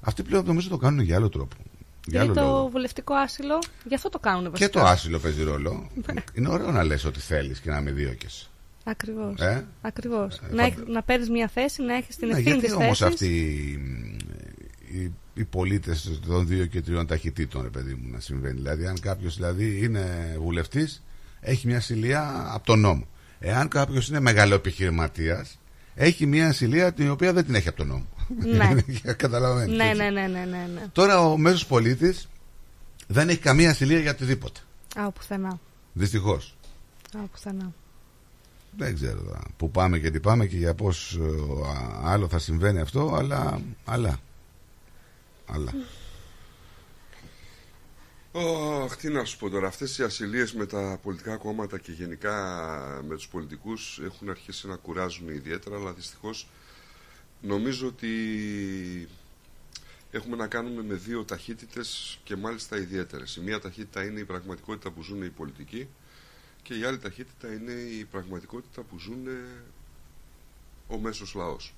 [0.00, 1.56] Αυτοί πλέον νομίζω το κάνουν για άλλο τρόπο.
[2.06, 2.62] Για Γιατί άλλο λόγο.
[2.62, 4.66] το βουλευτικό άσυλο, γι' αυτό το κάνουν βασικά.
[4.70, 5.88] Και το άσυλο παίζει ρόλο.
[6.34, 8.50] Είναι ωραίο να λες ό,τι θέλεις και να με δίωκες.
[8.90, 9.40] Ακριβώς.
[9.40, 10.36] Ε; Ακριβώς.
[10.36, 12.74] Ε, να, θα- έχ- να παίρνεις μια θέση, να έχεις την Ναι, ευθύνη γιατί της
[12.74, 13.14] όμως θέσης.
[13.14, 13.26] αυτοί
[14.92, 18.54] οι, οι πολίτες των δύο και τριών ταχυτήτων, ρε παιδί μου, να συμβαίνει.
[18.60, 21.02] Δηλαδή, αν κάποιος δηλαδή, είναι βουλευτής,
[21.40, 23.06] έχει μια ασυλία από τον νόμο.
[23.40, 25.58] Εάν κάποιος είναι μεγαλοεπιχειρηματίας,
[25.94, 28.06] έχει μια ασυλία την οποία δεν την έχει από τον νόμο.
[28.44, 28.74] Ναι.
[29.16, 29.84] Καταλαβαίνετε.
[29.84, 30.82] Ναι, ναι, ναι, ναι, ναι, ναι.
[30.92, 32.28] Τώρα ο μέσος πολίτης
[33.06, 34.60] δεν έχει καμία ασυλία για οτιδήποτε.
[34.96, 35.60] Α, πουθενά.
[35.92, 36.56] Δυστυχώς.
[37.16, 37.72] Α, πουθενά.
[38.76, 42.38] Δεν ξέρω τώρα που πάμε και τι πάμε και για πώς ε, α, άλλο θα
[42.38, 43.60] συμβαίνει αυτό, αλλά.
[43.84, 44.20] αλλά.
[45.46, 45.74] αλλά.
[48.84, 52.34] Αχ, τι να σου πω τώρα, αυτές οι ασυλίες με τα πολιτικά κόμματα και γενικά
[53.08, 56.48] με τους πολιτικούς έχουν αρχίσει να κουράζουν ιδιαίτερα, αλλά δυστυχώς
[57.40, 58.08] νομίζω ότι
[60.10, 63.36] έχουμε να κάνουμε με δύο ταχύτητες και μάλιστα ιδιαίτερες.
[63.36, 65.88] Η μία ταχύτητα είναι η πραγματικότητα που ζουν οι πολιτικοί
[66.62, 69.26] και η άλλη ταχύτητα είναι η πραγματικότητα που ζουν
[70.88, 71.72] ο μέσος λαός.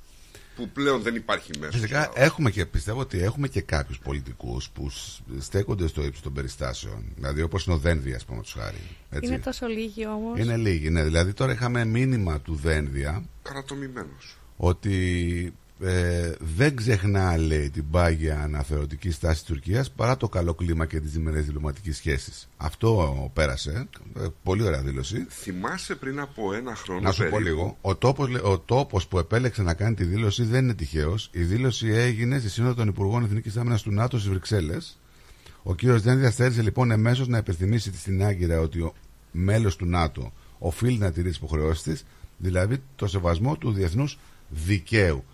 [0.57, 2.13] Που πλέον δεν υπάρχει μέσος Φυσικά λαός.
[2.17, 7.05] έχουμε και πιστεύω ότι έχουμε και κάποιους πολιτικούς που σ- στέκονται στο ύψος των περιστάσεων.
[7.15, 8.77] Δηλαδή όπως είναι ο Δένδια, ας πούμε, τους χάρη.
[9.11, 9.27] Έτσι.
[9.33, 10.39] Είναι τόσο λίγοι όμως.
[10.39, 11.03] Είναι λίγοι, ναι.
[11.05, 14.37] Δηλαδή τώρα είχαμε μήνυμα του Δένδια Καρατομημένος.
[14.57, 20.87] ότι ε, δεν ξεχνά, λέει, την πάγια αναθεωρητική στάση της Τουρκίας παρά το καλό κλίμα
[20.87, 22.49] και τις διμερές διπλωματικές σχέσεις.
[22.57, 23.89] Αυτό πέρασε.
[24.17, 25.27] Ε, πολύ ωραία δήλωση.
[25.29, 27.77] Θυμάσαι πριν από ένα χρόνο Να σου πω περίπου, λίγο.
[27.81, 31.29] Ο τόπος, λέ- ο τόπος που επέλεξε να κάνει τη δήλωση δεν είναι τυχαίος.
[31.33, 34.99] Η δήλωση έγινε στη Σύνοδο των Υπουργών Εθνικής Άμυνας του ΝΑΤΟ στις Βρυξέλλες.
[35.63, 38.95] Ο κύριος Δένδια θέλησε λοιπόν εμέσως να υπενθυμίσει στην Άγκυρα ότι ο
[39.33, 42.05] μέλος του ΝΑΤΟ οφείλει να τηρεί τις υποχρεώσεις της,
[42.39, 44.19] δηλαδή το σεβασμό του διεθνούς
[44.49, 45.25] δικαίου.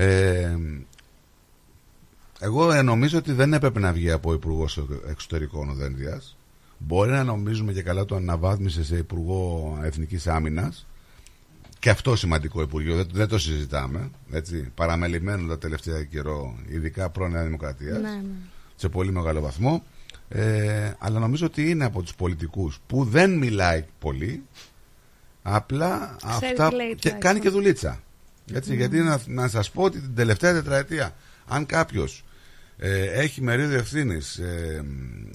[0.00, 0.56] Ε,
[2.40, 6.36] εγώ ε, νομίζω ότι δεν έπρεπε να βγει από υπουργός εξωτερικών ο Δένδιας.
[6.78, 10.86] Μπορεί να νομίζουμε και καλά το αναβάθμισε σε υπουργό εθνικής άμυνας.
[11.78, 14.10] Και αυτό σημαντικό υπουργείο, δεν, δεν το συζητάμε.
[14.30, 18.22] Έτσι, παραμελημένο τα τελευταία καιρό, ειδικά πρώην Νέα Δημοκρατίας, Ναι, ναι.
[18.76, 19.82] σε πολύ μεγάλο βαθμό.
[20.28, 24.42] Ε, αλλά νομίζω ότι είναι από τους πολιτικούς που δεν μιλάει πολύ,
[25.42, 27.18] απλά Ξέρει αυτά τι λέει και τουλάχιστον.
[27.20, 28.00] κάνει και δουλίτσα.
[28.52, 28.76] Έτσι, Ναι.
[28.76, 31.14] Γιατί να, να σας πω ότι την τελευταία τετραετία,
[31.46, 32.24] αν κάποιος
[32.80, 34.84] ε, έχει μερίδιο ευθύνης ε,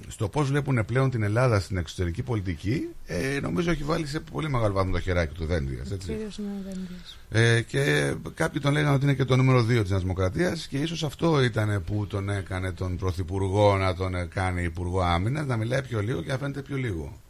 [0.08, 4.50] στο πώς βλέπουν πλέον την Ελλάδα στην εξωτερική πολιτική, ε, νομίζω έχει βάλει σε πολύ
[4.50, 5.92] μεγάλο βαθμό το χεράκι του Δένδιας.
[5.92, 6.08] Έτσι.
[6.08, 7.17] Κύριος ναι, Δένδιας.
[7.30, 10.77] Ε, και κάποιοι τον λέγανε ότι είναι και το νούμερο 2 της Νέας Δημοκρατίας και
[10.77, 15.58] ίσως αυτό ήταν που τον έκανε τον Πρωθυπουργό να τον ε, κάνει Υπουργό Άμυνας να
[15.58, 17.22] μιλάει πιο λίγο και να φαίνεται πιο λίγο.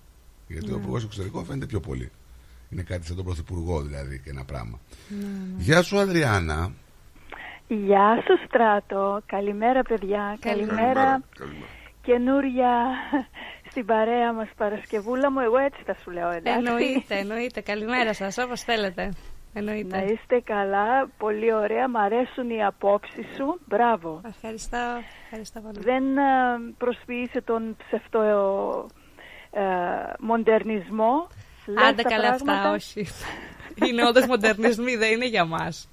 [0.48, 0.82] Γιατί ο Ναι.
[0.82, 2.12] Υπουργός Εξωτερικών φαίνεται πιο πολύ.
[2.74, 4.80] Είναι κάτι σαν τον Πρωθυπουργό δηλαδή και ένα πράγμα.
[5.10, 5.28] Ναι,
[5.58, 6.72] Γεια σου Αδριάννα.
[7.68, 11.24] Γεια σου Στράτο, καλημέρα παιδιά, καλημέρα
[12.02, 12.74] καινούρια
[13.70, 16.66] στην παρέα μας Παρασκευούλα μου, εγώ έτσι θα σου λέω εντάξει.
[16.66, 17.62] Εννοείται, εννοείται.
[17.62, 19.12] Καλημέρα σας, όπως θέλετε.
[19.54, 19.98] Εννοείται.
[19.98, 24.22] Να είστε καλά, πολύ ωραία, μ' αρέσουν οι απόψεις σου, μπράβο.
[24.26, 24.78] Ευχαριστώ,
[25.24, 25.80] ευχαριστώ πολύ.
[25.80, 26.22] Δεν ε,
[26.78, 28.22] προσποιείσαι τον ψευτό
[29.52, 29.62] ε,
[30.20, 31.28] μοντερνισμό.
[31.66, 32.72] Λες Άντε τα καλά αυτά, πράγματα.
[32.74, 33.08] όχι.
[33.88, 35.90] είναι όντως μοντερνισμοί, δεν είναι για μας.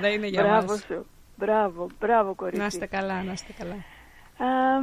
[0.00, 0.84] Δεν είναι για Μπράβο μας.
[0.88, 2.60] σου, μπράβο, μπράβο κορίτσι.
[2.60, 3.74] Να είστε καλά, να είστε καλά.
[3.74, 4.78] Α,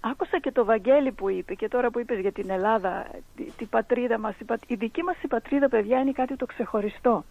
[0.00, 3.06] άκουσα και το Βαγγέλη που είπε και τώρα που είπες για την Ελλάδα,
[3.36, 6.46] τη, την πατρίδα μας, η, πατ- η δική μας η πατρίδα παιδιά είναι κάτι το
[6.46, 7.24] ξεχωριστό.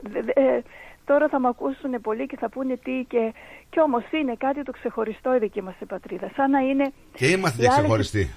[0.00, 0.62] Δε- δε- ε,
[1.04, 3.32] τώρα θα με ακούσουν πολλοί και θα πούνε τι και,
[3.70, 6.30] και όμως είναι κάτι το ξεχωριστό η δική μας η πατρίδα.
[6.36, 6.92] Σαν να είναι...
[7.14, 8.30] Και είμαστε οι και άλλες- ξεχωριστοί.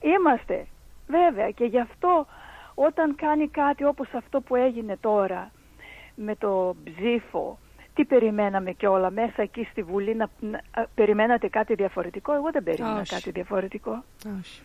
[0.00, 0.66] Είμαστε,
[1.10, 1.50] βέβαια.
[1.50, 2.26] Και γι' αυτό
[2.74, 5.50] όταν κάνει κάτι όπως αυτό που έγινε τώρα
[6.14, 7.58] με το ψήφο,
[7.94, 12.50] τι περιμέναμε και όλα μέσα εκεί στη Βουλή, να, να- α, περιμένατε κάτι διαφορετικό; Εγώ
[12.50, 13.14] δεν περίμενα Όχι.
[13.14, 14.04] κάτι διαφορετικό.
[14.38, 14.62] Όχι.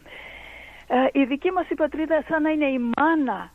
[0.87, 3.51] Ε, η δική μας η πατρίδα σαν να είναι η μάνα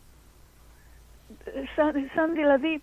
[1.77, 2.83] σαν, σαν δηλαδή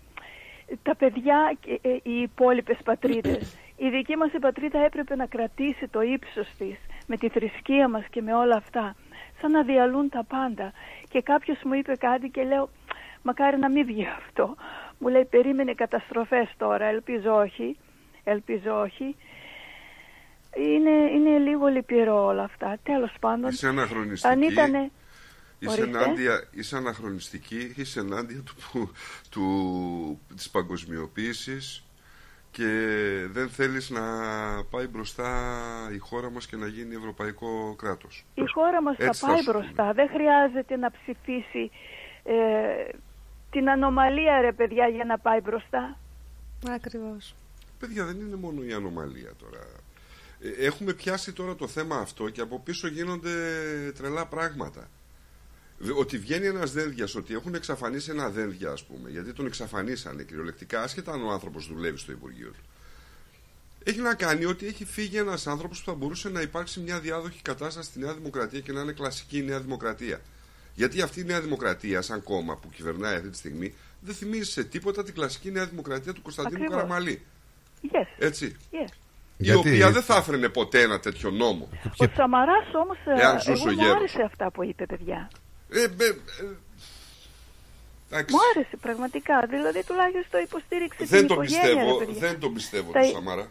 [0.84, 3.56] τα παιδιά και ε, οι υπόλοιπες πατρίδες.
[3.86, 6.78] Η δική μας η πατρίδα έπρεπε να κρατήσει το ύψος της
[7.08, 8.96] με τη θρησκεία μας και με όλα αυτά.
[9.42, 10.72] Σαν να διαλούν τα πάντα.
[11.10, 12.70] Και κάποιος μου είπε κάτι και λέω
[13.22, 14.56] μακάρι να μην βγει αυτό.
[14.98, 17.78] Μου λέει περίμενε καταστροφές τώρα, ελπίζω όχι.
[18.24, 19.16] Ελπίζω όχι.
[20.58, 22.78] Είναι, είναι λίγο λυπηρό όλα αυτά.
[22.84, 23.50] Τέλος πάντων.
[23.50, 24.34] Είσαι αναχρονιστική.
[24.34, 24.92] Αν ήτανε...
[25.60, 26.04] Είσαι, Ορίστε.
[26.04, 28.92] ενάντια, είσαι αναχρονιστική, είσαι ενάντια του, που-
[29.30, 31.87] του, της παγκοσμιοποίησης
[32.58, 34.02] και δεν θέλεις να
[34.70, 35.30] πάει μπροστά
[35.94, 38.26] η χώρα μας και να γίνει ευρωπαϊκό κράτος.
[38.34, 39.94] Η χώρα μας Έτσι θα θα πάει σου μπροστά.
[39.94, 41.72] Δεν χρειάζεται να ψηφίσει
[42.24, 42.36] ε,
[43.52, 45.98] την ανομαλία ρε παιδιά για να πάει μπροστά.
[46.70, 47.36] Ακριβώς.
[47.80, 49.64] Παιδιά δεν είναι μόνο η ανομαλία τώρα.
[50.42, 53.32] Ε, Έχουμε πιάσει τώρα το θέμα αυτό και από πίσω γίνονται
[53.98, 54.88] τρελά πράγματα.
[55.78, 60.24] Δε- Ότι βγαίνει ένας δένδια, ότι έχουν εξαφανίσει ένα δένδια, ας πούμε, γιατί τον εξαφανίσανε
[60.24, 62.64] κυριολεκτικά, άσχετα αν ο άνθρωπος δουλεύει στο Υπουργείο του.
[63.84, 67.42] Έχει να κάνει ότι έχει φύγει ένας άνθρωπος που θα μπορούσε να υπάρξει μια διάδοχη
[67.42, 70.22] κατάσταση στη Νέα Δημοκρατία και να είναι κλασική η Νέα Δημοκρατία.
[70.74, 74.64] Γιατί αυτή η Νέα Δημοκρατία, σαν κόμμα που κυβερνάει αυτή τη στιγμή, δεν θυμίζει σε
[74.64, 76.76] τίποτα την κλασική Νέα Δημοκρατία του Κωνσταντίνου Ακριβώς.
[76.82, 77.22] Καραμαλή.
[77.84, 78.08] Yes.
[78.18, 78.56] Έτσι.
[78.72, 78.92] Yes.
[79.40, 81.70] Η Γιατί- οποία δεν θα έφερνε ποτέ ένα τέτοιο νόμο.
[81.98, 83.96] Ο Σαμαράς όμως, ε, Εάν ζούσε εγώ ο μου γέρος.
[83.96, 85.30] άρεσε αυτά που είπε παιδιά.
[85.70, 86.14] Ε, μπε, ε,
[88.10, 88.36] εντάξει.
[88.36, 89.46] Μου άρεσε πραγματικά.
[89.50, 91.64] Δηλαδή τουλάχιστον υποστήριξε δεν την το οικογένεια.
[91.64, 92.20] ρε πιστεύω, παιδιά.
[92.28, 93.48] δεν το πιστεύω Τα- το Σαμαρά.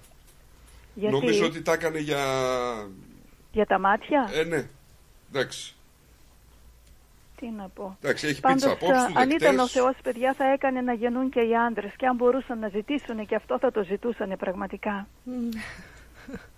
[0.94, 2.22] Γιατί; Νομίζω ότι τα έκανε για...
[3.52, 4.68] Για τα μάτια; Ε, ναι.
[5.32, 5.74] Εντάξει.
[7.36, 7.96] Τι να πω.
[8.02, 9.72] Εντάξει, έχει πει Πάντως, τις απόψεις α, του αν ήταν ο δεκτές.
[9.72, 13.34] Θεός παιδιά θα έκανε να γεννούν και οι άντρες και αν μπορούσαν να ζητήσουν και
[13.34, 15.08] αυτό θα το ζητούσαν πραγματικά.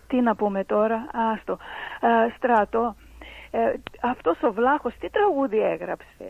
[0.09, 1.53] Τι να πούμε τώρα, άστο.
[1.53, 2.97] Α, στράτο,
[3.51, 3.59] ε,
[4.01, 6.27] αυτός ο Βλάχος τι τραγούδι έγραψε;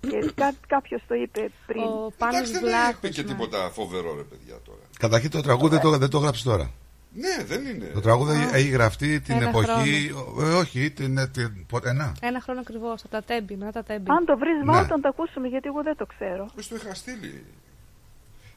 [0.00, 1.82] Και κά, κάποιος το είπε πριν.
[1.82, 4.84] Ο Εντάξει, δεν είπε και τίποτα φοβερό ρε παιδιά τώρα.
[4.98, 6.70] Καταρχήν το τραγούδι δεν το, δεν το γράψει τώρα.
[7.14, 7.86] Ναι, δεν είναι.
[7.94, 10.14] Το τραγούδι έχει γραφτεί την Ένα εποχή.
[10.40, 12.12] Ε, όχι, την, την, πότε, να.
[12.20, 14.10] Ένα χρόνο ακριβώς από τα τέμπη, μετά τα τέμπη.
[14.10, 14.64] Αν το βρεις Ναι.
[14.64, 16.50] μάλλον το ακούσουμε γιατί εγώ δεν το ξέρω.
[16.56, 17.44] Μες το είχα στείλει;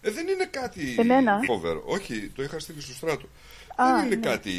[0.02, 1.84] Ε, δεν είναι κάτι Εμένα; φοβερό.
[1.86, 3.26] Όχι, το είχα στείλει στον Στράτο.
[3.76, 4.30] Α, δεν είναι ναι.
[4.30, 4.52] κάτι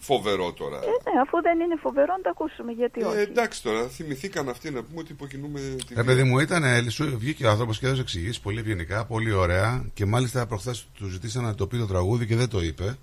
[0.00, 0.76] φοβερό τώρα.
[0.76, 3.18] Ε, ναι, αφού δεν είναι φοβερό να το ακούσουμε γιατί Ε, όχι.
[3.18, 7.18] εντάξει τώρα, θυμηθήκαν αυτοί να πούμε ότι υποκινούμε τη Ε, παιδί μου, ήταν, ε, σου
[7.18, 9.84] βγήκε ο άνθρωπος και έδωσε εξηγήσεις πολύ ευγενικά, πολύ ωραία.
[9.94, 12.96] Και μάλιστα προχθές του ζητήσαν να το πει το τραγούδι και δεν το είπε.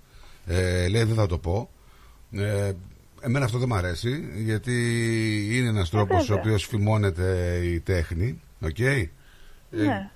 [0.46, 1.70] Ε, λέει δεν θα το πω.
[2.32, 2.72] Ε,
[3.20, 4.72] εμένα αυτό δεν μ' αρέσει, γιατί
[5.56, 6.40] είναι ένας τρόπος ο βέβαια.
[6.42, 8.40] οποίος φημώνεται η τέχνη.
[8.60, 8.78] Οκ.
[8.78, 9.08] Ε,
[9.70, 10.10] Ναι.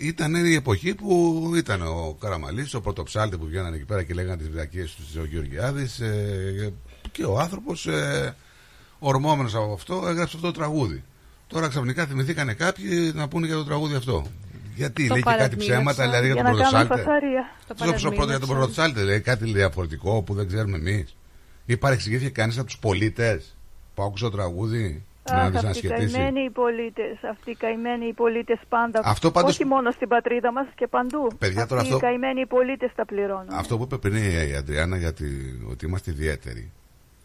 [0.00, 4.36] Ήταν η εποχή που ήταν ο Καραμαλής, ο πρωτοψάλτη που βγαίνανε εκεί πέρα και λέγανε
[4.36, 6.72] τις βλακίες τους ο Γεωργιάδης ε,
[7.12, 8.34] και ο άνθρωπος ε,
[8.98, 11.02] ορμόμενος από αυτό έγραψε αυτό το τραγούδι.
[11.46, 14.26] Τώρα ξαφνικά θυμηθήκανε κάποιοι να πούνε για το τραγούδι αυτό.
[14.74, 15.72] Γιατί Το λέει και κάτι παραμίλησα.
[15.72, 17.04] ψέματα, δηλαδή για, Για τον να κάνουν πρωτοψάλτη.
[17.04, 17.44] φασαρία.
[17.66, 18.46] Το Τι πρώτο για τον παραμίλησα.
[18.46, 21.16] πρωτοψάλτη, λέει κάτι διαφορετικό που δεν ξέρουμε εμείς.
[21.66, 23.56] Ή παρεξηγήθηκε κανείς από τους πολίτες
[23.94, 26.12] που άκουσε το τραγούδι να Αχ, δεις να αυτοί οι σχετίσει.
[26.14, 30.52] καημένοι οι πολίτες, αυτοί οι καημένοι οι πολίτες πάντα, Αυτό πάντως- όχι μόνο στην πατρίδα
[30.52, 31.30] μας και παντού.
[31.38, 33.48] Παιδιά, τώρα αυτοί αυτό- οι καημένοι οι πολίτες τα πληρώνουν.
[33.52, 35.24] Αυτό που είπε πριν η Αντριάννα για τη-
[35.70, 36.70] ότι είμαστε ιδιαίτεροι.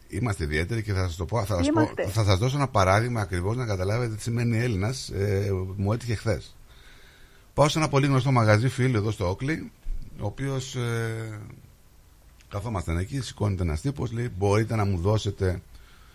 [0.08, 2.06] Είμαστε ιδιαίτεροι και θα σας το πω, θα σας, πω, Είμαστε.
[2.08, 5.10] θα σας δώσω ένα παράδειγμα ακριβώς να καταλάβετε τι σημαίνει Έλληνας.
[5.10, 6.56] Ε, μου έτυχε χθες.
[7.54, 9.72] Πάω σε ένα πολύ γνωστό μαγαζί φίλου εδώ στο Όκλι,
[10.20, 11.40] ο οποίος ε,
[12.50, 15.62] καθόμασταν εκεί, σηκώνεται ένας τύπος, λέει μπορείτε να μου δώσετε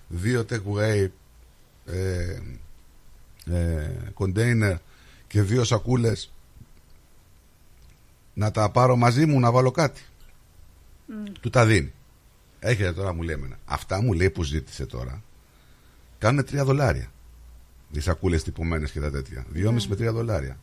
[0.09, 0.63] δύο take
[1.91, 2.41] away
[3.53, 4.77] ε, ε, container
[5.27, 6.33] και δύο σακούλες
[8.35, 10.03] να τα πάρω μαζί μου να βάλω κάτι.
[11.41, 11.93] Του τα δίνει.
[12.59, 13.59] Έχετε τώρα μου λέει εμένα.
[13.65, 15.23] Αυτά μου λέει που ζήτησε τώρα.
[16.19, 17.11] Κάνουν 3 δολάρια.
[17.91, 19.47] Οι σακούλες τυπωμένες και τα τέτοια.
[19.55, 20.59] 2,5 με 3 δολάρια.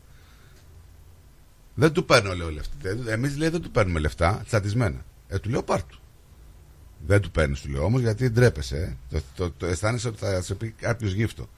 [1.74, 2.74] Δεν του παίρνω, λέω λεφτά.
[3.06, 5.04] Εμείς λέει δεν του παίρνουμε λεφτά, τσατισμένα.
[5.28, 6.00] Ε, του λέω πάρ' του.
[7.06, 8.96] Δεν του παίρνεις, του λέω όμως γιατί ντρέπεσαι.
[9.10, 9.16] Ε.
[9.16, 11.48] Το, το, το, αισθάνεσαι ότι θα σε πει κάποιος γύφτο.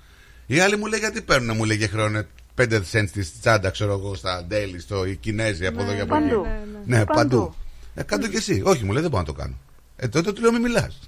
[0.47, 2.23] Η άλλη μου λέει γιατί παίρνουν, μου λέει και χρόνο
[2.57, 6.17] 5 cents στη τσάντα, ξέρω εγώ, στα ντέλη, στο οι Κινέζοι από εδώ και από
[6.17, 6.29] εκεί.
[6.29, 6.47] Παντού.
[6.85, 7.15] Ναι, Παντού.
[7.15, 7.55] παντού.
[7.95, 8.63] Ε, κάτω κι εσύ.
[8.65, 9.55] Όχι, μου λέει δεν μπορώ να το κάνω.
[9.97, 11.01] Ε, τότε του λέω μην μιλάς.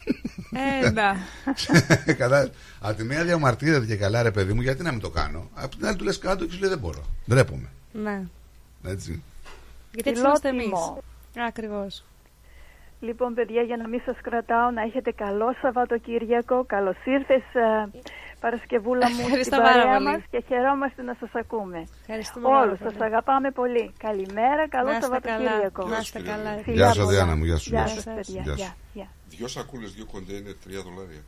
[0.83, 1.17] Ένα.
[2.19, 2.51] Καλά.
[2.81, 5.51] Απ' τη μία διαμαρτύρεται και καλά, ρε παιδί μου, γιατί να μην το κάνω.
[5.55, 7.05] Απ' την άλλη του λες κάτω και σου λέει δεν μπορώ.
[7.28, 7.69] Ντρέπομαι.
[7.93, 8.23] Ναι.
[8.85, 9.23] Έτσι.
[9.94, 10.65] Γιατί έτσι είμαστε εμείς.
[10.65, 11.02] Φιλότιμο.
[11.49, 12.05] Ακριβώς.
[13.09, 16.65] Λοιπόν, παιδιά, για να μην σας κρατάω, να έχετε καλό Σαββατοκύριακο.
[16.75, 17.91] Καλώς ήρθες, ε,
[18.41, 20.05] Παρασκευούλα μου, στην Ευχαριστώ πάρα παρέα πολύ.
[20.09, 21.79] μας και χαιρόμαστε να σας ακούμε.
[22.01, 22.91] Ευχαριστούμε πάρα Όλους, πολύ.
[22.93, 23.85] σας αγαπάμε πολύ.
[24.07, 25.83] Καλημέρα, καλό Να είστε Σαββατοκύριακο.
[25.83, 25.95] καλά.
[25.95, 26.51] Να είστε καλά.
[26.65, 27.11] Φιλιά Γεια σου, πολλά.
[27.13, 27.69] Διάννα μου, γεια σου.
[27.71, 28.11] Γεια Γεια σας, σου.
[28.17, 28.43] παιδιά.
[28.47, 28.63] Γεια σου.
[28.63, 29.09] Γεια, γεια.
[29.35, 31.23] Δυο σακούλες, δύο κοντέινερ, τρία δολάρια.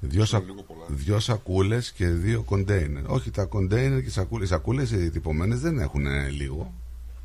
[0.00, 0.38] Δυο, σα...
[0.38, 0.84] λίγο πολλά.
[0.88, 3.04] δυο σακούλες και δύο κοντέινερ.
[3.16, 4.46] Όχι, τα κοντέινερ και οι σακούλες.
[4.48, 6.72] Οι σακούλες οι τυπωμένες δεν έχουν ε, λίγο.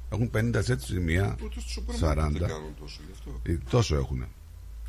[0.09, 1.35] Έχουν 50 σετ η μία.
[1.43, 1.93] Ούτε στο 40.
[1.95, 3.41] σούπερ μάρκετ δεν κάνουν τόσο γι' αυτό.
[3.51, 4.25] Ε, Τόσο έχουν.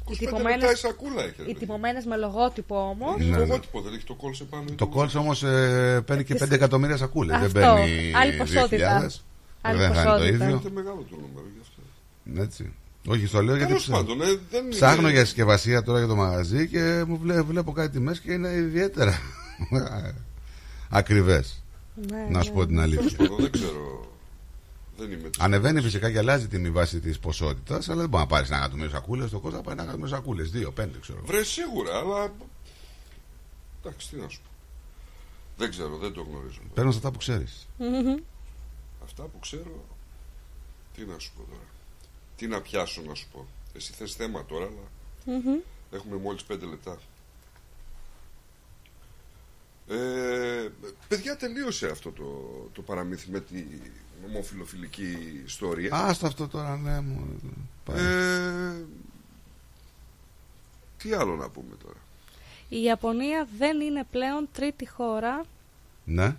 [0.05, 1.35] 25 τυπωμένες- λεπτά η σακούλα έχει.
[1.37, 1.59] ρε Οι παιδί.
[1.59, 3.17] τυπωμένες με λογότυπο όμως.
[3.19, 3.37] Ναι, Το ναι.
[3.37, 4.63] λογότυπο δεν έχεις το κόλ σε πάνω.
[4.63, 7.37] ή Το το- κόλς όμως ε, παίρνει και 5 εκατομμύρια σακούλες.
[7.39, 7.59] Δεν Αυτό.
[7.61, 9.01] παίρνει Άλλη ποσότητα.
[9.01, 9.25] 2.000.
[9.61, 10.45] Άλλη Δεν θα είναι το ποσότητα.
[10.45, 10.61] ίδιο.
[10.65, 12.43] Είναι μεγάλο το νούμερο γι' αυτό.
[12.43, 12.73] Έτσι.
[13.07, 14.03] Όχι, στο λέω γιατί Τέλος ψάχνω.
[14.07, 17.73] πάντων, ε, δεν είναι- ψάχνω για συσκευασία τώρα για το μαγαζί και μου βλέ- βλέπω
[17.73, 19.19] κάτι τιμές και είναι ιδιαίτερα
[20.91, 21.63] ακριβές.
[22.11, 23.03] Ναι, να σου πω την αλήθεια.
[23.17, 24.05] Τέλος πάντων, δεν ξέρω.
[25.01, 28.23] Δεν είμαι της- Ανεβαίνει φυσικά και αλλάζει τη τιμή βάση της ποσότητας, αλλά δεν μπορεί
[28.23, 29.31] να πάρεις ένα εκατομμύριο σακούλες.
[29.31, 30.51] Το κόσμο θα πάει ένα εκατομμύριο σακούλες.
[30.51, 31.21] Δύο, πέντε ξέρω.
[31.25, 32.33] Βρε σίγουρα, αλλά.
[33.85, 34.49] Εντάξει, τι να σου πω.
[35.57, 36.61] Δεν ξέρω, δεν το γνωρίζω.
[36.75, 37.69] Παίρνω αυτά που ξέρεις.
[39.05, 39.85] Αυτά που ξέρω.
[40.95, 41.63] Τι να σου πω τώρα.
[42.37, 43.47] Τι να πιάσω να σου πω.
[43.75, 46.99] Εσύ θες θέμα τώρα, αλλά έχουμε μόλις πέντε λεπτά.
[49.89, 50.69] Ε,
[51.09, 52.25] παιδιά τελείωσε αυτό το,
[52.73, 53.65] το παραμύθι με τη
[54.27, 55.89] ομοφιλοφιλική ιστορία.
[55.95, 57.41] Άστο αυτό τώρα, ναι, μου.
[57.85, 57.99] πάει.
[58.05, 58.85] Ε,
[60.99, 61.99] τι άλλο να πούμε τώρα;
[62.69, 65.45] Η Ιαπωνία δεν είναι πλέον τρίτη χώρα,
[66.05, 66.37] Ναι.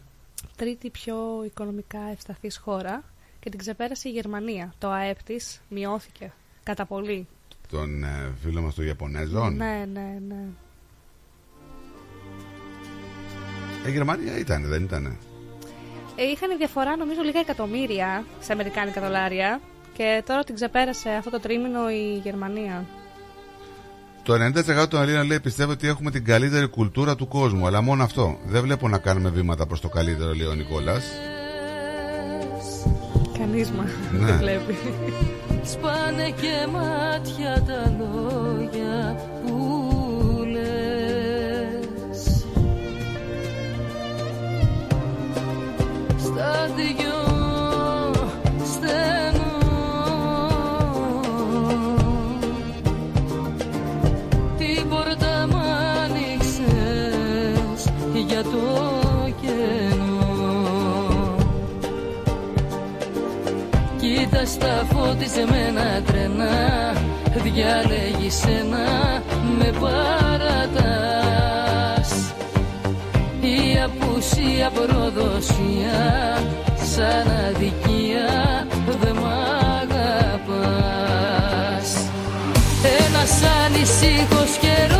[0.55, 3.03] τρίτη πιο οικονομικά ευσταθής χώρα
[3.39, 4.73] και την ξεπέρασε η Γερμανία.
[4.79, 7.27] Το ΑΕΠ της μειώθηκε κατά πολύ.
[7.69, 9.55] Τον ε, φίλο μας τον Ιαπωνέζων.
[9.55, 10.43] Ναι, ναι, ναι.
[13.85, 15.17] Ε, η Γερμανία ήταν, δεν ήταν.
[16.21, 19.59] Ε, είχαν διαφορά νομίζω λίγα εκατομμύρια σε αμερικάνικα δολάρια
[19.93, 22.85] και τώρα την ξεπέρασε αυτό το τρίμηνο η Γερμανία.
[24.23, 24.33] Το
[24.83, 27.67] 90% των Ελλήνων λέει πιστεύω ότι έχουμε την καλύτερη κουλτούρα του κόσμου.
[27.67, 28.37] Αλλά μόνο αυτό.
[28.45, 31.03] Δεν βλέπω να κάνουμε βήματα προς το καλύτερο, λέει ο Νικόλας.
[33.37, 33.83] Κανείς μα
[34.19, 34.25] Ναι.
[34.25, 34.75] δεν βλέπει.
[35.63, 39.80] Σπάνε και μάτια τα λόγια που
[64.45, 66.93] στα φωτισμένα τρένα
[67.43, 69.21] Διάλεγεις ένα
[69.57, 71.20] με παρατάς
[74.31, 75.99] απουσία προδοσία
[76.93, 78.67] Σαν αδικία
[79.01, 79.25] δε μ'
[79.81, 81.89] αγαπάς.
[83.07, 83.33] Ένας
[83.65, 84.90] ανησύχος καιρός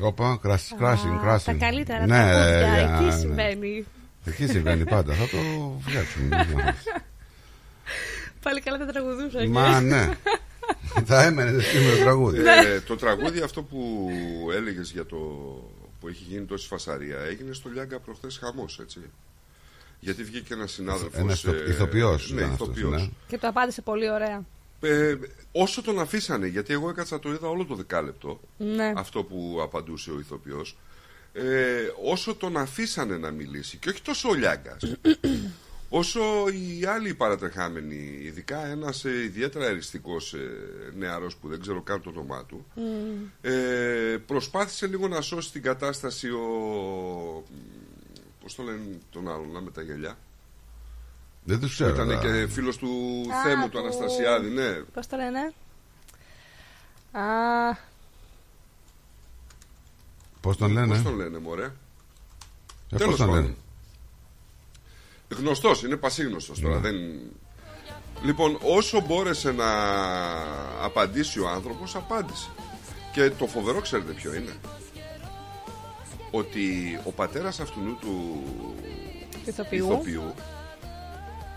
[0.00, 1.44] Όπα, κράσι, κράσι, κράσι.
[1.44, 3.10] Τα καλύτερα ναι, τραγούδια, για- εκεί ναι.
[3.18, 3.84] συμβαίνει.
[4.24, 5.14] Εκεί συμβαίνει πάντα.
[5.14, 5.36] Θα το
[5.86, 6.46] φτιάξουμε.
[8.42, 9.48] Πάλι καλά τα τραγουδούσα.
[9.48, 10.08] Μα ναι.
[11.04, 12.38] Θα έμενε σήμερα το τραγούδι.
[12.48, 14.08] Ε, το τραγούδι αυτό που
[14.54, 15.16] έλεγες για το
[16.00, 19.00] που έχει γίνει τόση φασαρία έγινε στο Λιάγκα προχθές χαμός έτσι
[20.00, 23.00] γιατί βγήκε ένας συνάδελφος Ένας ηθο- ε, ηθοποιός ναι, ήταν αυτός, ηθοποιός.
[23.02, 23.08] ναι.
[23.28, 24.42] Και το απάντησε πολύ ωραία.
[24.80, 25.14] Ε,
[25.52, 28.92] όσο τον αφήσανε γιατί εγώ έκατσα το είδα όλο το δεκάλεπτο Ναι.
[28.96, 30.76] αυτό που απαντούσε ο ηθοποιός
[31.32, 31.42] ε,
[32.04, 34.82] όσο τον αφήσανε να μιλήσει και όχι τόσο ο Λιάγκας
[35.88, 40.38] όσο οι άλλοι παρατρεχάμενοι ειδικά ένας ε, ιδιαίτερα αριστικός ε,
[40.96, 42.66] νεαρός που δεν ξέρω καν το όνομά του
[43.40, 46.44] ε, προσπάθησε λίγο να σώσει την κατάσταση ο
[48.42, 50.18] πώς το λένε τον άλλον να με τα γυαλιά
[51.50, 51.90] Δεν τους ξέρω.
[51.94, 52.88] ήταν αλλά- και φίλος του
[53.32, 55.52] Α, Θέμου του του- Αναστασιάδη ναι Πώς το λένε;
[57.12, 57.76] Α,
[60.40, 61.70] Πώς τον λένε; Πώς τον λένε, μωρέ; Ε,
[62.96, 63.42] Τέλος πώς τον πάντων.
[63.42, 63.54] λένε;
[65.28, 66.74] Γνωστός, είναι πασίγνωστος τώρα.
[66.74, 66.80] Ναι.
[66.80, 67.20] Δεν...
[68.24, 69.66] Λοιπόν, όσο μπόρεσε να
[70.84, 72.48] απαντήσει ο άνθρωπος, απάντησε.
[73.12, 74.52] Και το φοβερό ξέρετε ποιο είναι;
[76.30, 78.42] Ότι ο πατέρας αυτού του
[79.46, 79.84] ηθοποιού.
[79.84, 80.34] ηθοποιού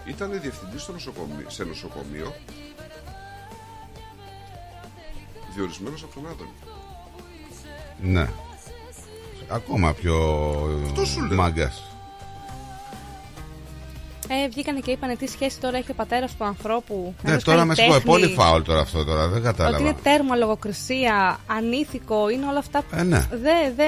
[0.08, 2.34] ήταν διευθυντής στο νοσοκομείο, σε νοσοκομείο
[5.56, 6.54] διορισμένος από τον Άδωνη.
[8.02, 8.30] Ναι.
[9.48, 10.16] Ακόμα πιο
[10.86, 11.38] Αυτό σου λέω.
[11.38, 11.93] μάγκας.
[14.28, 17.14] Ε, βγήκανε και είπανε τι σχέση τώρα έχει ο πατέρας του ανθρώπου.
[17.24, 17.94] Ναι, ενός τώρα με καλλιτέχνη.
[18.02, 18.12] σηκώ.
[18.12, 19.28] Πολύ φάουλ τώρα αυτό τώρα.
[19.28, 19.80] Δεν Ότι κατάλαβα.
[19.80, 22.96] είναι τέρμα λογοκρισία, ανήθικο, είναι όλα αυτά που.
[22.98, 23.28] Ε, ναι.
[23.32, 23.84] Δεν δε,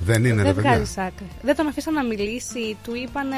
[0.00, 0.70] Δεν είναι, ρε δεν παιδιά.
[0.70, 1.26] βγάζει άκρη.
[1.42, 3.28] Δεν τον αφήσαν να μιλήσει, του είπαν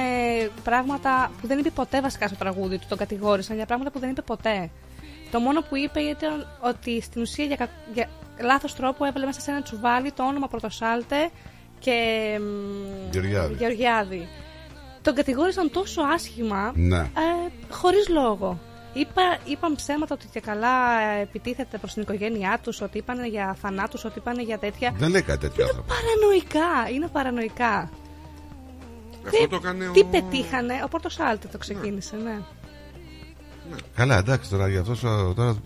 [0.64, 2.86] πράγματα που δεν είπε ποτέ βασικά στο τραγούδι του.
[2.88, 4.70] Τον κατηγόρησαν για πράγματα που δεν είπε ποτέ.
[5.30, 7.68] Το μόνο που είπε ήταν ότι στην ουσία για, κα...
[7.94, 8.08] για
[8.40, 11.30] λάθος τρόπο έβαλε μέσα σε ένα τσουβάλι το όνομα Πρωτοσάλτε
[11.78, 11.92] και
[12.40, 13.54] μ, Γεωργιάδη.
[13.58, 14.28] Γεωργιάδη.
[15.04, 16.98] Τον κατηγόρησαν τόσο άσχημα, Ναι.
[16.98, 18.58] ε, χωρίς λόγο.
[18.92, 23.56] Είπα, είπαν ψέματα ότι και καλά ε, επιτίθεται προς την οικογένειά τους, ότι είπαν για
[23.60, 24.94] θανάτους, ότι είπαν για τέτοια.
[24.98, 25.86] Δεν λέει κάτι τέτοιο άνθρωπο.
[25.94, 27.90] Παρανοϊκά, είναι παρανοϊκά.
[29.26, 30.04] Αυτό Τι- το έκανε Τι ο...
[30.04, 32.38] πετύχανε, ο Πορτοσάλτε το ξεκίνησε, ναι.
[33.94, 35.00] Καλά, εντάξει τώρα για αυτός.
[35.36, 35.56] Τώρα,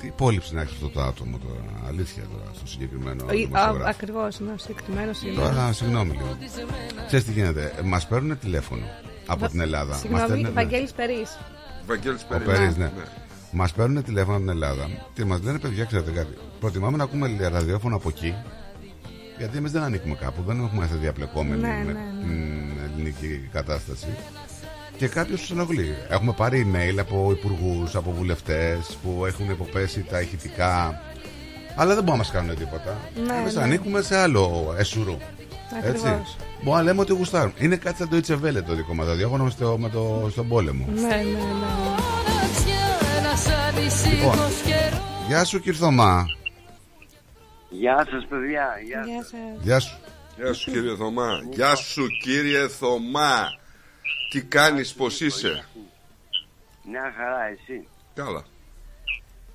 [0.00, 1.86] τι υπόλοιψη να έχει αυτό το άτομο τώρα.
[1.88, 3.24] Αλήθεια τώρα στο συγκεκριμένο.
[3.24, 3.82] Ο- δημοσιογράφο.
[3.84, 5.34] α- Ακριβώς, ναι, ο συγκεκριμένος είναι.
[5.34, 6.36] Τώρα, συγγνώμη λίγο.
[7.06, 7.72] Ξέρεις τι γίνεται.
[7.84, 8.84] Μας παίρνουν τηλέφωνο
[9.26, 9.90] από την Ελλάδα.
[9.90, 10.50] Μας Συγγνώμη, στέλνουν- ναι.
[10.62, 11.38] Βαγγέλης Περής.
[11.86, 12.46] Βαγγέλης Ο Περής.
[12.46, 12.84] Περής, ναι.
[12.84, 13.02] Ναι.
[13.52, 16.34] Μας παίρνουν τηλέφωνο από την Ελλάδα και μας λένε παιδιά, ξέρετε κάτι.
[16.60, 18.34] Προτιμάμε να ακούμε ραδιόφωνο από εκεί.
[19.38, 22.20] Γιατί εμείς δεν ανήκουμε κάπου, δεν έχουμε έρθει διαπλεκόμενοι Ναι, με ναι, ναι.
[22.20, 24.06] την ελληνική κατάσταση.
[25.00, 25.96] Και κάποιος του ενοχλεί.
[26.08, 31.02] Έχουμε πάρει email από υπουργούς, από βουλευτές που έχουν υποπέσει τα ηχητικά.
[31.76, 32.98] Αλλά δεν μπορούν να μας κάνουν τίποτα.
[33.26, 33.62] Ναι, Εμείς ναι.
[33.62, 35.16] ανήκουμε σε άλλο εσουρού.
[35.78, 36.10] Ακριβώς.
[36.10, 36.36] Έτσι.
[36.62, 37.52] Μπορούμε να λέμε ότι γουστάρουν.
[37.58, 40.86] Είναι κάτι σαν το Ιτσεβέλε το δικό μας ραδιόφωνο στο, με το, στον πόλεμο.
[40.94, 41.20] Ναι, ναι, ναι.
[44.10, 44.34] Λοιπόν,
[45.28, 46.24] γεια σου Κυρθωμά.
[47.68, 49.30] Γεια σας παιδιά, γεια Γεια σας.
[49.30, 49.62] σας.
[49.62, 49.98] Γεια σου.
[50.36, 51.28] Γεια σου κύριε Θωμά.
[51.50, 53.58] Γεια σου κύριε Θωμά.
[54.30, 55.64] Τι κάνεις, πως είσαι;
[56.84, 57.88] Μια χαρά εσύ.
[58.14, 58.44] Καλά.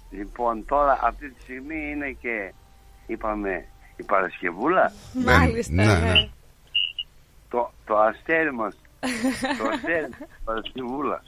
[0.09, 2.53] Λοιπόν τώρα αυτή τη στιγμή είναι και
[3.07, 5.99] είπαμε η Παρασκευούλα; Μάλιστα, ναι, ναι.
[5.99, 6.29] ναι.
[7.49, 8.75] Το, το αστέρι μας.
[9.57, 11.23] το αστέρι μας, η Παρασκευούλα.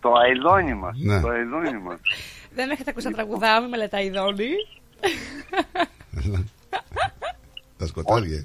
[0.00, 0.98] το αηδόνι μας.
[0.98, 1.20] Ναι.
[1.20, 2.00] Το αηδόνι μας.
[2.54, 4.50] Δεν με έχετε ακούσει να τραγουδάω, με μελετάει η Δόνη.
[7.82, 8.44] Τα σκοτάδια.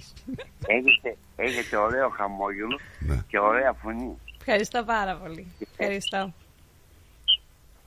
[0.65, 3.23] έχετε, έχετε ωραίο χαμόγελο Ναι.
[3.27, 4.17] και ωραία φωνή.
[4.39, 5.47] Ευχαριστώ πάρα πολύ.
[5.71, 6.17] Ευχαριστώ.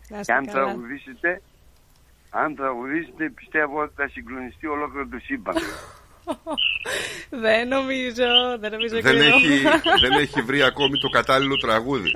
[0.09, 0.65] Να Και είστε αν καλά.
[0.65, 1.43] τραγουδήσετε,
[2.31, 5.55] αν τραγουδήσετε πιστεύω ότι θα συγκλονιστεί ολόκληρο το σύμπαν.
[7.45, 8.25] Δεν νομίζω,
[8.61, 9.37] δεν νομίζω Δεν και εγώ.
[9.37, 9.63] έχει,
[10.09, 12.11] δεν έχει βρει ακόμη το κατάλληλο τραγούδι.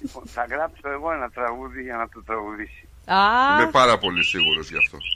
[0.00, 2.88] Λοιπόν, θα γράψω εγώ ένα τραγούδι για να το τραγουδήσει.
[3.06, 3.16] Α,
[3.60, 4.98] Είμαι πάρα πολύ σίγουρος γι' αυτό.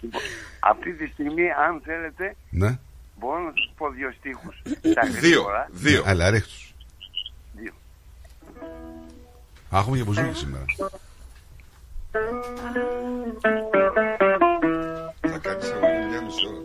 [0.00, 0.20] Λοιπόν,
[0.60, 2.78] αυτή τη στιγμή, αν θέλετε, Ναι.
[3.18, 4.62] μπορώ να σας πω δύο στίχους.
[4.94, 5.20] Τα Δύο.
[5.20, 5.68] γρήγορα.
[5.70, 6.02] Δύο.
[6.06, 6.74] Αλλά ρίχτους.
[7.52, 7.72] Δύο.
[9.74, 10.64] Α, έχουμε και μπουζούκι σήμερα.
[15.20, 16.62] Θα κάνεις αγωγή μια μισή ώρα.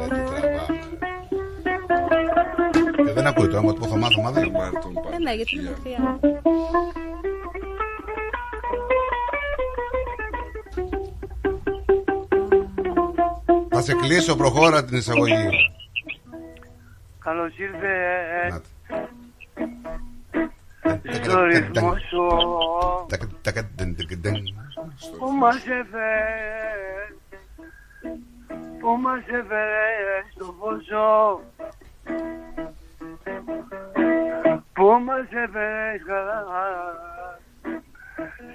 [0.00, 0.78] Ε, τι τραβάμε.
[3.06, 4.52] Και δεν ακούει το άμα του πω θα μάθω, μα δεν ακούει.
[4.56, 5.74] Μάρτον ε, ναι, γιατί είναι
[13.74, 15.48] Θα σε κλείσω, προχώρα την εισαγωγή.
[17.18, 17.92] Καλώς ήρθε
[18.44, 18.68] ε, Νάτε.
[21.22, 22.26] στο ρυθμό σου
[23.08, 24.34] Τακα, τακα, τεν, τεν, τεν.
[25.18, 27.14] που μας έφερες
[28.80, 31.40] που μας έφερες στο φωσό
[34.72, 36.40] που μας έφερες χαρά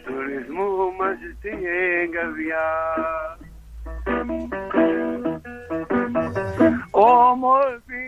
[0.01, 2.65] στο ρυθμό μας στην καρδιά
[6.99, 8.05] όμορφη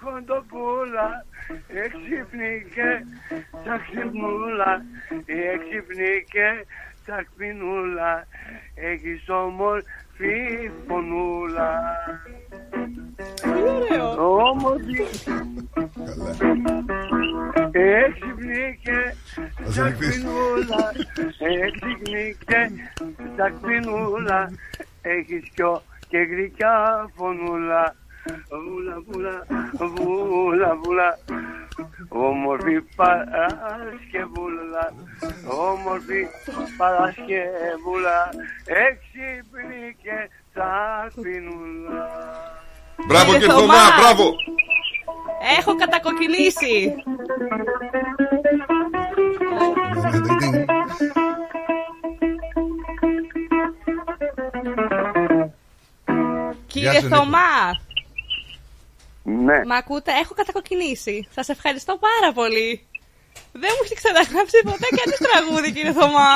[0.00, 1.24] χοντοπούλα
[1.68, 3.06] έξυπνηκε
[3.64, 4.84] σαν ξυπνούλα
[5.26, 6.64] έξυπνηκε
[7.06, 8.26] σαν κπινούλα
[8.74, 11.70] έχεις όμορφη φωνούλα
[14.18, 15.02] όμορφη
[17.72, 19.14] έξυπνηκε
[19.64, 20.92] σαν κπινούλα
[21.64, 22.70] έξυπνηκε
[23.36, 24.50] σαν κπινούλα
[25.02, 27.94] έχεις πιο και γλυκιά φωνούλα
[28.50, 29.46] Βούλα, βούλα,
[29.78, 31.18] βούλα, βούλα
[32.08, 34.92] Όμορφη Παρασκευούλα
[35.48, 36.26] Όμορφη
[36.76, 38.28] Παρασκευούλα
[38.86, 42.08] Έξυπνη και τσακπινούλα
[43.06, 43.96] Μπράβο Κύριε κύριε Θωμά, Θωμά.
[44.00, 44.34] μπράβο.
[45.58, 46.94] Έχω κατακοκκινήσει.
[56.86, 57.16] Κύριε σου, Νίκο.
[57.16, 57.52] Θωμά,
[59.22, 61.28] Ναι, μ' ακούτε, έχω κατακοκκινήσει.
[61.30, 62.86] Σας ευχαριστώ πάρα πολύ.
[63.52, 66.32] Δεν μου έχει ξαναγράψει ποτέ κανείς τραγούδι, κύριε Θωμά.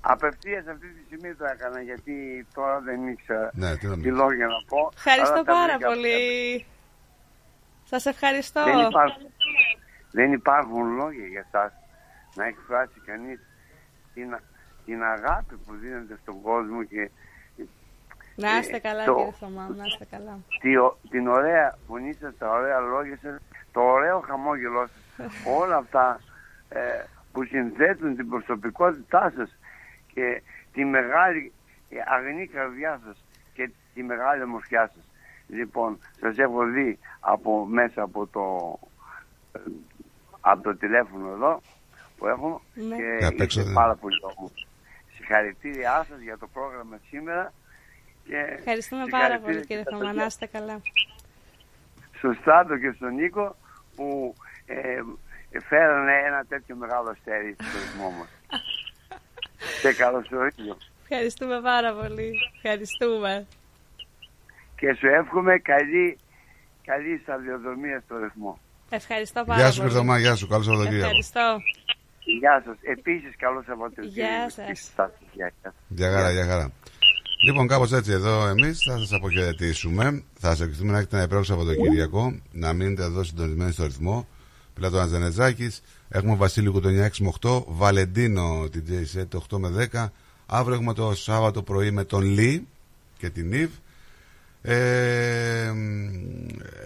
[0.00, 4.14] Απευθείας αυτή τη στιγμή το έκανα γιατί τώρα δεν ήξερα Ναι, τι να τι μην.
[4.14, 4.90] λόγια να πω.
[4.96, 5.88] Ευχαριστώ αλλά τα πάρα βρήκα.
[5.88, 6.66] πολύ.
[7.84, 8.64] Σας ευχαριστώ.
[8.64, 9.26] Δεν υπάρχουν,
[10.10, 11.72] δεν υπάρχουν λόγια για σας
[12.34, 13.40] να εκφράσει κανείς
[14.14, 14.38] την,
[14.84, 17.10] την αγάπη που δίνετε στον κόσμο και
[18.40, 20.38] Να είστε καλά το- κύριε Θωμά, να είστε καλά.
[20.60, 20.70] τη,
[21.10, 23.40] την ωραία φωνή σας, τα ωραία λόγια σας,
[23.72, 24.86] το ωραίο χαμόγελό
[25.16, 25.26] σας,
[25.60, 26.20] όλα αυτά
[26.68, 26.80] ε,
[27.32, 29.56] που συνθέτουν την προσωπικότητά σας
[30.14, 31.52] και τη μεγάλη
[31.90, 35.04] ε, αγνή καρδιά σας και τη μεγάλη ομορφιά σας.
[35.48, 38.78] Λοιπόν, σας έχω δει από μέσα από το,
[39.52, 39.58] ε,
[40.40, 41.60] από το τηλέφωνο εδώ
[42.18, 42.96] που έχω Ναι.
[42.96, 44.66] Και και απ' έξω είστε δεν- πάρα πολύ όμορφοι.
[45.14, 47.52] Συγχαρητήριά σας για το πρόγραμμα σήμερα
[48.30, 50.76] και Ευχαριστούμε πάρα πολύ συγχαρητήρια κύριε και στα Θωμά, παιδιά να είστε καλά.
[52.18, 53.56] στον Στράτο και στον Νίκο
[53.96, 54.34] που
[54.66, 55.02] ε,
[55.68, 58.30] φέρανε ένα τέτοιο μεγάλο αστέρι στο ρυθμό μας.
[59.82, 60.76] και καλωσορίζω.
[61.02, 62.30] Ευχαριστούμε πάρα πολύ.
[62.56, 63.46] Ευχαριστούμε.
[64.76, 66.18] Και σου εύχομαι καλή,
[66.84, 68.58] καλή σταδιοδρομία στο ρυθμό.
[68.90, 69.90] Ευχαριστώ πάρα Γεια σου, πολύ.
[69.90, 70.46] Κυρθωμά, γεια σου.
[70.46, 71.06] Καλό Σαββατοκύριακο.
[71.06, 71.56] Ευχαριστώ.
[72.40, 72.76] Γεια σας.
[72.82, 74.36] Επίσης καλό Σαββατοκύριακο.
[74.36, 74.66] Γεια σας.
[74.66, 75.52] και στα παιδιά.
[75.88, 76.72] Γεια χαρά, γεια χαρά.
[77.42, 80.22] Λοιπόν, κάπως έτσι εδώ εμείς θα σας αποχαιρετήσουμε.
[80.38, 84.28] Θα σας ευχηθούμε να έχετε ένα υπέροχο Σαββατοκύριακο, να μείνετε εδώ συντονισμένοι στο ρυθμό.
[84.74, 85.70] Πλατώνας Ζενετζάκη.
[86.08, 90.06] Έχουμε Βασίλειο Κουτονιά 6 με 8, Βαλεντίνο την JSET 8 με 10.
[90.46, 92.66] Αύριο έχουμε το Σάββατο πρωί με τον Λί
[93.18, 93.70] και την Ιβ.
[94.62, 96.08] Ε, μ,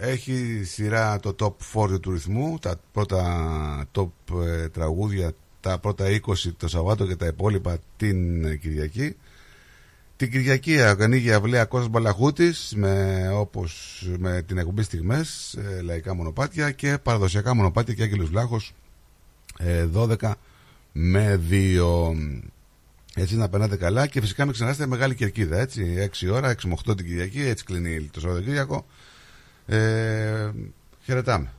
[0.01, 4.09] έχει σειρά το top 40 του ρυθμού, τα πρώτα top
[4.45, 9.15] ε, τραγούδια, τα πρώτα 20 το Σαββάτο και τα υπόλοιπα την ε, Κυριακή.
[10.17, 16.13] Την Κυριακή ανοίγει η αυλαία Κώστας Μπαλαχούτης με, όπως, με την εκπομπή στιγμές, ε, λαϊκά
[16.13, 18.73] μονοπάτια και παραδοσιακά μονοπάτια και Άγγελος Βλάχος
[19.59, 20.31] ε, 12
[20.91, 22.13] με 2.
[23.15, 26.09] Έτσι να περνάτε καλά και φυσικά μην ξεχάσετε μεγάλη κερκίδα έτσι.
[26.21, 28.85] 6 ώρα, 6 με 8 την Κυριακή έτσι κλείνει το Σαββατοκύριακο
[29.65, 30.51] ε,
[31.03, 31.51] χαιρετάμε.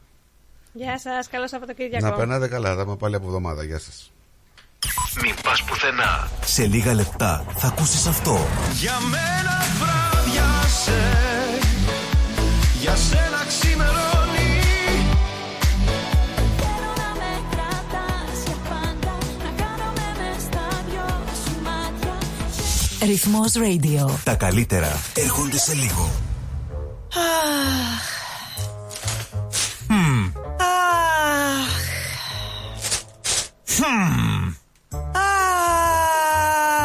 [0.72, 2.06] Γεια σας, καλό Σαββατοκύριακο.
[2.06, 3.64] να περνάτε καλά, θα είμαι πάλι από εβδομάδα.
[3.64, 4.10] Γεια σας
[5.22, 6.28] Μην πας πουθενά.
[6.44, 8.46] Σε λίγα λεπτά θα ακούσεις αυτό.
[8.72, 11.02] Για μένα βραδιάσε
[12.80, 14.60] Για σένα ξημερώνει
[16.58, 21.06] Θέλω να με κρατάς για πάντα Να κάνουμε μες στα δυο
[21.44, 22.16] σου μάτια
[23.06, 24.14] Ρυθμός Radio.
[24.24, 26.10] Τα καλύτερα έρχονται σε λίγο.
[29.88, 30.32] Μμμ.
[30.58, 31.76] Αχ.
[33.78, 34.35] Μμμ.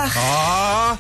[0.04, 0.18] Αχ.
[0.18, 0.98] Α,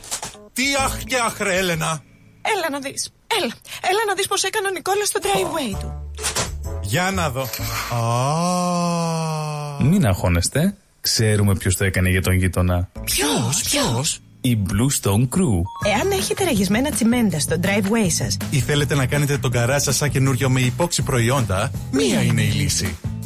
[0.54, 2.02] Τι αχ και αχ ρε Έλενα
[2.42, 3.10] Έλα να δεις.
[3.42, 3.54] Έλα.
[3.90, 5.94] Έλα να δεις πως έκανε ο Νικόλας στο driveway του.
[6.82, 7.46] Για να δω Α,
[9.84, 10.76] Μην αγχώνεστε.
[11.02, 12.90] Ξέρουμε ποιος το έκανε για τον γείτονα.
[13.04, 15.62] Ποιος, ποιος; Η Blue Stone Crew.
[15.96, 20.10] Εάν έχετε ραγισμένα τσιμέντα στο driveway σας, Ή θέλετε να κάνετε τον καρά σας σαν
[20.10, 22.96] καινούριο με υπόξη προϊόντα Μία είναι η λύση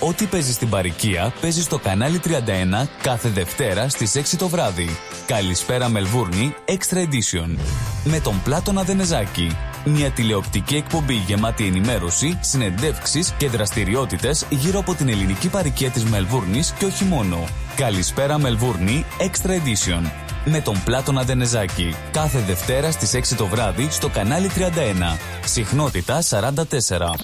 [0.00, 4.88] Ό,τι παίζεις στην παροικία παίζεις στο κανάλι 31 κάθε Δευτέρα στις 6 το βράδυ.
[5.26, 7.58] Καλησπέρα Μελβούρνη Extra Edition.
[8.04, 9.56] Με τον Πλάτωνα Δενεζάκη.
[9.84, 16.72] Μια τηλεοπτική εκπομπή γεμάτη ενημέρωση, συνεντεύξεις και δραστηριότητες γύρω από την ελληνική παροικία της Μελβούρνης
[16.78, 17.44] και όχι μόνο.
[17.76, 20.10] Καλησπέρα Μελβούρνη Extra Edition.
[20.44, 21.94] Με τον Πλάτωνα Δενεζάκη.
[22.10, 25.18] Κάθε Δευτέρα στις 6 το βράδυ στο κανάλι 31.
[25.44, 27.14] Συχνότητα 44.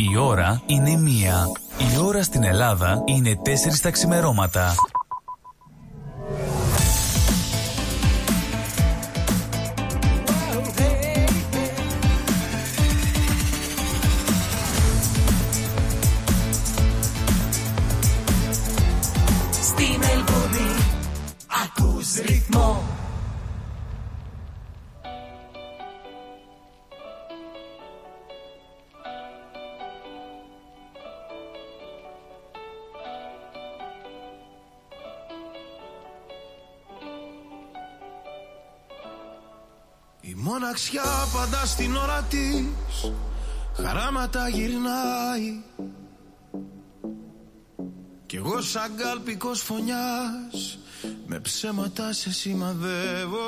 [0.00, 1.46] Η ώρα είναι μία.
[1.94, 4.74] Η ώρα στην Ελλάδα είναι τέσσερις τα ξημερώματα.
[19.62, 20.70] Στη Μελβούνι
[21.64, 22.89] ακούς ρυθμό
[40.50, 43.12] Μοναξιά πάντα στην ώρα της
[43.82, 45.62] χαράματα γυρνάει
[48.26, 50.78] κι εγώ σαν καλπικό φωνιάς.
[51.26, 53.38] με ψέματα σε σημαδεύω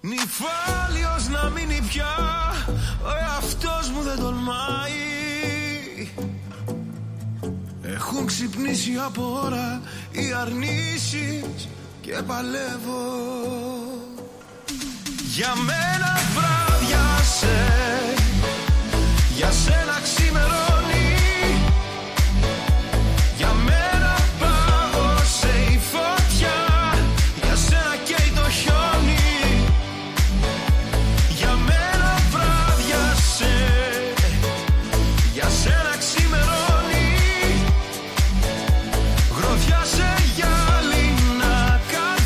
[0.00, 2.16] Νυφάλιος να μείνει πια
[3.04, 4.92] ο εαυτός μου δεν τολμάει
[7.82, 11.68] Έχουν ξυπνήσει από ώρα οι αρνήσεις
[12.04, 13.02] και παλεύω.
[15.34, 17.56] Για μένα βράδιασε,
[19.36, 20.73] για σένα ξημερώ.